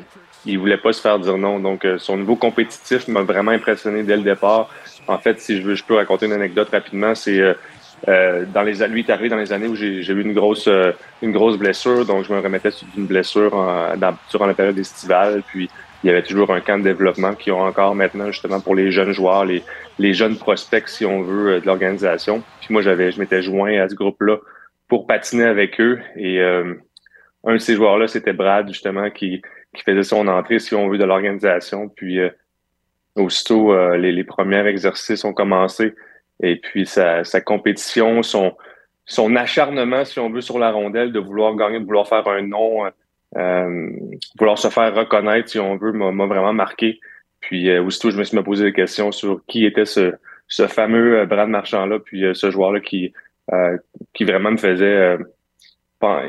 il 0.45 0.57
voulait 0.57 0.77
pas 0.77 0.91
se 0.91 1.01
faire 1.01 1.19
dire 1.19 1.37
non. 1.37 1.59
Donc, 1.59 1.85
euh, 1.85 1.97
son 1.97 2.17
niveau 2.17 2.35
compétitif 2.35 3.07
m'a 3.07 3.21
vraiment 3.21 3.51
impressionné 3.51 4.01
dès 4.03 4.17
le 4.17 4.23
départ. 4.23 4.69
En 5.07 5.19
fait, 5.19 5.39
si 5.39 5.61
je 5.61 5.61
veux, 5.61 5.75
je 5.75 5.83
peux 5.83 5.95
raconter 5.95 6.25
une 6.25 6.33
anecdote 6.33 6.69
rapidement. 6.71 7.13
C'est 7.13 7.39
euh, 8.07 8.45
dans 8.51 8.63
les 8.63 8.87
lui 8.87 9.01
est 9.01 9.09
arrivé 9.11 9.29
dans 9.29 9.37
les 9.37 9.53
années 9.53 9.67
où 9.67 9.75
j'ai 9.75 9.99
eu 9.99 10.21
une 10.21 10.33
grosse 10.33 10.67
une 11.21 11.31
grosse 11.31 11.57
blessure, 11.57 12.05
donc 12.05 12.25
je 12.25 12.33
me 12.33 12.39
remettais 12.39 12.71
d'une 12.95 13.05
blessure 13.05 13.51
dans, 13.97 14.17
durant 14.31 14.47
la 14.47 14.55
période 14.55 14.79
estivale. 14.79 15.43
Puis 15.47 15.69
il 16.03 16.07
y 16.07 16.09
avait 16.09 16.23
toujours 16.23 16.51
un 16.51 16.61
camp 16.61 16.79
de 16.79 16.83
développement 16.83 17.35
qui 17.35 17.51
ont 17.51 17.61
encore 17.61 17.93
maintenant 17.93 18.31
justement 18.31 18.59
pour 18.59 18.73
les 18.73 18.91
jeunes 18.91 19.11
joueurs, 19.11 19.45
les, 19.45 19.61
les 19.99 20.15
jeunes 20.15 20.37
prospects 20.37 20.87
si 20.87 21.05
on 21.05 21.21
veut 21.21 21.59
de 21.59 21.65
l'organisation. 21.67 22.41
Puis 22.61 22.73
moi 22.73 22.81
j'avais 22.81 23.11
je 23.11 23.19
m'étais 23.19 23.43
joint 23.43 23.79
à 23.79 23.87
ce 23.87 23.93
groupe-là 23.93 24.37
pour 24.91 25.07
patiner 25.07 25.45
avec 25.45 25.79
eux. 25.79 26.01
Et 26.17 26.41
euh, 26.41 26.73
un 27.45 27.53
de 27.53 27.59
ces 27.59 27.75
joueurs-là, 27.75 28.09
c'était 28.09 28.33
Brad, 28.33 28.67
justement, 28.67 29.09
qui, 29.09 29.41
qui 29.73 29.83
faisait 29.83 30.03
son 30.03 30.27
entrée, 30.27 30.59
si 30.59 30.75
on 30.75 30.89
veut, 30.89 30.97
de 30.97 31.05
l'organisation. 31.05 31.87
Puis 31.87 32.19
euh, 32.19 32.29
aussitôt, 33.15 33.71
euh, 33.71 33.95
les, 33.95 34.23
premiers 34.25 34.67
exercices 34.67 35.23
ont 35.23 35.31
commencé. 35.31 35.95
Et 36.43 36.57
puis 36.57 36.85
sa, 36.85 37.23
sa 37.23 37.39
compétition, 37.39 38.21
son, 38.21 38.53
son 39.05 39.37
acharnement, 39.37 40.03
si 40.03 40.19
on 40.19 40.29
veut, 40.29 40.41
sur 40.41 40.59
la 40.59 40.71
rondelle, 40.71 41.13
de 41.13 41.19
vouloir 41.19 41.55
gagner, 41.55 41.79
de 41.79 41.85
vouloir 41.85 42.09
faire 42.09 42.27
un 42.27 42.41
nom, 42.41 42.83
vouloir 44.37 44.57
se 44.57 44.67
faire 44.67 44.93
reconnaître, 44.93 45.47
si 45.47 45.59
on 45.59 45.77
veut, 45.77 45.93
m'a 45.93 46.25
vraiment 46.25 46.51
marqué. 46.51 46.99
Puis 47.39 47.73
aussitôt, 47.79 48.11
je 48.11 48.17
me 48.17 48.25
suis 48.25 48.43
posé 48.43 48.65
des 48.65 48.73
questions 48.73 49.13
sur 49.13 49.41
qui 49.47 49.65
était 49.65 49.85
ce, 49.85 50.15
ce 50.49 50.67
fameux 50.67 51.25
Brad 51.27 51.47
Marchand-là, 51.47 51.99
puis 51.99 52.25
ce 52.33 52.51
joueur-là 52.51 52.81
qui, 52.81 53.13
qui 54.13 54.23
vraiment 54.23 54.51
me 54.51 54.57
faisait... 54.57 55.17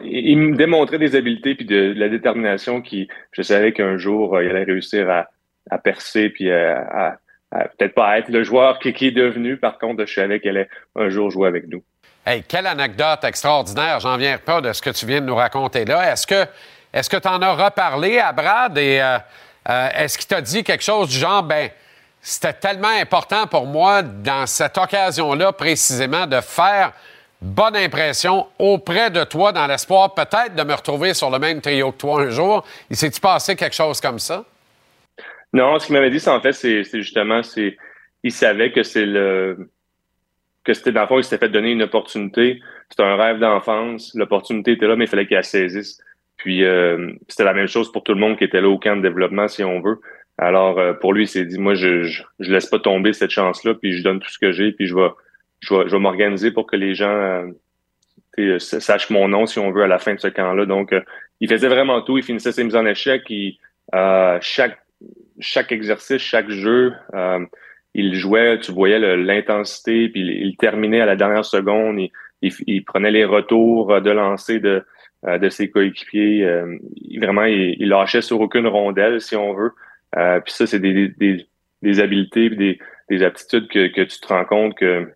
il 0.04 0.38
me 0.38 0.56
démontrait 0.56 0.98
des 0.98 1.14
habiletés 1.14 1.54
puis 1.54 1.66
de, 1.66 1.92
la 1.96 2.08
détermination 2.08 2.82
qui, 2.82 3.08
je 3.32 3.42
savais 3.42 3.72
qu'un 3.72 3.96
jour, 3.96 4.40
il 4.40 4.50
allait 4.50 4.64
réussir 4.64 5.08
à, 5.10 5.78
percer 5.78 6.30
puis 6.30 6.50
à, 6.50 7.18
peut-être 7.50 7.94
pas 7.94 8.18
être 8.18 8.28
le 8.28 8.42
joueur 8.42 8.78
qui, 8.78 8.88
est 8.88 9.12
devenu. 9.12 9.56
Par 9.56 9.78
contre, 9.78 10.04
je 10.04 10.14
savais 10.14 10.40
qu'elle 10.40 10.56
allait 10.56 10.68
un 10.96 11.10
jour 11.10 11.30
jouer 11.30 11.48
avec 11.48 11.68
nous. 11.68 11.82
Hey, 12.26 12.42
quelle 12.42 12.66
anecdote 12.66 13.24
extraordinaire. 13.24 14.00
J'en 14.00 14.16
viens 14.16 14.38
pas 14.38 14.60
de 14.60 14.72
ce 14.72 14.80
que 14.80 14.90
tu 14.90 15.06
viens 15.06 15.20
de 15.20 15.26
nous 15.26 15.34
raconter 15.34 15.84
là. 15.84 16.12
Est-ce 16.12 16.26
que 16.26 16.46
est-ce 16.92 17.08
que 17.08 17.16
tu 17.16 17.28
en 17.28 17.40
as 17.40 17.52
reparlé 17.52 18.18
à 18.18 18.32
Brad 18.32 18.76
et 18.76 19.00
euh, 19.00 19.18
euh, 19.68 19.88
est-ce 19.94 20.18
qu'il 20.18 20.26
t'a 20.26 20.40
dit 20.40 20.62
quelque 20.62 20.84
chose 20.84 21.08
du 21.08 21.16
genre, 21.16 21.42
ben, 21.42 21.70
c'était 22.24 22.52
tellement 22.52 23.00
important 23.00 23.48
pour 23.48 23.66
moi 23.66 24.02
dans 24.02 24.46
cette 24.46 24.78
occasion-là 24.78 25.52
précisément 25.52 26.26
de 26.26 26.40
faire 26.40 26.92
bonne 27.40 27.74
impression 27.74 28.46
auprès 28.60 29.10
de 29.10 29.24
toi 29.24 29.50
dans 29.50 29.66
l'espoir 29.66 30.14
peut-être 30.14 30.54
de 30.54 30.62
me 30.62 30.72
retrouver 30.72 31.14
sur 31.14 31.30
le 31.30 31.40
même 31.40 31.60
trio 31.60 31.90
que 31.90 31.96
toi 31.98 32.22
un 32.22 32.30
jour. 32.30 32.64
Il 32.88 32.96
s'est-tu 32.96 33.20
passé 33.20 33.56
quelque 33.56 33.74
chose 33.74 34.00
comme 34.00 34.20
ça? 34.20 34.44
Non, 35.52 35.78
ce 35.80 35.86
qu'il 35.86 35.96
m'avait 35.96 36.10
dit, 36.10 36.20
c'est 36.20 36.30
en 36.30 36.40
fait, 36.40 36.52
c'est 36.52 36.84
justement, 36.84 37.42
c'est 37.42 37.76
il 38.22 38.30
savait 38.32 38.70
que 38.70 38.84
c'est 38.84 39.04
le 39.04 39.68
que 40.64 40.74
c'était 40.74 40.92
dans 40.92 41.02
le 41.02 41.06
fond, 41.08 41.18
il 41.18 41.24
s'était 41.24 41.44
fait 41.44 41.50
donner 41.50 41.72
une 41.72 41.82
opportunité. 41.82 42.60
C'était 42.88 43.02
un 43.02 43.16
rêve 43.16 43.40
d'enfance. 43.40 44.14
L'opportunité 44.14 44.72
était 44.72 44.86
là, 44.86 44.94
mais 44.94 45.06
il 45.06 45.08
fallait 45.08 45.26
qu'il 45.26 45.36
la 45.36 45.42
saisisse. 45.42 46.00
Puis 46.36 46.64
euh, 46.64 47.12
c'était 47.28 47.42
la 47.42 47.52
même 47.52 47.66
chose 47.66 47.90
pour 47.90 48.04
tout 48.04 48.14
le 48.14 48.20
monde 48.20 48.38
qui 48.38 48.44
était 48.44 48.60
là 48.60 48.68
au 48.68 48.78
camp 48.78 48.96
de 48.96 49.02
développement, 49.02 49.48
si 49.48 49.64
on 49.64 49.80
veut. 49.80 50.00
Alors 50.46 50.78
euh, 50.78 50.92
pour 50.92 51.12
lui, 51.12 51.24
il 51.24 51.28
s'est 51.28 51.44
dit, 51.44 51.58
moi, 51.58 51.74
je, 51.74 52.02
je, 52.04 52.22
laisse 52.52 52.66
pas 52.66 52.78
tomber 52.78 53.12
cette 53.12 53.30
chance-là, 53.30 53.74
puis 53.74 53.96
je 53.96 54.02
donne 54.02 54.20
tout 54.20 54.30
ce 54.30 54.38
que 54.38 54.52
j'ai, 54.52 54.72
puis 54.72 54.86
je 54.86 54.94
vais, 54.94 55.08
je 55.60 55.74
vais, 55.74 55.88
je 55.88 55.92
vais 55.92 55.98
m'organiser 55.98 56.50
pour 56.50 56.66
que 56.66 56.76
les 56.76 56.94
gens 56.94 57.52
euh, 58.38 58.58
sachent 58.58 59.10
mon 59.10 59.28
nom, 59.28 59.46
si 59.46 59.58
on 59.58 59.70
veut, 59.70 59.82
à 59.82 59.86
la 59.86 59.98
fin 59.98 60.14
de 60.14 60.20
ce 60.20 60.28
camp-là. 60.28 60.66
Donc, 60.66 60.94
il 61.40 61.48
faisait 61.48 61.68
vraiment 61.68 62.02
tout. 62.02 62.18
Il 62.18 62.24
finissait 62.24 62.52
ses 62.52 62.64
mises 62.64 62.76
en 62.76 62.86
échec. 62.86 63.22
Il, 63.28 63.58
chaque 64.40 64.78
chaque 65.40 65.72
exercice, 65.72 66.22
chaque 66.22 66.50
jeu, 66.50 66.92
il 67.94 68.14
jouait, 68.14 68.58
tu 68.60 68.72
voyais 68.72 68.98
l'intensité, 69.16 70.08
puis 70.08 70.20
il, 70.20 70.56
terminait 70.56 71.00
à 71.00 71.06
la 71.06 71.16
dernière 71.16 71.44
seconde, 71.44 71.98
il, 72.40 72.84
prenait 72.84 73.10
les 73.10 73.24
retours 73.24 74.00
de 74.00 74.10
lancer 74.10 74.60
de, 74.60 74.84
euh, 75.24 75.38
de 75.38 75.48
ses 75.50 75.70
coéquipiers. 75.70 76.44
Euh, 76.44 76.78
vraiment, 77.20 77.44
il, 77.44 77.88
lâchait 77.88 78.22
sur 78.22 78.40
aucune 78.40 78.66
rondelle, 78.66 79.20
si 79.20 79.36
on 79.36 79.54
veut. 79.54 79.70
Euh, 80.16 80.40
puis 80.40 80.52
ça, 80.52 80.66
c'est 80.66 80.78
des, 80.78 81.08
des, 81.08 81.46
des 81.82 82.00
habiletés, 82.00 82.50
des, 82.50 82.78
des 83.08 83.22
aptitudes 83.22 83.68
que, 83.68 83.88
que 83.88 84.02
tu 84.02 84.20
te 84.20 84.28
rends 84.28 84.44
compte 84.44 84.76
que 84.76 85.12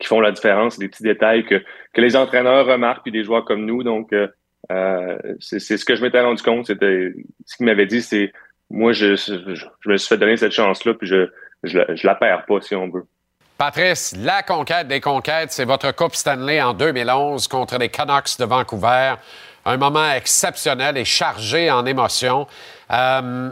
qui 0.00 0.08
font 0.08 0.20
la 0.20 0.32
différence, 0.32 0.78
des 0.78 0.88
petits 0.88 1.04
détails 1.04 1.44
que, 1.44 1.62
que 1.92 2.00
les 2.00 2.16
entraîneurs 2.16 2.66
remarquent, 2.66 3.04
puis 3.04 3.12
des 3.12 3.22
joueurs 3.22 3.44
comme 3.44 3.64
nous. 3.64 3.84
Donc, 3.84 4.12
euh, 4.12 5.18
c'est 5.40 5.60
ce 5.60 5.84
que 5.84 5.94
je 5.94 6.02
m'étais 6.02 6.20
rendu 6.20 6.42
compte. 6.42 6.66
C'était 6.66 7.12
ce 7.46 7.56
qu'il 7.56 7.66
m'avait 7.66 7.86
dit, 7.86 8.02
c'est 8.02 8.32
moi, 8.70 8.92
je, 8.92 9.14
je, 9.14 9.88
me 9.88 9.96
suis 9.96 10.08
fait 10.08 10.18
donner 10.18 10.36
cette 10.36 10.52
chance-là, 10.52 10.94
puis 10.94 11.06
je, 11.06 11.28
je, 11.62 11.78
je 11.94 12.06
la 12.06 12.14
perds 12.14 12.44
pas, 12.46 12.60
si 12.60 12.74
on 12.74 12.88
veut. 12.88 13.06
Patrice, 13.56 14.16
la 14.18 14.42
conquête 14.42 14.88
des 14.88 15.00
conquêtes, 15.00 15.52
c'est 15.52 15.64
votre 15.64 15.94
Coupe 15.94 16.16
Stanley 16.16 16.60
en 16.60 16.74
2011 16.74 17.46
contre 17.46 17.78
les 17.78 17.88
Canucks 17.88 18.36
de 18.38 18.44
Vancouver. 18.44 19.14
Un 19.64 19.76
moment 19.76 20.10
exceptionnel 20.10 20.96
et 20.96 21.04
chargé 21.04 21.70
en 21.70 21.86
émotions. 21.86 22.48
Euh, 22.90 23.50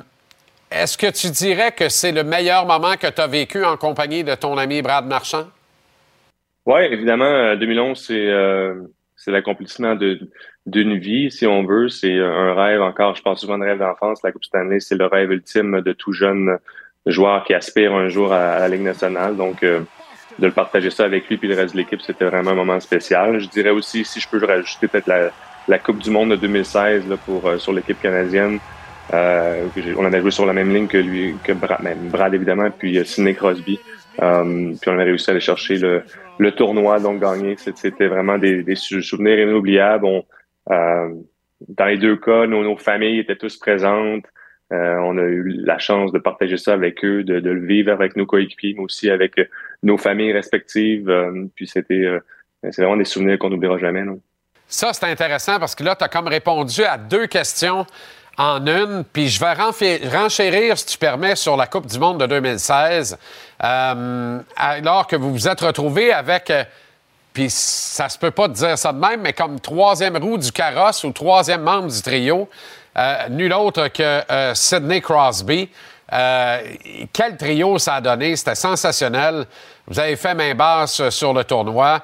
est-ce 0.74 0.96
que 0.96 1.10
tu 1.10 1.30
dirais 1.30 1.72
que 1.72 1.88
c'est 1.88 2.12
le 2.12 2.24
meilleur 2.24 2.66
moment 2.66 2.94
que 2.94 3.08
tu 3.08 3.20
as 3.20 3.26
vécu 3.26 3.64
en 3.64 3.76
compagnie 3.76 4.24
de 4.24 4.34
ton 4.34 4.56
ami 4.56 4.82
Brad 4.82 5.06
Marchand? 5.06 5.46
Oui, 6.66 6.82
évidemment, 6.90 7.56
2011, 7.56 8.06
euh, 8.10 8.74
c'est 9.16 9.30
l'accomplissement 9.30 9.96
d'une 10.66 10.98
vie, 10.98 11.30
si 11.30 11.46
on 11.46 11.64
veut. 11.64 11.88
C'est 11.88 12.18
un 12.18 12.54
rêve 12.54 12.80
encore, 12.80 13.16
je 13.16 13.22
pense 13.22 13.40
souvent 13.40 13.58
de 13.58 13.64
rêve 13.64 13.78
d'enfance. 13.78 14.22
La 14.22 14.32
Coupe 14.32 14.44
Stanley, 14.44 14.80
c'est 14.80 14.96
le 14.96 15.06
rêve 15.06 15.32
ultime 15.32 15.80
de 15.80 15.92
tout 15.92 16.12
jeune 16.12 16.58
joueur 17.06 17.44
qui 17.44 17.54
aspire 17.54 17.94
un 17.94 18.08
jour 18.08 18.32
à, 18.32 18.60
la 18.60 18.68
Ligue 18.68 18.82
nationale. 18.82 19.36
Donc, 19.36 19.62
euh, 19.62 19.80
de 20.38 20.46
le 20.46 20.52
partager 20.52 20.90
ça 20.90 21.04
avec 21.04 21.28
lui 21.28 21.36
puis 21.36 21.48
le 21.48 21.54
reste 21.54 21.74
de 21.74 21.78
l'équipe, 21.78 22.00
c'était 22.00 22.24
vraiment 22.24 22.50
un 22.52 22.54
moment 22.54 22.80
spécial. 22.80 23.38
Je 23.38 23.48
dirais 23.48 23.70
aussi, 23.70 24.04
si 24.04 24.20
je 24.20 24.28
peux 24.28 24.44
rajouter 24.44 24.88
peut-être 24.88 25.32
la, 25.68 25.78
Coupe 25.78 25.98
du 25.98 26.10
Monde 26.10 26.30
de 26.30 26.36
2016 26.36 27.08
là, 27.08 27.16
pour 27.16 27.46
euh, 27.46 27.58
sur 27.58 27.72
l'équipe 27.72 28.00
canadienne. 28.00 28.58
Euh, 29.12 29.66
on 29.96 30.04
avait 30.04 30.20
joué 30.20 30.30
sur 30.30 30.46
la 30.46 30.52
même 30.52 30.72
ligne 30.72 30.86
que 30.86 30.98
lui, 30.98 31.34
que 31.44 31.52
Brad, 31.52 31.82
même 31.82 32.08
Brad 32.08 32.34
évidemment, 32.34 32.70
puis 32.70 32.98
euh, 32.98 33.04
Sidney 33.04 33.34
Crosby. 33.34 33.78
puis 34.16 34.20
on 34.20 34.92
avait 34.92 35.04
réussi 35.04 35.30
à 35.30 35.32
aller 35.32 35.40
chercher 35.40 35.76
le, 35.78 36.02
le 36.38 36.52
tournoi, 36.52 37.00
donc 37.00 37.20
gagner. 37.20 37.56
C'était 37.56 38.06
vraiment 38.06 38.38
des, 38.38 38.62
des, 38.62 38.74
souvenirs 38.76 39.38
inoubliables. 39.38 40.04
On, 40.04 40.24
dans 41.68 41.86
les 41.86 41.98
deux 41.98 42.16
cas, 42.16 42.46
nos, 42.46 42.62
nos 42.62 42.76
familles 42.76 43.20
étaient 43.20 43.36
tous 43.36 43.56
présentes. 43.56 44.24
Euh, 44.72 44.96
on 45.00 45.18
a 45.18 45.22
eu 45.22 45.44
la 45.64 45.78
chance 45.78 46.12
de 46.12 46.18
partager 46.18 46.56
ça 46.56 46.72
avec 46.72 47.04
eux, 47.04 47.24
de, 47.24 47.34
le 47.34 47.66
vivre 47.66 47.92
avec 47.92 48.16
nos 48.16 48.24
coéquipiers, 48.24 48.74
mais 48.74 48.82
aussi 48.82 49.10
avec 49.10 49.38
euh, 49.38 49.44
nos 49.82 49.98
familles 49.98 50.32
respectives. 50.32 51.10
Euh, 51.10 51.46
puis 51.54 51.66
c'était 51.66 52.06
c'est 52.70 52.82
vraiment 52.82 52.96
des 52.96 53.04
souvenirs 53.04 53.38
qu'on 53.38 53.50
n'oubliera 53.50 53.76
jamais. 53.78 54.04
Ça, 54.68 54.92
c'est 54.92 55.04
intéressant 55.04 55.58
parce 55.58 55.74
que 55.74 55.84
là, 55.84 55.94
tu 55.96 56.04
as 56.04 56.08
comme 56.08 56.28
répondu 56.28 56.84
à 56.84 56.96
deux 56.96 57.26
questions 57.26 57.84
en 58.38 58.66
une. 58.66 59.04
Puis 59.04 59.28
je 59.28 59.40
vais 59.40 59.52
renchérir, 59.52 60.78
si 60.78 60.86
tu 60.86 60.98
permets, 60.98 61.36
sur 61.36 61.56
la 61.56 61.66
Coupe 61.66 61.86
du 61.86 61.98
Monde 61.98 62.20
de 62.20 62.26
2016. 62.26 63.18
alors 63.58 65.06
que 65.06 65.16
vous 65.16 65.32
vous 65.32 65.48
êtes 65.48 65.60
retrouvé 65.60 66.12
avec 66.12 66.50
puis 67.32 67.48
ça 67.48 68.08
se 68.08 68.18
peut 68.18 68.30
pas 68.30 68.48
dire 68.48 68.76
ça 68.76 68.92
de 68.92 68.98
même, 68.98 69.22
mais 69.22 69.32
comme 69.32 69.58
troisième 69.58 70.16
roue 70.16 70.36
du 70.36 70.52
carrosse 70.52 71.02
ou 71.04 71.12
troisième 71.12 71.62
membre 71.62 71.88
du 71.88 72.02
trio, 72.02 72.48
euh, 72.98 73.28
nul 73.30 73.52
autre 73.54 73.88
que 73.88 74.22
euh, 74.30 74.54
Sidney 74.54 75.00
Crosby. 75.00 75.70
Euh, 76.12 76.60
quel 77.10 77.38
trio 77.38 77.78
ça 77.78 77.96
a 77.96 78.00
donné? 78.02 78.36
C'était 78.36 78.54
sensationnel. 78.54 79.46
Vous 79.88 79.98
avez 79.98 80.14
fait 80.14 80.34
main 80.34 80.54
basse 80.54 81.08
sur 81.10 81.32
le 81.32 81.42
tournoi. 81.42 82.02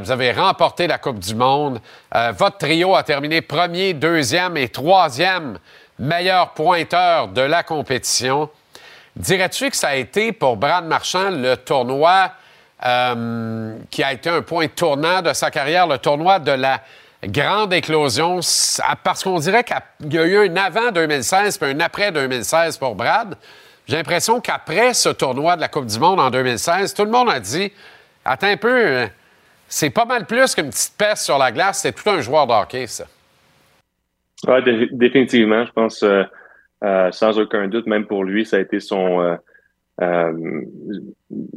vous 0.00 0.10
avez 0.10 0.32
remporté 0.32 0.86
la 0.86 0.96
Coupe 0.96 1.18
du 1.18 1.34
Monde. 1.34 1.78
votre 2.32 2.56
trio 2.56 2.96
a 2.96 3.02
terminé 3.02 3.42
premier, 3.42 3.92
deuxième 3.92 4.56
et 4.56 4.70
troisième 4.70 5.58
meilleur 5.98 6.54
pointeur 6.54 7.28
de 7.28 7.42
la 7.42 7.62
compétition. 7.62 8.48
Dirais-tu 9.14 9.68
que 9.68 9.76
ça 9.76 9.88
a 9.88 9.94
été 9.96 10.32
pour 10.32 10.56
Brad 10.56 10.86
Marchand 10.86 11.30
le 11.30 11.56
tournoi 11.56 12.32
qui 13.90 14.02
a 14.02 14.12
été 14.12 14.30
un 14.30 14.40
point 14.40 14.68
tournant 14.68 15.20
de 15.20 15.34
sa 15.34 15.50
carrière, 15.50 15.86
le 15.86 15.98
tournoi 15.98 16.38
de 16.38 16.52
la 16.52 16.80
grande 17.24 17.74
éclosion? 17.74 18.40
Parce 19.04 19.22
qu'on 19.22 19.38
dirait 19.38 19.64
qu'il 19.64 20.14
y 20.14 20.18
a 20.18 20.24
eu 20.24 20.48
un 20.48 20.56
avant 20.56 20.92
2016 20.92 21.58
puis 21.58 21.72
un 21.72 21.80
après 21.80 22.10
2016 22.10 22.78
pour 22.78 22.94
Brad. 22.94 23.36
J'ai 23.88 23.96
l'impression 23.96 24.40
qu'après 24.40 24.92
ce 24.92 25.08
tournoi 25.08 25.56
de 25.56 25.62
la 25.62 25.68
Coupe 25.68 25.86
du 25.86 25.98
Monde 25.98 26.20
en 26.20 26.30
2016, 26.30 26.92
tout 26.92 27.04
le 27.04 27.10
monde 27.10 27.30
a 27.30 27.40
dit 27.40 27.72
Attends 28.22 28.48
un 28.48 28.56
peu, 28.58 28.86
euh, 28.86 29.06
c'est 29.66 29.88
pas 29.88 30.04
mal 30.04 30.26
plus 30.26 30.54
qu'une 30.54 30.68
petite 30.68 30.92
peste 30.98 31.24
sur 31.24 31.38
la 31.38 31.50
glace, 31.50 31.80
c'est 31.80 31.92
tout 31.92 32.08
un 32.10 32.20
joueur 32.20 32.46
de 32.46 32.52
hockey, 32.52 32.86
ça. 32.86 33.04
Oui, 34.46 34.88
définitivement. 34.92 35.64
Je 35.64 35.72
pense, 35.72 36.02
euh, 36.02 36.22
euh, 36.84 37.10
sans 37.12 37.38
aucun 37.38 37.66
doute, 37.68 37.86
même 37.86 38.04
pour 38.04 38.24
lui, 38.24 38.44
ça 38.44 38.58
a 38.58 38.60
été 38.60 38.78
son, 38.78 39.38
euh, 40.02 40.32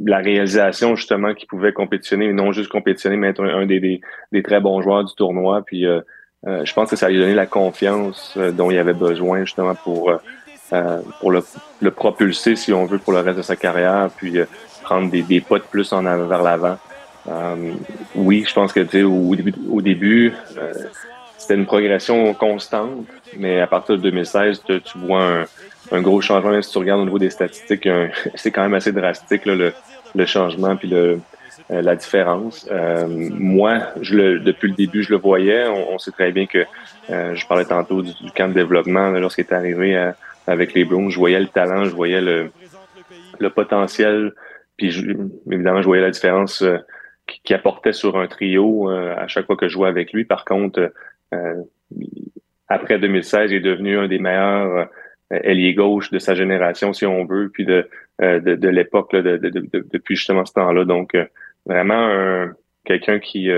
la 0.02 0.18
réalisation 0.18 0.96
justement 0.96 1.34
qu'il 1.34 1.48
pouvait 1.48 1.74
compétitionner, 1.74 2.32
non 2.32 2.52
juste 2.52 2.70
compétitionner, 2.70 3.18
mais 3.18 3.28
être 3.28 3.44
un, 3.44 3.66
des, 3.66 4.00
des, 4.32 4.42
très 4.42 4.60
bons 4.60 4.80
joueurs 4.80 5.04
du 5.04 5.14
tournoi. 5.14 5.62
Puis 5.66 5.84
je 5.84 6.72
pense 6.72 6.90
que 6.90 6.96
ça 6.96 7.08
lui 7.08 7.18
a 7.18 7.20
donné 7.20 7.34
la 7.34 7.46
confiance 7.46 8.36
dont 8.54 8.70
il 8.70 8.78
avait 8.78 8.94
besoin 8.94 9.44
justement 9.44 9.76
pour 9.76 10.12
pour 11.20 11.30
le, 11.30 11.90
propulser, 11.90 12.56
si 12.56 12.72
on 12.72 12.86
veut, 12.86 12.98
pour 12.98 13.12
le 13.12 13.20
reste 13.20 13.38
de 13.38 13.42
sa 13.42 13.56
carrière, 13.56 14.08
puis 14.16 14.38
prendre 14.82 15.10
des, 15.10 15.40
pas 15.40 15.58
de 15.58 15.64
plus 15.64 15.92
en 15.92 16.06
avant, 16.06 16.26
vers 16.26 16.42
l'avant. 16.42 16.78
oui, 18.14 18.44
je 18.48 18.54
pense 18.54 18.72
que 18.72 18.80
tu 18.80 18.98
sais, 18.98 19.02
au 19.02 19.34
début, 19.34 19.54
au 19.70 19.80
début 19.82 20.32
c'était 21.42 21.54
une 21.54 21.66
progression 21.66 22.34
constante, 22.34 23.04
mais 23.36 23.60
à 23.60 23.66
partir 23.66 23.96
de 23.96 24.02
2016, 24.02 24.62
tu, 24.64 24.98
vois 24.98 25.44
un, 25.90 26.00
gros 26.00 26.20
changement, 26.20 26.50
même 26.50 26.62
si 26.62 26.70
tu 26.70 26.78
regardes 26.78 27.00
au 27.00 27.04
niveau 27.04 27.18
des 27.18 27.30
statistiques, 27.30 27.88
c'est 28.36 28.52
quand 28.52 28.62
même 28.62 28.74
assez 28.74 28.92
drastique 28.92 29.42
le, 29.44 29.72
changement 30.24 30.76
puis 30.76 30.94
euh, 30.94 31.16
la 31.68 31.96
différence. 31.96 32.68
Euh, 32.70 33.06
moi, 33.08 33.80
depuis 33.96 34.68
le 34.68 34.74
début, 34.74 35.02
je 35.02 35.10
le 35.10 35.16
voyais. 35.18 35.66
On, 35.66 35.98
sait 35.98 36.12
très 36.12 36.30
bien 36.30 36.46
que 36.46 36.64
euh, 37.10 37.34
je 37.34 37.44
parlais 37.46 37.64
tantôt 37.64 38.02
du, 38.02 38.12
camp 38.36 38.48
de 38.48 38.54
développement 38.54 39.10
lorsqu'il 39.10 39.44
est 39.44 39.52
arrivé 39.52 40.12
avec 40.46 40.74
les 40.74 40.84
Browns. 40.84 41.10
Je 41.10 41.18
voyais 41.18 41.40
le 41.40 41.48
talent, 41.48 41.84
je 41.84 41.94
voyais 41.94 42.20
le, 42.20 42.50
le 43.38 43.50
potentiel, 43.50 44.32
puis 44.76 44.88
évidemment, 45.50 45.82
je 45.82 45.86
voyais 45.86 46.02
la 46.02 46.10
différence 46.10 46.64
qui, 47.26 47.54
apportait 47.54 47.92
sur 47.92 48.18
un 48.18 48.26
trio 48.26 48.88
à 48.88 49.26
chaque 49.28 49.46
fois 49.46 49.56
que 49.56 49.68
je 49.68 49.72
jouais 49.72 49.88
avec 49.88 50.12
lui. 50.12 50.24
Par 50.24 50.44
contre, 50.44 50.92
après 52.68 52.98
2016, 52.98 53.50
il 53.50 53.56
est 53.56 53.60
devenu 53.60 53.98
un 53.98 54.08
des 54.08 54.18
meilleurs 54.18 54.88
ailier 55.30 55.74
gauche 55.74 56.10
de 56.10 56.18
sa 56.18 56.34
génération, 56.34 56.92
si 56.92 57.06
on 57.06 57.24
veut, 57.24 57.48
puis 57.48 57.64
de, 57.64 57.88
de, 58.20 58.68
l'époque, 58.68 59.14
de, 59.14 59.36
depuis 59.38 60.16
justement 60.16 60.44
ce 60.44 60.52
temps-là. 60.54 60.84
Donc, 60.84 61.16
vraiment 61.66 62.48
quelqu'un 62.84 63.18
qui, 63.18 63.50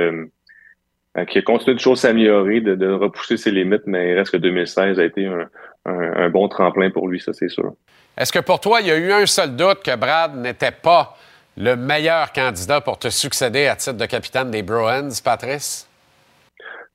qui 1.29 1.39
a 1.39 1.43
continué 1.43 1.75
de 1.75 1.81
choses 1.81 2.01
s'améliorer, 2.01 2.61
de, 2.61 2.75
de, 2.75 2.91
repousser 2.91 3.37
ses 3.37 3.53
limites, 3.53 3.83
mais 3.87 4.11
il 4.11 4.15
reste 4.15 4.33
que 4.33 4.37
2016 4.37 4.99
a 4.99 5.05
été 5.05 5.27
un, 5.27 5.49
un, 5.87 6.29
bon 6.29 6.49
tremplin 6.49 6.91
pour 6.91 7.09
lui, 7.09 7.21
ça 7.21 7.33
c'est 7.33 7.49
sûr. 7.49 7.73
Est-ce 8.19 8.33
que 8.33 8.41
pour 8.41 8.61
toi, 8.61 8.81
il 8.81 8.89
y 8.89 8.91
a 8.91 8.97
eu 8.97 9.13
un 9.13 9.27
seul 9.27 9.55
doute 9.55 9.83
que 9.85 9.95
Brad 9.97 10.37
n'était 10.37 10.73
pas 10.73 11.17
le 11.57 11.77
meilleur 11.77 12.33
candidat 12.33 12.81
pour 12.81 12.99
te 12.99 13.09
succéder 13.09 13.67
à 13.67 13.77
titre 13.77 13.97
de 13.97 14.07
capitaine 14.07 14.51
des 14.51 14.63
Bruins, 14.63 15.09
Patrice? 15.25 15.89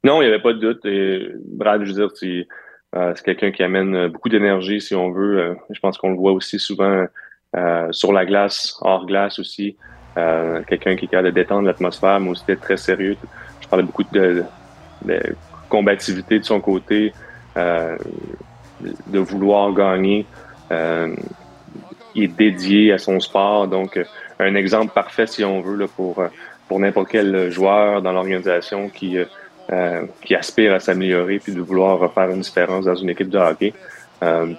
Non, 0.04 0.22
il 0.22 0.28
n'y 0.28 0.34
avait 0.34 0.42
pas 0.42 0.54
de 0.54 0.60
doute. 0.60 0.86
Et 0.86 1.30
Brad, 1.46 1.84
je 1.84 1.94
veux 1.94 2.08
dire, 2.08 2.48
euh, 2.96 3.12
c'est 3.16 3.24
quelqu'un 3.24 3.52
qui 3.52 3.64
amène 3.64 4.08
beaucoup 4.08 4.30
d'énergie, 4.30 4.82
si 4.82 4.96
on 4.96 5.12
veut. 5.12 5.40
Euh, 5.40 5.56
je 5.70 5.80
pense 5.80 5.98
qu'on 5.98 6.10
le 6.10 6.16
voit 6.16 6.32
aussi 6.32 6.60
souvent 6.60 7.06
euh, 7.56 7.88
sur 7.92 8.14
la 8.14 8.26
glace, 8.26 8.78
hors 8.82 9.06
glace 9.06 9.40
aussi. 9.40 9.78
quelqu'un 10.68 10.98
qui 10.98 11.06
est 11.06 11.08
capable 11.08 11.30
de 11.30 11.34
détendre 11.34 11.66
l'atmosphère, 11.66 12.20
mais 12.20 12.30
aussi 12.30 12.46
d'être 12.46 12.62
très 12.62 12.78
sérieux. 12.78 13.16
Parlais 13.70 13.86
beaucoup 13.86 14.04
de, 14.04 14.44
combativité 15.70 16.40
de 16.40 16.46
son 16.46 16.60
côté 16.60 17.14
de 17.56 19.20
vouloir 19.20 19.74
gagner. 19.74 20.26
Euh, 20.72 21.16
il 22.16 22.24
est 22.24 22.28
dédié 22.28 22.94
à 22.94 22.98
son 22.98 23.20
sport, 23.20 23.68
donc 23.68 23.98
euh, 23.98 24.04
un 24.40 24.56
exemple 24.56 24.94
parfait, 24.94 25.28
si 25.28 25.44
on 25.44 25.62
veut, 25.62 25.76
là, 25.76 25.88
pour, 25.88 26.20
euh, 26.20 26.28
pour 26.68 26.80
n'importe 26.80 27.10
quel 27.10 27.52
joueur 27.52 28.02
dans 28.02 28.12
l'organisation 28.12 28.90
qui, 28.90 29.18
euh, 29.72 30.06
qui 30.22 30.36
aspire 30.36 30.74
à 30.74 30.80
s'améliorer 30.80 31.40
puis 31.40 31.54
de 31.54 31.62
vouloir 31.62 32.12
faire 32.14 32.30
une 32.30 32.42
différence 32.42 32.86
dans 32.86 32.96
une 32.96 33.10
équipe 33.10 33.30
de 33.30 33.38
hockey. 33.38 33.74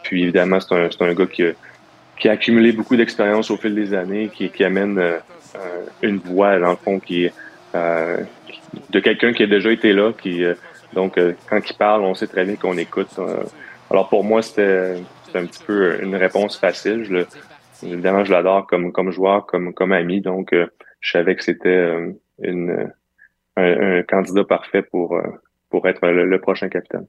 puis 0.03 0.23
évidemment, 0.23 0.59
c'est 0.61 0.75
un, 0.75 0.89
un 1.07 1.15
gars 1.15 1.27
qui, 1.27 1.45
qui 2.19 2.29
a 2.29 2.33
accumulé 2.33 2.73
beaucoup 2.73 2.97
d'expérience 2.97 3.51
au 3.51 3.57
fil 3.57 3.75
des 3.75 3.95
années, 3.95 4.31
qui, 4.33 4.51
qui 4.51 4.65
amène 4.65 5.01
une 6.03 6.19
voix, 6.19 6.59
dans 6.59 6.71
le 6.71 6.77
fond, 6.77 6.99
qui 7.01 7.25
est 7.25 7.33
de 8.91 9.01
quelqu'un 9.01 9.33
qui 9.33 9.43
a 9.43 9.47
déjà 9.47 9.73
été 9.73 9.93
là, 9.93 10.13
qui 10.13 10.45
donc 10.93 11.19
quand 11.49 11.61
il 11.71 11.77
parle, 11.77 12.03
on 12.03 12.15
sait 12.15 12.27
très 12.27 12.45
bien 12.45 12.57
qu'on 12.57 12.77
écoute. 12.77 13.19
Alors 13.91 14.09
pour 14.09 14.25
moi, 14.25 14.43
c'était 14.43 15.03
un 15.35 15.47
petit 15.47 15.63
peu 15.65 16.03
une 16.03 16.17
réponse 16.17 16.59
facile. 16.59 17.05
Je 17.05 17.13
le, 17.13 17.27
évidemment, 17.83 18.25
je 18.25 18.33
l'adore 18.33 18.67
comme, 18.67 18.93
comme 18.93 19.11
joueur, 19.11 19.47
comme, 19.47 19.73
comme 19.73 19.93
ami. 19.93 20.21
Donc, 20.21 20.53
euh, 20.53 20.67
je 21.01 21.13
savais 21.13 21.37
que 21.37 21.45
c'était 21.45 21.69
euh, 21.69 22.13
une, 22.43 22.93
un, 23.57 24.03
candidat 24.03 24.45
parfait 24.45 24.83
pour, 24.83 25.17
euh, 25.17 25.23
pour 25.71 25.87
être 25.89 26.07
le, 26.07 26.41
prochain 26.41 26.69
capitaine. 26.69 27.07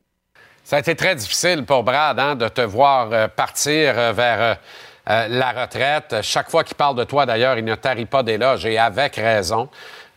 Ça 0.64 0.78
a 0.78 0.80
été 0.80 0.96
très 0.96 1.16
difficile 1.16 1.66
pour 1.66 1.84
Brad 1.84 2.20
hein, 2.20 2.36
de 2.36 2.48
te 2.48 2.62
voir 2.62 3.30
partir 3.32 4.14
vers 4.14 4.60
la 5.08 5.52
retraite. 5.52 6.18
Chaque 6.22 6.52
fois 6.52 6.64
qu'il 6.64 6.78
parle 6.78 6.96
de 6.96 7.04
toi, 7.04 7.26
d'ailleurs, 7.26 7.58
il 7.58 7.66
ne 7.66 7.74
tarit 7.74 8.06
pas 8.06 8.22
d'éloges 8.22 8.68
et 8.68 8.78
avec 8.78 9.16
raison. 9.16 9.70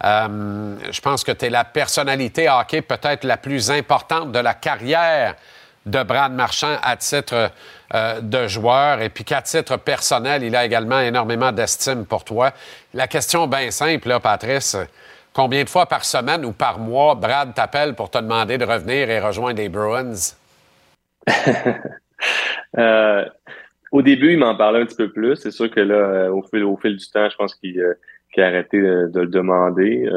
Je 0.02 1.00
pense 1.00 1.24
que 1.24 1.32
tu 1.32 1.46
es 1.46 1.50
la 1.50 1.64
personnalité 1.64 2.48
hockey 2.48 2.82
peut-être 2.82 3.24
la 3.24 3.36
plus 3.36 3.70
importante 3.70 4.32
de 4.32 4.38
la 4.38 4.54
carrière 4.54 5.34
de 5.86 6.02
Brad 6.02 6.32
Marchand 6.32 6.76
à 6.82 6.96
titre 6.96 7.50
euh, 7.94 8.20
de 8.20 8.48
joueur 8.48 9.00
et 9.00 9.08
puis 9.08 9.24
qu'à 9.24 9.42
titre 9.42 9.76
personnel, 9.76 10.42
il 10.42 10.56
a 10.56 10.64
également 10.64 11.00
énormément 11.00 11.52
d'estime 11.52 12.06
pour 12.06 12.24
toi. 12.24 12.52
La 12.94 13.06
question 13.06 13.46
bien 13.46 13.70
simple, 13.70 14.08
là, 14.08 14.20
Patrice, 14.20 14.76
combien 15.32 15.62
de 15.64 15.68
fois 15.68 15.86
par 15.86 16.04
semaine 16.04 16.44
ou 16.44 16.52
par 16.52 16.78
mois 16.78 17.14
Brad 17.14 17.54
t'appelle 17.54 17.94
pour 17.94 18.10
te 18.10 18.18
demander 18.18 18.56
de 18.58 18.64
revenir 18.64 19.10
et 19.10 19.20
rejoindre 19.20 19.58
les 19.58 19.68
Bruins? 19.68 20.34
Euh, 22.78 23.24
au 23.92 24.02
début, 24.02 24.32
il 24.32 24.38
m'en 24.38 24.56
parlait 24.56 24.80
un 24.80 24.86
petit 24.86 24.96
peu 24.96 25.12
plus. 25.12 25.36
C'est 25.36 25.52
sûr 25.52 25.70
que 25.70 25.78
là, 25.78 25.94
euh, 25.94 26.30
au 26.30 26.76
fil 26.76 26.96
du 26.96 27.06
temps, 27.10 27.28
je 27.28 27.36
pense 27.36 27.54
qu'il 27.54 27.78
a 28.42 28.46
arrêté 28.46 28.80
de, 28.80 29.20
le 29.20 29.26
demander. 29.26 30.08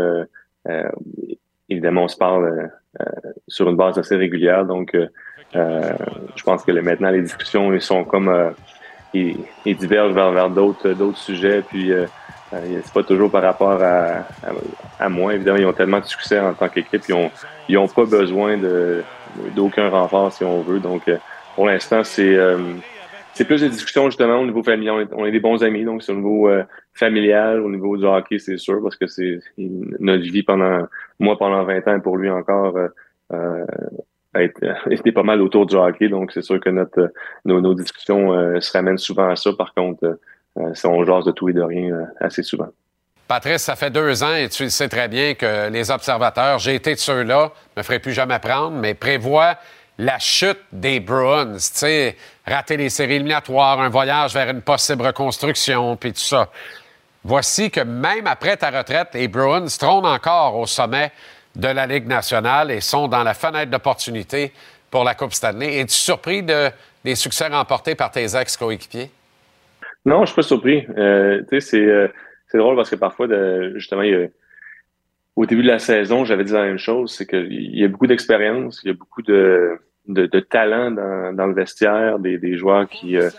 évidemment, 1.70 2.04
on 2.04 2.08
se 2.08 2.18
parle 2.18 2.70
sur 3.48 3.70
une 3.70 3.76
base 3.76 3.98
assez 3.98 4.16
régulière, 4.16 4.66
donc 4.66 4.96
euh, 5.56 5.94
je 6.36 6.44
pense 6.44 6.64
que 6.64 6.72
maintenant, 6.72 7.10
les 7.10 7.22
discussions 7.22 7.74
ils 7.74 7.82
sont 7.82 8.04
comme 8.04 8.28
euh, 8.28 8.50
ils, 9.14 9.38
divergent 9.66 10.14
vers, 10.14 10.32
vers 10.32 10.50
d'autres 10.50 10.90
d'autres 10.92 11.18
sujets. 11.18 11.62
Puis 11.62 11.92
euh, 11.92 12.06
c'est 12.52 12.94
pas 12.94 13.04
toujours 13.04 13.32
par 13.32 13.44
rapport 13.44 13.82
à, 13.82 14.26
à, 15.00 15.10
moi. 15.10 15.36
Évidemment, 15.36 15.58
ils 15.58 15.66
ont 15.66 15.74
tellement 15.74 16.00
de 16.00 16.06
succès 16.06 16.40
en 16.40 16.54
tant 16.54 16.70
qu'équipe. 16.70 17.02
Ils 17.08 17.16
ont 17.16 17.32
ils 17.70 17.78
ont 17.78 17.88
pas 17.88 18.06
besoin 18.06 18.58
de 18.58 19.04
d'aucun 19.56 19.90
renfort 19.90 20.34
si 20.34 20.44
on 20.44 20.62
veut. 20.62 20.80
Donc 20.80 21.10
pour 21.56 21.68
l'instant, 21.68 22.04
c'est 22.04 22.38
c'est 23.38 23.46
plus 23.46 23.62
des 23.62 23.70
discussions 23.70 24.06
justement 24.10 24.40
au 24.40 24.46
niveau 24.46 24.64
familial. 24.64 25.08
On 25.14 25.26
est, 25.26 25.32
des 25.32 25.40
bons 25.40 25.64
amis, 25.64 25.86
donc 25.86 26.04
c'est 26.04 26.12
au 26.12 26.16
niveau 26.16 26.50
familial, 26.94 27.62
au 27.62 27.70
niveau 27.70 27.96
du 27.96 28.06
hockey, 28.06 28.40
c'est 28.40 28.58
sûr, 28.58 28.82
parce 28.82 28.96
que 28.96 29.08
c'est 29.08 29.40
notre 29.58 30.24
vie 30.24 30.44
pendant 30.44 30.88
moi 31.20 31.38
pendant 31.38 31.64
20 31.64 31.88
ans 31.88 32.00
pour 32.00 32.18
lui 32.18 32.30
encore 32.30 32.76
euh, 33.34 33.66
été 34.42 35.12
pas 35.14 35.24
mal 35.24 35.42
autour 35.42 35.66
du 35.66 35.76
hockey, 35.76 36.10
donc 36.10 36.32
c'est 36.32 36.42
sûr 36.42 36.60
que 36.60 36.70
notre 36.70 37.12
nos, 37.46 37.74
discussions 37.74 38.34
euh, 38.34 38.60
se 38.60 38.72
ramènent 38.72 38.98
souvent 38.98 39.30
à 39.30 39.36
ça. 39.36 39.52
Par 39.54 39.74
contre, 39.74 40.04
euh, 40.06 40.16
euh, 40.58 40.74
on 40.86 41.06
jase 41.06 41.26
de 41.26 41.32
tout 41.32 41.50
et 41.50 41.54
de 41.54 41.62
rien 41.62 42.08
assez 42.20 42.44
souvent. 42.44 42.70
Patrice, 43.28 43.64
ça 43.64 43.76
fait 43.76 43.92
deux 43.92 44.24
ans 44.24 44.34
et 44.34 44.48
tu 44.48 44.70
sais 44.70 44.88
très 44.88 45.08
bien 45.08 45.34
que 45.34 45.70
les 45.70 45.92
observateurs, 45.92 46.60
j'ai 46.60 46.76
été 46.76 46.94
de 46.94 47.00
ceux-là, 47.00 47.52
me 47.76 47.84
ferai 47.84 48.00
plus 48.00 48.14
jamais 48.14 48.40
prendre, 48.40 48.78
mais 48.78 48.94
prévoient 48.94 49.58
la 49.98 50.18
chute 50.18 50.60
des 50.72 51.00
Bruins. 51.00 51.54
Tu 51.54 51.60
sais, 51.60 52.16
rater 52.48 52.78
les 52.78 52.90
séries 52.90 53.16
éliminatoires, 53.16 53.82
un 53.82 53.90
voyage 53.90 54.34
vers 54.34 54.50
une 54.50 54.62
possible 54.62 55.06
reconstruction, 55.06 55.96
puis 55.98 56.14
tout 56.14 56.20
ça. 56.20 56.50
Voici 57.24 57.70
que 57.70 57.82
même 57.82 58.26
après 58.26 58.56
ta 58.56 58.70
retraite, 58.72 59.10
les 59.14 59.28
Bruins 59.28 59.66
trônent 59.78 60.06
encore 60.06 60.58
au 60.58 60.66
sommet 60.66 61.12
de 61.56 61.68
la 61.68 61.86
Ligue 61.86 62.08
nationale 62.08 62.72
et 62.72 62.80
sont 62.80 63.08
dans 63.08 63.24
la 63.24 63.34
fenêtre 63.34 63.70
d'opportunité 63.70 64.54
pour 64.90 65.04
la 65.04 65.14
Coupe 65.14 65.34
Stanley. 65.34 65.80
Es-tu 65.80 65.96
surpris 65.96 66.44
de, 66.44 66.70
des 67.04 67.16
succès 67.16 67.48
remportés 67.48 67.96
par 67.96 68.12
tes 68.12 68.36
ex-coéquipiers? 68.36 69.12
Non, 70.06 70.22
je 70.22 70.28
suis 70.28 70.36
pas 70.36 70.44
surpris. 70.44 70.86
Euh, 70.98 71.42
euh, 71.52 72.08
c'est, 72.48 72.58
drôle 72.58 72.78
parce 72.78 72.90
que 72.90 72.96
parfois, 72.96 73.28
justement, 73.74 74.04
au 75.36 75.46
début 75.46 75.64
de 75.64 75.68
la 75.68 75.80
saison, 75.80 76.24
j'avais 76.24 76.46
dit 76.46 76.54
la 76.54 76.64
même 76.64 76.78
chose, 76.78 77.14
c'est 77.14 77.26
qu'il 77.26 77.76
y 77.78 77.84
a 77.84 77.90
beaucoup 77.90 78.08
d'expérience, 78.08 78.80
il 78.84 78.88
y 78.88 78.92
a 78.92 78.94
beaucoup 78.94 79.22
de, 79.22 79.78
de, 80.08 80.40
talent 80.40 80.92
dans, 80.92 81.48
le 81.48 81.54
vestiaire, 81.54 82.20
des, 82.20 82.58
joueurs 82.58 82.88
qui, 82.88 83.18
euh, 83.18 83.30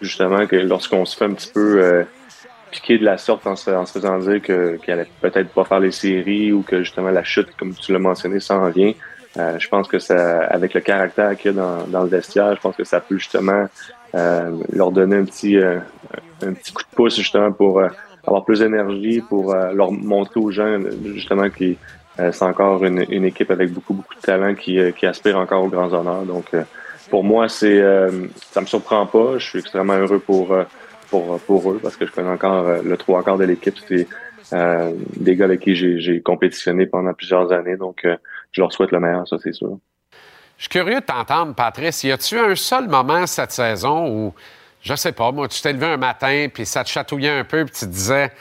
justement, 0.00 0.46
que 0.46 0.56
lorsqu'on 0.56 1.04
se 1.04 1.16
fait 1.16 1.24
un 1.24 1.34
petit 1.34 1.50
peu 1.52 2.04
piqué 2.70 2.98
de 2.98 3.04
la 3.04 3.18
sorte 3.18 3.46
en 3.46 3.56
se, 3.56 3.70
faisant 3.70 4.18
dire 4.18 4.42
que 4.42 4.76
qu'elle 4.76 5.00
allait 5.00 5.08
peut-être 5.20 5.50
pas 5.50 5.64
faire 5.64 5.80
les 5.80 5.90
séries 5.90 6.52
ou 6.52 6.62
que 6.62 6.80
justement 6.80 7.10
la 7.10 7.24
chute, 7.24 7.48
comme 7.58 7.74
tu 7.74 7.92
l'as 7.92 7.98
mentionné, 7.98 8.40
s'en 8.40 8.68
vient. 8.70 8.92
Euh, 9.36 9.58
je 9.58 9.68
pense 9.68 9.88
que 9.88 9.98
ça, 9.98 10.44
avec 10.46 10.74
le 10.74 10.80
caractère 10.80 11.36
qu'il 11.36 11.52
y 11.52 11.54
a 11.54 11.56
dans, 11.56 11.86
dans, 11.86 12.02
le 12.02 12.08
vestiaire, 12.08 12.54
je 12.56 12.60
pense 12.60 12.76
que 12.76 12.84
ça 12.84 13.00
peut 13.00 13.18
justement 13.18 13.68
euh, 14.14 14.56
leur 14.72 14.90
donner 14.90 15.16
un 15.16 15.24
petit 15.24 15.56
euh, 15.58 15.78
un 16.42 16.52
petit 16.54 16.72
coup 16.72 16.82
de 16.82 16.96
pouce 16.96 17.16
justement 17.16 17.52
pour 17.52 17.82
avoir 18.26 18.44
plus 18.44 18.60
d'énergie, 18.60 19.20
pour 19.20 19.54
leur 19.54 19.92
montrer 19.92 20.40
aux 20.40 20.50
gens 20.50 20.78
justement 21.04 21.48
que 21.50 21.74
c'est 22.18 22.42
encore 22.42 22.84
une, 22.84 23.24
équipe 23.24 23.50
avec 23.50 23.72
beaucoup 23.72 23.94
beaucoup 23.94 24.14
de 24.14 24.20
talent 24.20 24.54
qui, 24.54 24.78
qui 24.94 25.06
aspire 25.06 25.38
encore 25.38 25.64
aux 25.64 25.68
grands 25.68 25.92
honneurs. 25.92 26.24
Donc 26.24 26.46
pour 27.10 27.22
moi, 27.22 27.48
c'est 27.48 27.80
ça 28.50 28.60
me 28.60 28.66
surprend 28.66 29.06
pas. 29.06 29.38
Je 29.38 29.46
suis 29.46 29.58
extrêmement 29.60 29.94
heureux 29.94 30.18
pour 30.18 30.52
pour, 31.10 31.38
pour 31.40 31.70
eux 31.72 31.80
parce 31.82 31.96
que 31.96 32.06
je 32.06 32.12
connais 32.12 32.30
encore 32.30 32.66
euh, 32.66 32.82
le 32.82 32.96
trois 32.96 33.22
quarts 33.22 33.38
de 33.38 33.44
l'équipe. 33.44 33.76
C'est 33.88 34.06
euh, 34.52 34.92
des 35.16 35.36
gars 35.36 35.46
avec 35.46 35.60
qui 35.60 35.74
j'ai 35.74 36.20
compétitionné 36.22 36.86
pendant 36.86 37.12
plusieurs 37.12 37.52
années. 37.52 37.76
Donc, 37.76 38.04
euh, 38.04 38.16
je 38.52 38.60
leur 38.60 38.72
souhaite 38.72 38.92
le 38.92 39.00
meilleur, 39.00 39.26
ça, 39.26 39.36
c'est 39.42 39.52
sûr. 39.52 39.78
Je 40.56 40.62
suis 40.62 40.70
curieux 40.70 41.00
de 41.00 41.04
t'entendre, 41.04 41.54
Patrice. 41.54 42.02
Y 42.04 42.12
a-tu 42.12 42.38
un 42.38 42.54
seul 42.54 42.88
moment 42.88 43.26
cette 43.26 43.52
saison 43.52 44.08
où, 44.08 44.34
je 44.82 44.94
sais 44.94 45.12
pas, 45.12 45.30
moi, 45.30 45.48
tu 45.48 45.60
t'es 45.60 45.72
levé 45.72 45.86
un 45.86 45.96
matin, 45.96 46.48
puis 46.52 46.66
ça 46.66 46.82
te 46.82 46.88
chatouillait 46.88 47.38
un 47.38 47.44
peu, 47.44 47.64
puis 47.64 47.74
tu 47.74 47.86
te 47.86 47.90
disais, 47.90 48.32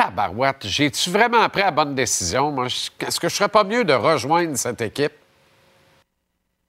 tabarouette, 0.00 0.66
j'ai-tu 0.66 1.10
vraiment 1.10 1.46
pris 1.50 1.60
la 1.60 1.70
bonne 1.70 1.94
décision? 1.94 2.64
Est-ce 2.64 3.20
que 3.20 3.28
je 3.28 3.34
serais 3.34 3.48
pas 3.48 3.64
mieux 3.64 3.84
de 3.84 3.92
rejoindre 3.92 4.56
cette 4.56 4.80
équipe? 4.80 5.12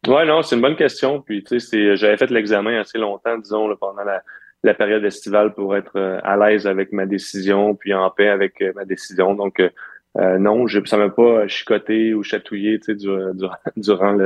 Ouais, 0.07 0.25
non, 0.25 0.41
c'est 0.41 0.55
une 0.55 0.61
bonne 0.61 0.75
question. 0.75 1.21
Puis, 1.21 1.43
tu 1.43 1.59
sais, 1.59 1.95
j'avais 1.95 2.17
fait 2.17 2.29
l'examen 2.29 2.79
assez 2.79 2.97
longtemps, 2.97 3.37
disons, 3.37 3.73
pendant 3.77 4.03
la, 4.03 4.73
période 4.73 5.05
estivale 5.05 5.53
pour 5.53 5.75
être 5.77 5.95
euh, 5.95 6.19
à 6.23 6.35
l'aise 6.35 6.67
avec 6.67 6.91
ma 6.91 7.05
décision, 7.05 7.75
puis 7.75 7.93
en 7.93 8.09
paix 8.09 8.27
avec 8.27 8.61
euh, 8.61 8.73
ma 8.75 8.83
décision. 8.83 9.33
Donc, 9.33 9.61
euh, 9.61 10.37
non, 10.37 10.67
je, 10.67 10.83
ça 10.85 10.97
m'a 10.97 11.09
pas 11.09 11.47
chicoté 11.47 12.13
ou 12.13 12.23
chatouillé, 12.23 12.79
durant, 13.77 14.17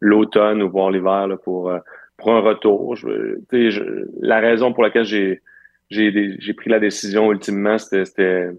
l'automne 0.00 0.62
ou 0.62 0.70
voire 0.70 0.90
l'hiver 0.90 1.26
pour 1.42 1.70
un 1.70 2.40
retour. 2.40 2.96
La 4.20 4.40
raison 4.40 4.74
pour 4.74 4.82
laquelle 4.82 5.04
j'ai 5.04 5.40
j'ai 5.90 6.54
pris 6.54 6.70
la 6.70 6.78
décision 6.78 7.32
ultimement, 7.32 7.78
c'était 7.78 8.50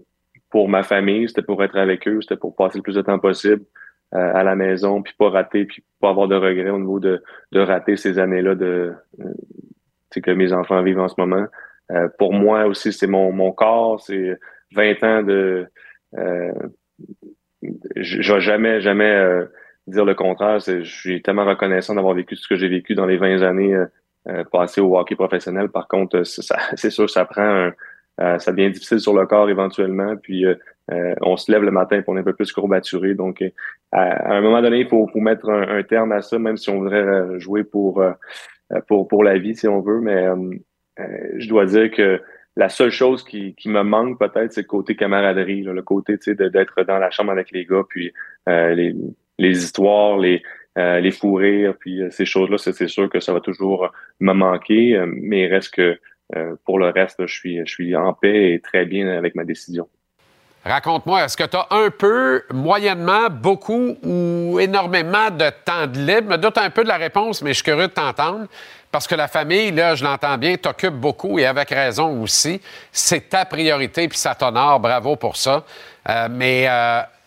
pour 0.50 0.68
ma 0.68 0.82
famille, 0.82 1.28
c'était 1.28 1.42
pour 1.42 1.62
être 1.62 1.76
avec 1.76 2.08
eux, 2.08 2.20
c'était 2.22 2.36
pour 2.36 2.56
passer 2.56 2.78
le 2.78 2.82
plus 2.82 2.94
de 2.94 3.02
temps 3.02 3.18
possible 3.18 3.64
euh, 4.14 4.32
à 4.34 4.42
la 4.42 4.54
maison, 4.54 5.02
puis 5.02 5.14
pas 5.18 5.28
rater, 5.28 5.66
puis 5.66 5.84
pas 6.00 6.10
avoir 6.10 6.28
de 6.28 6.36
regrets 6.36 6.70
au 6.70 6.78
niveau 6.78 7.00
de, 7.00 7.22
de 7.52 7.60
rater 7.60 7.96
ces 7.96 8.18
années-là 8.18 8.54
de 8.54 8.94
euh, 9.20 10.20
que 10.22 10.30
mes 10.32 10.52
enfants 10.52 10.82
vivent 10.82 10.98
en 10.98 11.08
ce 11.08 11.14
moment. 11.18 11.46
Euh, 11.92 12.08
pour 12.18 12.32
moi 12.32 12.66
aussi, 12.66 12.92
c'est 12.92 13.06
mon, 13.06 13.30
mon 13.30 13.52
corps, 13.52 14.00
c'est 14.00 14.38
20 14.74 15.02
ans 15.04 15.22
de 15.22 15.66
euh, 16.16 16.52
je 17.96 18.32
vais 18.32 18.40
jamais, 18.40 18.80
jamais 18.80 19.44
dire 19.86 20.04
le 20.04 20.14
contraire. 20.14 20.58
Je 20.60 20.82
suis 20.82 21.22
tellement 21.22 21.44
reconnaissant 21.44 21.94
d'avoir 21.94 22.14
vécu 22.14 22.36
ce 22.36 22.48
que 22.48 22.56
j'ai 22.56 22.68
vécu 22.68 22.94
dans 22.94 23.06
les 23.06 23.16
20 23.16 23.42
années 23.42 23.76
euh, 24.26 24.44
passées 24.44 24.80
au 24.80 24.98
hockey 24.98 25.14
professionnel. 25.14 25.68
Par 25.68 25.88
contre, 25.88 26.22
c'est 26.76 26.90
sûr 26.90 27.08
ça 27.08 27.24
prend 27.24 27.42
un, 27.42 27.72
euh, 28.20 28.38
ça 28.38 28.50
devient 28.50 28.70
difficile 28.70 29.00
sur 29.00 29.14
le 29.14 29.26
corps 29.26 29.48
éventuellement. 29.48 30.16
Puis 30.16 30.44
euh, 30.44 30.54
on 31.22 31.36
se 31.36 31.50
lève 31.52 31.62
le 31.62 31.70
matin 31.70 32.02
pour 32.02 32.14
on 32.14 32.16
est 32.16 32.20
un 32.20 32.24
peu 32.24 32.34
plus 32.34 32.52
courbaturé. 32.52 33.14
Donc, 33.14 33.44
à, 33.92 34.34
un 34.34 34.40
moment 34.40 34.60
donné, 34.60 34.80
il 34.80 34.88
faut, 34.88 35.06
faut 35.06 35.20
mettre 35.20 35.48
un, 35.48 35.82
terme 35.82 36.12
à 36.12 36.20
ça, 36.20 36.38
même 36.38 36.56
si 36.56 36.68
on 36.68 36.78
voudrait 36.80 37.38
jouer 37.38 37.62
pour 37.62 38.02
pour 38.86 39.06
pour 39.06 39.22
la 39.24 39.38
vie, 39.38 39.54
si 39.54 39.68
on 39.68 39.80
veut. 39.80 40.00
Mais 40.00 40.26
je 41.36 41.48
dois 41.48 41.66
dire 41.66 41.90
que 41.90 42.20
la 42.56 42.68
seule 42.68 42.90
chose 42.90 43.22
qui, 43.22 43.54
qui 43.54 43.68
me 43.68 43.82
manque 43.82 44.18
peut-être, 44.18 44.52
c'est 44.52 44.62
le 44.62 44.66
côté 44.66 44.96
camaraderie, 44.96 45.62
le 45.62 45.82
côté 45.82 46.16
d'être 46.26 46.82
dans 46.82 46.98
la 46.98 47.10
chambre 47.10 47.30
avec 47.30 47.52
les 47.52 47.64
gars, 47.64 47.84
puis 47.88 48.12
les, 48.46 48.96
les 49.38 49.64
histoires, 49.64 50.18
les, 50.18 50.42
euh, 50.78 51.00
les 51.00 51.10
fous 51.10 51.34
rires, 51.34 51.74
puis 51.78 52.02
euh, 52.02 52.10
ces 52.10 52.24
choses-là, 52.24 52.56
c'est 52.56 52.86
sûr 52.86 53.10
que 53.10 53.18
ça 53.18 53.32
va 53.32 53.40
toujours 53.40 53.90
me 54.20 54.32
manquer, 54.32 54.94
euh, 54.94 55.06
mais 55.08 55.42
il 55.42 55.52
reste 55.52 55.74
que 55.74 55.98
pour 56.66 56.78
le 56.78 56.90
reste, 56.90 57.26
je 57.26 57.34
suis, 57.34 57.58
je 57.64 57.72
suis 57.72 57.96
en 57.96 58.12
paix 58.12 58.52
et 58.52 58.60
très 58.60 58.84
bien 58.84 59.08
avec 59.16 59.34
ma 59.34 59.44
décision. 59.44 59.88
Raconte-moi, 60.62 61.24
est-ce 61.24 61.38
que 61.38 61.44
tu 61.44 61.56
as 61.56 61.66
un 61.70 61.88
peu, 61.88 62.42
moyennement, 62.52 63.30
beaucoup 63.30 63.96
ou 64.02 64.60
énormément 64.60 65.30
de 65.30 65.48
temps 65.64 65.86
de 65.86 65.98
libre? 65.98 66.24
Je 66.32 66.36
me 66.36 66.36
doute 66.36 66.58
un 66.58 66.68
peu 66.68 66.82
de 66.82 66.88
la 66.88 66.98
réponse, 66.98 67.40
mais 67.40 67.52
je 67.52 67.54
suis 67.54 67.64
curieux 67.64 67.88
de 67.88 67.92
t'entendre. 67.94 68.46
Parce 68.92 69.06
que 69.06 69.14
la 69.14 69.26
famille, 69.26 69.70
là, 69.70 69.94
je 69.94 70.04
l'entends 70.04 70.36
bien, 70.36 70.56
t'occupe 70.56 70.92
beaucoup 70.92 71.38
et 71.38 71.46
avec 71.46 71.70
raison 71.70 72.22
aussi. 72.22 72.60
C'est 72.92 73.30
ta 73.30 73.46
priorité 73.46 74.06
puis 74.06 74.18
ça 74.18 74.34
t'honore. 74.34 74.80
Bravo 74.80 75.16
pour 75.16 75.34
ça. 75.34 75.64
mais 76.30 76.68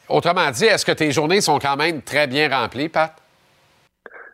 autrement 0.09 0.51
dit, 0.51 0.65
est-ce 0.65 0.85
que 0.85 0.91
tes 0.91 1.11
journées 1.11 1.41
sont 1.41 1.57
quand 1.57 1.75
même 1.75 2.03
très 2.03 2.27
bien 2.27 2.47
remplies, 2.55 2.89
Pat? 2.89 3.20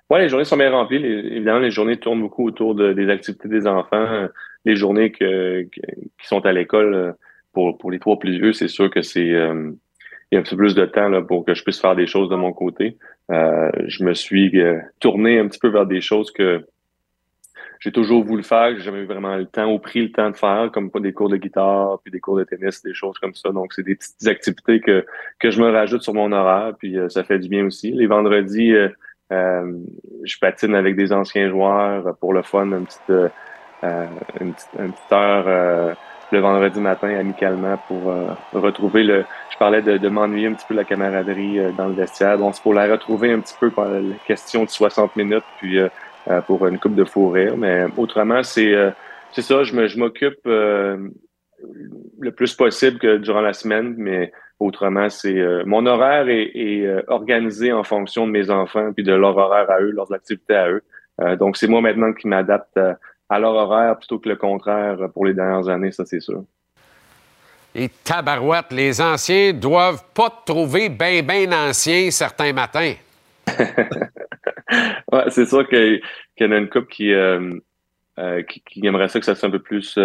Oui, 0.10 0.20
les 0.20 0.30
journées 0.30 0.46
sont 0.46 0.58
bien 0.58 0.72
remplies. 0.72 1.04
évidemment, 1.06 1.60
les 1.60 1.72
journées 1.72 1.98
tournent 1.98 2.22
beaucoup 2.22 2.48
autour 2.48 2.76
des 2.76 3.10
activités 3.10 3.50
des 3.50 3.68
enfants. 3.68 4.28
Les 4.64 4.76
journées 4.76 5.12
que, 5.12 5.64
qui 5.64 6.28
sont 6.28 6.46
à 6.46 6.54
l'école, 6.54 6.94
euh, 6.94 7.12
pour, 7.54 7.78
pour 7.78 7.92
les 7.92 8.00
trois 8.00 8.18
plus 8.18 8.40
vieux, 8.40 8.54
c'est 8.54 8.68
sûr 8.68 8.90
que 8.90 9.02
c'est 9.02 9.32
euh, 9.32 9.72
il 10.32 10.36
y 10.36 10.38
a 10.38 10.40
un 10.40 10.44
petit 10.44 10.56
peu 10.56 10.62
plus 10.62 10.76
de 10.76 10.86
temps 10.86 11.10
là, 11.10 11.22
pour 11.22 11.46
que 11.46 11.54
je 11.54 11.64
puisse 11.64 11.80
faire 11.80 11.96
des 11.96 12.08
choses 12.08 12.30
de 12.30 12.36
mon 12.36 12.54
côté. 12.54 12.98
Euh, 13.32 13.70
je 13.88 14.04
me 14.04 14.14
suis 14.14 14.52
tourné 15.00 15.40
un 15.40 15.48
petit 15.48 15.60
peu 15.60 15.70
vers 15.70 15.86
des 15.86 16.02
choses 16.02 16.32
que 16.32 16.66
j'ai 17.80 17.92
toujours 17.92 18.24
voulu 18.24 18.44
faire, 18.44 18.72
que 18.72 18.78
j'ai 18.78 18.86
jamais 18.86 19.02
eu 19.02 19.06
vraiment 19.06 19.36
le 19.36 19.46
temps 19.46 19.72
ou 19.72 19.80
pris 19.80 20.02
le 20.02 20.12
temps 20.12 20.30
de 20.30 20.36
faire, 20.36 20.70
comme 20.74 20.90
des 20.96 21.14
cours 21.14 21.30
de 21.30 21.38
guitare, 21.38 22.00
puis 22.04 22.12
des 22.12 22.20
cours 22.20 22.38
de 22.38 22.44
tennis, 22.44 22.82
des 22.82 22.94
choses 22.94 23.18
comme 23.20 23.36
ça. 23.36 23.52
Donc, 23.52 23.74
c'est 23.74 23.84
des 23.84 23.96
petites 23.96 24.28
activités 24.28 24.80
que, 24.82 25.06
que 25.40 25.52
je 25.52 25.62
me 25.62 25.70
rajoute 25.70 26.02
sur 26.02 26.14
mon 26.14 26.32
horaire, 26.32 26.74
puis 26.78 26.98
ça 27.10 27.24
fait 27.24 27.40
du 27.40 27.48
bien 27.48 27.66
aussi. 27.66 27.92
Les 27.92 28.08
vendredis, 28.08 28.72
euh, 28.72 28.90
je 29.30 30.38
patine 30.40 30.76
avec 30.76 30.96
des 30.96 31.12
anciens 31.12 31.50
joueurs 31.50 32.16
pour 32.20 32.34
le 32.34 32.42
fun, 32.42 32.66
une 32.66 32.86
petite, 32.86 33.10
euh, 33.10 34.08
une 34.40 34.54
petite, 34.54 34.70
une 34.80 34.92
petite 34.92 35.12
heure 35.12 35.46
euh, 35.48 35.94
le 36.32 36.40
vendredi 36.40 36.80
matin 36.80 37.10
amicalement 37.18 37.78
pour 37.88 38.14
retrouver 38.54 39.04
le. 39.04 39.24
Je 39.50 39.58
parlais 39.58 39.82
de, 39.82 39.98
de 39.98 40.10
m'ennuyer 40.10 40.48
un 40.48 40.54
petit 40.54 40.66
peu 40.68 40.76
la 40.76 40.84
camaraderie 40.84 41.74
dans 41.78 41.88
le 41.88 41.94
vestiaire. 41.94 42.38
Donc, 42.38 42.56
c'est 42.56 42.62
pour 42.62 42.74
la 42.74 42.86
retrouver 42.86 43.32
un 43.32 43.40
petit 43.40 43.56
peu 43.58 43.72
par 43.72 43.88
la 43.88 44.02
question 44.26 44.66
de 44.66 44.70
60 44.70 45.16
minutes, 45.16 45.46
puis 45.58 45.80
pour 46.46 46.68
une 46.68 46.80
coupe 46.80 46.96
de 46.96 47.06
fou 47.06 47.30
rire. 47.30 47.56
Mais 47.56 47.86
autrement, 47.96 48.44
c'est 48.44 48.76
c'est 49.32 49.42
ça, 49.42 49.64
je 49.64 49.98
m'occupe 49.98 50.46
le 52.20 52.32
plus 52.36 52.54
possible 52.54 53.00
que 53.00 53.16
durant 53.18 53.42
la 53.42 53.54
semaine, 53.54 53.96
mais 53.98 54.34
Autrement, 54.60 55.08
c'est 55.10 55.38
euh, 55.38 55.64
mon 55.68 55.86
horaire 55.86 56.28
est, 56.30 56.52
euh, 56.56 57.04
organisé 57.08 57.72
en 57.72 57.84
fonction 57.84 58.26
de 58.26 58.32
mes 58.32 58.50
enfants 58.50 58.92
puis 58.92 59.04
de 59.04 59.14
leur 59.14 59.38
horaire 59.38 59.70
à 59.70 59.80
eux, 59.82 59.92
leurs 59.92 60.12
activités 60.12 60.56
à 60.56 60.70
eux. 60.70 60.84
Euh, 61.22 61.36
donc, 61.36 61.58
c'est 61.58 61.68
moi 61.68 61.80
maintenant 61.82 62.12
qui 62.12 62.28
m'adapte 62.28 62.80
à 63.30 63.40
leur 63.40 63.54
horaire 63.54 63.98
plutôt 63.98 64.18
que 64.18 64.30
le 64.30 64.36
contraire 64.36 64.98
pour 65.14 65.26
les 65.26 65.36
dernières 65.36 65.70
années, 65.70 65.92
ça 65.92 66.06
c'est 66.06 66.20
sûr. 66.20 66.44
Et 67.76 67.90
tabarouette, 68.04 68.72
les 68.72 69.00
anciens 69.00 69.54
doivent 69.54 70.04
pas 70.16 70.32
te 70.32 70.52
trouver 70.52 70.90
bien, 70.90 71.22
bien 71.22 71.52
ancien 71.52 72.10
certains 72.10 72.54
matins. 72.54 72.94
ouais, 75.12 75.24
c'est 75.30 75.46
sûr 75.46 75.68
qu'il 75.68 76.02
y 76.40 76.46
en 76.46 76.52
a 76.52 76.58
une 76.58 76.70
couple 76.70 76.88
qui, 76.88 77.14
qui, 78.48 78.62
qui, 78.62 78.88
aimerait 78.88 79.10
ça 79.10 79.20
que 79.20 79.26
ça 79.26 79.36
soit 79.36 79.50
un 79.50 79.52
peu 79.52 79.60
plus 79.60 80.00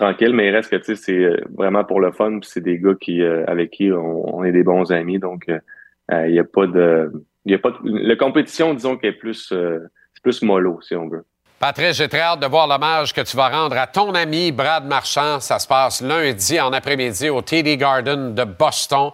tranquille, 0.00 0.32
mais 0.32 0.48
il 0.48 0.54
reste 0.54 0.70
que 0.70 0.76
tu 0.76 0.84
sais, 0.84 0.96
c'est 0.96 1.12
euh, 1.12 1.36
vraiment 1.56 1.84
pour 1.84 2.00
le 2.00 2.10
fun. 2.10 2.40
C'est 2.42 2.62
des 2.62 2.78
gars 2.78 2.94
qui 3.00 3.22
euh, 3.22 3.44
avec 3.46 3.70
qui 3.70 3.92
on, 3.92 4.42
est 4.42 4.52
des 4.52 4.64
bons 4.64 4.90
amis, 4.90 5.18
donc 5.18 5.48
euh, 5.48 6.26
il 6.26 6.32
n'y 6.32 6.38
a 6.38 6.44
pas 6.44 6.66
de, 6.66 7.12
y 7.44 7.54
a 7.54 7.58
pas 7.58 7.70
de, 7.70 7.76
la 7.84 8.16
compétition, 8.16 8.74
disons, 8.74 8.96
qui 8.96 9.06
est 9.06 9.12
plus, 9.12 9.48
c'est 9.48 10.22
plus 10.22 10.42
mollo 10.42 10.80
si 10.82 10.96
on 10.96 11.08
veut. 11.08 11.24
Patrice, 11.60 11.98
j'ai 11.98 12.08
très 12.08 12.20
hâte 12.20 12.40
de 12.40 12.46
voir 12.46 12.66
l'hommage 12.66 13.12
que 13.12 13.20
tu 13.20 13.36
vas 13.36 13.50
rendre 13.50 13.76
à 13.76 13.86
ton 13.86 14.14
ami 14.14 14.50
Brad 14.50 14.86
Marchand. 14.86 15.40
Ça 15.40 15.58
se 15.58 15.68
passe 15.68 16.00
lundi 16.00 16.58
en 16.58 16.72
après-midi 16.72 17.28
au 17.28 17.42
TD 17.42 17.76
Garden 17.76 18.34
de 18.34 18.44
Boston. 18.44 19.10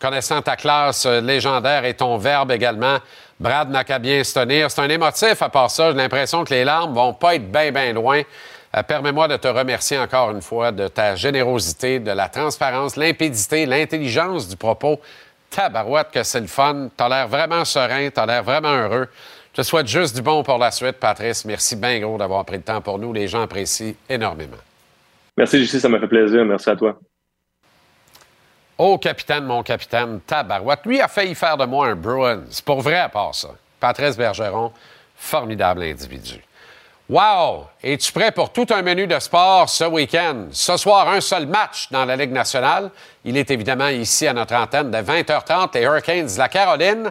Connaissant 0.00 0.42
ta 0.42 0.56
classe 0.56 1.06
légendaire 1.06 1.84
et 1.84 1.94
ton 1.94 2.18
verbe 2.18 2.50
également, 2.50 2.98
Brad 3.38 3.70
n'a 3.70 3.84
qu'à 3.84 4.00
bien 4.00 4.22
se 4.24 4.34
tenir. 4.34 4.70
C'est 4.70 4.80
un 4.80 4.88
émotif 4.88 5.40
à 5.40 5.48
part 5.48 5.70
ça. 5.70 5.92
J'ai 5.92 5.96
l'impression 5.96 6.44
que 6.44 6.52
les 6.52 6.64
larmes 6.64 6.92
vont 6.92 7.14
pas 7.14 7.36
être 7.36 7.50
bien, 7.50 7.70
bien 7.70 7.92
loin. 7.92 8.22
Euh, 8.76 8.82
permets-moi 8.82 9.28
de 9.28 9.36
te 9.36 9.46
remercier 9.46 9.98
encore 9.98 10.30
une 10.30 10.42
fois 10.42 10.72
de 10.72 10.88
ta 10.88 11.14
générosité, 11.14 12.00
de 12.00 12.10
la 12.10 12.28
transparence, 12.28 12.96
l'impédité, 12.96 13.66
l'intelligence 13.66 14.48
du 14.48 14.56
propos. 14.56 15.00
Tabarouette 15.50 16.10
que 16.10 16.22
c'est 16.24 16.40
le 16.40 16.48
fun. 16.48 16.88
T'as 16.96 17.08
l'air 17.08 17.28
vraiment 17.28 17.64
serein, 17.64 18.08
t'as 18.10 18.26
l'air 18.26 18.42
vraiment 18.42 18.72
heureux. 18.72 19.08
Je 19.52 19.62
te 19.62 19.62
souhaite 19.62 19.86
juste 19.86 20.16
du 20.16 20.22
bon 20.22 20.42
pour 20.42 20.58
la 20.58 20.72
suite, 20.72 20.96
Patrice. 20.96 21.44
Merci 21.44 21.76
bien 21.76 22.00
gros 22.00 22.18
d'avoir 22.18 22.44
pris 22.44 22.56
le 22.56 22.62
temps 22.62 22.80
pour 22.80 22.98
nous. 22.98 23.12
Les 23.12 23.28
gens 23.28 23.42
apprécient 23.42 23.94
énormément. 24.08 24.56
Merci, 25.36 25.60
Jussi, 25.60 25.80
ça 25.80 25.88
m'a 25.88 26.00
fait 26.00 26.08
plaisir. 26.08 26.44
Merci 26.44 26.70
à 26.70 26.76
toi. 26.76 26.98
Oh, 28.76 28.98
capitaine, 28.98 29.44
mon 29.44 29.62
capitaine, 29.62 30.20
tabarouette. 30.26 30.84
Lui 30.84 31.00
a 31.00 31.06
failli 31.06 31.36
faire 31.36 31.56
de 31.56 31.64
moi 31.64 31.86
un 31.86 31.94
Bruins. 31.94 32.42
C'est 32.50 32.64
pour 32.64 32.80
vrai 32.80 32.98
à 32.98 33.08
part 33.08 33.36
ça. 33.36 33.50
Patrice 33.78 34.16
Bergeron, 34.16 34.72
formidable 35.14 35.84
individu. 35.84 36.42
Wow! 37.06 37.66
Es-tu 37.82 38.10
prêt 38.12 38.32
pour 38.32 38.50
tout 38.50 38.64
un 38.70 38.80
menu 38.80 39.06
de 39.06 39.18
sport 39.18 39.68
ce 39.68 39.84
week-end? 39.84 40.46
Ce 40.52 40.74
soir, 40.78 41.06
un 41.10 41.20
seul 41.20 41.46
match 41.46 41.88
dans 41.90 42.06
la 42.06 42.16
Ligue 42.16 42.32
nationale. 42.32 42.90
Il 43.26 43.36
est 43.36 43.50
évidemment 43.50 43.88
ici 43.88 44.26
à 44.26 44.32
notre 44.32 44.54
antenne 44.54 44.90
de 44.90 44.96
20h30. 44.96 45.74
Les 45.74 45.82
Hurricanes 45.82 46.28
de 46.28 46.38
la 46.38 46.48
Caroline 46.48 47.10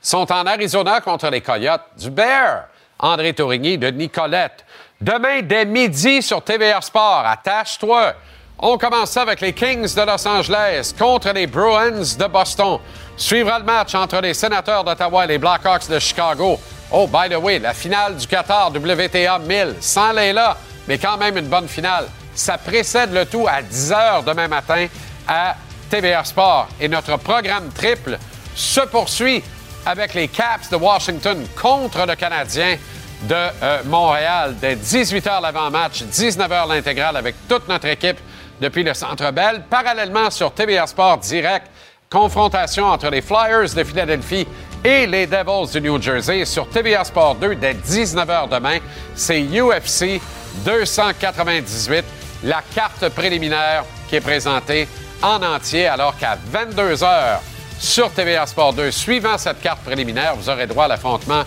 sont 0.00 0.32
en 0.32 0.46
Arizona 0.46 1.02
contre 1.02 1.28
les 1.28 1.42
Coyotes 1.42 1.84
du 1.98 2.08
Bear. 2.08 2.68
André 2.98 3.34
Tourigny 3.34 3.76
de 3.76 3.88
Nicolette. 3.88 4.64
Demain, 4.98 5.42
dès 5.42 5.66
midi 5.66 6.22
sur 6.22 6.42
TVR 6.42 6.82
Sport, 6.82 7.24
attache-toi. 7.26 8.14
On 8.58 8.78
commence 8.78 9.14
avec 9.18 9.42
les 9.42 9.52
Kings 9.52 9.94
de 9.94 10.02
Los 10.06 10.26
Angeles 10.26 10.94
contre 10.98 11.32
les 11.32 11.46
Bruins 11.46 12.16
de 12.18 12.26
Boston. 12.26 12.78
Suivra 13.16 13.58
le 13.60 13.64
match 13.64 13.94
entre 13.94 14.20
les 14.20 14.34
Sénateurs 14.34 14.82
d'Ottawa 14.82 15.24
et 15.24 15.28
les 15.28 15.38
Blackhawks 15.38 15.88
de 15.88 15.98
Chicago. 16.00 16.58
Oh, 16.90 17.06
by 17.06 17.28
the 17.28 17.38
way, 17.38 17.60
la 17.60 17.72
finale 17.72 18.16
du 18.16 18.26
Qatar 18.26 18.72
WTA 18.74 19.38
1000, 19.38 19.76
sans 19.80 20.12
Leila, 20.12 20.56
mais 20.88 20.98
quand 20.98 21.16
même 21.16 21.36
une 21.36 21.46
bonne 21.46 21.68
finale. 21.68 22.08
Ça 22.34 22.58
précède 22.58 23.12
le 23.12 23.24
tout 23.24 23.46
à 23.48 23.62
10 23.62 23.92
h 23.92 24.24
demain 24.24 24.48
matin 24.48 24.88
à 25.28 25.54
TVA 25.88 26.24
Sport. 26.24 26.68
Et 26.80 26.88
notre 26.88 27.16
programme 27.18 27.68
triple 27.72 28.18
se 28.56 28.80
poursuit 28.80 29.42
avec 29.86 30.14
les 30.14 30.26
Caps 30.26 30.68
de 30.70 30.76
Washington 30.76 31.46
contre 31.60 32.06
le 32.06 32.16
Canadien 32.16 32.76
de 33.22 33.34
euh, 33.34 33.82
Montréal 33.84 34.56
dès 34.60 34.74
18h 34.74 35.40
l'avant-match, 35.40 36.02
19h 36.02 36.68
l'intégrale 36.68 37.16
avec 37.16 37.36
toute 37.48 37.68
notre 37.68 37.86
équipe 37.86 38.18
depuis 38.60 38.82
le 38.82 38.92
Centre 38.92 39.30
Bell. 39.30 39.62
Parallèlement 39.70 40.30
sur 40.30 40.52
TVA 40.52 40.86
Sport 40.86 41.18
direct, 41.18 41.68
confrontation 42.14 42.84
entre 42.86 43.10
les 43.10 43.20
Flyers 43.20 43.74
de 43.74 43.82
Philadelphie 43.82 44.46
et 44.84 45.04
les 45.04 45.26
Devils 45.26 45.72
du 45.72 45.80
New 45.80 46.00
Jersey 46.00 46.44
sur 46.44 46.68
TVA 46.68 47.02
Sport 47.02 47.34
2 47.34 47.56
dès 47.56 47.74
19h 47.74 48.48
demain. 48.48 48.78
C'est 49.16 49.42
UFC 49.42 50.20
298, 50.64 52.04
la 52.44 52.62
carte 52.72 53.08
préliminaire 53.08 53.84
qui 54.08 54.14
est 54.14 54.20
présentée 54.20 54.86
en 55.22 55.42
entier, 55.42 55.88
alors 55.88 56.16
qu'à 56.16 56.38
22h 56.52 57.40
sur 57.80 58.12
TVA 58.12 58.46
Sport 58.46 58.74
2, 58.74 58.92
suivant 58.92 59.36
cette 59.36 59.60
carte 59.60 59.82
préliminaire, 59.82 60.36
vous 60.36 60.48
aurez 60.48 60.68
droit 60.68 60.84
à 60.84 60.88
l'affrontement 60.88 61.42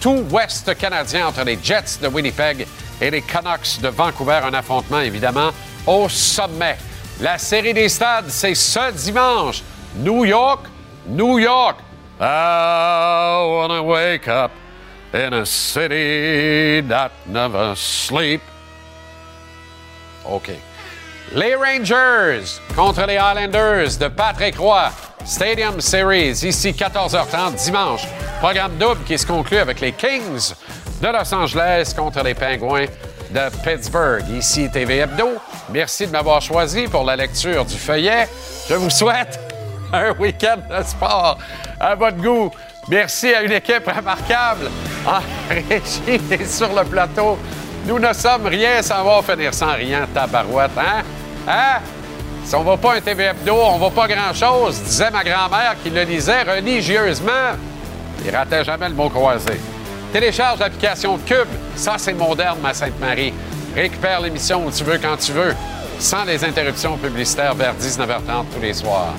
tout 0.00 0.24
ouest 0.30 0.72
canadien 0.78 1.26
entre 1.26 1.42
les 1.42 1.58
Jets 1.60 1.98
de 2.00 2.06
Winnipeg 2.06 2.68
et 3.00 3.10
les 3.10 3.22
Canucks 3.22 3.80
de 3.82 3.88
Vancouver. 3.88 4.40
Un 4.44 4.54
affrontement, 4.54 5.00
évidemment, 5.00 5.50
au 5.84 6.08
sommet. 6.08 6.76
La 7.20 7.38
série 7.38 7.74
des 7.74 7.88
stades, 7.88 8.28
c'est 8.28 8.54
ce 8.54 8.92
dimanche. 8.92 9.62
New 9.96 10.24
York, 10.24 10.60
New 11.06 11.38
York. 11.38 11.76
I 12.20 13.44
wanna 13.48 13.82
wake 13.82 14.28
up 14.28 14.50
in 15.12 15.32
a 15.34 15.44
city 15.44 16.80
that 16.88 17.12
never 17.26 17.74
sleep. 17.74 18.40
OK. 20.24 20.50
Les 21.34 21.54
Rangers 21.54 22.60
contre 22.74 23.06
les 23.06 23.16
Highlanders 23.16 23.98
de 23.98 24.08
Patrick 24.08 24.56
Roy. 24.58 24.90
Stadium 25.24 25.80
Series, 25.80 26.42
ici 26.42 26.72
14h30 26.72 27.64
dimanche. 27.64 28.06
Programme 28.40 28.76
double 28.76 29.04
qui 29.04 29.16
se 29.16 29.26
conclut 29.26 29.58
avec 29.58 29.80
les 29.80 29.92
Kings 29.92 30.54
de 31.00 31.08
Los 31.08 31.32
Angeles 31.32 31.94
contre 31.96 32.22
les 32.22 32.34
Penguins 32.34 32.86
de 33.30 33.50
Pittsburgh. 33.62 34.28
Ici 34.30 34.68
TV 34.70 34.98
Hebdo. 34.98 35.38
Merci 35.70 36.06
de 36.06 36.12
m'avoir 36.12 36.42
choisi 36.42 36.88
pour 36.88 37.04
la 37.04 37.16
lecture 37.16 37.64
du 37.64 37.76
feuillet. 37.76 38.28
Je 38.68 38.74
vous 38.74 38.90
souhaite 38.90 39.51
un 39.96 40.12
week-end 40.18 40.58
de 40.68 40.82
sport 40.84 41.38
à 41.78 41.94
votre 41.94 42.16
goût. 42.16 42.50
Merci 42.88 43.32
à 43.32 43.42
une 43.42 43.52
équipe 43.52 43.86
remarquable 43.86 44.70
en 45.06 45.20
régie 45.48 46.20
et 46.30 46.44
sur 46.44 46.72
le 46.72 46.84
plateau. 46.84 47.38
Nous 47.86 47.98
ne 47.98 48.12
sommes 48.12 48.46
rien 48.46 48.82
sans 48.82 49.02
voir 49.02 49.24
finir 49.24 49.52
sans 49.52 49.74
rien, 49.74 50.06
tabarouette, 50.12 50.70
hein? 50.78 51.02
Hein? 51.46 51.80
Si 52.44 52.54
on 52.54 52.62
va 52.62 52.76
pas 52.76 52.94
un 52.96 53.00
TV 53.00 53.24
Hebdo, 53.24 53.54
on 53.54 53.78
va 53.78 53.90
pas 53.90 54.08
grand-chose, 54.08 54.80
disait 54.82 55.10
ma 55.10 55.22
grand-mère 55.22 55.76
qui 55.82 55.90
le 55.90 56.02
lisait 56.02 56.42
religieusement. 56.42 57.56
Il 58.24 58.34
ratait 58.34 58.64
jamais 58.64 58.88
le 58.88 58.94
mot 58.94 59.08
croisé. 59.08 59.60
Télécharge 60.12 60.58
l'application 60.60 61.18
Cube. 61.18 61.48
Ça, 61.74 61.94
c'est 61.98 62.12
moderne, 62.12 62.58
ma 62.62 62.74
Sainte-Marie. 62.74 63.32
Récupère 63.74 64.20
l'émission 64.20 64.66
où 64.66 64.70
tu 64.70 64.84
veux, 64.84 64.98
quand 64.98 65.16
tu 65.16 65.32
veux, 65.32 65.54
sans 65.98 66.24
les 66.24 66.44
interruptions 66.44 66.96
publicitaires 66.98 67.54
vers 67.54 67.74
19h30 67.74 68.44
tous 68.54 68.60
les 68.60 68.74
soirs. 68.74 69.14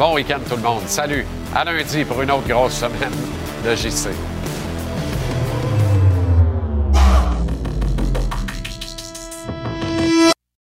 Bon 0.00 0.14
week-end, 0.14 0.38
tout 0.48 0.56
le 0.56 0.62
monde. 0.62 0.80
Salut. 0.86 1.26
À 1.54 1.62
lundi 1.62 2.06
pour 2.06 2.22
une 2.22 2.30
autre 2.30 2.48
grosse 2.48 2.72
semaine 2.72 3.12
de 3.62 3.74
JC. 3.76 4.08